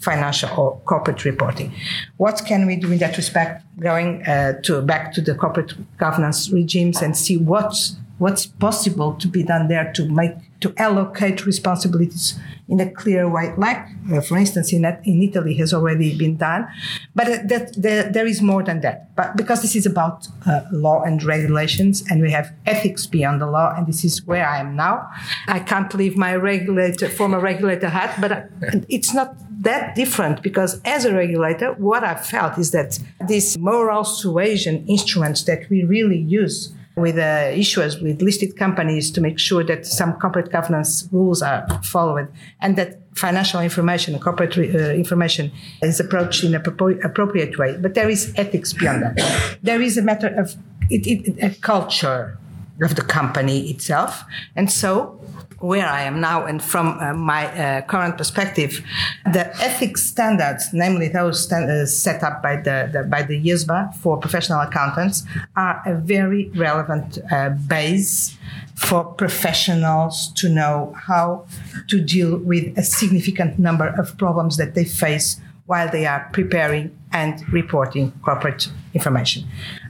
financial 0.00 0.50
or 0.58 0.80
corporate 0.84 1.24
reporting. 1.24 1.72
What 2.18 2.42
can 2.46 2.66
we 2.66 2.76
do 2.76 2.92
in 2.92 2.98
that 2.98 3.16
respect? 3.16 3.64
Going 3.80 4.22
uh, 4.26 4.60
to 4.62 4.82
back 4.82 5.12
to 5.14 5.20
the 5.20 5.34
corporate 5.34 5.72
governance 5.96 6.50
regimes 6.50 7.02
and 7.02 7.16
see 7.16 7.36
what's 7.36 7.96
what's 8.18 8.46
possible 8.46 9.14
to 9.14 9.26
be 9.26 9.42
done 9.42 9.66
there 9.68 9.92
to 9.92 10.08
make 10.08 10.32
to 10.60 10.72
allocate 10.76 11.44
responsibilities 11.44 12.38
in 12.68 12.80
a 12.80 12.90
clear 12.90 13.28
way, 13.28 13.52
like, 13.58 13.86
uh, 14.12 14.20
for 14.20 14.38
instance, 14.38 14.72
in, 14.72 14.84
in 15.04 15.22
Italy 15.22 15.54
has 15.54 15.74
already 15.74 16.16
been 16.16 16.36
done. 16.36 16.66
But 17.14 17.28
uh, 17.28 17.38
that, 17.44 17.74
that, 17.82 18.12
there 18.14 18.26
is 18.26 18.40
more 18.40 18.62
than 18.62 18.80
that. 18.80 19.14
But 19.16 19.36
because 19.36 19.60
this 19.60 19.76
is 19.76 19.84
about 19.84 20.28
uh, 20.46 20.62
law 20.72 21.02
and 21.02 21.22
regulations, 21.22 22.02
and 22.08 22.22
we 22.22 22.30
have 22.30 22.52
ethics 22.64 23.06
beyond 23.06 23.40
the 23.40 23.46
law, 23.46 23.74
and 23.76 23.86
this 23.86 24.04
is 24.04 24.24
where 24.26 24.46
I 24.46 24.58
am 24.58 24.76
now. 24.76 25.10
I 25.46 25.60
can't 25.60 25.92
leave 25.94 26.16
my 26.16 26.34
regulator, 26.36 27.08
former 27.08 27.38
regulator 27.38 27.90
hat, 27.90 28.18
but 28.20 28.32
uh, 28.32 28.42
it's 28.88 29.12
not 29.12 29.36
that 29.60 29.94
different 29.94 30.42
because 30.42 30.80
as 30.84 31.04
a 31.04 31.14
regulator, 31.14 31.72
what 31.74 32.02
I 32.02 32.14
felt 32.14 32.58
is 32.58 32.70
that 32.70 32.98
these 33.26 33.58
moral 33.58 34.04
suasion 34.04 34.86
instruments 34.86 35.42
that 35.44 35.68
we 35.68 35.84
really 35.84 36.18
use 36.18 36.72
with 36.96 37.16
uh, 37.16 37.50
issuers, 37.52 38.00
with 38.00 38.22
listed 38.22 38.56
companies 38.56 39.10
to 39.10 39.20
make 39.20 39.38
sure 39.38 39.64
that 39.64 39.84
some 39.86 40.12
corporate 40.14 40.52
governance 40.52 41.08
rules 41.10 41.42
are 41.42 41.66
followed 41.82 42.28
and 42.60 42.76
that 42.76 43.00
financial 43.16 43.60
information, 43.60 44.18
corporate 44.18 44.56
uh, 44.56 44.92
information 44.92 45.50
is 45.82 46.00
approached 46.00 46.44
in 46.44 46.54
an 46.54 46.62
appropriate 47.04 47.58
way. 47.58 47.76
But 47.76 47.94
there 47.94 48.08
is 48.08 48.32
ethics 48.36 48.72
beyond 48.72 49.02
that. 49.02 49.58
There 49.62 49.80
is 49.80 49.96
a 49.96 50.02
matter 50.02 50.28
of 50.28 50.56
it, 50.90 51.06
it, 51.06 51.42
a 51.42 51.54
culture 51.60 52.38
of 52.82 52.96
the 52.96 53.02
company 53.02 53.70
itself. 53.70 54.24
And 54.56 54.70
so 54.70 55.20
where 55.58 55.86
I 55.86 56.02
am 56.02 56.20
now 56.20 56.44
and 56.46 56.62
from 56.62 56.98
uh, 57.00 57.14
my 57.14 57.46
uh, 57.46 57.82
current 57.82 58.18
perspective, 58.18 58.84
the 59.24 59.46
ethics 59.62 60.02
standards, 60.02 60.70
namely 60.72 61.08
those 61.08 61.42
standards 61.42 61.96
set 61.96 62.22
up 62.22 62.42
by 62.42 62.56
the, 62.56 62.90
the 62.92 63.02
by 63.04 63.22
the 63.22 63.40
IESBA 63.42 63.94
for 63.96 64.16
professional 64.16 64.60
accountants, 64.60 65.24
are 65.56 65.82
a 65.86 65.94
very 65.94 66.50
relevant 66.50 67.18
uh, 67.30 67.50
base 67.50 68.36
for 68.74 69.04
professionals 69.04 70.32
to 70.34 70.48
know 70.48 70.94
how 70.96 71.46
to 71.88 72.00
deal 72.00 72.38
with 72.38 72.76
a 72.76 72.82
significant 72.82 73.58
number 73.58 73.88
of 73.98 74.16
problems 74.18 74.56
that 74.56 74.74
they 74.74 74.84
face 74.84 75.40
while 75.66 75.90
they 75.90 76.04
are 76.04 76.28
preparing 76.32 76.96
and 77.12 77.42
reporting 77.52 78.12
corporate 78.22 78.68
information. 78.92 79.44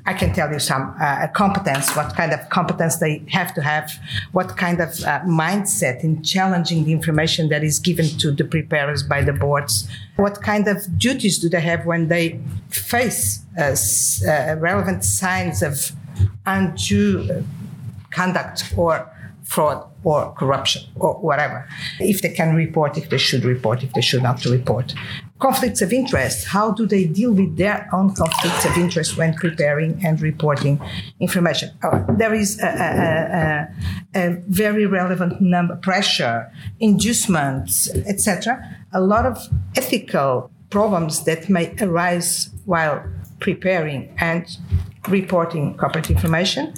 I 0.06 0.12
can 0.12 0.32
tell 0.32 0.52
you 0.52 0.59
some 0.59 0.94
uh, 1.01 1.26
competence, 1.28 1.96
what 1.96 2.14
kind 2.14 2.32
of 2.32 2.48
competence 2.51 2.96
they 2.98 3.22
have 3.28 3.55
to 3.55 3.62
have, 3.62 3.90
what 4.32 4.56
kind 4.56 4.80
of 4.80 4.90
uh, 5.02 5.20
mindset 5.22 6.05
in 6.05 6.22
challenging 6.22 6.84
the 6.84 6.92
information 6.92 7.48
that 7.48 7.64
is 7.64 7.78
given 7.78 8.06
to 8.18 8.30
the 8.30 8.44
preparers 8.44 9.02
by 9.02 9.22
the 9.22 9.32
boards, 9.32 9.88
what 10.16 10.42
kind 10.42 10.68
of 10.68 10.98
duties 10.98 11.38
do 11.38 11.48
they 11.48 11.60
have 11.60 11.86
when 11.86 12.09
they 12.09 12.40
face 12.68 13.44
uh, 13.59 13.74
uh 14.28 14.56
relevant 14.59 15.05
signs 15.05 15.62
of 15.62 15.92
undue 16.46 17.44
conduct 18.10 18.72
or 18.76 19.10
fraud 19.42 19.86
or 20.05 20.32
corruption 20.32 20.82
or 20.96 21.14
whatever. 21.14 21.66
If 22.01 22.22
they 22.22 22.30
can 22.30 22.55
report, 22.55 22.98
if 22.98 23.10
they 23.10 23.18
should 23.18 23.44
report, 23.44 23.82
if 23.82 23.92
they 23.92 24.01
should 24.01 24.22
not 24.22 24.44
report. 24.44 24.94
Conflicts 25.40 25.82
of 25.82 25.93
interest, 25.93 26.47
how 26.47 26.70
do 26.70 26.86
they 26.86 27.05
deal 27.05 27.32
with 27.32 27.56
their 27.56 27.89
own 27.93 28.15
conflicts 28.15 28.65
of 28.65 28.78
interest 28.78 29.16
when 29.16 29.35
preparing 29.35 30.01
and 30.05 30.20
reporting 30.20 30.81
information? 31.19 31.70
Oh, 31.82 32.05
there 32.16 32.32
is 32.32 32.61
a, 32.62 32.66
a, 32.66 34.20
a, 34.20 34.28
a, 34.28 34.43
very 34.47 34.86
relevant 34.86 35.40
number, 35.40 35.77
pressure, 35.77 36.51
inducements, 36.78 37.90
etc. 38.06 38.77
A 38.93 39.01
lot 39.01 39.27
of 39.27 39.36
ethical 39.77 40.51
problems 40.70 41.24
that 41.24 41.48
may 41.48 41.74
arise 41.81 42.51
while 42.65 43.05
preparing 43.40 44.15
and 44.19 44.47
reporting 45.09 45.77
corporate 45.77 46.11
information. 46.11 46.73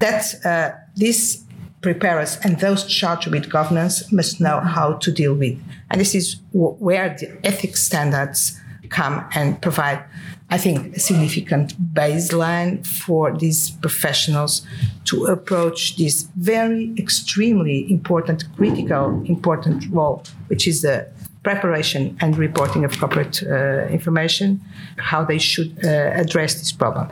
That 0.00 0.34
uh, 0.44 0.70
this 0.96 1.44
preparers 1.80 2.36
and 2.44 2.60
those 2.60 2.84
charged 2.84 3.28
with 3.28 3.48
governance 3.50 4.12
must 4.12 4.40
know 4.40 4.60
how 4.60 4.94
to 4.94 5.10
deal 5.10 5.34
with. 5.34 5.58
And 5.90 6.00
this 6.00 6.14
is 6.14 6.34
w- 6.52 6.74
where 6.78 7.16
the 7.18 7.38
ethics 7.44 7.82
standards 7.82 8.60
come 8.90 9.24
and 9.34 9.60
provide, 9.62 10.04
I 10.50 10.58
think, 10.58 10.96
a 10.96 11.00
significant 11.00 11.94
baseline 11.94 12.86
for 12.86 13.36
these 13.36 13.70
professionals 13.70 14.66
to 15.04 15.26
approach 15.26 15.96
this 15.96 16.28
very 16.36 16.92
extremely 16.98 17.90
important, 17.90 18.44
critical, 18.56 19.22
important 19.26 19.84
role, 19.90 20.24
which 20.48 20.66
is 20.68 20.82
the 20.82 21.06
preparation 21.42 22.18
and 22.20 22.36
reporting 22.36 22.84
of 22.84 22.98
corporate 22.98 23.42
uh, 23.42 23.86
information, 23.86 24.60
how 24.98 25.24
they 25.24 25.38
should 25.38 25.72
uh, 25.82 25.88
address 26.14 26.54
this 26.54 26.70
problem 26.70 27.08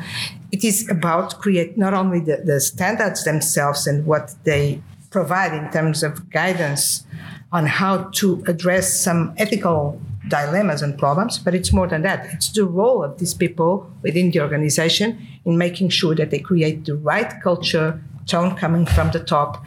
it 0.50 0.64
is 0.64 0.88
about 0.88 1.38
create 1.38 1.76
not 1.76 1.94
only 1.94 2.20
the, 2.20 2.38
the 2.44 2.60
standards 2.60 3.24
themselves 3.24 3.86
and 3.86 4.06
what 4.06 4.34
they 4.44 4.82
provide 5.10 5.52
in 5.52 5.70
terms 5.70 6.02
of 6.02 6.30
guidance 6.30 7.04
on 7.52 7.66
how 7.66 8.04
to 8.12 8.42
address 8.46 9.00
some 9.00 9.32
ethical 9.38 10.00
dilemmas 10.28 10.82
and 10.82 10.98
problems, 10.98 11.38
but 11.38 11.54
it's 11.54 11.72
more 11.72 11.86
than 11.86 12.02
that. 12.02 12.26
It's 12.32 12.52
the 12.52 12.64
role 12.64 13.02
of 13.02 13.18
these 13.18 13.32
people 13.32 13.90
within 14.02 14.30
the 14.30 14.40
organization 14.40 15.18
in 15.44 15.56
making 15.56 15.88
sure 15.88 16.14
that 16.14 16.30
they 16.30 16.38
create 16.38 16.84
the 16.84 16.94
right 16.96 17.32
culture, 17.42 18.02
tone 18.26 18.54
coming 18.54 18.84
from 18.84 19.10
the 19.10 19.20
top, 19.20 19.64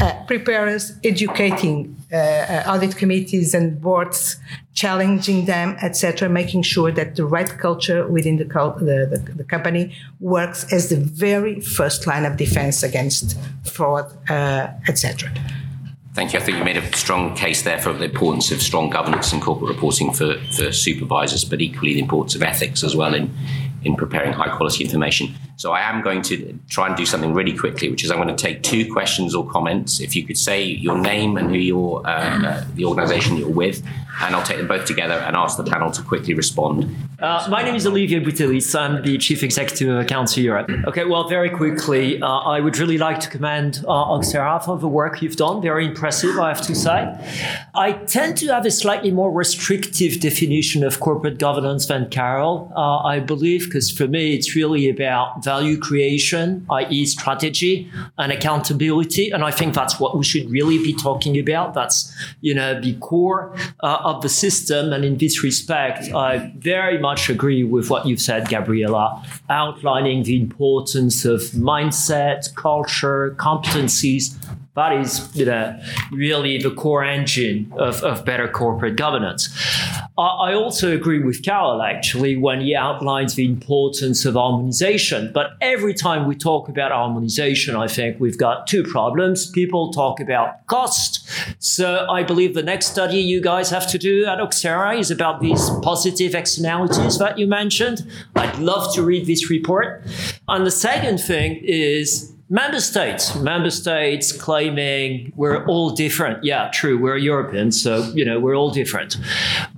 uh, 0.00 0.12
preparers 0.26 0.92
educating 1.02 1.96
uh, 2.12 2.16
uh, 2.16 2.64
audit 2.68 2.96
committees 2.96 3.54
and 3.54 3.80
boards, 3.80 4.36
challenging 4.74 5.44
them, 5.44 5.76
etc., 5.80 6.28
making 6.28 6.62
sure 6.62 6.90
that 6.90 7.14
the 7.14 7.24
right 7.24 7.48
culture 7.58 8.06
within 8.08 8.36
the, 8.36 8.44
the, 8.44 9.22
the, 9.24 9.32
the, 9.32 9.44
company 9.44 9.94
works 10.18 10.70
as 10.72 10.88
the 10.88 10.96
very 10.96 11.60
first 11.60 12.06
line 12.08 12.24
of 12.24 12.36
defense 12.36 12.82
against 12.82 13.38
fraud, 13.64 14.12
uh, 14.28 14.68
etc. 14.88 15.30
Thank 16.14 16.32
you. 16.32 16.38
I 16.38 16.42
think 16.42 16.58
you 16.58 16.64
made 16.64 16.76
a 16.76 16.96
strong 16.96 17.34
case 17.34 17.62
there 17.62 17.80
for 17.80 17.92
the 17.92 18.04
importance 18.04 18.50
of 18.50 18.60
strong 18.62 18.90
governance 18.90 19.32
and 19.32 19.40
corporate 19.40 19.70
reporting 19.70 20.12
for, 20.12 20.38
for 20.52 20.72
supervisors, 20.72 21.44
but 21.44 21.60
equally 21.60 21.94
the 21.94 22.00
importance 22.00 22.34
of 22.34 22.42
ethics 22.42 22.84
as 22.84 22.94
well 22.94 23.14
in, 23.14 23.34
in 23.82 23.96
preparing 23.96 24.32
high 24.32 24.54
quality 24.56 24.84
information. 24.84 25.34
So 25.56 25.72
I 25.72 25.80
am 25.82 26.02
going 26.02 26.22
to 26.22 26.58
try 26.68 26.88
and 26.88 26.96
do 26.96 27.06
something 27.06 27.32
really 27.32 27.56
quickly, 27.56 27.90
which 27.90 28.04
is 28.04 28.10
I'm 28.10 28.16
going 28.16 28.34
to 28.34 28.36
take 28.36 28.62
two 28.62 28.92
questions 28.92 29.34
or 29.34 29.48
comments. 29.48 30.00
If 30.00 30.16
you 30.16 30.26
could 30.26 30.38
say 30.38 30.62
your 30.62 30.98
name 30.98 31.36
and 31.36 31.50
who 31.50 31.56
you're, 31.56 32.06
uh, 32.06 32.10
uh, 32.10 32.64
the 32.74 32.84
organisation 32.84 33.36
you're 33.36 33.48
with, 33.48 33.82
and 34.20 34.34
I'll 34.34 34.44
take 34.44 34.58
them 34.58 34.68
both 34.68 34.84
together 34.84 35.14
and 35.14 35.36
ask 35.36 35.56
the 35.56 35.64
panel 35.64 35.90
to 35.90 36.02
quickly 36.02 36.34
respond. 36.34 36.94
Uh, 37.18 37.46
my 37.50 37.62
name 37.62 37.74
is 37.74 37.86
Olivier 37.86 38.20
Boutellis. 38.20 38.78
I'm 38.78 39.02
the 39.02 39.18
Chief 39.18 39.42
Executive 39.42 39.88
of 39.88 39.98
Accounts 39.98 40.36
Europe. 40.36 40.70
Okay, 40.86 41.04
well, 41.04 41.28
very 41.28 41.50
quickly, 41.50 42.20
uh, 42.20 42.26
I 42.26 42.60
would 42.60 42.78
really 42.78 42.98
like 42.98 43.20
to 43.20 43.28
commend 43.28 43.82
uh, 43.86 43.90
Oxera 43.90 44.60
for 44.64 44.78
the 44.78 44.88
work 44.88 45.22
you've 45.22 45.36
done. 45.36 45.62
Very 45.62 45.86
impressive, 45.86 46.38
I 46.38 46.48
have 46.48 46.60
to 46.62 46.74
say. 46.74 47.14
I 47.74 47.92
tend 47.92 48.36
to 48.38 48.48
have 48.48 48.66
a 48.66 48.70
slightly 48.70 49.10
more 49.10 49.32
restrictive 49.32 50.20
definition 50.20 50.84
of 50.84 51.00
corporate 51.00 51.38
governance 51.38 51.86
than 51.86 52.08
Karel. 52.10 52.72
Uh, 52.76 52.98
I 52.98 53.20
believe, 53.20 53.64
because 53.64 53.90
for 53.90 54.06
me, 54.06 54.34
it's 54.34 54.54
really 54.54 54.88
about 54.88 55.43
value 55.44 55.78
creation, 55.78 56.66
i.e., 56.70 57.06
strategy 57.06 57.90
and 58.18 58.32
accountability. 58.32 59.30
And 59.30 59.44
I 59.44 59.50
think 59.50 59.74
that's 59.74 60.00
what 60.00 60.16
we 60.16 60.24
should 60.24 60.50
really 60.50 60.78
be 60.78 60.94
talking 60.94 61.38
about. 61.38 61.74
That's, 61.74 62.12
you 62.40 62.54
know, 62.54 62.80
the 62.80 62.94
core 62.94 63.54
uh, 63.80 63.98
of 64.02 64.22
the 64.22 64.28
system. 64.28 64.92
And 64.92 65.04
in 65.04 65.18
this 65.18 65.42
respect, 65.42 66.12
I 66.14 66.52
very 66.58 66.98
much 66.98 67.28
agree 67.28 67.64
with 67.64 67.90
what 67.90 68.06
you've 68.06 68.20
said, 68.20 68.48
Gabriela, 68.48 69.22
outlining 69.50 70.22
the 70.24 70.40
importance 70.40 71.24
of 71.24 71.40
mindset, 71.52 72.54
culture, 72.54 73.36
competencies 73.38 74.36
that 74.76 74.92
is 74.92 75.34
know, 75.36 75.80
really 76.10 76.58
the 76.58 76.70
core 76.70 77.04
engine 77.04 77.72
of, 77.78 78.02
of 78.02 78.24
better 78.24 78.48
corporate 78.48 78.96
governance. 78.96 79.48
I 80.18 80.52
also 80.54 80.92
agree 80.92 81.20
with 81.20 81.42
Karel 81.42 81.82
actually 81.82 82.36
when 82.36 82.60
he 82.60 82.74
outlines 82.74 83.34
the 83.34 83.44
importance 83.44 84.24
of 84.24 84.34
harmonization. 84.34 85.30
But 85.32 85.52
every 85.60 85.94
time 85.94 86.26
we 86.26 86.36
talk 86.36 86.68
about 86.68 86.92
harmonization, 86.92 87.76
I 87.76 87.88
think 87.88 88.20
we've 88.20 88.38
got 88.38 88.66
two 88.66 88.82
problems. 88.82 89.50
People 89.50 89.92
talk 89.92 90.20
about 90.20 90.66
cost. 90.66 91.28
So 91.58 92.06
I 92.08 92.22
believe 92.22 92.54
the 92.54 92.62
next 92.62 92.86
study 92.86 93.18
you 93.18 93.40
guys 93.40 93.70
have 93.70 93.88
to 93.90 93.98
do 93.98 94.24
at 94.24 94.38
Oxera 94.38 94.98
is 94.98 95.10
about 95.10 95.40
these 95.40 95.70
positive 95.82 96.34
externalities 96.34 97.18
that 97.18 97.38
you 97.38 97.46
mentioned. 97.46 98.08
I'd 98.36 98.58
love 98.58 98.92
to 98.94 99.02
read 99.02 99.26
this 99.26 99.50
report. 99.50 100.04
And 100.48 100.66
the 100.66 100.70
second 100.70 101.18
thing 101.18 101.60
is 101.62 102.33
member 102.48 102.80
states, 102.80 103.34
member 103.36 103.70
states 103.70 104.32
claiming 104.32 105.32
we're 105.36 105.64
all 105.66 105.90
different. 105.90 106.44
Yeah, 106.44 106.70
true, 106.72 106.98
we're 106.98 107.16
Europeans, 107.16 107.80
so 107.80 108.02
you 108.14 108.24
know 108.24 108.38
we're 108.38 108.54
all 108.54 108.70
different. 108.70 109.16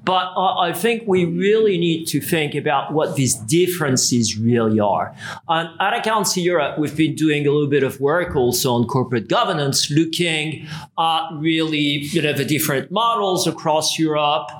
But 0.04 0.32
I 0.36 0.72
think 0.72 1.04
we 1.06 1.24
really 1.24 1.78
need 1.78 2.06
to 2.06 2.20
think 2.20 2.54
about 2.54 2.92
what 2.92 3.16
these 3.16 3.34
differences 3.34 4.38
really 4.38 4.78
are. 4.78 5.14
And 5.48 5.68
at 5.80 5.94
Accountancy 5.94 6.42
Europe, 6.42 6.78
we've 6.78 6.96
been 6.96 7.14
doing 7.14 7.46
a 7.46 7.50
little 7.50 7.68
bit 7.68 7.82
of 7.82 8.00
work 8.00 8.36
also 8.36 8.74
on 8.74 8.86
corporate 8.86 9.28
governance, 9.28 9.90
looking 9.90 10.66
at 10.98 11.28
really 11.34 12.04
you 12.14 12.22
know 12.22 12.32
the 12.32 12.44
different 12.44 12.90
models 12.90 13.46
across 13.46 13.98
Europe. 13.98 14.50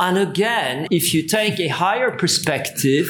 And 0.00 0.16
again, 0.16 0.86
if 0.92 1.12
you 1.12 1.24
take 1.24 1.58
a 1.58 1.68
higher 1.68 2.12
perspective, 2.12 3.08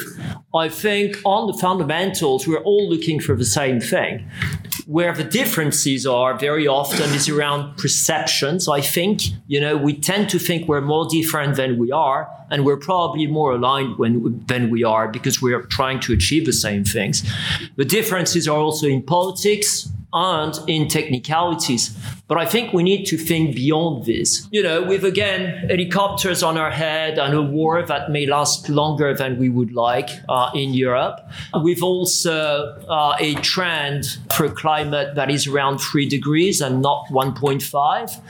I 0.53 0.67
think 0.67 1.17
on 1.25 1.45
the 1.45 1.53
fundamentals, 1.53 2.47
we're 2.47 2.63
all 2.63 2.89
looking 2.89 3.19
for 3.19 3.35
the 3.35 3.45
same 3.45 3.79
thing. 3.79 4.27
Where 4.87 5.13
the 5.13 5.23
differences 5.23 6.07
are 6.07 6.35
very 6.35 6.67
often 6.67 7.13
is 7.13 7.29
around 7.29 7.77
perceptions. 7.77 8.67
I 8.67 8.81
think, 8.81 9.21
you 9.45 9.61
know, 9.61 9.77
we 9.77 9.93
tend 9.93 10.29
to 10.31 10.39
think 10.39 10.67
we're 10.67 10.81
more 10.81 11.07
different 11.07 11.55
than 11.55 11.77
we 11.77 11.91
are, 11.91 12.27
and 12.49 12.65
we're 12.65 12.77
probably 12.77 13.27
more 13.27 13.51
aligned 13.51 13.99
when, 13.99 14.43
than 14.47 14.71
we 14.71 14.83
are 14.83 15.07
because 15.07 15.39
we're 15.39 15.61
trying 15.61 15.99
to 15.99 16.13
achieve 16.13 16.47
the 16.47 16.53
same 16.53 16.83
things. 16.83 17.23
The 17.75 17.85
differences 17.85 18.47
are 18.47 18.57
also 18.57 18.87
in 18.87 19.03
politics, 19.03 19.87
and 20.13 20.57
in 20.67 20.87
technicalities. 20.87 21.95
But 22.27 22.37
I 22.37 22.45
think 22.45 22.73
we 22.73 22.83
need 22.83 23.05
to 23.05 23.17
think 23.17 23.55
beyond 23.55 24.05
this. 24.05 24.47
You 24.51 24.61
know, 24.61 24.83
with 24.83 25.03
again 25.03 25.67
helicopters 25.67 26.43
on 26.43 26.57
our 26.57 26.71
head 26.71 27.17
and 27.17 27.33
a 27.33 27.41
war 27.41 27.83
that 27.83 28.11
may 28.11 28.25
last 28.25 28.69
longer 28.69 29.13
than 29.13 29.39
we 29.39 29.49
would 29.49 29.73
like 29.73 30.09
uh, 30.27 30.51
in 30.53 30.73
Europe. 30.73 31.19
We've 31.63 31.83
also 31.83 32.75
uh, 32.87 33.17
a 33.19 33.35
trend 33.35 34.17
for 34.35 34.49
climate 34.49 35.15
that 35.15 35.31
is 35.31 35.47
around 35.47 35.79
three 35.79 36.07
degrees 36.07 36.61
and 36.61 36.81
not 36.81 37.07
1.5. 37.07 38.21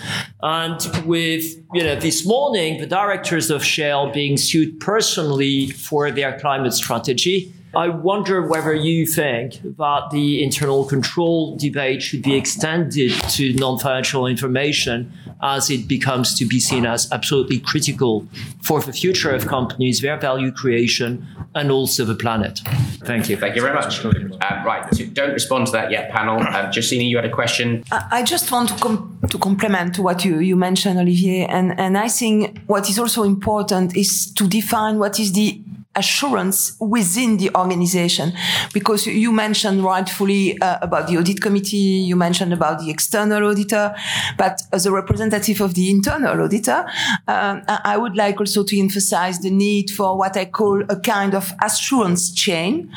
And 0.42 1.06
with, 1.06 1.44
you 1.74 1.84
know, 1.84 1.96
this 2.00 2.26
morning, 2.26 2.80
the 2.80 2.88
directors 2.88 3.50
of 3.50 3.64
Shell 3.64 4.12
being 4.12 4.38
sued 4.38 4.80
personally 4.80 5.70
for 5.72 6.10
their 6.12 6.40
climate 6.40 6.74
strategy 6.74 7.54
I 7.76 7.90
wonder 7.90 8.42
whether 8.48 8.74
you 8.74 9.06
think 9.06 9.62
that 9.78 10.10
the 10.12 10.44
internal 10.44 10.86
control 10.86 11.56
debate 11.56 12.02
should 12.02 12.24
be 12.24 12.36
extended 12.36 13.12
to 13.32 13.54
non 13.54 13.78
financial 13.78 14.26
information 14.26 15.12
as 15.42 15.70
it 15.70 15.88
becomes 15.88 16.38
to 16.38 16.46
be 16.46 16.60
seen 16.60 16.86
as 16.86 17.12
absolutely 17.12 17.60
critical 17.60 18.28
for 18.62 18.82
the 18.82 18.92
future 18.92 19.32
of 19.32 19.48
companies, 19.48 20.02
their 20.02 20.18
value 20.20 20.52
creation, 20.52 21.26
and 21.56 21.72
also 21.72 22.06
the 22.06 22.16
planet. 22.16 22.60
Thank 23.04 23.30
you. 23.30 23.38
Thank 23.38 23.56
you 23.56 23.62
very 23.62 23.74
much. 23.74 24.04
Uh, 24.04 24.64
right, 24.66 24.94
so 24.94 25.06
don't 25.06 25.34
respond 25.34 25.68
to 25.68 25.72
that 25.74 25.92
yet, 25.92 26.12
panel. 26.12 26.44
Josina, 26.74 27.04
you 27.04 27.16
had 27.16 27.26
a 27.26 27.30
question. 27.30 27.84
I 27.92 28.24
just 28.24 28.52
want 28.52 28.70
to, 28.70 28.76
com- 28.76 29.20
to 29.30 29.38
complement 29.38 29.98
what 30.00 30.26
you, 30.26 30.40
you 30.40 30.56
mentioned, 30.56 31.00
Olivier. 31.00 31.46
And, 31.46 31.80
and 31.80 31.98
I 31.98 32.10
think 32.10 32.60
what 32.68 32.90
is 32.90 33.00
also 33.00 33.24
important 33.24 33.96
is 33.96 34.32
to 34.34 34.48
define 34.48 35.00
what 35.00 35.20
is 35.20 35.34
the 35.34 35.62
assurance 35.96 36.78
within 36.80 37.38
the 37.38 37.50
organization. 37.56 38.34
Because 38.74 39.08
you 39.08 39.32
mentioned 39.32 39.84
rightfully 39.84 40.60
uh, 40.62 40.78
about 40.82 41.08
the 41.08 41.18
audit 41.18 41.42
committee 41.42 41.78
you 41.78 42.16
mentioned 42.16 42.54
about 42.54 42.80
the 42.80 42.90
external 42.90 43.46
auditor 43.50 43.96
but 44.38 44.62
as 44.72 44.86
a 44.86 44.92
representative 44.92 45.62
of 45.62 45.74
the 45.74 45.90
internal 45.90 46.42
auditor 46.42 46.86
uh, 47.28 47.60
i 47.84 47.98
would 47.98 48.16
like 48.16 48.40
also 48.40 48.64
to 48.64 48.78
emphasize 48.80 49.40
the 49.40 49.50
need 49.50 49.90
for 49.90 50.18
what 50.18 50.38
i 50.38 50.46
call 50.46 50.82
a 50.90 51.00
kind 51.00 51.34
of 51.34 51.54
assurance 51.64 52.32
chain 52.32 52.92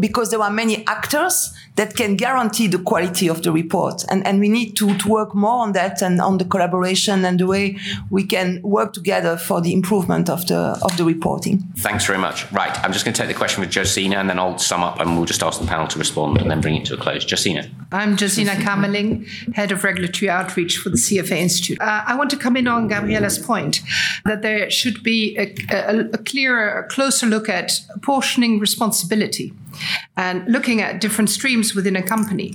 because 0.00 0.30
there 0.30 0.40
are 0.40 0.50
many 0.50 0.86
actors 0.86 1.54
that 1.76 1.96
can 1.96 2.16
guarantee 2.16 2.68
the 2.68 2.78
quality 2.78 3.28
of 3.28 3.42
the 3.42 3.50
report. 3.50 4.04
And, 4.08 4.24
and 4.26 4.38
we 4.38 4.48
need 4.48 4.76
to, 4.76 4.96
to 4.96 5.08
work 5.08 5.34
more 5.34 5.62
on 5.62 5.72
that 5.72 6.02
and 6.02 6.20
on 6.20 6.38
the 6.38 6.44
collaboration 6.44 7.24
and 7.24 7.40
the 7.40 7.46
way 7.48 7.76
we 8.10 8.24
can 8.24 8.60
work 8.62 8.92
together 8.92 9.36
for 9.36 9.60
the 9.60 9.72
improvement 9.72 10.30
of 10.30 10.46
the 10.46 10.78
of 10.82 10.96
the 10.96 11.04
reporting. 11.04 11.64
Thanks 11.76 12.06
very 12.06 12.18
much 12.18 12.33
much. 12.34 12.52
Right, 12.52 12.84
I'm 12.84 12.92
just 12.92 13.04
going 13.04 13.14
to 13.14 13.20
take 13.20 13.28
the 13.28 13.38
question 13.38 13.60
with 13.60 13.72
Josina 13.72 14.16
and 14.16 14.28
then 14.28 14.38
I'll 14.38 14.58
sum 14.58 14.82
up 14.82 15.00
and 15.00 15.16
we'll 15.16 15.24
just 15.24 15.42
ask 15.42 15.60
the 15.60 15.66
panel 15.66 15.86
to 15.88 15.98
respond 15.98 16.38
and 16.38 16.50
then 16.50 16.60
bring 16.60 16.76
it 16.76 16.84
to 16.86 16.94
a 16.94 16.96
close. 16.96 17.24
Josina. 17.24 17.68
I'm 17.92 18.16
Josina 18.16 18.52
Kamerling, 18.52 19.28
Head 19.54 19.70
of 19.70 19.84
Regulatory 19.84 20.28
Outreach 20.28 20.78
for 20.78 20.90
the 20.90 20.96
CFA 20.96 21.36
Institute. 21.36 21.80
Uh, 21.80 22.04
I 22.06 22.16
want 22.16 22.30
to 22.30 22.36
come 22.36 22.56
in 22.56 22.66
on 22.66 22.88
Gabriela's 22.88 23.38
point 23.38 23.82
that 24.24 24.42
there 24.42 24.70
should 24.70 25.02
be 25.02 25.36
a, 25.38 25.54
a, 25.70 26.00
a 26.12 26.18
clearer, 26.18 26.80
a 26.80 26.88
closer 26.88 27.26
look 27.26 27.48
at 27.48 27.72
apportioning 27.94 28.58
responsibility 28.58 29.52
and 30.16 30.46
looking 30.46 30.80
at 30.80 31.00
different 31.00 31.30
streams 31.30 31.74
within 31.74 31.96
a 31.96 32.02
company. 32.02 32.54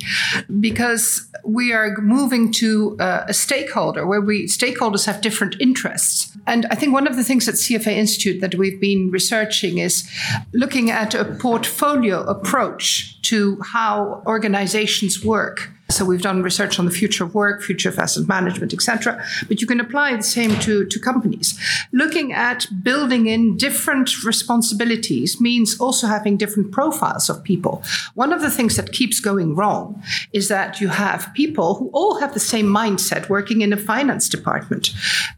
Because 0.60 1.30
we 1.44 1.74
are 1.74 1.98
moving 2.02 2.52
to 2.54 2.98
uh, 3.00 3.26
a 3.28 3.34
stakeholder 3.34 4.06
where 4.06 4.22
we 4.22 4.46
stakeholders 4.48 5.06
have 5.06 5.22
different 5.22 5.56
interests. 5.60 6.38
And 6.48 6.66
i 6.72 6.76
think 6.76 6.94
one 6.94 7.08
of 7.08 7.16
the 7.16 7.24
things 7.24 7.48
at 7.48 7.56
cfa 7.56 7.88
institute 7.88 8.42
that 8.42 8.56
we've 8.56 8.80
been 8.80 9.12
researching 9.12 9.78
is 9.78 10.10
looking 10.54 10.90
at 10.90 11.14
a 11.16 11.26
portfolio 11.26 12.22
approach 12.22 13.22
to 13.24 13.60
how 13.62 14.24
organizations 14.26 15.24
work 15.24 15.72
so 15.92 16.06
we've 16.06 16.22
done 16.22 16.44
research 16.44 16.78
on 16.80 16.86
the 16.86 16.92
future 16.92 17.24
of 17.24 17.34
work, 17.34 17.62
future 17.62 17.90
of 17.90 17.98
asset 17.98 18.28
management, 18.28 18.74
etc. 18.74 19.24
But 19.48 19.60
you 19.62 19.68
can 19.68 19.80
apply 19.80 20.16
the 20.16 20.24
same 20.24 20.52
to, 20.60 20.86
to 20.86 21.00
companies. 21.00 21.60
Looking 21.92 22.32
at 22.32 22.68
building 22.84 23.28
in 23.28 23.58
different 23.58 24.24
responsibilities 24.24 25.42
means 25.42 25.80
also 25.80 26.08
having 26.08 26.38
different 26.38 26.72
profiles 26.72 27.30
of 27.30 27.44
people. 27.44 27.84
One 28.14 28.32
of 28.32 28.42
the 28.42 28.52
things 28.52 28.76
that 28.76 28.92
keeps 28.92 29.20
going 29.20 29.56
wrong 29.56 30.02
is 30.32 30.48
that 30.48 30.80
you 30.80 30.90
have 30.90 31.34
people 31.34 31.76
who 31.76 31.90
all 31.92 32.20
have 32.20 32.34
the 32.34 32.40
same 32.40 32.68
mindset 32.68 33.30
working 33.30 33.62
in 33.62 33.74
a 33.74 33.78
finance 33.78 34.30
department. 34.30 34.92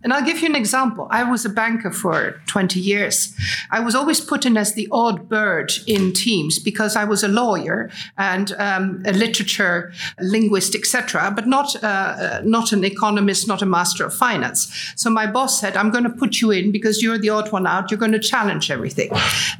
And 0.04 0.12
I'll 0.12 0.26
give 0.26 0.40
you 0.40 0.48
an 0.48 0.56
example. 0.56 1.08
I 1.12 1.24
was 1.24 1.46
a 1.46 1.50
banker 1.50 1.92
for 1.92 2.42
20 2.48 2.80
years. 2.80 3.34
I 3.72 3.80
was 3.80 3.96
always 3.96 4.20
put 4.20 4.46
in 4.46 4.58
as 4.58 4.74
the 4.74 4.88
odd 4.92 5.30
bird 5.30 5.72
in 5.88 6.14
teams 6.14 6.60
because 6.60 6.96
I 6.96 7.06
was 7.06 7.24
a 7.24 7.28
lawyer 7.28 7.90
and 8.18 8.52
um, 8.54 9.02
a 9.06 9.14
literature 9.14 9.94
linguist, 10.20 10.41
etc., 10.50 11.32
but 11.36 11.48
not 11.48 11.76
uh, 11.84 11.88
uh, 11.88 12.42
not 12.44 12.72
an 12.72 12.84
economist, 12.84 13.48
not 13.48 13.62
a 13.62 13.66
master 13.66 14.06
of 14.06 14.14
finance. 14.14 14.94
So 14.96 15.10
my 15.10 15.28
boss 15.28 15.60
said, 15.60 15.76
"I'm 15.76 15.92
going 15.92 16.04
to 16.04 16.10
put 16.10 16.42
you 16.42 16.52
in 16.52 16.72
because 16.72 17.02
you're 17.02 17.18
the 17.18 17.30
odd 17.30 17.52
one 17.52 17.68
out. 17.68 17.92
You're 17.92 18.00
going 18.00 18.12
to 18.14 18.20
challenge 18.20 18.72
everything." 18.72 19.12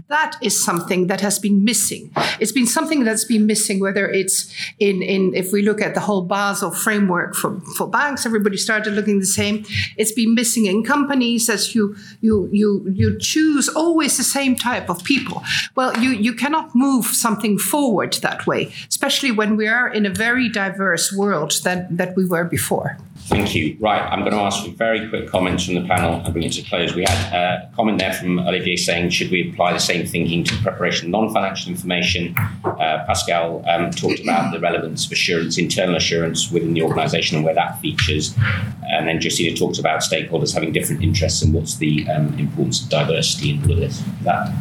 That 0.08 0.36
is 0.42 0.62
something 0.62 1.08
that 1.08 1.22
has 1.22 1.40
been 1.40 1.64
missing. 1.64 2.12
It's 2.40 2.52
been 2.52 2.68
something 2.68 3.04
that's 3.04 3.26
been 3.26 3.46
missing. 3.46 3.80
Whether 3.80 4.10
it's 4.10 4.54
in 4.80 5.02
in 5.02 5.34
if 5.34 5.52
we 5.52 5.62
look 5.62 5.82
at 5.82 5.94
the 5.94 6.02
whole 6.02 6.24
Basel 6.24 6.72
framework 6.72 7.36
for 7.36 7.60
for 7.78 7.88
banks, 7.88 8.26
everybody 8.26 8.58
started 8.58 8.94
looking 8.94 9.20
the 9.20 9.26
same. 9.26 9.66
It's 9.98 10.12
been 10.12 10.34
missing 10.36 10.66
in 10.66 10.84
companies 10.84 11.50
as 11.50 11.74
you 11.76 11.96
you 12.22 12.50
you 12.52 12.86
you 12.94 13.18
choose 13.20 13.70
always 13.70 14.18
the 14.18 14.24
same 14.24 14.56
type 14.56 14.90
of 14.90 15.04
people. 15.04 15.44
Well, 15.76 15.98
you 15.98 16.12
you 16.12 16.34
cannot 16.34 16.76
move 16.76 17.06
something 17.06 17.58
forward 17.58 18.14
that 18.22 18.46
way, 18.48 18.72
especially 18.90 19.32
when 19.32 19.56
we 19.56 19.68
are 19.68 19.88
in 19.88 20.06
a 20.06 20.10
very 20.10 20.50
diverse 20.50 20.71
diverse 20.72 21.14
world 21.14 21.54
that, 21.64 21.96
that 21.98 22.16
we 22.16 22.26
were 22.26 22.44
before. 22.44 22.98
Thank 23.26 23.56
you. 23.56 23.78
Right, 23.80 24.02
I'm 24.02 24.22
going 24.22 24.32
to 24.32 24.40
ask 24.40 24.66
for 24.66 24.72
very 24.72 25.08
quick 25.08 25.30
comments 25.30 25.66
from 25.66 25.76
the 25.76 25.86
panel 25.88 26.16
and 26.16 26.34
bring 26.34 26.44
it 26.44 26.54
to 26.54 26.64
close. 26.64 26.96
We 26.96 27.04
had 27.08 27.34
a 27.34 27.72
comment 27.76 28.00
there 28.00 28.14
from 28.14 28.40
Olivier 28.40 28.76
saying, 28.76 29.10
should 29.12 29.32
we 29.32 29.50
apply 29.50 29.74
the 29.74 29.80
same 29.80 30.06
thinking 30.06 30.44
to 30.46 30.56
preparation 30.58 31.08
of 31.08 31.12
non 31.12 31.34
financial 31.34 31.72
information? 31.72 32.36
Uh, 32.66 33.04
Pascal 33.06 33.64
um, 33.70 33.92
talked 33.92 34.20
about 34.20 34.52
the 34.52 34.60
relevance 34.60 35.06
of 35.06 35.12
assurance, 35.12 35.58
internal 35.58 35.96
assurance 35.96 36.52
within 36.52 36.74
the 36.74 36.82
organisation 36.82 37.38
and 37.38 37.46
where 37.46 37.56
that 37.56 37.80
features. 37.80 38.36
And 38.84 39.08
then 39.08 39.22
Josina 39.22 39.56
talked 39.56 39.80
about 39.80 40.02
stakeholders 40.02 40.54
having 40.54 40.72
different 40.72 41.04
interests 41.04 41.42
and 41.42 41.54
what's 41.54 41.76
the 41.78 42.10
um, 42.10 42.38
importance 42.40 42.84
of 42.84 42.90
diversity 42.90 43.52
in 43.52 43.64
all 43.64 43.72
of 43.72 43.78
this. 43.78 44.04
That 44.24 44.52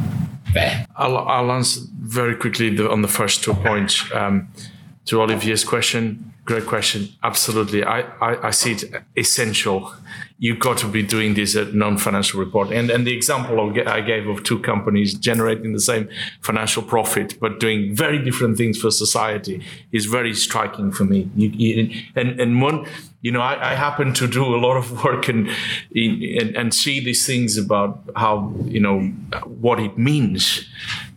fair? 0.53 0.87
I'll, 0.97 1.17
I'll 1.17 1.51
answer 1.53 1.81
very 1.99 2.37
quickly 2.37 2.75
the, 2.75 2.91
on 2.91 3.03
the 3.03 3.09
first 3.09 3.43
two 3.43 3.55
points. 3.55 4.05
Um, 4.13 4.49
to 5.11 5.21
Olivier's 5.21 5.65
question, 5.65 6.33
great 6.45 6.67
question. 6.67 7.09
Absolutely. 7.25 7.83
I, 7.83 8.03
I, 8.21 8.47
I 8.47 8.51
see 8.53 8.73
it 8.73 8.85
essential. 9.17 9.93
You've 10.39 10.61
got 10.61 10.79
to 10.79 10.87
be 10.87 11.03
doing 11.03 11.35
this 11.35 11.57
at 11.57 11.75
non-financial 11.75 12.39
report. 12.39 12.71
And, 12.71 12.91
and 12.91 13.05
the 13.05 13.13
example 13.13 13.77
I 13.89 14.03
gave 14.03 14.29
of 14.29 14.45
two 14.45 14.61
companies 14.61 15.15
generating 15.15 15.73
the 15.73 15.81
same 15.81 16.09
financial 16.43 16.85
profit, 16.85 17.41
but 17.41 17.59
doing 17.59 17.93
very 17.93 18.25
different 18.25 18.57
things 18.57 18.81
for 18.81 18.93
society 18.93 19.65
is 19.91 20.07
very 20.07 20.33
striking 20.33 20.93
for 20.93 21.05
me. 21.05 21.29
You, 21.35 21.49
you, 21.49 22.03
and, 22.15 22.41
and 22.41 22.63
one, 22.63 22.87
you 23.21 23.33
know, 23.33 23.41
I, 23.41 23.73
I, 23.73 23.75
happen 23.75 24.15
to 24.15 24.29
do 24.29 24.45
a 24.45 24.59
lot 24.59 24.77
of 24.77 25.05
work 25.05 25.29
and, 25.29 25.51
and, 25.93 26.57
and 26.57 26.73
see 26.73 27.01
these 27.01 27.27
things 27.27 27.59
about 27.59 28.01
how, 28.15 28.55
you 28.65 28.79
know, 28.79 29.01
what 29.45 29.81
it 29.81 29.99
means 29.99 30.69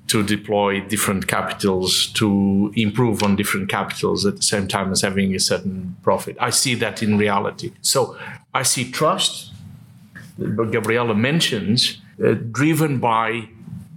to 0.08 0.24
deploy 0.24 0.82
different 0.82 1.28
capitals 1.28 2.08
to 2.14 2.72
improve 2.76 3.24
on 3.24 3.36
different 3.36 3.70
capitals 3.70 4.26
at 4.26 4.36
the 4.36 4.42
same 4.42 4.68
time 4.68 4.92
as 4.92 5.02
having 5.02 5.34
a 5.34 5.40
certain 5.40 5.96
profit. 6.04 6.36
I 6.40 6.50
see 6.50 6.76
that 6.76 7.02
in 7.02 7.18
reality. 7.18 7.72
So 7.82 8.18
I 8.54 8.64
see 8.64 8.92
trust, 8.92 9.52
Gabriela 10.40 11.16
mentions, 11.16 12.02
uh, 12.24 12.34
driven 12.34 13.00
by 13.00 13.50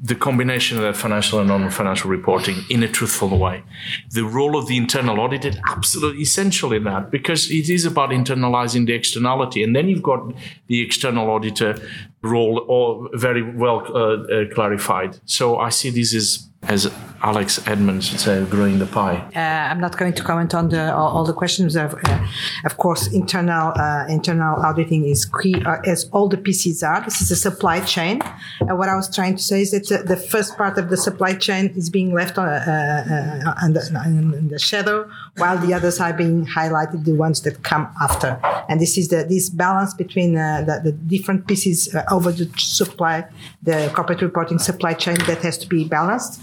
the 0.07 0.15
combination 0.15 0.77
of 0.79 0.85
that 0.85 0.97
financial 0.97 1.41
and 1.41 1.49
non-financial 1.49 2.09
reporting 2.09 2.57
in 2.71 2.83
a 2.83 2.89
truthful 2.89 3.37
way. 3.37 3.65
The 4.11 4.23
role 4.23 4.57
of 4.57 4.69
the 4.69 4.77
internal 4.77 5.19
audit 5.19 5.45
is 5.45 5.59
absolutely 5.69 6.23
essential 6.23 6.73
in 6.73 6.85
that 6.85 7.11
because 7.11 7.51
it 7.51 7.69
is 7.69 7.85
about 7.85 8.11
internalizing 8.11 8.87
the 8.87 8.93
externality, 8.93 9.65
and 9.65 9.75
then 9.75 9.89
you've 9.89 10.05
got 10.05 10.33
the 10.69 10.81
external 10.81 11.29
auditor 11.31 11.77
role 12.23 12.59
all 12.69 13.09
very 13.15 13.43
well 13.43 13.83
uh, 13.95 13.99
uh, 13.99 14.55
clarified. 14.55 15.19
So 15.25 15.59
I 15.59 15.71
see 15.71 15.91
this 15.91 16.15
as 16.15 16.49
as 16.69 16.91
Alex 17.23 17.59
Edmans 17.61 18.13
would 18.13 18.21
say, 18.21 18.45
growing 18.45 18.79
the 18.79 18.87
pie. 18.87 19.17
Uh, 19.35 19.41
I'm 19.71 19.81
not 19.81 19.97
going 19.97 20.13
to 20.13 20.23
comment 20.23 20.55
on 20.55 20.69
the 20.69 20.95
all, 20.95 21.09
all 21.17 21.25
the 21.25 21.33
questions. 21.33 21.75
Of, 21.75 21.95
uh, 22.05 22.27
of 22.65 22.77
course, 22.77 23.09
internal 23.09 23.73
uh, 23.77 24.07
internal 24.09 24.57
auditing 24.63 25.07
is 25.07 25.25
key, 25.25 25.57
uh, 25.65 25.79
as 25.87 26.09
all 26.13 26.29
the 26.29 26.37
PCs 26.37 26.87
are. 26.87 27.03
This 27.05 27.21
is 27.21 27.31
a 27.31 27.37
supply 27.37 27.81
chain. 27.81 28.21
what 28.61 28.89
I 28.89 28.97
was 28.97 29.15
trying 29.15 29.37
to 29.37 29.43
say 29.43 29.63
is 29.63 29.71
that 29.73 30.07
the 30.07 30.17
first 30.17 30.57
part 30.57 30.79
of 30.79 30.91
the 30.91 30.97
supply 30.97 31.35
chain 31.35 31.73
is 31.77 31.89
being 31.91 32.13
left 32.13 32.39
on, 32.39 32.47
the, 32.47 34.03
in 34.05 34.49
the 34.49 34.59
shadow, 34.59 35.11
while 35.39 35.59
the 35.59 35.73
others 35.73 36.01
are 36.01 36.13
being 36.13 36.47
highlighted, 36.47 37.05
the 37.05 37.15
ones 37.15 37.41
that 37.43 37.63
come 37.63 37.89
after. 38.01 38.39
And 38.69 38.81
this 38.81 38.99
is 38.99 39.09
the 39.09 39.25
this 39.29 39.49
balance 39.49 39.95
between 39.95 40.35
the, 40.35 40.81
the, 40.85 40.93
different 40.93 41.47
pieces 41.47 41.95
over 42.11 42.31
the 42.31 42.49
supply, 42.59 43.25
the 43.63 43.91
corporate 43.95 44.23
reporting 44.23 44.59
supply 44.59 44.93
chain 44.93 45.17
that 45.27 45.43
has 45.43 45.57
to 45.59 45.67
be 45.67 45.85
balanced. 45.85 46.41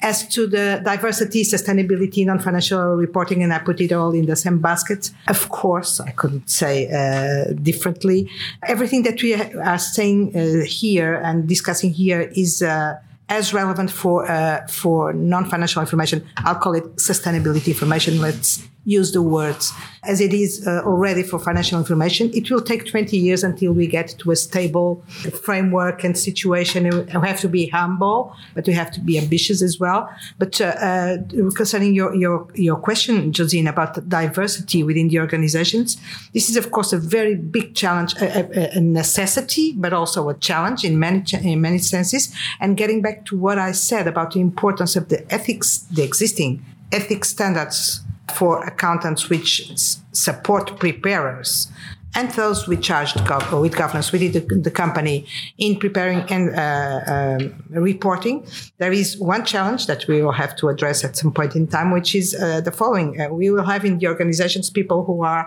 As 0.00 0.28
to 0.28 0.46
the 0.46 0.80
diversity, 0.84 1.42
sustainability, 1.42 2.24
non-financial 2.26 2.94
reporting, 2.94 3.42
and 3.42 3.52
I 3.52 3.58
put 3.58 3.80
it 3.80 3.92
all 3.92 4.12
in 4.12 4.26
the 4.26 4.36
same 4.36 4.58
basket. 4.58 5.10
Of 5.28 5.48
course, 5.48 6.00
I 6.00 6.10
couldn't 6.10 6.48
say 6.50 6.88
uh, 6.90 7.52
differently. 7.54 8.30
Everything 8.66 9.02
that 9.04 9.22
we 9.22 9.34
are 9.34 9.78
saying 9.78 10.36
uh, 10.36 10.64
here 10.64 11.14
and 11.14 11.48
discussing 11.48 11.92
here 11.92 12.30
is. 12.34 12.62
Uh, 12.62 12.98
as 13.28 13.54
relevant 13.54 13.90
for 13.90 14.30
uh, 14.30 14.66
for 14.68 15.12
non-financial 15.12 15.80
information. 15.80 16.26
I'll 16.38 16.56
call 16.56 16.74
it 16.74 16.84
sustainability 16.96 17.68
information. 17.68 18.20
Let's 18.20 18.62
use 18.84 19.12
the 19.12 19.22
words 19.22 19.72
as 20.02 20.20
it 20.20 20.34
is 20.34 20.66
uh, 20.66 20.82
already 20.84 21.22
for 21.22 21.38
financial 21.38 21.78
information. 21.78 22.30
It 22.34 22.50
will 22.50 22.60
take 22.60 22.86
20 22.86 23.16
years 23.16 23.42
until 23.42 23.72
we 23.72 23.86
get 23.86 24.14
to 24.18 24.30
a 24.30 24.36
stable 24.36 25.02
framework 25.42 26.04
and 26.04 26.16
situation. 26.16 26.84
We 27.06 27.28
have 27.28 27.40
to 27.40 27.48
be 27.48 27.68
humble, 27.68 28.36
but 28.54 28.66
we 28.66 28.74
have 28.74 28.90
to 28.92 29.00
be 29.00 29.18
ambitious 29.18 29.62
as 29.62 29.80
well. 29.80 30.10
But 30.38 30.60
uh, 30.60 30.64
uh, 30.64 31.16
concerning 31.56 31.94
your, 31.94 32.14
your, 32.14 32.46
your 32.54 32.76
question, 32.76 33.32
Josina, 33.32 33.70
about 33.70 34.06
diversity 34.08 34.82
within 34.82 35.08
the 35.08 35.20
organizations, 35.20 35.96
this 36.34 36.50
is, 36.50 36.56
of 36.56 36.70
course, 36.70 36.92
a 36.92 36.98
very 36.98 37.34
big 37.34 37.74
challenge, 37.74 38.14
a, 38.20 38.76
a, 38.76 38.80
necessity, 38.80 39.72
but 39.72 39.92
also 39.92 40.28
a 40.28 40.34
challenge 40.34 40.84
in 40.84 40.98
many, 40.98 41.22
in 41.42 41.60
many 41.60 41.78
senses. 41.78 42.34
And 42.60 42.76
getting 42.76 43.00
back 43.00 43.13
to 43.26 43.36
what 43.36 43.58
I 43.58 43.72
said 43.72 44.06
about 44.06 44.32
the 44.32 44.40
importance 44.40 44.96
of 44.96 45.08
the 45.08 45.30
ethics, 45.32 45.78
the 45.90 46.02
existing 46.02 46.64
ethics 46.92 47.28
standards 47.28 48.00
for 48.34 48.64
accountants 48.64 49.28
which 49.28 49.70
support 50.12 50.78
preparers 50.78 51.68
and 52.14 52.30
those 52.32 52.68
we 52.68 52.76
charged 52.76 53.16
gov- 53.18 53.60
with 53.60 53.76
governance 53.76 54.12
within 54.12 54.32
the, 54.32 54.40
the, 54.40 54.70
company 54.70 55.26
in 55.58 55.78
preparing 55.78 56.20
and 56.30 56.54
uh, 56.54 57.00
um, 57.06 57.64
reporting. 57.70 58.46
There 58.78 58.92
is 58.92 59.18
one 59.18 59.44
challenge 59.44 59.86
that 59.86 60.06
we 60.06 60.22
will 60.22 60.32
have 60.32 60.56
to 60.56 60.68
address 60.68 61.04
at 61.04 61.16
some 61.16 61.32
point 61.32 61.56
in 61.56 61.66
time, 61.66 61.90
which 61.90 62.14
is 62.14 62.34
uh, 62.34 62.60
the 62.60 62.72
following: 62.72 63.20
uh, 63.20 63.28
we 63.28 63.50
will 63.50 63.64
have 63.64 63.84
in 63.84 63.98
the 63.98 64.06
organizations 64.08 64.70
people 64.70 65.04
who 65.04 65.22
are 65.22 65.44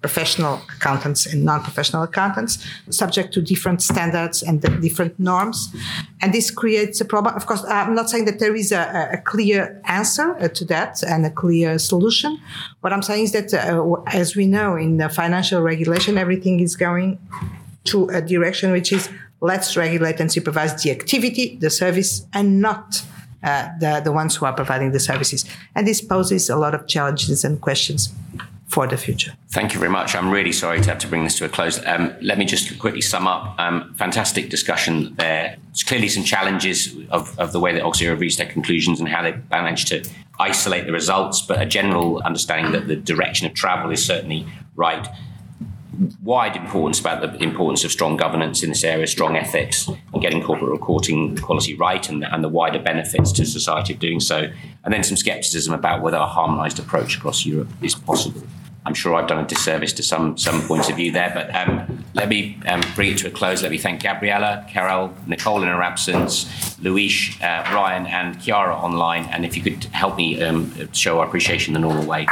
professional 0.00 0.60
accountants 0.76 1.26
and 1.26 1.44
non-professional 1.44 2.02
accountants, 2.02 2.64
subject 2.90 3.32
to 3.34 3.42
different 3.42 3.82
standards 3.82 4.42
and 4.42 4.60
different 4.80 5.18
norms, 5.18 5.74
and 6.20 6.32
this 6.32 6.50
creates 6.50 7.00
a 7.00 7.04
problem. 7.04 7.34
Of 7.34 7.46
course, 7.46 7.64
I'm 7.64 7.94
not 7.94 8.10
saying 8.10 8.26
that 8.26 8.38
there 8.38 8.54
is 8.54 8.72
a, 8.72 9.10
a 9.12 9.18
clear 9.18 9.80
answer 9.84 10.36
uh, 10.38 10.48
to 10.48 10.64
that 10.66 11.02
and 11.02 11.24
a 11.26 11.30
clear 11.30 11.78
solution. 11.78 12.38
What 12.80 12.92
I'm 12.92 13.02
saying 13.02 13.24
is 13.24 13.32
that, 13.32 13.52
uh, 13.52 13.96
as 14.06 14.34
we 14.34 14.46
know 14.46 14.76
in 14.76 14.96
the 14.96 15.08
financial 15.08 15.60
regulation, 15.60 16.16
everything 16.16 16.60
is 16.60 16.76
going 16.76 17.18
to 17.84 18.08
a 18.08 18.20
direction 18.20 18.72
which 18.72 18.92
is 18.92 19.08
let's 19.40 19.76
regulate 19.76 20.20
and 20.20 20.30
supervise 20.32 20.82
the 20.82 20.90
activity, 20.90 21.56
the 21.56 21.70
service, 21.70 22.26
and 22.32 22.60
not 22.60 23.02
uh, 23.42 23.68
the, 23.80 24.00
the 24.04 24.12
ones 24.12 24.36
who 24.36 24.46
are 24.46 24.52
providing 24.52 24.92
the 24.92 25.00
services. 25.00 25.44
And 25.74 25.86
this 25.86 26.00
poses 26.00 26.50
a 26.50 26.56
lot 26.56 26.74
of 26.74 26.86
challenges 26.86 27.44
and 27.44 27.60
questions 27.60 28.12
for 28.68 28.86
the 28.86 28.96
future. 28.96 29.32
Thank 29.50 29.74
you 29.74 29.80
very 29.80 29.90
much. 29.90 30.14
I'm 30.14 30.30
really 30.30 30.52
sorry 30.52 30.80
to 30.80 30.88
have 30.90 30.98
to 30.98 31.08
bring 31.08 31.24
this 31.24 31.36
to 31.38 31.44
a 31.44 31.48
close. 31.48 31.84
Um, 31.86 32.14
let 32.22 32.38
me 32.38 32.44
just 32.44 32.78
quickly 32.78 33.00
sum 33.00 33.26
up. 33.26 33.58
Um, 33.58 33.92
fantastic 33.94 34.48
discussion 34.48 35.14
there. 35.16 35.56
There's 35.66 35.82
clearly 35.82 36.08
some 36.08 36.22
challenges 36.22 36.94
of, 37.10 37.36
of 37.38 37.52
the 37.52 37.58
way 37.58 37.72
that 37.72 37.82
Oxera 37.82 38.18
reached 38.18 38.38
their 38.38 38.46
conclusions 38.46 39.00
and 39.00 39.08
how 39.08 39.22
they 39.22 39.36
managed 39.50 39.88
to 39.88 40.04
isolate 40.40 40.86
the 40.86 40.92
results, 40.92 41.42
but 41.42 41.60
a 41.60 41.66
general 41.66 42.20
understanding 42.22 42.72
that 42.72 42.88
the 42.88 42.96
direction 42.96 43.46
of 43.46 43.54
travel 43.54 43.90
is 43.90 44.04
certainly 44.04 44.46
right 44.74 45.06
wide 46.22 46.56
importance 46.56 46.98
about 46.98 47.20
the 47.20 47.42
importance 47.42 47.84
of 47.84 47.92
strong 47.92 48.16
governance 48.16 48.62
in 48.62 48.70
this 48.70 48.84
area, 48.84 49.06
strong 49.06 49.36
ethics, 49.36 49.88
and 49.88 50.22
getting 50.22 50.42
corporate 50.42 50.70
reporting 50.70 51.36
quality 51.36 51.74
right, 51.74 52.08
and, 52.08 52.24
and 52.24 52.42
the 52.42 52.48
wider 52.48 52.78
benefits 52.78 53.32
to 53.32 53.44
society 53.44 53.92
of 53.92 53.98
doing 53.98 54.20
so. 54.20 54.50
And 54.84 54.94
then 54.94 55.02
some 55.02 55.16
skepticism 55.16 55.74
about 55.74 56.00
whether 56.02 56.16
a 56.16 56.26
harmonised 56.26 56.78
approach 56.78 57.18
across 57.18 57.44
Europe 57.44 57.68
is 57.82 57.94
possible. 57.94 58.42
I'm 58.86 58.94
sure 58.94 59.14
I've 59.14 59.28
done 59.28 59.44
a 59.44 59.46
disservice 59.46 59.92
to 59.94 60.02
some 60.02 60.38
some 60.38 60.62
points 60.62 60.88
of 60.88 60.96
view 60.96 61.12
there, 61.12 61.30
but 61.34 61.54
um, 61.54 62.04
let 62.14 62.28
me 62.28 62.58
um, 62.66 62.80
bring 62.94 63.12
it 63.12 63.18
to 63.18 63.28
a 63.28 63.30
close. 63.30 63.62
Let 63.62 63.70
me 63.70 63.78
thank 63.78 64.02
Gabriela, 64.02 64.66
Karel, 64.68 65.14
Nicole 65.26 65.62
in 65.62 65.68
her 65.68 65.82
absence, 65.82 66.78
Luis, 66.80 67.40
uh, 67.42 67.68
Ryan, 67.74 68.06
and 68.06 68.40
Chiara 68.40 68.74
online. 68.74 69.26
And 69.26 69.44
if 69.44 69.56
you 69.56 69.62
could 69.62 69.84
help 69.92 70.16
me 70.16 70.42
um, 70.42 70.92
show 70.92 71.20
our 71.20 71.26
appreciation 71.26 71.74
the 71.74 71.80
normal 71.80 72.06
way. 72.06 72.26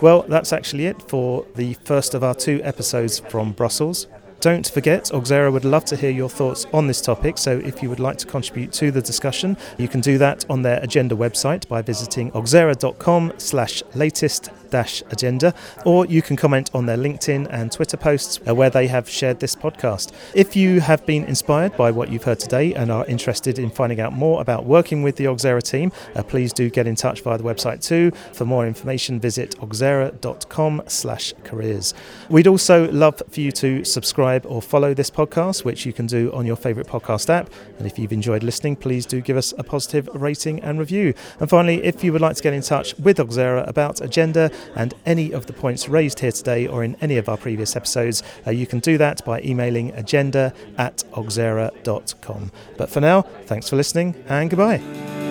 Well, 0.00 0.24
that's 0.28 0.52
actually 0.52 0.86
it 0.86 1.00
for 1.08 1.46
the 1.54 1.74
first 1.84 2.14
of 2.14 2.24
our 2.24 2.34
two 2.34 2.60
episodes 2.62 3.20
from 3.20 3.52
Brussels. 3.52 4.06
Don't 4.44 4.68
forget, 4.68 5.04
Oxera 5.04 5.50
would 5.50 5.64
love 5.64 5.86
to 5.86 5.96
hear 5.96 6.10
your 6.10 6.28
thoughts 6.28 6.66
on 6.74 6.86
this 6.86 7.00
topic, 7.00 7.38
so 7.38 7.62
if 7.64 7.82
you 7.82 7.88
would 7.88 7.98
like 7.98 8.18
to 8.18 8.26
contribute 8.26 8.72
to 8.74 8.90
the 8.90 9.00
discussion, 9.00 9.56
you 9.78 9.88
can 9.88 10.02
do 10.02 10.18
that 10.18 10.44
on 10.50 10.60
their 10.60 10.78
agenda 10.82 11.16
website 11.16 11.66
by 11.66 11.80
visiting 11.80 12.30
oxera.com 12.32 13.32
slash 13.38 13.82
latest 13.94 14.50
agenda, 15.10 15.54
or 15.84 16.06
you 16.06 16.20
can 16.20 16.36
comment 16.36 16.70
on 16.74 16.86
their 16.86 16.96
LinkedIn 16.96 17.46
and 17.50 17.70
Twitter 17.70 17.96
posts 17.96 18.40
uh, 18.48 18.54
where 18.54 18.70
they 18.70 18.86
have 18.88 19.08
shared 19.08 19.40
this 19.40 19.54
podcast. 19.54 20.12
If 20.34 20.56
you 20.56 20.80
have 20.80 21.06
been 21.06 21.24
inspired 21.24 21.76
by 21.76 21.90
what 21.90 22.10
you've 22.10 22.24
heard 22.24 22.40
today 22.40 22.74
and 22.74 22.90
are 22.90 23.06
interested 23.06 23.58
in 23.58 23.70
finding 23.70 24.00
out 24.00 24.12
more 24.12 24.40
about 24.40 24.64
working 24.64 25.02
with 25.02 25.16
the 25.16 25.26
Oxera 25.26 25.62
team, 25.62 25.92
uh, 26.16 26.22
please 26.22 26.52
do 26.52 26.70
get 26.70 26.86
in 26.86 26.96
touch 26.96 27.20
via 27.22 27.38
the 27.38 27.44
website 27.44 27.86
too. 27.86 28.10
For 28.32 28.44
more 28.44 28.66
information, 28.66 29.20
visit 29.20 29.56
oxera.com 29.60 30.82
slash 30.86 31.32
careers. 31.44 31.94
We'd 32.28 32.48
also 32.48 32.90
love 32.90 33.22
for 33.30 33.40
you 33.40 33.52
to 33.52 33.84
subscribe 33.84 34.44
or 34.46 34.60
follow 34.60 34.94
this 34.94 35.10
podcast, 35.10 35.64
which 35.64 35.86
you 35.86 35.92
can 35.92 36.06
do 36.06 36.32
on 36.32 36.46
your 36.46 36.56
favourite 36.56 36.88
podcast 36.88 37.30
app. 37.30 37.50
And 37.78 37.86
if 37.86 37.98
you've 37.98 38.12
enjoyed 38.12 38.42
listening, 38.42 38.76
please 38.76 39.06
do 39.06 39.20
give 39.20 39.36
us 39.36 39.54
a 39.58 39.62
positive 39.62 40.08
rating 40.14 40.60
and 40.60 40.78
review. 40.78 41.14
And 41.40 41.48
finally, 41.48 41.84
if 41.84 42.02
you 42.02 42.12
would 42.12 42.20
like 42.20 42.36
to 42.36 42.42
get 42.42 42.54
in 42.54 42.62
touch 42.62 42.96
with 42.98 43.18
Oxera 43.18 43.66
about 43.68 44.00
agenda 44.00 44.50
and 44.76 44.94
any 45.06 45.32
of 45.32 45.46
the 45.46 45.52
points 45.52 45.88
raised 45.88 46.20
here 46.20 46.32
today 46.32 46.66
or 46.66 46.84
in 46.84 46.96
any 47.00 47.16
of 47.16 47.28
our 47.28 47.36
previous 47.36 47.76
episodes, 47.76 48.22
uh, 48.46 48.50
you 48.50 48.66
can 48.66 48.80
do 48.80 48.98
that 48.98 49.24
by 49.24 49.40
emailing 49.42 49.92
agenda 49.92 50.52
at 50.78 51.04
oxera.com. 51.12 52.50
But 52.76 52.90
for 52.90 53.00
now, 53.00 53.22
thanks 53.22 53.68
for 53.68 53.76
listening 53.76 54.14
and 54.28 54.50
goodbye. 54.50 55.23